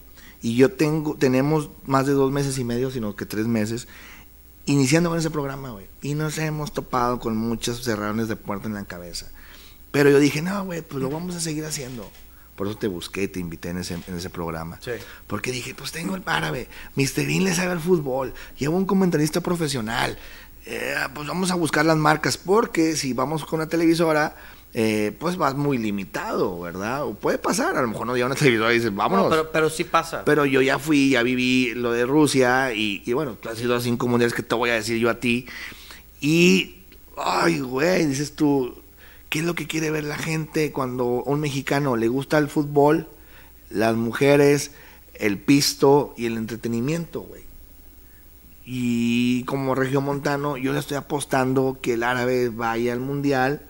Y 0.42 0.56
yo 0.56 0.72
tengo, 0.72 1.16
tenemos 1.16 1.70
más 1.86 2.06
de 2.06 2.12
dos 2.12 2.30
meses 2.30 2.58
y 2.58 2.64
medio, 2.64 2.90
sino 2.90 3.16
que 3.16 3.24
tres 3.24 3.46
meses, 3.46 3.88
iniciando 4.66 5.08
con 5.08 5.18
ese 5.18 5.30
programa, 5.30 5.70
güey. 5.70 5.86
Y 6.02 6.14
nos 6.14 6.36
hemos 6.38 6.72
topado 6.72 7.18
con 7.18 7.36
muchos 7.36 7.82
cerradones 7.82 8.28
de 8.28 8.36
puerta 8.36 8.68
en 8.68 8.74
la 8.74 8.84
cabeza. 8.84 9.26
Pero 9.90 10.10
yo 10.10 10.18
dije, 10.18 10.42
no, 10.42 10.64
güey, 10.64 10.82
pues 10.82 11.02
lo 11.02 11.08
vamos 11.08 11.34
a 11.34 11.40
seguir 11.40 11.64
haciendo. 11.64 12.10
Por 12.56 12.68
eso 12.68 12.76
te 12.76 12.88
busqué, 12.88 13.26
te 13.26 13.40
invité 13.40 13.70
en 13.70 13.78
ese, 13.78 13.94
en 13.94 14.16
ese 14.16 14.30
programa. 14.30 14.78
Sí. 14.82 14.92
Porque 15.26 15.50
dije, 15.50 15.74
pues 15.74 15.92
tengo 15.92 16.14
el 16.14 16.22
árabe, 16.26 16.68
Mr. 16.94 17.26
Bean 17.26 17.44
le 17.44 17.54
sabe 17.54 17.72
al 17.72 17.80
fútbol, 17.80 18.32
llevo 18.58 18.76
un 18.76 18.86
comentarista 18.86 19.40
profesional, 19.40 20.16
eh, 20.66 20.94
pues 21.14 21.26
vamos 21.26 21.50
a 21.50 21.56
buscar 21.56 21.84
las 21.84 21.96
marcas, 21.96 22.36
porque 22.38 22.96
si 22.96 23.12
vamos 23.12 23.44
con 23.44 23.60
una 23.60 23.68
televisora, 23.68 24.36
eh, 24.76 25.14
pues 25.20 25.36
vas 25.36 25.54
muy 25.54 25.78
limitado, 25.78 26.60
¿verdad? 26.60 27.04
O 27.04 27.14
puede 27.14 27.38
pasar, 27.38 27.76
a 27.76 27.82
lo 27.82 27.86
mejor 27.86 28.08
no 28.08 28.14
llega 28.14 28.26
una 28.26 28.34
televisora 28.34 28.72
y 28.72 28.78
dices, 28.78 28.92
vámonos. 28.92 29.26
No, 29.26 29.30
pero, 29.30 29.52
pero 29.52 29.70
sí 29.70 29.84
pasa. 29.84 30.24
Pero 30.24 30.46
yo 30.46 30.60
ya 30.62 30.80
fui, 30.80 31.10
ya 31.10 31.22
viví 31.22 31.72
lo 31.74 31.92
de 31.92 32.04
Rusia 32.04 32.72
y, 32.74 33.00
y 33.06 33.12
bueno, 33.12 33.34
tú 33.40 33.48
has 33.48 33.56
sido 33.56 33.76
a 33.76 33.80
cinco 33.80 34.08
mundiales 34.08 34.34
que 34.34 34.42
te 34.42 34.54
voy 34.56 34.70
a 34.70 34.74
decir 34.74 34.98
yo 34.98 35.10
a 35.10 35.20
ti. 35.20 35.46
Y, 36.20 36.82
ay, 37.16 37.60
güey, 37.60 38.04
dices 38.06 38.34
tú, 38.34 38.76
¿qué 39.28 39.38
es 39.38 39.44
lo 39.44 39.54
que 39.54 39.68
quiere 39.68 39.92
ver 39.92 40.04
la 40.04 40.18
gente 40.18 40.72
cuando 40.72 41.22
a 41.24 41.30
un 41.30 41.38
mexicano 41.38 41.96
le 41.96 42.08
gusta 42.08 42.38
el 42.38 42.48
fútbol, 42.48 43.08
las 43.70 43.94
mujeres, 43.94 44.72
el 45.14 45.38
pisto 45.38 46.14
y 46.16 46.26
el 46.26 46.36
entretenimiento, 46.36 47.20
güey? 47.20 47.44
Y 48.66 49.44
como 49.44 49.76
regiomontano, 49.76 50.56
yo 50.56 50.72
le 50.72 50.80
estoy 50.80 50.96
apostando 50.96 51.78
que 51.80 51.94
el 51.94 52.02
árabe 52.02 52.48
vaya 52.48 52.92
al 52.92 53.00
mundial. 53.00 53.68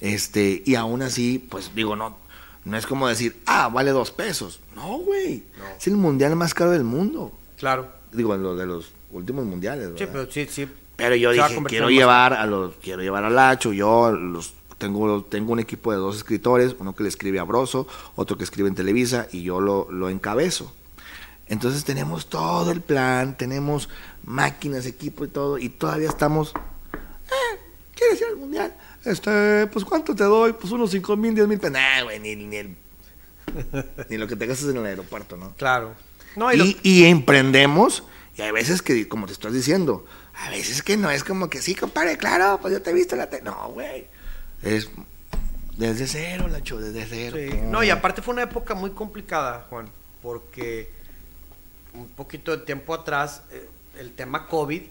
Este, 0.00 0.62
y 0.66 0.74
aún 0.74 1.02
así, 1.02 1.38
pues 1.38 1.70
digo, 1.74 1.96
no, 1.96 2.16
no 2.64 2.76
es 2.76 2.86
como 2.86 3.08
decir, 3.08 3.36
ah, 3.46 3.68
vale 3.68 3.90
dos 3.90 4.10
pesos. 4.10 4.60
No, 4.74 4.98
güey. 4.98 5.44
No. 5.58 5.64
Es 5.78 5.86
el 5.86 5.96
mundial 5.96 6.36
más 6.36 6.52
caro 6.54 6.70
del 6.70 6.84
mundo. 6.84 7.32
Claro. 7.56 7.90
Digo, 8.12 8.36
lo 8.36 8.56
de 8.56 8.66
los 8.66 8.92
últimos 9.10 9.44
mundiales, 9.46 9.86
Sí, 9.96 10.04
¿verdad? 10.04 10.08
pero 10.12 10.30
sí, 10.30 10.46
sí. 10.50 10.68
Pero 10.96 11.14
yo 11.14 11.30
Se 11.30 11.34
dije, 11.48 11.64
quiero 11.66 11.90
llevar 11.90 12.32
a 12.32 12.46
los, 12.46 12.74
quiero 12.76 13.02
llevar 13.02 13.24
a 13.24 13.30
Lacho, 13.30 13.72
yo 13.72 14.10
los 14.12 14.54
tengo, 14.78 15.22
tengo 15.24 15.52
un 15.52 15.58
equipo 15.60 15.92
de 15.92 15.98
dos 15.98 16.16
escritores, 16.16 16.74
uno 16.78 16.94
que 16.94 17.02
le 17.02 17.08
escribe 17.10 17.38
a 17.38 17.44
Broso, 17.44 17.86
otro 18.14 18.38
que 18.38 18.44
escribe 18.44 18.68
en 18.68 18.74
Televisa, 18.74 19.26
y 19.32 19.42
yo 19.42 19.60
lo, 19.60 19.90
lo 19.90 20.08
encabezo. 20.08 20.72
Entonces 21.48 21.84
tenemos 21.84 22.26
todo 22.26 22.70
el 22.72 22.80
plan, 22.80 23.36
tenemos 23.36 23.88
máquinas, 24.24 24.86
equipo 24.86 25.24
y 25.24 25.28
todo, 25.28 25.58
y 25.58 25.68
todavía 25.68 26.08
estamos. 26.08 26.52
Eh, 26.94 27.58
¿Quieres 27.94 28.20
ir 28.20 28.26
al 28.28 28.36
mundial? 28.36 28.74
Este, 29.06 29.66
pues 29.68 29.84
¿cuánto 29.84 30.14
te 30.14 30.24
doy? 30.24 30.52
Pues 30.52 30.72
unos 30.72 30.90
cinco 30.90 31.16
mil, 31.16 31.34
diez 31.34 31.46
mil 31.46 31.58
pesos. 31.58 31.72
Nah, 31.72 32.02
güey, 32.02 32.18
ni, 32.20 32.34
ni, 32.36 32.56
el- 32.56 32.76
ni 34.10 34.16
lo 34.18 34.26
que 34.26 34.36
te 34.36 34.46
gastas 34.46 34.68
en 34.70 34.76
el 34.78 34.86
aeropuerto, 34.86 35.36
¿no? 35.36 35.54
Claro. 35.56 35.94
No, 36.34 36.52
y, 36.52 36.56
lo- 36.56 36.64
Y, 36.64 36.78
y 36.82 37.04
emprendemos, 37.04 38.02
y 38.36 38.42
hay 38.42 38.50
veces 38.50 38.82
que, 38.82 39.08
como 39.08 39.26
te 39.26 39.32
estás 39.32 39.52
diciendo, 39.52 40.04
a 40.34 40.50
veces 40.50 40.82
que 40.82 40.96
no 40.96 41.10
es 41.10 41.24
como 41.24 41.48
que 41.48 41.62
sí, 41.62 41.74
compadre, 41.74 42.18
claro, 42.18 42.58
pues 42.60 42.72
yo 42.74 42.82
te 42.82 42.90
he 42.90 42.94
visto 42.94 43.16
la 43.16 43.30
te 43.30 43.40
No, 43.42 43.70
güey. 43.70 44.06
Es 44.62 44.88
desde 45.78 46.06
cero, 46.06 46.48
Lacho, 46.48 46.78
desde 46.78 47.06
cero. 47.08 47.36
Sí. 47.38 47.58
No, 47.64 47.82
y 47.84 47.90
aparte 47.90 48.22
fue 48.22 48.34
una 48.34 48.42
época 48.42 48.74
muy 48.74 48.90
complicada, 48.90 49.66
Juan, 49.70 49.88
porque 50.22 50.90
un 51.94 52.08
poquito 52.08 52.50
de 52.56 52.64
tiempo 52.64 52.92
atrás 52.92 53.42
eh, 53.52 53.68
el 53.98 54.12
tema 54.12 54.46
COVID 54.48 54.82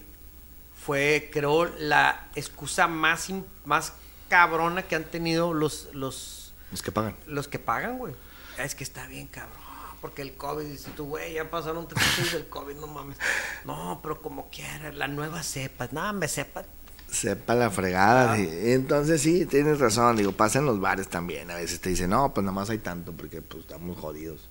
fue, 0.84 1.30
creo, 1.32 1.64
la 1.78 2.28
excusa 2.34 2.86
más, 2.88 3.28
más 3.64 3.92
cabrona 4.28 4.82
que 4.82 4.96
han 4.96 5.04
tenido 5.04 5.54
los, 5.54 5.88
los, 5.92 6.52
Es 6.72 6.82
que 6.82 6.92
pagan. 6.92 7.16
los 7.26 7.48
que 7.48 7.58
pagan, 7.58 7.98
güey. 7.98 8.14
Es 8.58 8.74
que 8.74 8.84
está 8.84 9.06
bien, 9.06 9.26
cabrón. 9.26 9.66
Porque 10.00 10.22
el 10.22 10.36
COVID, 10.36 10.64
dice 10.66 10.90
tú, 10.94 11.06
güey, 11.06 11.34
ya 11.34 11.50
pasaron 11.50 11.88
tres 11.88 12.02
años 12.18 12.32
del 12.32 12.48
COVID, 12.48 12.76
no 12.76 12.86
mames. 12.86 13.16
No, 13.64 13.98
pero 14.02 14.20
como 14.20 14.48
quieras, 14.50 14.94
la 14.94 15.08
nueva 15.08 15.42
cepa. 15.42 15.88
No, 15.90 16.12
me 16.12 16.28
sepa. 16.28 16.64
Sepa 17.10 17.54
la 17.54 17.70
fregada. 17.70 18.32
Ah. 18.32 18.36
sí. 18.36 18.48
Entonces 18.50 19.22
sí, 19.22 19.46
tienes 19.46 19.78
razón. 19.80 20.16
Digo, 20.16 20.32
pasa 20.32 20.58
en 20.58 20.66
los 20.66 20.80
bares 20.80 21.08
también. 21.08 21.50
A 21.50 21.54
veces 21.56 21.80
te 21.80 21.88
dicen, 21.88 22.10
no, 22.10 22.32
pues 22.32 22.44
nada 22.44 22.54
más 22.54 22.68
hay 22.70 22.78
tanto 22.78 23.12
porque 23.12 23.40
pues 23.42 23.62
estamos 23.62 23.98
jodidos. 23.98 24.48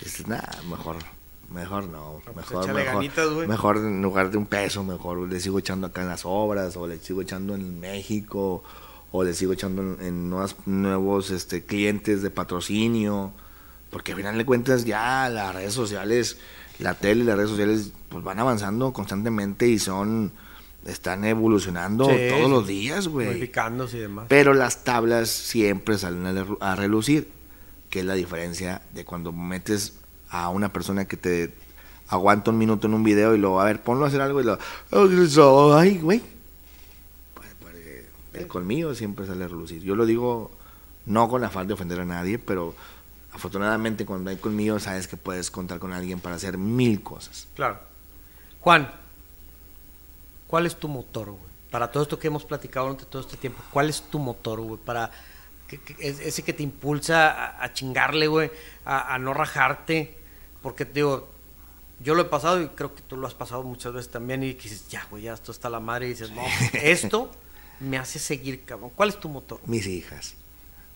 Dices, 0.00 0.26
nada, 0.26 0.50
mejor, 0.68 0.96
mejor 1.50 1.84
no. 1.84 2.20
pues, 2.24 2.36
Mejor, 2.36 2.64
échale 2.64 2.80
mejor, 2.84 2.94
ganitas, 2.96 3.28
mejor 3.48 3.76
en 3.76 4.02
lugar 4.02 4.30
de 4.30 4.36
un 4.38 4.46
peso, 4.46 4.82
mejor 4.82 5.18
le 5.30 5.38
sigo 5.38 5.58
echando 5.60 5.86
acá 5.86 6.02
en 6.02 6.08
las 6.08 6.22
obras, 6.24 6.76
o 6.76 6.86
le 6.88 6.98
sigo 6.98 7.22
echando 7.22 7.54
en 7.54 7.78
México, 7.78 8.64
o 9.12 9.22
le 9.24 9.34
sigo 9.34 9.52
echando 9.52 9.82
en, 9.82 9.96
en 10.00 10.30
nuevas- 10.30 10.56
nuevos 10.66 11.30
este, 11.30 11.64
clientes 11.64 12.22
de 12.22 12.30
patrocinio. 12.30 13.32
Porque 13.90 14.12
al 14.12 14.16
final 14.18 14.38
de 14.38 14.46
cuentas 14.46 14.84
ya 14.86 15.28
las 15.28 15.54
redes 15.54 15.74
sociales, 15.74 16.38
la 16.78 16.94
tele 16.94 17.22
y 17.22 17.26
las 17.26 17.36
redes 17.36 17.50
sociales 17.50 17.92
pues 18.08 18.24
van 18.24 18.38
avanzando 18.38 18.92
constantemente 18.94 19.68
y 19.68 19.78
son, 19.78 20.32
están 20.86 21.24
evolucionando 21.26 22.06
Sí, 22.08 22.16
todos 22.30 22.50
los 22.50 22.66
días, 22.66 23.08
güey. 23.08 23.26
Modificándose 23.26 23.98
y 23.98 24.00
demás. 24.00 24.26
Pero 24.28 24.54
las 24.54 24.82
tablas 24.84 25.28
siempre 25.28 25.98
salen 25.98 26.56
a, 26.60 26.74
relucir, 26.74 27.28
que 27.90 28.00
es 28.00 28.06
la 28.06 28.14
diferencia 28.14 28.80
de 28.94 29.04
cuando 29.04 29.30
metes 29.30 29.92
a 30.30 30.48
una 30.48 30.72
persona 30.72 31.04
que 31.04 31.18
te 31.18 31.54
aguanta 32.08 32.50
un 32.50 32.56
minuto 32.56 32.86
en 32.86 32.94
un 32.94 33.04
video 33.04 33.34
y 33.34 33.38
luego, 33.38 33.60
a 33.60 33.64
ver, 33.66 33.82
ponlo 33.82 34.06
a 34.06 34.08
hacer 34.08 34.22
algo 34.22 34.40
y 34.40 34.44
lo, 34.44 34.58
ay, 35.74 35.98
güey. 35.98 36.22
El 38.34 38.46
colmillo 38.48 38.94
siempre 38.94 39.26
sale 39.26 39.44
a 39.44 39.48
relucir. 39.48 39.82
Yo 39.82 39.94
lo 39.94 40.06
digo 40.06 40.50
no 41.06 41.28
con 41.28 41.40
la 41.40 41.50
falta 41.50 41.68
de 41.68 41.74
ofender 41.74 42.00
a 42.00 42.04
nadie, 42.04 42.38
pero 42.38 42.74
afortunadamente 43.32 44.04
cuando 44.06 44.30
hay 44.30 44.36
colmillo 44.36 44.78
sabes 44.78 45.08
que 45.08 45.16
puedes 45.16 45.50
contar 45.50 45.78
con 45.78 45.92
alguien 45.92 46.20
para 46.20 46.36
hacer 46.36 46.56
mil 46.58 47.02
cosas. 47.02 47.46
Claro. 47.54 47.78
Juan, 48.60 48.90
¿cuál 50.46 50.66
es 50.66 50.76
tu 50.76 50.88
motor, 50.88 51.30
güey? 51.30 51.52
Para 51.70 51.90
todo 51.90 52.02
esto 52.02 52.18
que 52.18 52.26
hemos 52.26 52.44
platicado 52.44 52.86
durante 52.86 53.06
todo 53.06 53.22
este 53.22 53.36
tiempo, 53.36 53.62
¿cuál 53.70 53.88
es 53.88 54.02
tu 54.02 54.18
motor, 54.18 54.60
güey? 54.60 54.78
Para 54.84 55.10
que- 55.66 55.80
que- 55.80 55.96
es- 55.98 56.20
ese 56.20 56.42
que 56.42 56.52
te 56.52 56.62
impulsa 56.62 57.30
a, 57.32 57.64
a 57.64 57.72
chingarle, 57.72 58.26
güey, 58.26 58.50
a, 58.84 59.14
a 59.14 59.18
no 59.18 59.32
rajarte. 59.32 60.16
Porque, 60.62 60.84
digo, 60.84 61.28
yo 62.00 62.14
lo 62.14 62.22
he 62.22 62.26
pasado 62.26 62.60
y 62.60 62.68
creo 62.68 62.94
que 62.94 63.02
tú 63.02 63.16
lo 63.16 63.26
has 63.26 63.34
pasado 63.34 63.62
muchas 63.62 63.92
veces 63.94 64.10
también 64.10 64.42
y 64.42 64.52
dices, 64.52 64.86
ya, 64.88 65.06
güey, 65.10 65.24
ya 65.24 65.32
esto 65.34 65.50
está 65.50 65.70
la 65.70 65.80
madre 65.80 66.06
y 66.06 66.10
dices, 66.10 66.30
no, 66.30 66.42
esto 66.74 67.30
me 67.80 67.98
hace 67.98 68.18
seguir, 68.18 68.62
cabrón. 68.64 68.90
¿Cuál 68.94 69.10
es 69.10 69.20
tu 69.20 69.28
motor? 69.28 69.60
Mis 69.66 69.86
hijas. 69.86 70.34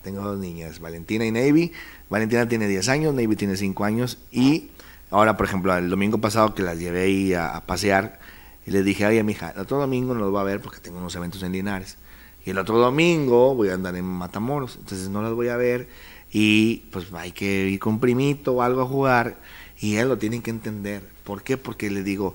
Tengo 0.03 0.23
dos 0.23 0.39
niñas, 0.39 0.79
Valentina 0.79 1.27
y 1.27 1.33
Navy. 1.33 1.73
Valentina 2.09 2.49
tiene 2.49 2.69
10 2.69 2.89
años, 2.89 3.15
Navy 3.15 3.35
tiene 3.35 3.57
5 3.57 3.85
años. 3.85 4.19
Y 4.31 4.71
ahora, 5.11 5.37
por 5.37 5.47
ejemplo, 5.47 5.77
el 5.77 5.91
domingo 5.91 6.19
pasado 6.19 6.55
que 6.55 6.63
las 6.63 6.79
llevé 6.79 7.03
ahí 7.03 7.35
a, 7.35 7.57
a 7.57 7.67
pasear, 7.67 8.21
y 8.67 8.73
les 8.73 8.85
dije, 8.85 9.07
oye, 9.07 9.23
mija, 9.23 9.51
el 9.51 9.61
otro 9.61 9.79
domingo 9.79 10.13
no 10.15 10.21
los 10.21 10.35
va 10.35 10.41
a 10.41 10.45
ver 10.45 10.61
porque 10.61 10.81
tengo 10.81 10.99
unos 10.99 11.15
eventos 11.15 11.43
en 11.43 11.53
Linares. 11.53 11.97
Y 12.45 12.51
el 12.51 12.59
otro 12.59 12.79
domingo 12.79 13.55
voy 13.55 13.69
a 13.69 13.75
andar 13.75 13.95
en 13.97 14.05
Matamoros, 14.05 14.77
entonces 14.77 15.09
no 15.09 15.23
las 15.23 15.33
voy 15.33 15.49
a 15.49 15.57
ver. 15.57 15.89
Y 16.33 16.79
pues 16.91 17.13
hay 17.13 17.33
que 17.33 17.69
ir 17.69 17.79
con 17.79 18.01
primito 18.01 18.55
o 18.55 18.63
algo 18.63 18.83
a 18.83 18.87
jugar. 18.87 19.39
Y 19.79 19.95
ellos 19.95 20.09
lo 20.09 20.19
tienen 20.19 20.43
que 20.43 20.51
entender. 20.51 21.03
¿Por 21.23 21.43
qué? 21.43 21.57
Porque 21.57 21.91
le 21.91 22.03
digo, 22.03 22.35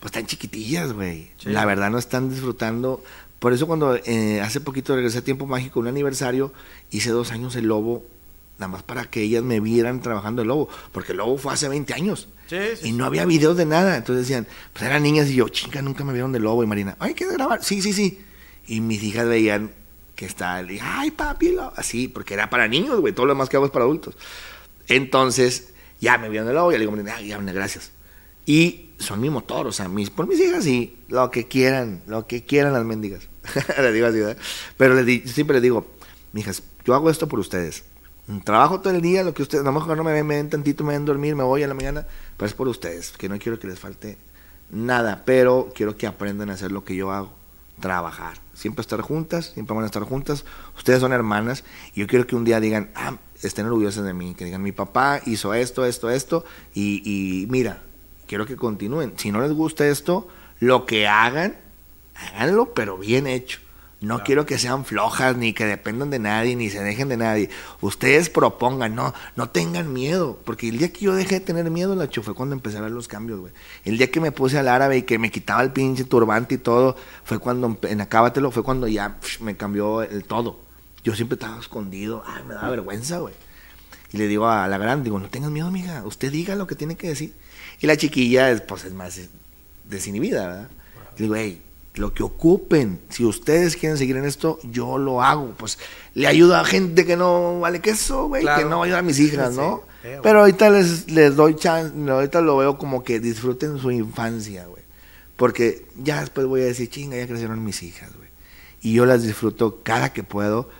pues 0.00 0.06
están 0.06 0.26
chiquitillas, 0.26 0.92
güey. 0.92 1.30
Sí. 1.36 1.50
La 1.50 1.64
verdad 1.64 1.90
no 1.90 1.98
están 1.98 2.30
disfrutando. 2.30 3.04
Por 3.38 3.52
eso 3.52 3.66
cuando 3.66 3.96
eh, 3.96 4.40
hace 4.40 4.60
poquito 4.60 4.94
regresé 4.94 5.18
a 5.18 5.24
Tiempo 5.24 5.46
Mágico, 5.46 5.80
un 5.80 5.88
aniversario, 5.88 6.52
hice 6.90 7.10
dos 7.10 7.30
años 7.32 7.56
el 7.56 7.66
lobo, 7.66 8.04
nada 8.58 8.68
más 8.72 8.82
para 8.82 9.04
que 9.04 9.20
ellas 9.22 9.42
me 9.42 9.60
vieran 9.60 10.00
trabajando 10.00 10.42
el 10.42 10.48
lobo, 10.48 10.68
porque 10.92 11.12
el 11.12 11.18
lobo 11.18 11.36
fue 11.36 11.52
hace 11.52 11.68
20 11.68 11.92
años. 11.94 12.28
Sí, 12.46 12.56
sí, 12.76 12.80
Y 12.82 12.90
sí. 12.90 12.92
no 12.92 13.04
había 13.04 13.24
videos 13.26 13.56
de 13.56 13.66
nada. 13.66 13.96
Entonces 13.96 14.26
decían, 14.26 14.46
pues 14.72 14.84
eran 14.84 15.02
niñas 15.02 15.28
y 15.28 15.34
yo, 15.34 15.48
chinga, 15.48 15.82
nunca 15.82 16.04
me 16.04 16.12
vieron 16.12 16.32
de 16.32 16.40
lobo. 16.40 16.62
Y 16.62 16.66
Marina, 16.66 16.96
ay, 16.98 17.14
¿quieres 17.14 17.36
grabar? 17.36 17.62
Sí, 17.64 17.82
sí, 17.82 17.92
sí. 17.92 18.20
Y 18.66 18.80
mis 18.80 19.02
hijas 19.02 19.26
veían 19.26 19.72
que 20.14 20.26
estaba, 20.26 20.62
le 20.62 20.74
dije, 20.74 20.84
ay, 20.86 21.10
papi, 21.10 21.52
lo-". 21.52 21.72
así, 21.76 22.08
porque 22.08 22.34
era 22.34 22.48
para 22.50 22.68
niños, 22.68 23.00
güey, 23.00 23.12
todo 23.12 23.26
lo 23.26 23.32
demás 23.32 23.48
que 23.48 23.56
hago 23.56 23.66
es 23.66 23.72
para 23.72 23.84
adultos. 23.84 24.14
Entonces, 24.88 25.72
ya 26.00 26.18
me 26.18 26.28
vieron 26.28 26.46
de 26.46 26.54
lobo, 26.54 26.70
y 26.70 26.74
le 26.74 26.80
digo, 26.80 26.92
Marina, 26.92 27.14
ay, 27.16 27.28
ya, 27.28 27.38
gracias. 27.38 27.90
Y 28.46 28.83
son 28.98 29.20
mi 29.20 29.30
motor, 29.30 29.66
o 29.66 29.72
sea, 29.72 29.88
mis, 29.88 30.10
por 30.10 30.26
mis 30.26 30.40
hijas, 30.40 30.64
sí, 30.64 30.98
lo 31.08 31.30
que 31.30 31.46
quieran, 31.48 32.02
lo 32.06 32.26
que 32.26 32.44
quieran 32.44 32.72
las 32.72 32.84
mendigas. 32.84 33.28
les 33.78 33.94
digo 33.94 34.06
así, 34.06 34.18
¿verdad? 34.20 34.36
Pero 34.76 34.94
les 34.94 35.06
di- 35.06 35.22
siempre 35.26 35.54
les 35.54 35.62
digo, 35.62 35.86
mijas, 36.32 36.62
yo 36.84 36.94
hago 36.94 37.10
esto 37.10 37.28
por 37.28 37.38
ustedes. 37.38 37.84
Trabajo 38.44 38.80
todo 38.80 38.94
el 38.94 39.02
día, 39.02 39.22
lo 39.22 39.34
que 39.34 39.42
ustedes, 39.42 39.62
a 39.62 39.66
lo 39.66 39.72
mejor 39.72 39.96
no 39.96 40.04
me 40.04 40.12
ven, 40.12 40.26
me 40.26 40.36
ven 40.36 40.48
tantito, 40.48 40.82
me 40.82 40.94
ven 40.94 41.04
dormir, 41.04 41.34
me 41.36 41.42
voy 41.42 41.62
a 41.62 41.68
la 41.68 41.74
mañana, 41.74 42.06
pero 42.38 42.46
es 42.46 42.54
por 42.54 42.68
ustedes, 42.68 43.12
que 43.12 43.28
no 43.28 43.38
quiero 43.38 43.58
que 43.58 43.66
les 43.66 43.78
falte 43.78 44.16
nada, 44.70 45.22
pero 45.26 45.70
quiero 45.74 45.96
que 45.96 46.06
aprendan 46.06 46.48
a 46.48 46.54
hacer 46.54 46.72
lo 46.72 46.84
que 46.84 46.96
yo 46.96 47.10
hago, 47.12 47.32
trabajar. 47.80 48.38
Siempre 48.54 48.80
estar 48.80 49.00
juntas, 49.02 49.50
siempre 49.52 49.74
van 49.74 49.82
a 49.84 49.86
estar 49.86 50.02
juntas. 50.04 50.46
Ustedes 50.76 51.00
son 51.00 51.12
hermanas 51.12 51.64
y 51.94 52.00
yo 52.00 52.06
quiero 52.06 52.26
que 52.26 52.34
un 52.34 52.44
día 52.44 52.60
digan, 52.60 52.90
ah, 52.94 53.18
estén 53.42 53.66
orgullosas 53.66 54.04
de 54.04 54.14
mí, 54.14 54.34
que 54.34 54.46
digan, 54.46 54.62
mi 54.62 54.72
papá 54.72 55.20
hizo 55.26 55.52
esto, 55.52 55.84
esto, 55.84 56.08
esto, 56.08 56.44
y, 56.72 57.02
y 57.04 57.46
mira, 57.48 57.82
quiero 58.34 58.46
que 58.46 58.56
continúen. 58.56 59.12
Si 59.16 59.30
no 59.30 59.40
les 59.40 59.52
gusta 59.52 59.86
esto, 59.86 60.26
lo 60.58 60.86
que 60.86 61.06
hagan, 61.06 61.54
háganlo, 62.16 62.74
pero 62.74 62.98
bien 62.98 63.28
hecho. 63.28 63.60
No 64.00 64.16
Claro. 64.16 64.24
quiero 64.24 64.46
que 64.46 64.58
sean 64.58 64.84
flojas, 64.84 65.36
ni 65.36 65.52
que 65.52 65.64
dependan 65.66 66.10
de 66.10 66.18
nadie, 66.18 66.56
ni 66.56 66.68
se 66.68 66.82
dejen 66.82 67.08
de 67.08 67.16
nadie. 67.16 67.48
Ustedes 67.80 68.30
propongan, 68.30 68.96
no, 68.96 69.14
no 69.36 69.50
tengan 69.50 69.92
miedo. 69.92 70.36
Porque 70.44 70.68
el 70.68 70.78
día 70.78 70.92
que 70.92 71.04
yo 71.04 71.14
dejé 71.14 71.36
de 71.36 71.40
tener 71.46 71.70
miedo, 71.70 71.94
Lacho, 71.94 72.24
fue 72.24 72.34
cuando 72.34 72.56
empecé 72.56 72.78
a 72.78 72.80
ver 72.80 72.90
los 72.90 73.06
cambios, 73.06 73.38
güey. 73.38 73.52
El 73.84 73.98
día 73.98 74.10
que 74.10 74.18
me 74.18 74.32
puse 74.32 74.58
al 74.58 74.66
árabe 74.66 74.96
y 74.96 75.02
que 75.02 75.20
me 75.20 75.30
quitaba 75.30 75.62
el 75.62 75.70
pinche 75.70 76.02
turbante 76.02 76.56
y 76.56 76.58
todo, 76.58 76.96
fue 77.22 77.38
cuando, 77.38 77.78
en 77.82 78.00
Acábatelo, 78.00 78.50
fue 78.50 78.64
cuando 78.64 78.88
ya 78.88 79.16
psh, 79.22 79.42
me 79.42 79.56
cambió 79.56 80.02
el 80.02 80.24
todo. 80.24 80.58
Yo 81.04 81.14
siempre 81.14 81.36
estaba 81.36 81.60
escondido, 81.60 82.24
ay, 82.26 82.42
me 82.48 82.54
daba 82.54 82.68
vergüenza, 82.70 83.18
güey. 83.18 83.34
Y 84.12 84.16
le 84.18 84.26
digo 84.26 84.48
a 84.48 84.66
la 84.66 84.76
gran, 84.76 85.04
digo, 85.04 85.20
no 85.20 85.30
tengas 85.30 85.52
miedo, 85.52 85.68
amiga, 85.68 86.02
usted 86.04 86.32
diga 86.32 86.56
lo 86.56 86.66
que 86.66 86.74
tiene 86.74 86.96
que 86.96 87.08
decir. 87.08 87.32
Y 87.84 87.86
la 87.86 87.98
chiquilla, 87.98 88.50
es, 88.50 88.62
pues, 88.62 88.86
es 88.86 88.94
más 88.94 89.18
eh, 89.18 89.28
desinhibida, 89.86 90.46
¿verdad? 90.46 90.68
Digo, 91.18 91.36
hey, 91.36 91.60
lo 91.96 92.14
que 92.14 92.22
ocupen, 92.22 92.98
si 93.10 93.26
ustedes 93.26 93.76
quieren 93.76 93.98
seguir 93.98 94.16
en 94.16 94.24
esto, 94.24 94.58
yo 94.62 94.96
lo 94.96 95.20
hago. 95.20 95.52
Pues 95.58 95.78
le 96.14 96.26
ayudo 96.26 96.56
a 96.56 96.64
gente 96.64 97.04
que 97.04 97.14
no 97.18 97.60
vale 97.60 97.80
queso, 97.80 98.28
güey, 98.28 98.40
Claro. 98.40 98.62
que 98.62 98.68
no 98.70 98.82
ayuda 98.82 99.00
a 99.00 99.02
mis 99.02 99.20
hijas, 99.20 99.50
Sí, 99.52 99.60
¿no? 99.60 99.82
sí, 100.00 100.08
güey. 100.08 100.20
Pero 100.22 100.40
ahorita 100.40 100.70
les, 100.70 101.10
les 101.10 101.36
doy 101.36 101.56
chance, 101.56 101.92
ahorita 102.10 102.40
lo 102.40 102.56
veo 102.56 102.78
como 102.78 103.04
que 103.04 103.20
disfruten 103.20 103.78
su 103.78 103.90
infancia, 103.90 104.64
güey. 104.64 104.82
Porque 105.36 105.84
ya 106.02 106.20
después 106.20 106.46
voy 106.46 106.62
a 106.62 106.64
decir, 106.64 106.88
chinga, 106.88 107.18
ya 107.18 107.26
crecieron 107.26 107.62
mis 107.62 107.82
hijas, 107.82 108.16
güey. 108.16 108.30
Y 108.80 108.94
yo 108.94 109.04
las 109.04 109.22
disfruto 109.24 109.80
cada 109.82 110.10
que 110.14 110.22
puedo. 110.22 110.70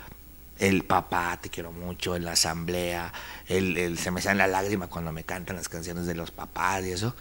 El 0.59 0.85
papá, 0.85 1.39
te 1.43 1.51
quiero 1.51 1.73
mucho, 1.73 2.15
en 2.17 2.25
la 2.25 2.33
asamblea, 2.33 3.13
el, 3.49 3.77
el- 3.77 3.99
se 3.99 4.11
me 4.11 4.21
sale 4.23 4.39
la 4.39 4.47
lágrima 4.47 4.87
cuando 4.89 5.13
me 5.13 5.25
cantan 5.25 5.57
las 5.57 5.69
canciones 5.69 6.07
de 6.07 6.15
los 6.15 6.31
papás 6.31 6.85
y 6.85 6.93
eso. 6.93 7.15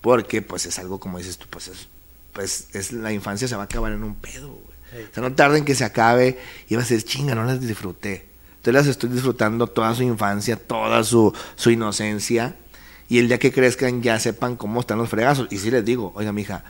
Porque 0.00 0.40
pues 0.42 0.66
es 0.66 0.78
algo 0.78 1.00
como 1.00 1.18
dices 1.18 1.36
tú, 1.38 1.46
pues 1.50 1.68
es, 1.68 1.88
pues 2.32 2.68
es 2.74 2.92
la 2.92 3.12
infancia 3.12 3.48
se 3.48 3.56
va 3.56 3.62
a 3.62 3.64
acabar 3.64 3.92
en 3.92 4.04
un 4.04 4.14
pedo, 4.14 4.48
güey. 4.48 5.04
O 5.10 5.14
sea, 5.14 5.22
no 5.22 5.32
tarden 5.34 5.64
que 5.64 5.74
se 5.74 5.84
acabe 5.84 6.38
y 6.68 6.76
vas 6.76 6.86
a 6.90 6.94
decir, 6.94 7.04
chinga, 7.08 7.34
no 7.34 7.44
las 7.44 7.60
disfruté. 7.60 8.26
Entonces 8.58 8.74
las 8.74 8.86
estoy 8.86 9.10
disfrutando 9.10 9.66
toda 9.66 9.94
su 9.94 10.02
infancia, 10.04 10.56
toda 10.56 11.02
su, 11.04 11.34
su 11.56 11.70
inocencia. 11.70 12.54
Y 13.08 13.18
el 13.18 13.28
día 13.28 13.38
que 13.38 13.52
crezcan 13.52 14.02
ya 14.02 14.18
sepan 14.20 14.56
cómo 14.56 14.80
están 14.80 14.98
los 14.98 15.08
fregazos. 15.08 15.48
Y 15.50 15.58
si 15.58 15.70
les 15.70 15.84
digo, 15.84 16.12
oiga, 16.14 16.32
mija, 16.32 16.64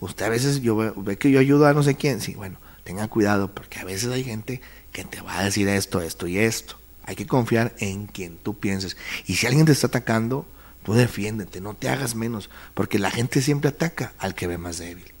usted 0.00 0.26
a 0.26 0.28
veces 0.28 0.60
yo 0.62 0.76
ve, 0.76 0.92
ve 0.96 1.16
que 1.16 1.30
yo 1.30 1.38
ayudo 1.40 1.66
a 1.66 1.72
no 1.74 1.82
sé 1.82 1.94
quién. 1.96 2.20
Sí, 2.20 2.34
bueno, 2.34 2.58
tengan 2.84 3.08
cuidado 3.08 3.52
porque 3.52 3.78
a 3.78 3.84
veces 3.84 4.10
hay 4.10 4.24
gente 4.24 4.60
que 4.92 5.04
te 5.04 5.20
va 5.20 5.38
a 5.38 5.44
decir 5.44 5.68
esto, 5.68 6.00
esto 6.00 6.26
y 6.26 6.38
esto. 6.38 6.76
Hay 7.04 7.16
que 7.16 7.26
confiar 7.26 7.74
en 7.78 8.06
quien 8.06 8.36
tú 8.36 8.58
pienses. 8.58 8.96
Y 9.26 9.34
si 9.34 9.46
alguien 9.46 9.66
te 9.66 9.72
está 9.72 9.88
atacando, 9.88 10.46
tú 10.84 10.94
defiéndete, 10.94 11.60
no 11.60 11.74
te 11.74 11.88
hagas 11.88 12.14
menos. 12.14 12.50
Porque 12.74 12.98
la 12.98 13.10
gente 13.10 13.42
siempre 13.42 13.70
ataca 13.70 14.12
al 14.18 14.34
que 14.34 14.46
ve 14.46 14.58
más 14.58 14.78
débil. 14.78 15.12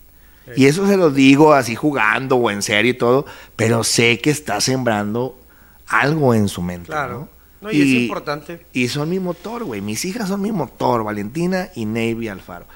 Y 0.56 0.66
eso 0.66 0.86
se 0.86 0.96
lo 0.96 1.10
digo 1.10 1.52
así 1.52 1.76
jugando 1.76 2.36
o 2.36 2.50
en 2.50 2.62
serio 2.62 2.90
y 2.90 2.94
todo, 2.94 3.24
pero 3.56 3.84
sé 3.84 4.20
que 4.20 4.30
está 4.30 4.60
sembrando 4.60 5.38
algo 5.86 6.34
en 6.34 6.48
su 6.48 6.62
mente. 6.62 6.86
Claro. 6.86 7.28
¿no? 7.60 7.68
No, 7.68 7.72
y 7.72 7.82
es 7.82 8.02
importante. 8.02 8.66
Y 8.72 8.88
son 8.88 9.10
mi 9.10 9.20
motor, 9.20 9.64
güey. 9.64 9.80
Mis 9.80 10.04
hijas 10.04 10.28
son 10.28 10.40
mi 10.40 10.50
motor, 10.50 11.04
Valentina 11.04 11.68
y 11.74 11.84
Navy 11.84 12.28
Alfaro. 12.28 12.66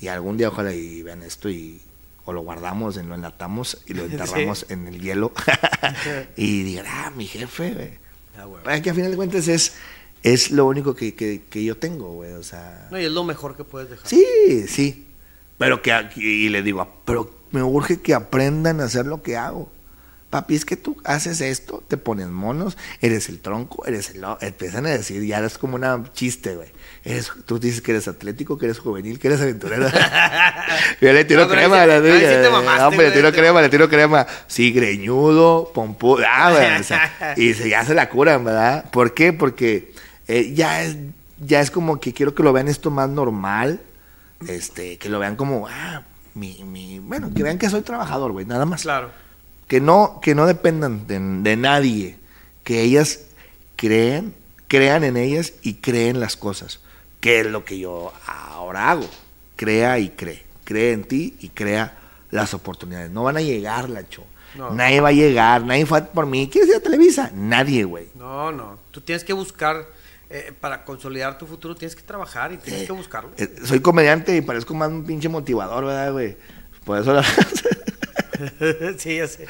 Y 0.00 0.08
algún 0.08 0.36
día 0.36 0.48
ojalá 0.48 0.72
y 0.72 1.02
vean 1.02 1.22
esto 1.22 1.48
y 1.48 1.80
o 2.24 2.32
lo 2.32 2.40
guardamos, 2.42 2.96
lo 2.96 3.14
enlatamos 3.14 3.78
y 3.86 3.94
lo 3.94 4.04
enterramos 4.06 4.60
Sí. 4.60 4.72
en 4.72 4.88
el 4.88 5.00
hielo. 5.00 5.32
y 6.36 6.62
digan, 6.62 6.86
ah, 6.88 7.12
mi 7.16 7.26
jefe, 7.26 7.72
güey. 7.74 7.90
Ah, 8.66 8.80
que 8.80 8.90
a 8.90 8.94
final 8.94 9.10
de 9.10 9.16
cuentas 9.16 9.46
es, 9.48 9.74
es 10.22 10.50
lo 10.50 10.66
único 10.66 10.94
que, 10.94 11.14
que, 11.14 11.42
que 11.48 11.62
yo 11.64 11.76
tengo, 11.76 12.12
güey. 12.14 12.32
O 12.32 12.42
sea. 12.42 12.88
No, 12.90 12.98
y 13.00 13.04
es 13.04 13.10
lo 13.12 13.24
mejor 13.24 13.56
que 13.56 13.64
puedes 13.64 13.90
dejar. 13.90 14.06
Sí, 14.08 14.66
sí. 14.68 15.06
Pero 15.58 15.82
que 15.82 15.92
aquí- 15.92 16.46
y 16.46 16.48
le 16.48 16.62
digo, 16.62 16.88
pero 17.04 17.32
me 17.52 17.62
urge 17.62 18.00
que 18.00 18.12
aprendan 18.14 18.80
a 18.80 18.84
hacer 18.84 19.06
lo 19.06 19.22
que 19.22 19.36
hago. 19.36 19.70
Papi, 20.30 20.56
es 20.56 20.64
que 20.64 20.76
tú 20.76 20.96
haces 21.04 21.40
esto, 21.40 21.84
te 21.86 21.96
pones 21.96 22.26
monos, 22.26 22.76
eres 23.00 23.28
el 23.28 23.38
tronco, 23.38 23.86
eres 23.86 24.10
el... 24.10 24.24
Empiezan 24.40 24.84
a 24.86 24.88
decir, 24.90 25.22
ya 25.22 25.38
eres 25.38 25.58
como 25.58 25.76
una 25.76 26.02
chiste, 26.12 26.56
güey. 26.56 26.70
Eres, 27.04 27.30
tú 27.44 27.58
dices 27.58 27.82
que 27.82 27.90
eres 27.92 28.08
atlético, 28.08 28.56
que 28.56 28.64
eres 28.64 28.78
juvenil, 28.78 29.18
que 29.18 29.28
eres 29.28 29.40
aventurero. 29.42 29.88
Yo 31.00 31.12
le 31.12 31.24
tiro 31.26 31.42
No, 31.46 31.48
crema. 31.50 31.84
te 31.86 32.48
mamaste, 32.50 32.82
hombre, 32.84 33.08
le 33.10 33.14
tiro 33.14 33.30
te- 33.30 33.38
crema, 33.38 33.60
le 33.60 33.68
tiro 33.68 33.88
crema. 33.90 34.26
Sí, 34.46 34.72
greñudo, 34.72 35.70
pompudo. 35.74 36.24
Ah, 36.26 36.50
güey, 36.52 36.80
o 36.80 36.82
sea, 36.82 37.34
y 37.36 37.52
se, 37.52 37.68
ya 37.68 37.84
se 37.84 37.92
la 37.94 38.08
curan, 38.08 38.42
¿verdad? 38.44 38.90
¿Por 38.90 39.12
qué? 39.12 39.32
Porque 39.34 39.92
eh, 40.28 40.52
ya, 40.54 40.82
es, 40.82 40.96
ya 41.44 41.60
es 41.60 41.70
como 41.70 42.00
que 42.00 42.14
quiero 42.14 42.34
que 42.34 42.42
lo 42.42 42.52
vean 42.54 42.68
esto 42.68 42.90
más 42.90 43.10
normal 43.10 43.80
este, 44.48 44.96
que 44.98 45.08
lo 45.08 45.18
vean 45.18 45.36
como, 45.36 45.68
ah, 45.68 46.02
mi, 46.34 46.62
mi, 46.64 46.98
bueno, 47.00 47.30
que 47.34 47.42
vean 47.42 47.58
que 47.58 47.68
soy 47.70 47.82
trabajador, 47.82 48.32
güey, 48.32 48.46
nada 48.46 48.64
más. 48.64 48.82
Claro. 48.82 49.10
Que 49.68 49.80
no, 49.80 50.20
que 50.22 50.34
no 50.34 50.46
dependan 50.46 51.06
de, 51.06 51.18
de 51.18 51.56
nadie, 51.56 52.18
que 52.62 52.80
ellas 52.82 53.20
creen, 53.76 54.34
crean 54.68 55.04
en 55.04 55.16
ellas 55.16 55.52
y 55.62 55.74
creen 55.74 56.20
las 56.20 56.36
cosas, 56.36 56.80
que 57.24 57.40
es 57.40 57.46
lo 57.46 57.64
que 57.64 57.78
yo 57.78 58.12
ahora 58.26 58.90
hago, 58.90 59.08
crea 59.56 59.98
y 59.98 60.10
cree, 60.10 60.44
cree 60.62 60.92
en 60.92 61.04
ti 61.04 61.34
y 61.40 61.48
crea 61.48 61.96
las 62.30 62.52
oportunidades, 62.52 63.10
no 63.10 63.22
van 63.22 63.38
a 63.38 63.40
llegar, 63.40 63.88
Lacho. 63.88 64.24
No. 64.54 64.70
Nadie 64.72 65.00
va 65.00 65.08
a 65.08 65.12
llegar, 65.12 65.64
nadie 65.64 65.86
fue 65.86 66.02
por 66.02 66.26
mí. 66.26 66.50
¿Quieres 66.52 66.68
ir 66.68 66.76
a 66.76 66.80
Televisa? 66.80 67.30
Nadie, 67.34 67.84
güey. 67.84 68.08
No, 68.14 68.52
no. 68.52 68.78
Tú 68.90 69.00
tienes 69.00 69.24
que 69.24 69.32
buscar, 69.32 69.86
eh, 70.28 70.52
para 70.60 70.84
consolidar 70.84 71.38
tu 71.38 71.46
futuro, 71.46 71.74
tienes 71.74 71.96
que 71.96 72.02
trabajar 72.02 72.52
y 72.52 72.58
tienes 72.58 72.82
Eh, 72.82 72.86
que 72.88 72.92
buscarlo. 72.92 73.30
Eh, 73.38 73.56
soy 73.64 73.80
comediante 73.80 74.36
y 74.36 74.42
parezco 74.42 74.74
más 74.74 74.90
un 74.90 75.04
pinche 75.06 75.30
motivador, 75.30 75.86
¿verdad, 75.86 76.12
güey? 76.12 76.36
Por 76.84 76.98
eso 77.00 77.14
la... 77.14 77.24
sí, 78.98 79.16
ya 79.16 79.28
sé. 79.28 79.46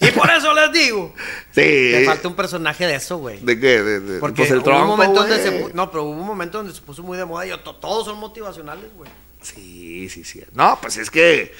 Y 0.00 0.10
por 0.12 0.30
eso 0.30 0.54
les 0.54 0.72
digo, 0.72 1.12
Sí. 1.50 1.60
te 1.62 2.04
falta 2.06 2.28
un 2.28 2.36
personaje 2.36 2.86
de 2.86 2.94
eso, 2.94 3.18
güey. 3.18 3.40
¿De 3.40 3.58
qué? 3.58 3.82
De, 3.82 4.00
de- 4.00 4.20
Porque 4.20 4.36
pues 4.42 4.50
el 4.50 4.58
hubo 4.58 4.64
tronco, 4.64 4.82
un 4.82 4.88
momento 4.88 5.20
donde 5.22 5.42
se 5.42 5.74
no, 5.74 5.90
pero 5.90 6.04
hubo 6.04 6.12
un 6.20 6.26
momento 6.26 6.58
donde 6.58 6.72
se 6.72 6.80
puso 6.82 7.02
muy 7.02 7.18
de 7.18 7.24
moda 7.24 7.46
y 7.46 7.50
to- 7.64 7.74
todos 7.76 8.04
son 8.06 8.18
motivacionales, 8.18 8.86
güey. 8.96 9.10
Sí, 9.42 10.08
sí, 10.08 10.22
sí. 10.24 10.42
No, 10.54 10.78
pues 10.80 10.96
es 10.98 11.10
que, 11.10 11.52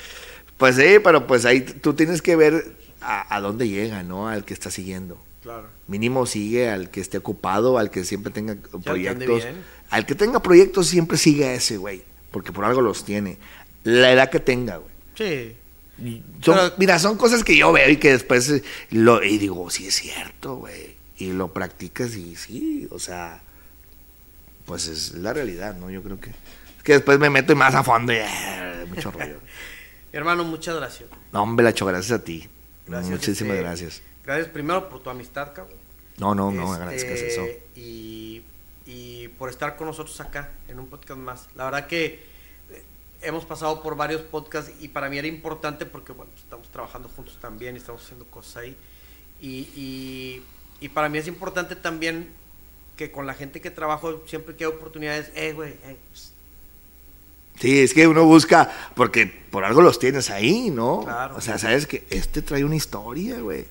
pues 0.57 0.77
sí, 0.77 0.99
pero 1.03 1.27
pues 1.27 1.45
ahí 1.45 1.61
tú 1.63 1.95
tienes 1.95 2.23
que 2.23 2.37
ver 2.37 2.65
a, 3.01 3.35
a 3.35 3.41
dónde 3.41 3.69
llega, 3.69 4.03
¿no? 4.05 4.29
Al 4.29 4.45
que 4.45 4.55
está 4.55 4.71
siguiendo. 4.71 5.21
Claro. 5.43 5.69
Mínimo 5.87 6.27
sigue 6.27 6.69
al 6.69 6.91
que 6.91 7.01
esté 7.01 7.19
ocupado, 7.19 7.79
al 7.79 7.91
que 7.91 8.05
siempre 8.05 8.33
tenga 8.33 8.57
proyectos. 8.85 9.45
Al 9.91 10.05
que 10.07 10.15
tenga 10.15 10.43
proyectos 10.43 10.87
siempre 10.89 11.17
sigue 11.17 11.47
a 11.47 11.55
ese, 11.55 11.77
güey. 11.77 12.03
Porque 12.31 12.53
por 12.53 12.65
algo 12.65 12.83
los 12.83 13.05
tiene. 13.05 13.39
La 13.85 14.13
edad 14.13 14.29
que 14.31 14.41
tenga, 14.41 14.77
güey. 14.77 14.91
Sí. 15.17 15.57
Pero- 16.45 16.73
mira, 16.79 16.99
son 16.99 17.17
cosas 17.17 17.43
que 17.45 17.57
yo 17.57 17.73
veo 17.73 17.89
y 17.91 17.97
que 17.97 18.13
después 18.13 18.49
eh, 18.51 18.63
lo 18.91 19.23
y 19.23 19.39
digo, 19.39 19.69
sí 19.71 19.87
es 19.87 19.95
cierto, 19.97 20.57
güey. 20.57 20.97
Y 21.17 21.33
lo 21.33 21.53
practicas 21.53 22.15
y 22.15 22.37
sí, 22.37 22.87
o 22.91 22.99
sea, 22.99 23.43
pues 24.67 24.87
es 24.87 25.13
la 25.15 25.33
realidad, 25.33 25.75
¿no? 25.77 25.91
Yo 25.91 26.03
creo 26.03 26.21
que 26.21 26.31
es 26.31 26.83
que 26.85 26.93
después 26.93 27.19
me 27.19 27.29
meto 27.31 27.53
y 27.53 27.57
más 27.57 27.75
a 27.75 27.83
fondo 27.83 28.13
y 28.13 28.17
eh, 28.17 28.87
mucho 28.89 29.11
rollo. 29.11 29.39
Hermano, 30.13 30.45
muchas 30.45 30.77
gracias. 30.77 31.09
No, 31.33 31.43
hombre, 31.43 31.65
Lacho, 31.65 31.85
gracias 31.87 32.21
a 32.21 32.25
ti. 32.25 32.49
Gracias, 32.87 33.11
Muchísimas 33.11 33.53
este, 33.55 33.63
gracias. 33.63 34.03
Gracias 34.25 34.49
primero 34.49 34.89
por 34.89 35.03
tu 35.03 35.11
amistad, 35.11 35.53
cabrón. 35.53 35.77
No, 36.19 36.35
no, 36.35 36.51
no, 36.51 36.63
Este, 36.63 36.77
agradezcas 36.83 37.21
eso. 37.21 37.45
Y, 37.77 38.43
y 38.87 39.29
por 39.39 39.51
estar 39.51 39.77
con 39.77 39.87
nosotros 39.89 40.19
acá 40.21 40.51
en 40.69 40.79
un 40.79 40.87
podcast 40.89 41.19
más. 41.21 41.49
La 41.57 41.65
verdad 41.67 41.87
que 41.87 42.25
hemos 43.23 43.45
pasado 43.45 43.83
por 43.83 43.97
varios 43.97 44.23
podcasts 44.23 44.73
y 44.81 44.89
para 44.89 45.09
mí 45.09 45.19
era 45.19 45.27
importante 45.27 45.87
porque, 45.87 46.13
bueno, 46.13 46.31
estamos 46.37 46.69
trabajando 46.69 47.09
juntos 47.09 47.39
también 47.41 47.75
y 47.75 47.79
estamos 47.79 48.03
haciendo 48.03 48.27
cosas 48.27 48.59
ahí. 48.59 48.77
Y, 49.41 49.69
y, 49.77 50.43
y 50.81 50.89
para 50.89 51.09
mí 51.09 51.19
es 51.19 51.29
importante 51.29 51.77
también 51.77 52.29
que 52.97 53.11
con 53.11 53.27
la 53.27 53.35
gente 53.35 53.61
que 53.61 53.71
trabajo 53.71 54.23
siempre 54.27 54.57
que 54.57 54.65
hay 54.65 54.71
oportunidades, 54.71 55.31
eh, 55.35 55.53
güey, 55.53 55.71
eh, 55.85 55.97
pues, 56.11 56.33
Sí, 57.61 57.81
es 57.81 57.93
que 57.93 58.07
uno 58.07 58.25
busca, 58.25 58.71
porque 58.95 59.27
por 59.27 59.65
algo 59.65 59.83
los 59.83 59.99
tienes 59.99 60.31
ahí, 60.31 60.71
¿no? 60.71 61.03
Claro. 61.03 61.37
O 61.37 61.41
sea, 61.41 61.59
sabes 61.59 61.87
que 61.89 62.05
este 62.09 62.41
trae 62.41 62.65
una 62.65 62.77
historia, 62.77 63.41
güey. 63.41 63.67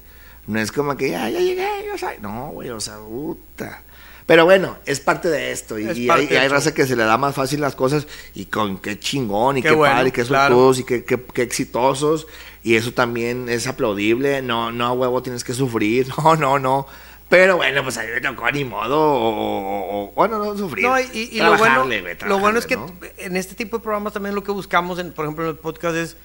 No 0.45 0.59
es 0.59 0.73
como 0.73 0.97
que 0.97 1.11
ya, 1.11 1.29
ya 1.29 1.39
llegué, 1.39 1.85
yo 1.85 1.97
soy. 1.97 2.15
No, 2.21 2.49
güey, 2.49 2.69
o 2.69 2.81
sea, 2.81 2.97
puta. 2.97 3.83
Pero 4.27 4.43
bueno, 4.43 4.75
es 4.85 4.99
parte 4.99 5.29
de 5.29 5.51
esto. 5.51 5.79
Y, 5.79 5.87
Es 5.87 5.97
y 5.97 6.05
parte 6.05 6.37
hay, 6.37 6.47
raza 6.49 6.73
que 6.73 6.85
se 6.85 6.95
le 6.97 7.05
da 7.05 7.17
más 7.17 7.33
fácil 7.33 7.61
las 7.61 7.75
cosas. 7.75 8.05
Y 8.35 8.45
con 8.45 8.77
qué 8.77 8.99
chingón, 8.99 9.57
y 9.57 9.61
Qué 9.61 9.69
qué, 9.69 9.75
bueno, 9.75 9.95
padre, 9.95 10.09
y 10.09 10.11
qué 10.11 10.23
claro. 10.25 10.73
y 10.77 10.83
qué, 10.83 11.05
qué, 11.05 11.19
qué 11.33 11.41
exitosos. 11.41 12.27
Y 12.61 12.75
eso 12.75 12.91
también 12.91 13.47
es 13.47 13.65
aplaudible. 13.67 14.41
No, 14.41 14.71
no, 14.71 14.85
a 14.87 14.91
huevo, 14.91 15.23
tienes 15.23 15.43
que 15.43 15.53
sufrir. 15.53 16.07
No, 16.23 16.35
no, 16.35 16.59
no. 16.59 16.87
Pero 17.29 17.57
bueno, 17.57 17.83
pues 17.83 17.97
a 17.97 18.03
mí 18.03 18.07
me 18.13 18.21
tocó 18.21 18.49
ni 18.51 18.63
modo. 18.65 18.97
O, 18.99 20.11
bueno, 20.15 20.39
no 20.39 20.57
sufrir. 20.57 20.85
No, 20.85 20.99
y, 20.99 21.29
y- 21.31 21.39
lo 21.39 21.57
bueno, 21.57 21.85
lo 22.25 22.39
bueno 22.39 22.59
es 22.59 22.65
que 22.65 22.77
en 23.17 23.35
este 23.37 23.55
tipo 23.55 23.77
de 23.77 23.83
programas 23.83 24.13
también 24.13 24.35
lo 24.35 24.43
que 24.43 24.51
buscamos, 24.51 24.99
en, 24.99 25.11
por 25.11 25.25
ejemplo, 25.25 25.45
en 25.45 25.51
el 25.51 25.57
podcast 25.57 25.95
es 25.95 26.17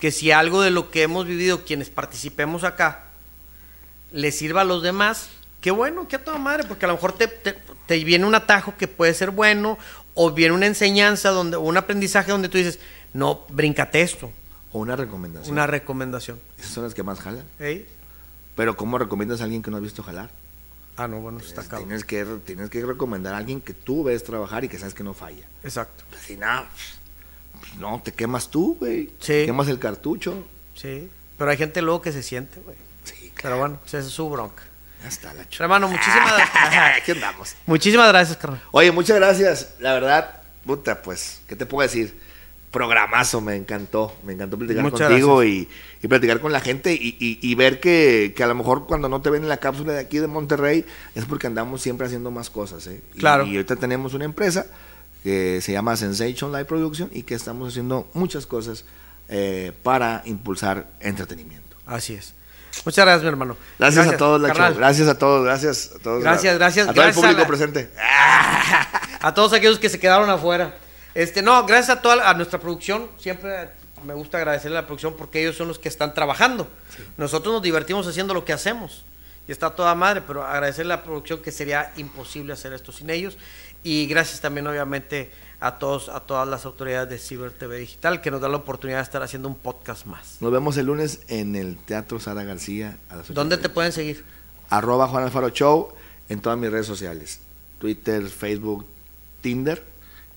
que 0.00 0.10
si 0.10 0.30
algo 0.30 0.62
de 0.62 0.70
lo 0.70 0.90
que 0.90 1.02
hemos 1.02 1.26
vivido, 1.26 1.64
quienes 1.64 1.90
participemos 1.90 2.64
acá, 2.64 3.04
le 4.12 4.30
sirva 4.32 4.62
a 4.62 4.64
los 4.64 4.82
demás, 4.82 5.30
qué 5.60 5.70
bueno, 5.70 6.06
qué 6.08 6.16
a 6.16 6.24
toda 6.24 6.38
madre, 6.38 6.64
porque 6.66 6.84
a 6.84 6.88
lo 6.88 6.94
mejor 6.94 7.12
te, 7.12 7.28
te- 7.28 7.56
te 7.86 8.04
viene 8.04 8.24
un 8.26 8.34
atajo 8.34 8.74
que 8.76 8.88
puede 8.88 9.14
ser 9.14 9.30
bueno, 9.30 9.78
o 10.14 10.30
viene 10.32 10.54
una 10.54 10.66
enseñanza, 10.66 11.30
donde, 11.30 11.56
o 11.56 11.60
un 11.60 11.76
aprendizaje 11.76 12.30
donde 12.30 12.48
tú 12.48 12.58
dices, 12.58 12.78
no, 13.12 13.44
brincate 13.50 14.02
esto, 14.02 14.30
O 14.72 14.78
una 14.80 14.96
recomendación. 14.96 15.52
una 15.52 15.66
recomendación. 15.66 16.38
Esas 16.58 16.72
son 16.72 16.84
las 16.84 16.94
que 16.94 17.02
más 17.02 17.20
jalan. 17.20 17.44
¿Ey? 17.58 17.86
Pero 18.56 18.76
¿cómo 18.76 18.98
recomiendas 18.98 19.40
a 19.40 19.44
alguien 19.44 19.62
que 19.62 19.70
no 19.70 19.76
has 19.76 19.82
visto 19.82 20.02
jalar? 20.02 20.30
Ah, 20.96 21.06
no, 21.06 21.20
bueno, 21.20 21.38
está 21.38 21.62
cabrón. 21.62 21.86
Tienes 21.88 22.04
que, 22.04 22.24
tienes 22.44 22.70
que 22.70 22.84
recomendar 22.84 23.32
a 23.34 23.36
alguien 23.36 23.60
que 23.60 23.72
tú 23.72 24.02
ves 24.02 24.24
trabajar 24.24 24.64
y 24.64 24.68
que 24.68 24.78
sabes 24.78 24.94
que 24.94 25.04
no 25.04 25.14
falla. 25.14 25.44
Exacto. 25.62 26.02
Pues, 26.10 26.22
si 26.22 26.36
no, 26.36 26.64
pues, 27.60 27.76
no, 27.78 28.02
te 28.04 28.12
quemas 28.12 28.48
tú, 28.50 28.76
güey. 28.80 29.10
Sí. 29.20 29.44
Quemas 29.46 29.68
el 29.68 29.78
cartucho. 29.78 30.44
Sí. 30.74 31.08
Pero 31.38 31.50
hay 31.52 31.56
gente 31.56 31.80
luego 31.82 32.02
que 32.02 32.10
se 32.10 32.24
siente, 32.24 32.58
güey. 32.60 32.76
Sí, 33.04 33.14
claro. 33.32 33.54
Pero 33.54 33.58
bueno, 33.58 33.78
pues 33.80 33.94
esa 33.94 34.08
es 34.08 34.12
su 34.12 34.28
bronca. 34.28 34.64
Ya 35.02 35.08
está 35.08 35.32
la 35.34 35.44
Pero, 35.48 35.64
hermano, 35.64 35.88
muchísimas 35.88 36.32
gracias. 36.36 36.96
Aquí 37.02 37.12
andamos. 37.12 37.54
Muchísimas 37.66 38.08
gracias, 38.08 38.36
carnal. 38.36 38.62
Oye, 38.72 38.90
muchas 38.92 39.16
gracias. 39.16 39.74
La 39.80 39.92
verdad, 39.94 40.40
puta, 40.66 41.02
pues, 41.02 41.40
¿qué 41.48 41.56
te 41.56 41.66
puedo 41.66 41.86
decir? 41.88 42.18
Programazo, 42.70 43.40
me 43.40 43.56
encantó. 43.56 44.14
Me 44.24 44.34
encantó 44.34 44.58
platicar 44.58 44.82
Muchas 44.82 45.08
contigo 45.08 45.42
y, 45.42 45.68
y 46.02 46.08
platicar 46.08 46.38
con 46.40 46.52
la 46.52 46.60
gente 46.60 46.92
y, 46.92 47.16
y- 47.18 47.38
y 47.40 47.54
ver 47.54 47.80
que, 47.80 48.34
que 48.36 48.42
a 48.44 48.46
lo 48.46 48.54
mejor 48.54 48.86
cuando 48.86 49.08
no 49.08 49.22
te 49.22 49.30
ven 49.30 49.42
en 49.44 49.48
la 49.48 49.56
cápsula 49.56 49.94
de 49.94 50.00
aquí 50.00 50.18
de 50.18 50.26
Monterrey 50.26 50.84
es 51.14 51.24
porque 51.24 51.46
andamos 51.46 51.80
siempre 51.80 52.06
haciendo 52.06 52.30
más 52.30 52.50
cosas. 52.50 52.86
¿eh? 52.88 53.00
Claro. 53.18 53.46
Y, 53.46 53.52
ahorita 53.56 53.76
tenemos 53.76 54.12
una 54.12 54.26
empresa 54.26 54.66
que 55.22 55.60
se 55.62 55.72
llama 55.72 55.96
Sensation 55.96 56.52
Live 56.52 56.66
Production 56.66 57.08
y 57.12 57.22
que 57.22 57.34
estamos 57.34 57.68
haciendo 57.70 58.06
muchas 58.12 58.44
cosas 58.46 58.84
eh, 59.28 59.72
para 59.82 60.20
impulsar 60.26 60.88
entretenimiento. 61.00 61.76
Así 61.86 62.14
es. 62.14 62.34
Muchas 62.84 63.04
gracias, 63.04 63.22
mi 63.22 63.28
hermano. 63.28 63.56
Gracias, 63.78 64.06
a 64.06 64.16
todos, 64.16 64.42
carnal. 64.46 64.74
Gracias 64.74 65.08
a 65.08 65.18
todos, 65.18 65.44
gracias 65.44 65.90
a 65.94 65.98
todos. 65.98 66.22
Gracias, 66.22 66.54
gracias, 66.58 66.88
A 66.88 66.92
todo 66.92 67.02
gracias 67.04 67.16
el 67.16 67.30
a 67.30 67.32
público 67.34 67.40
la- 67.42 67.46
presente. 67.46 67.90
A 69.20 69.34
todos 69.34 69.52
aquellos 69.52 69.78
que 69.80 69.88
se 69.88 69.98
quedaron 69.98 70.30
afuera. 70.30 70.76
Este, 71.14 71.42
no, 71.42 71.66
gracias 71.66 71.98
a 71.98 72.00
toda 72.02 72.30
a 72.30 72.34
nuestra 72.34 72.60
producción. 72.60 73.08
Siempre 73.18 73.70
me 74.04 74.14
gusta 74.14 74.38
agradecerle 74.38 74.78
a 74.78 74.82
la 74.82 74.86
producción 74.86 75.16
porque 75.18 75.40
ellos 75.40 75.56
son 75.56 75.66
los 75.66 75.78
que 75.80 75.88
están 75.88 76.14
trabajando. 76.14 76.68
Nosotros 77.16 77.52
nos 77.52 77.62
divertimos 77.62 78.06
haciendo 78.06 78.32
lo 78.32 78.44
que 78.44 78.52
hacemos. 78.52 79.04
Y 79.48 79.50
está 79.52 79.70
toda 79.70 79.94
madre, 79.96 80.22
pero 80.24 80.44
agradecerle 80.46 80.92
a 80.92 80.98
la 80.98 81.02
producción 81.02 81.42
que 81.42 81.50
sería 81.50 81.92
imposible 81.96 82.52
hacer 82.52 82.72
esto 82.74 82.92
sin 82.92 83.10
ellos. 83.10 83.36
Y 83.82 84.06
gracias 84.06 84.40
también, 84.40 84.66
obviamente, 84.68 85.32
a 85.60 85.78
todos, 85.78 86.08
a 86.08 86.20
todas 86.20 86.46
las 86.46 86.64
autoridades 86.64 87.08
de 87.08 87.18
Ciber 87.18 87.50
TV 87.50 87.78
Digital 87.78 88.20
que 88.20 88.30
nos 88.30 88.40
dan 88.40 88.52
la 88.52 88.58
oportunidad 88.58 88.98
de 88.98 89.02
estar 89.02 89.22
haciendo 89.22 89.48
un 89.48 89.56
podcast 89.56 90.06
más. 90.06 90.38
Nos 90.40 90.52
vemos 90.52 90.76
el 90.76 90.86
lunes 90.86 91.20
en 91.28 91.56
el 91.56 91.76
Teatro 91.76 92.20
Sara 92.20 92.44
García 92.44 92.96
a 93.08 93.16
las 93.16 93.26
ocho 93.26 93.34
¿Dónde 93.34 93.56
de 93.56 93.62
te 93.62 93.68
pueden 93.68 93.92
seguir? 93.92 94.24
arroba 94.70 95.08
Juan 95.08 95.24
Alfaro 95.24 95.48
Show 95.50 95.88
en 96.28 96.40
todas 96.40 96.58
mis 96.58 96.70
redes 96.70 96.86
sociales. 96.86 97.40
Twitter, 97.78 98.28
Facebook, 98.28 98.86
Tinder. 99.40 99.82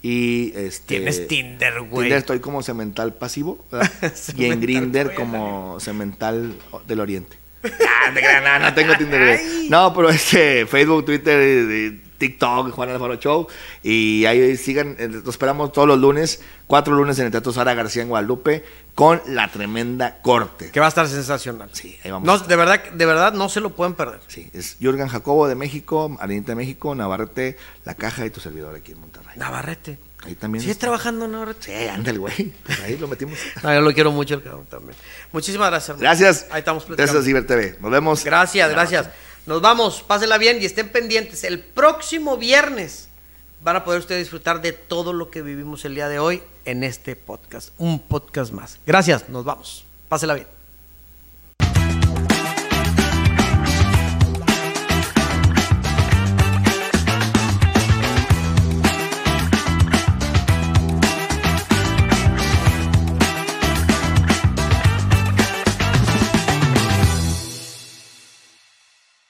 Y 0.01 0.51
este. 0.55 0.95
Tienes 0.95 1.27
Tinder, 1.27 1.81
güey. 1.81 2.05
Tinder 2.05 2.17
estoy 2.19 2.39
como 2.39 2.63
cemental 2.63 3.13
pasivo. 3.13 3.63
¿verdad? 3.71 3.91
y 4.01 4.05
en 4.07 4.13
Cemental 4.15 4.59
Grinder 4.59 5.13
como 5.13 5.79
cemental 5.79 6.55
del 6.87 6.99
oriente. 6.99 7.37
Ah, 8.03 8.09
no, 8.09 8.65
no 8.65 8.73
tengo 8.73 8.95
Tinder. 8.97 9.39
No, 9.69 9.93
pero 9.93 10.09
este, 10.09 10.65
Facebook, 10.65 11.05
Twitter, 11.05 11.39
eh, 11.39 11.99
TikTok, 12.21 12.71
Juan 12.71 12.89
Alfaro 12.89 13.15
Show. 13.15 13.47
Y 13.81 14.25
ahí 14.25 14.55
sigan, 14.55 14.95
eh, 14.99 15.07
los 15.07 15.27
esperamos 15.27 15.71
todos 15.71 15.87
los 15.87 15.97
lunes, 15.97 16.41
cuatro 16.67 16.93
lunes 16.93 17.17
en 17.17 17.25
el 17.25 17.31
Teatro 17.31 17.51
Sara 17.51 17.73
García 17.73 18.03
en 18.03 18.09
Guadalupe, 18.09 18.63
con 18.93 19.19
la 19.25 19.51
tremenda 19.51 20.21
corte. 20.21 20.69
Que 20.69 20.79
va 20.79 20.85
a 20.85 20.89
estar 20.89 21.07
sensacional. 21.07 21.69
Sí, 21.73 21.97
ahí 22.03 22.11
vamos. 22.11 22.27
No, 22.27 22.37
de 22.37 22.55
verdad, 22.55 22.83
de 22.91 23.05
verdad 23.07 23.33
no 23.33 23.49
se 23.49 23.59
lo 23.59 23.71
pueden 23.71 23.95
perder. 23.95 24.19
Sí, 24.27 24.49
es 24.53 24.77
Jürgen 24.79 25.07
Jacobo 25.07 25.47
de 25.47 25.55
México, 25.55 26.15
Arenita 26.19 26.51
de 26.51 26.57
México, 26.57 26.93
Navarrete, 26.93 27.57
La 27.85 27.95
Caja 27.95 28.23
y 28.23 28.29
tu 28.29 28.39
servidor 28.39 28.75
aquí 28.75 28.91
en 28.91 28.99
Monterrey. 28.99 29.37
Navarrete. 29.37 29.97
Ahí 30.23 30.35
también. 30.35 30.61
¿Sigues 30.61 30.75
está. 30.75 30.81
trabajando 30.85 31.25
en 31.25 31.31
Navarrete? 31.31 31.65
Sí, 31.65 31.87
anda 31.87 32.11
el 32.11 32.19
güey. 32.19 32.53
Pues 32.63 32.79
ahí 32.81 32.97
lo 32.97 33.07
metimos. 33.07 33.39
No, 33.63 33.73
yo 33.73 33.81
lo 33.81 33.91
quiero 33.93 34.11
mucho 34.11 34.35
el 34.35 34.43
cabrón 34.43 34.67
también. 34.69 34.95
Muchísimas 35.31 35.71
gracias. 35.71 35.89
hermano. 35.89 36.03
Gracias. 36.03 36.45
Ahí 36.51 36.59
estamos 36.59 36.83
platicando. 36.83 37.13
Gracias, 37.13 37.25
Ciber 37.25 37.47
TV. 37.47 37.77
Nos 37.81 37.89
vemos. 37.89 38.23
Gracias, 38.23 38.69
gracias. 38.69 39.09
Nos 39.45 39.61
vamos, 39.61 40.03
pásenla 40.03 40.37
bien 40.37 40.61
y 40.61 40.65
estén 40.65 40.89
pendientes. 40.89 41.43
El 41.43 41.59
próximo 41.59 42.37
viernes 42.37 43.09
van 43.61 43.75
a 43.75 43.83
poder 43.83 43.99
ustedes 43.99 44.21
disfrutar 44.21 44.61
de 44.61 44.71
todo 44.71 45.13
lo 45.13 45.31
que 45.31 45.41
vivimos 45.41 45.83
el 45.85 45.95
día 45.95 46.09
de 46.09 46.19
hoy 46.19 46.43
en 46.65 46.83
este 46.83 47.15
podcast. 47.15 47.69
Un 47.79 47.99
podcast 47.99 48.51
más. 48.51 48.79
Gracias, 48.85 49.29
nos 49.29 49.43
vamos. 49.43 49.85
Pásenla 50.09 50.35
bien. 50.35 50.60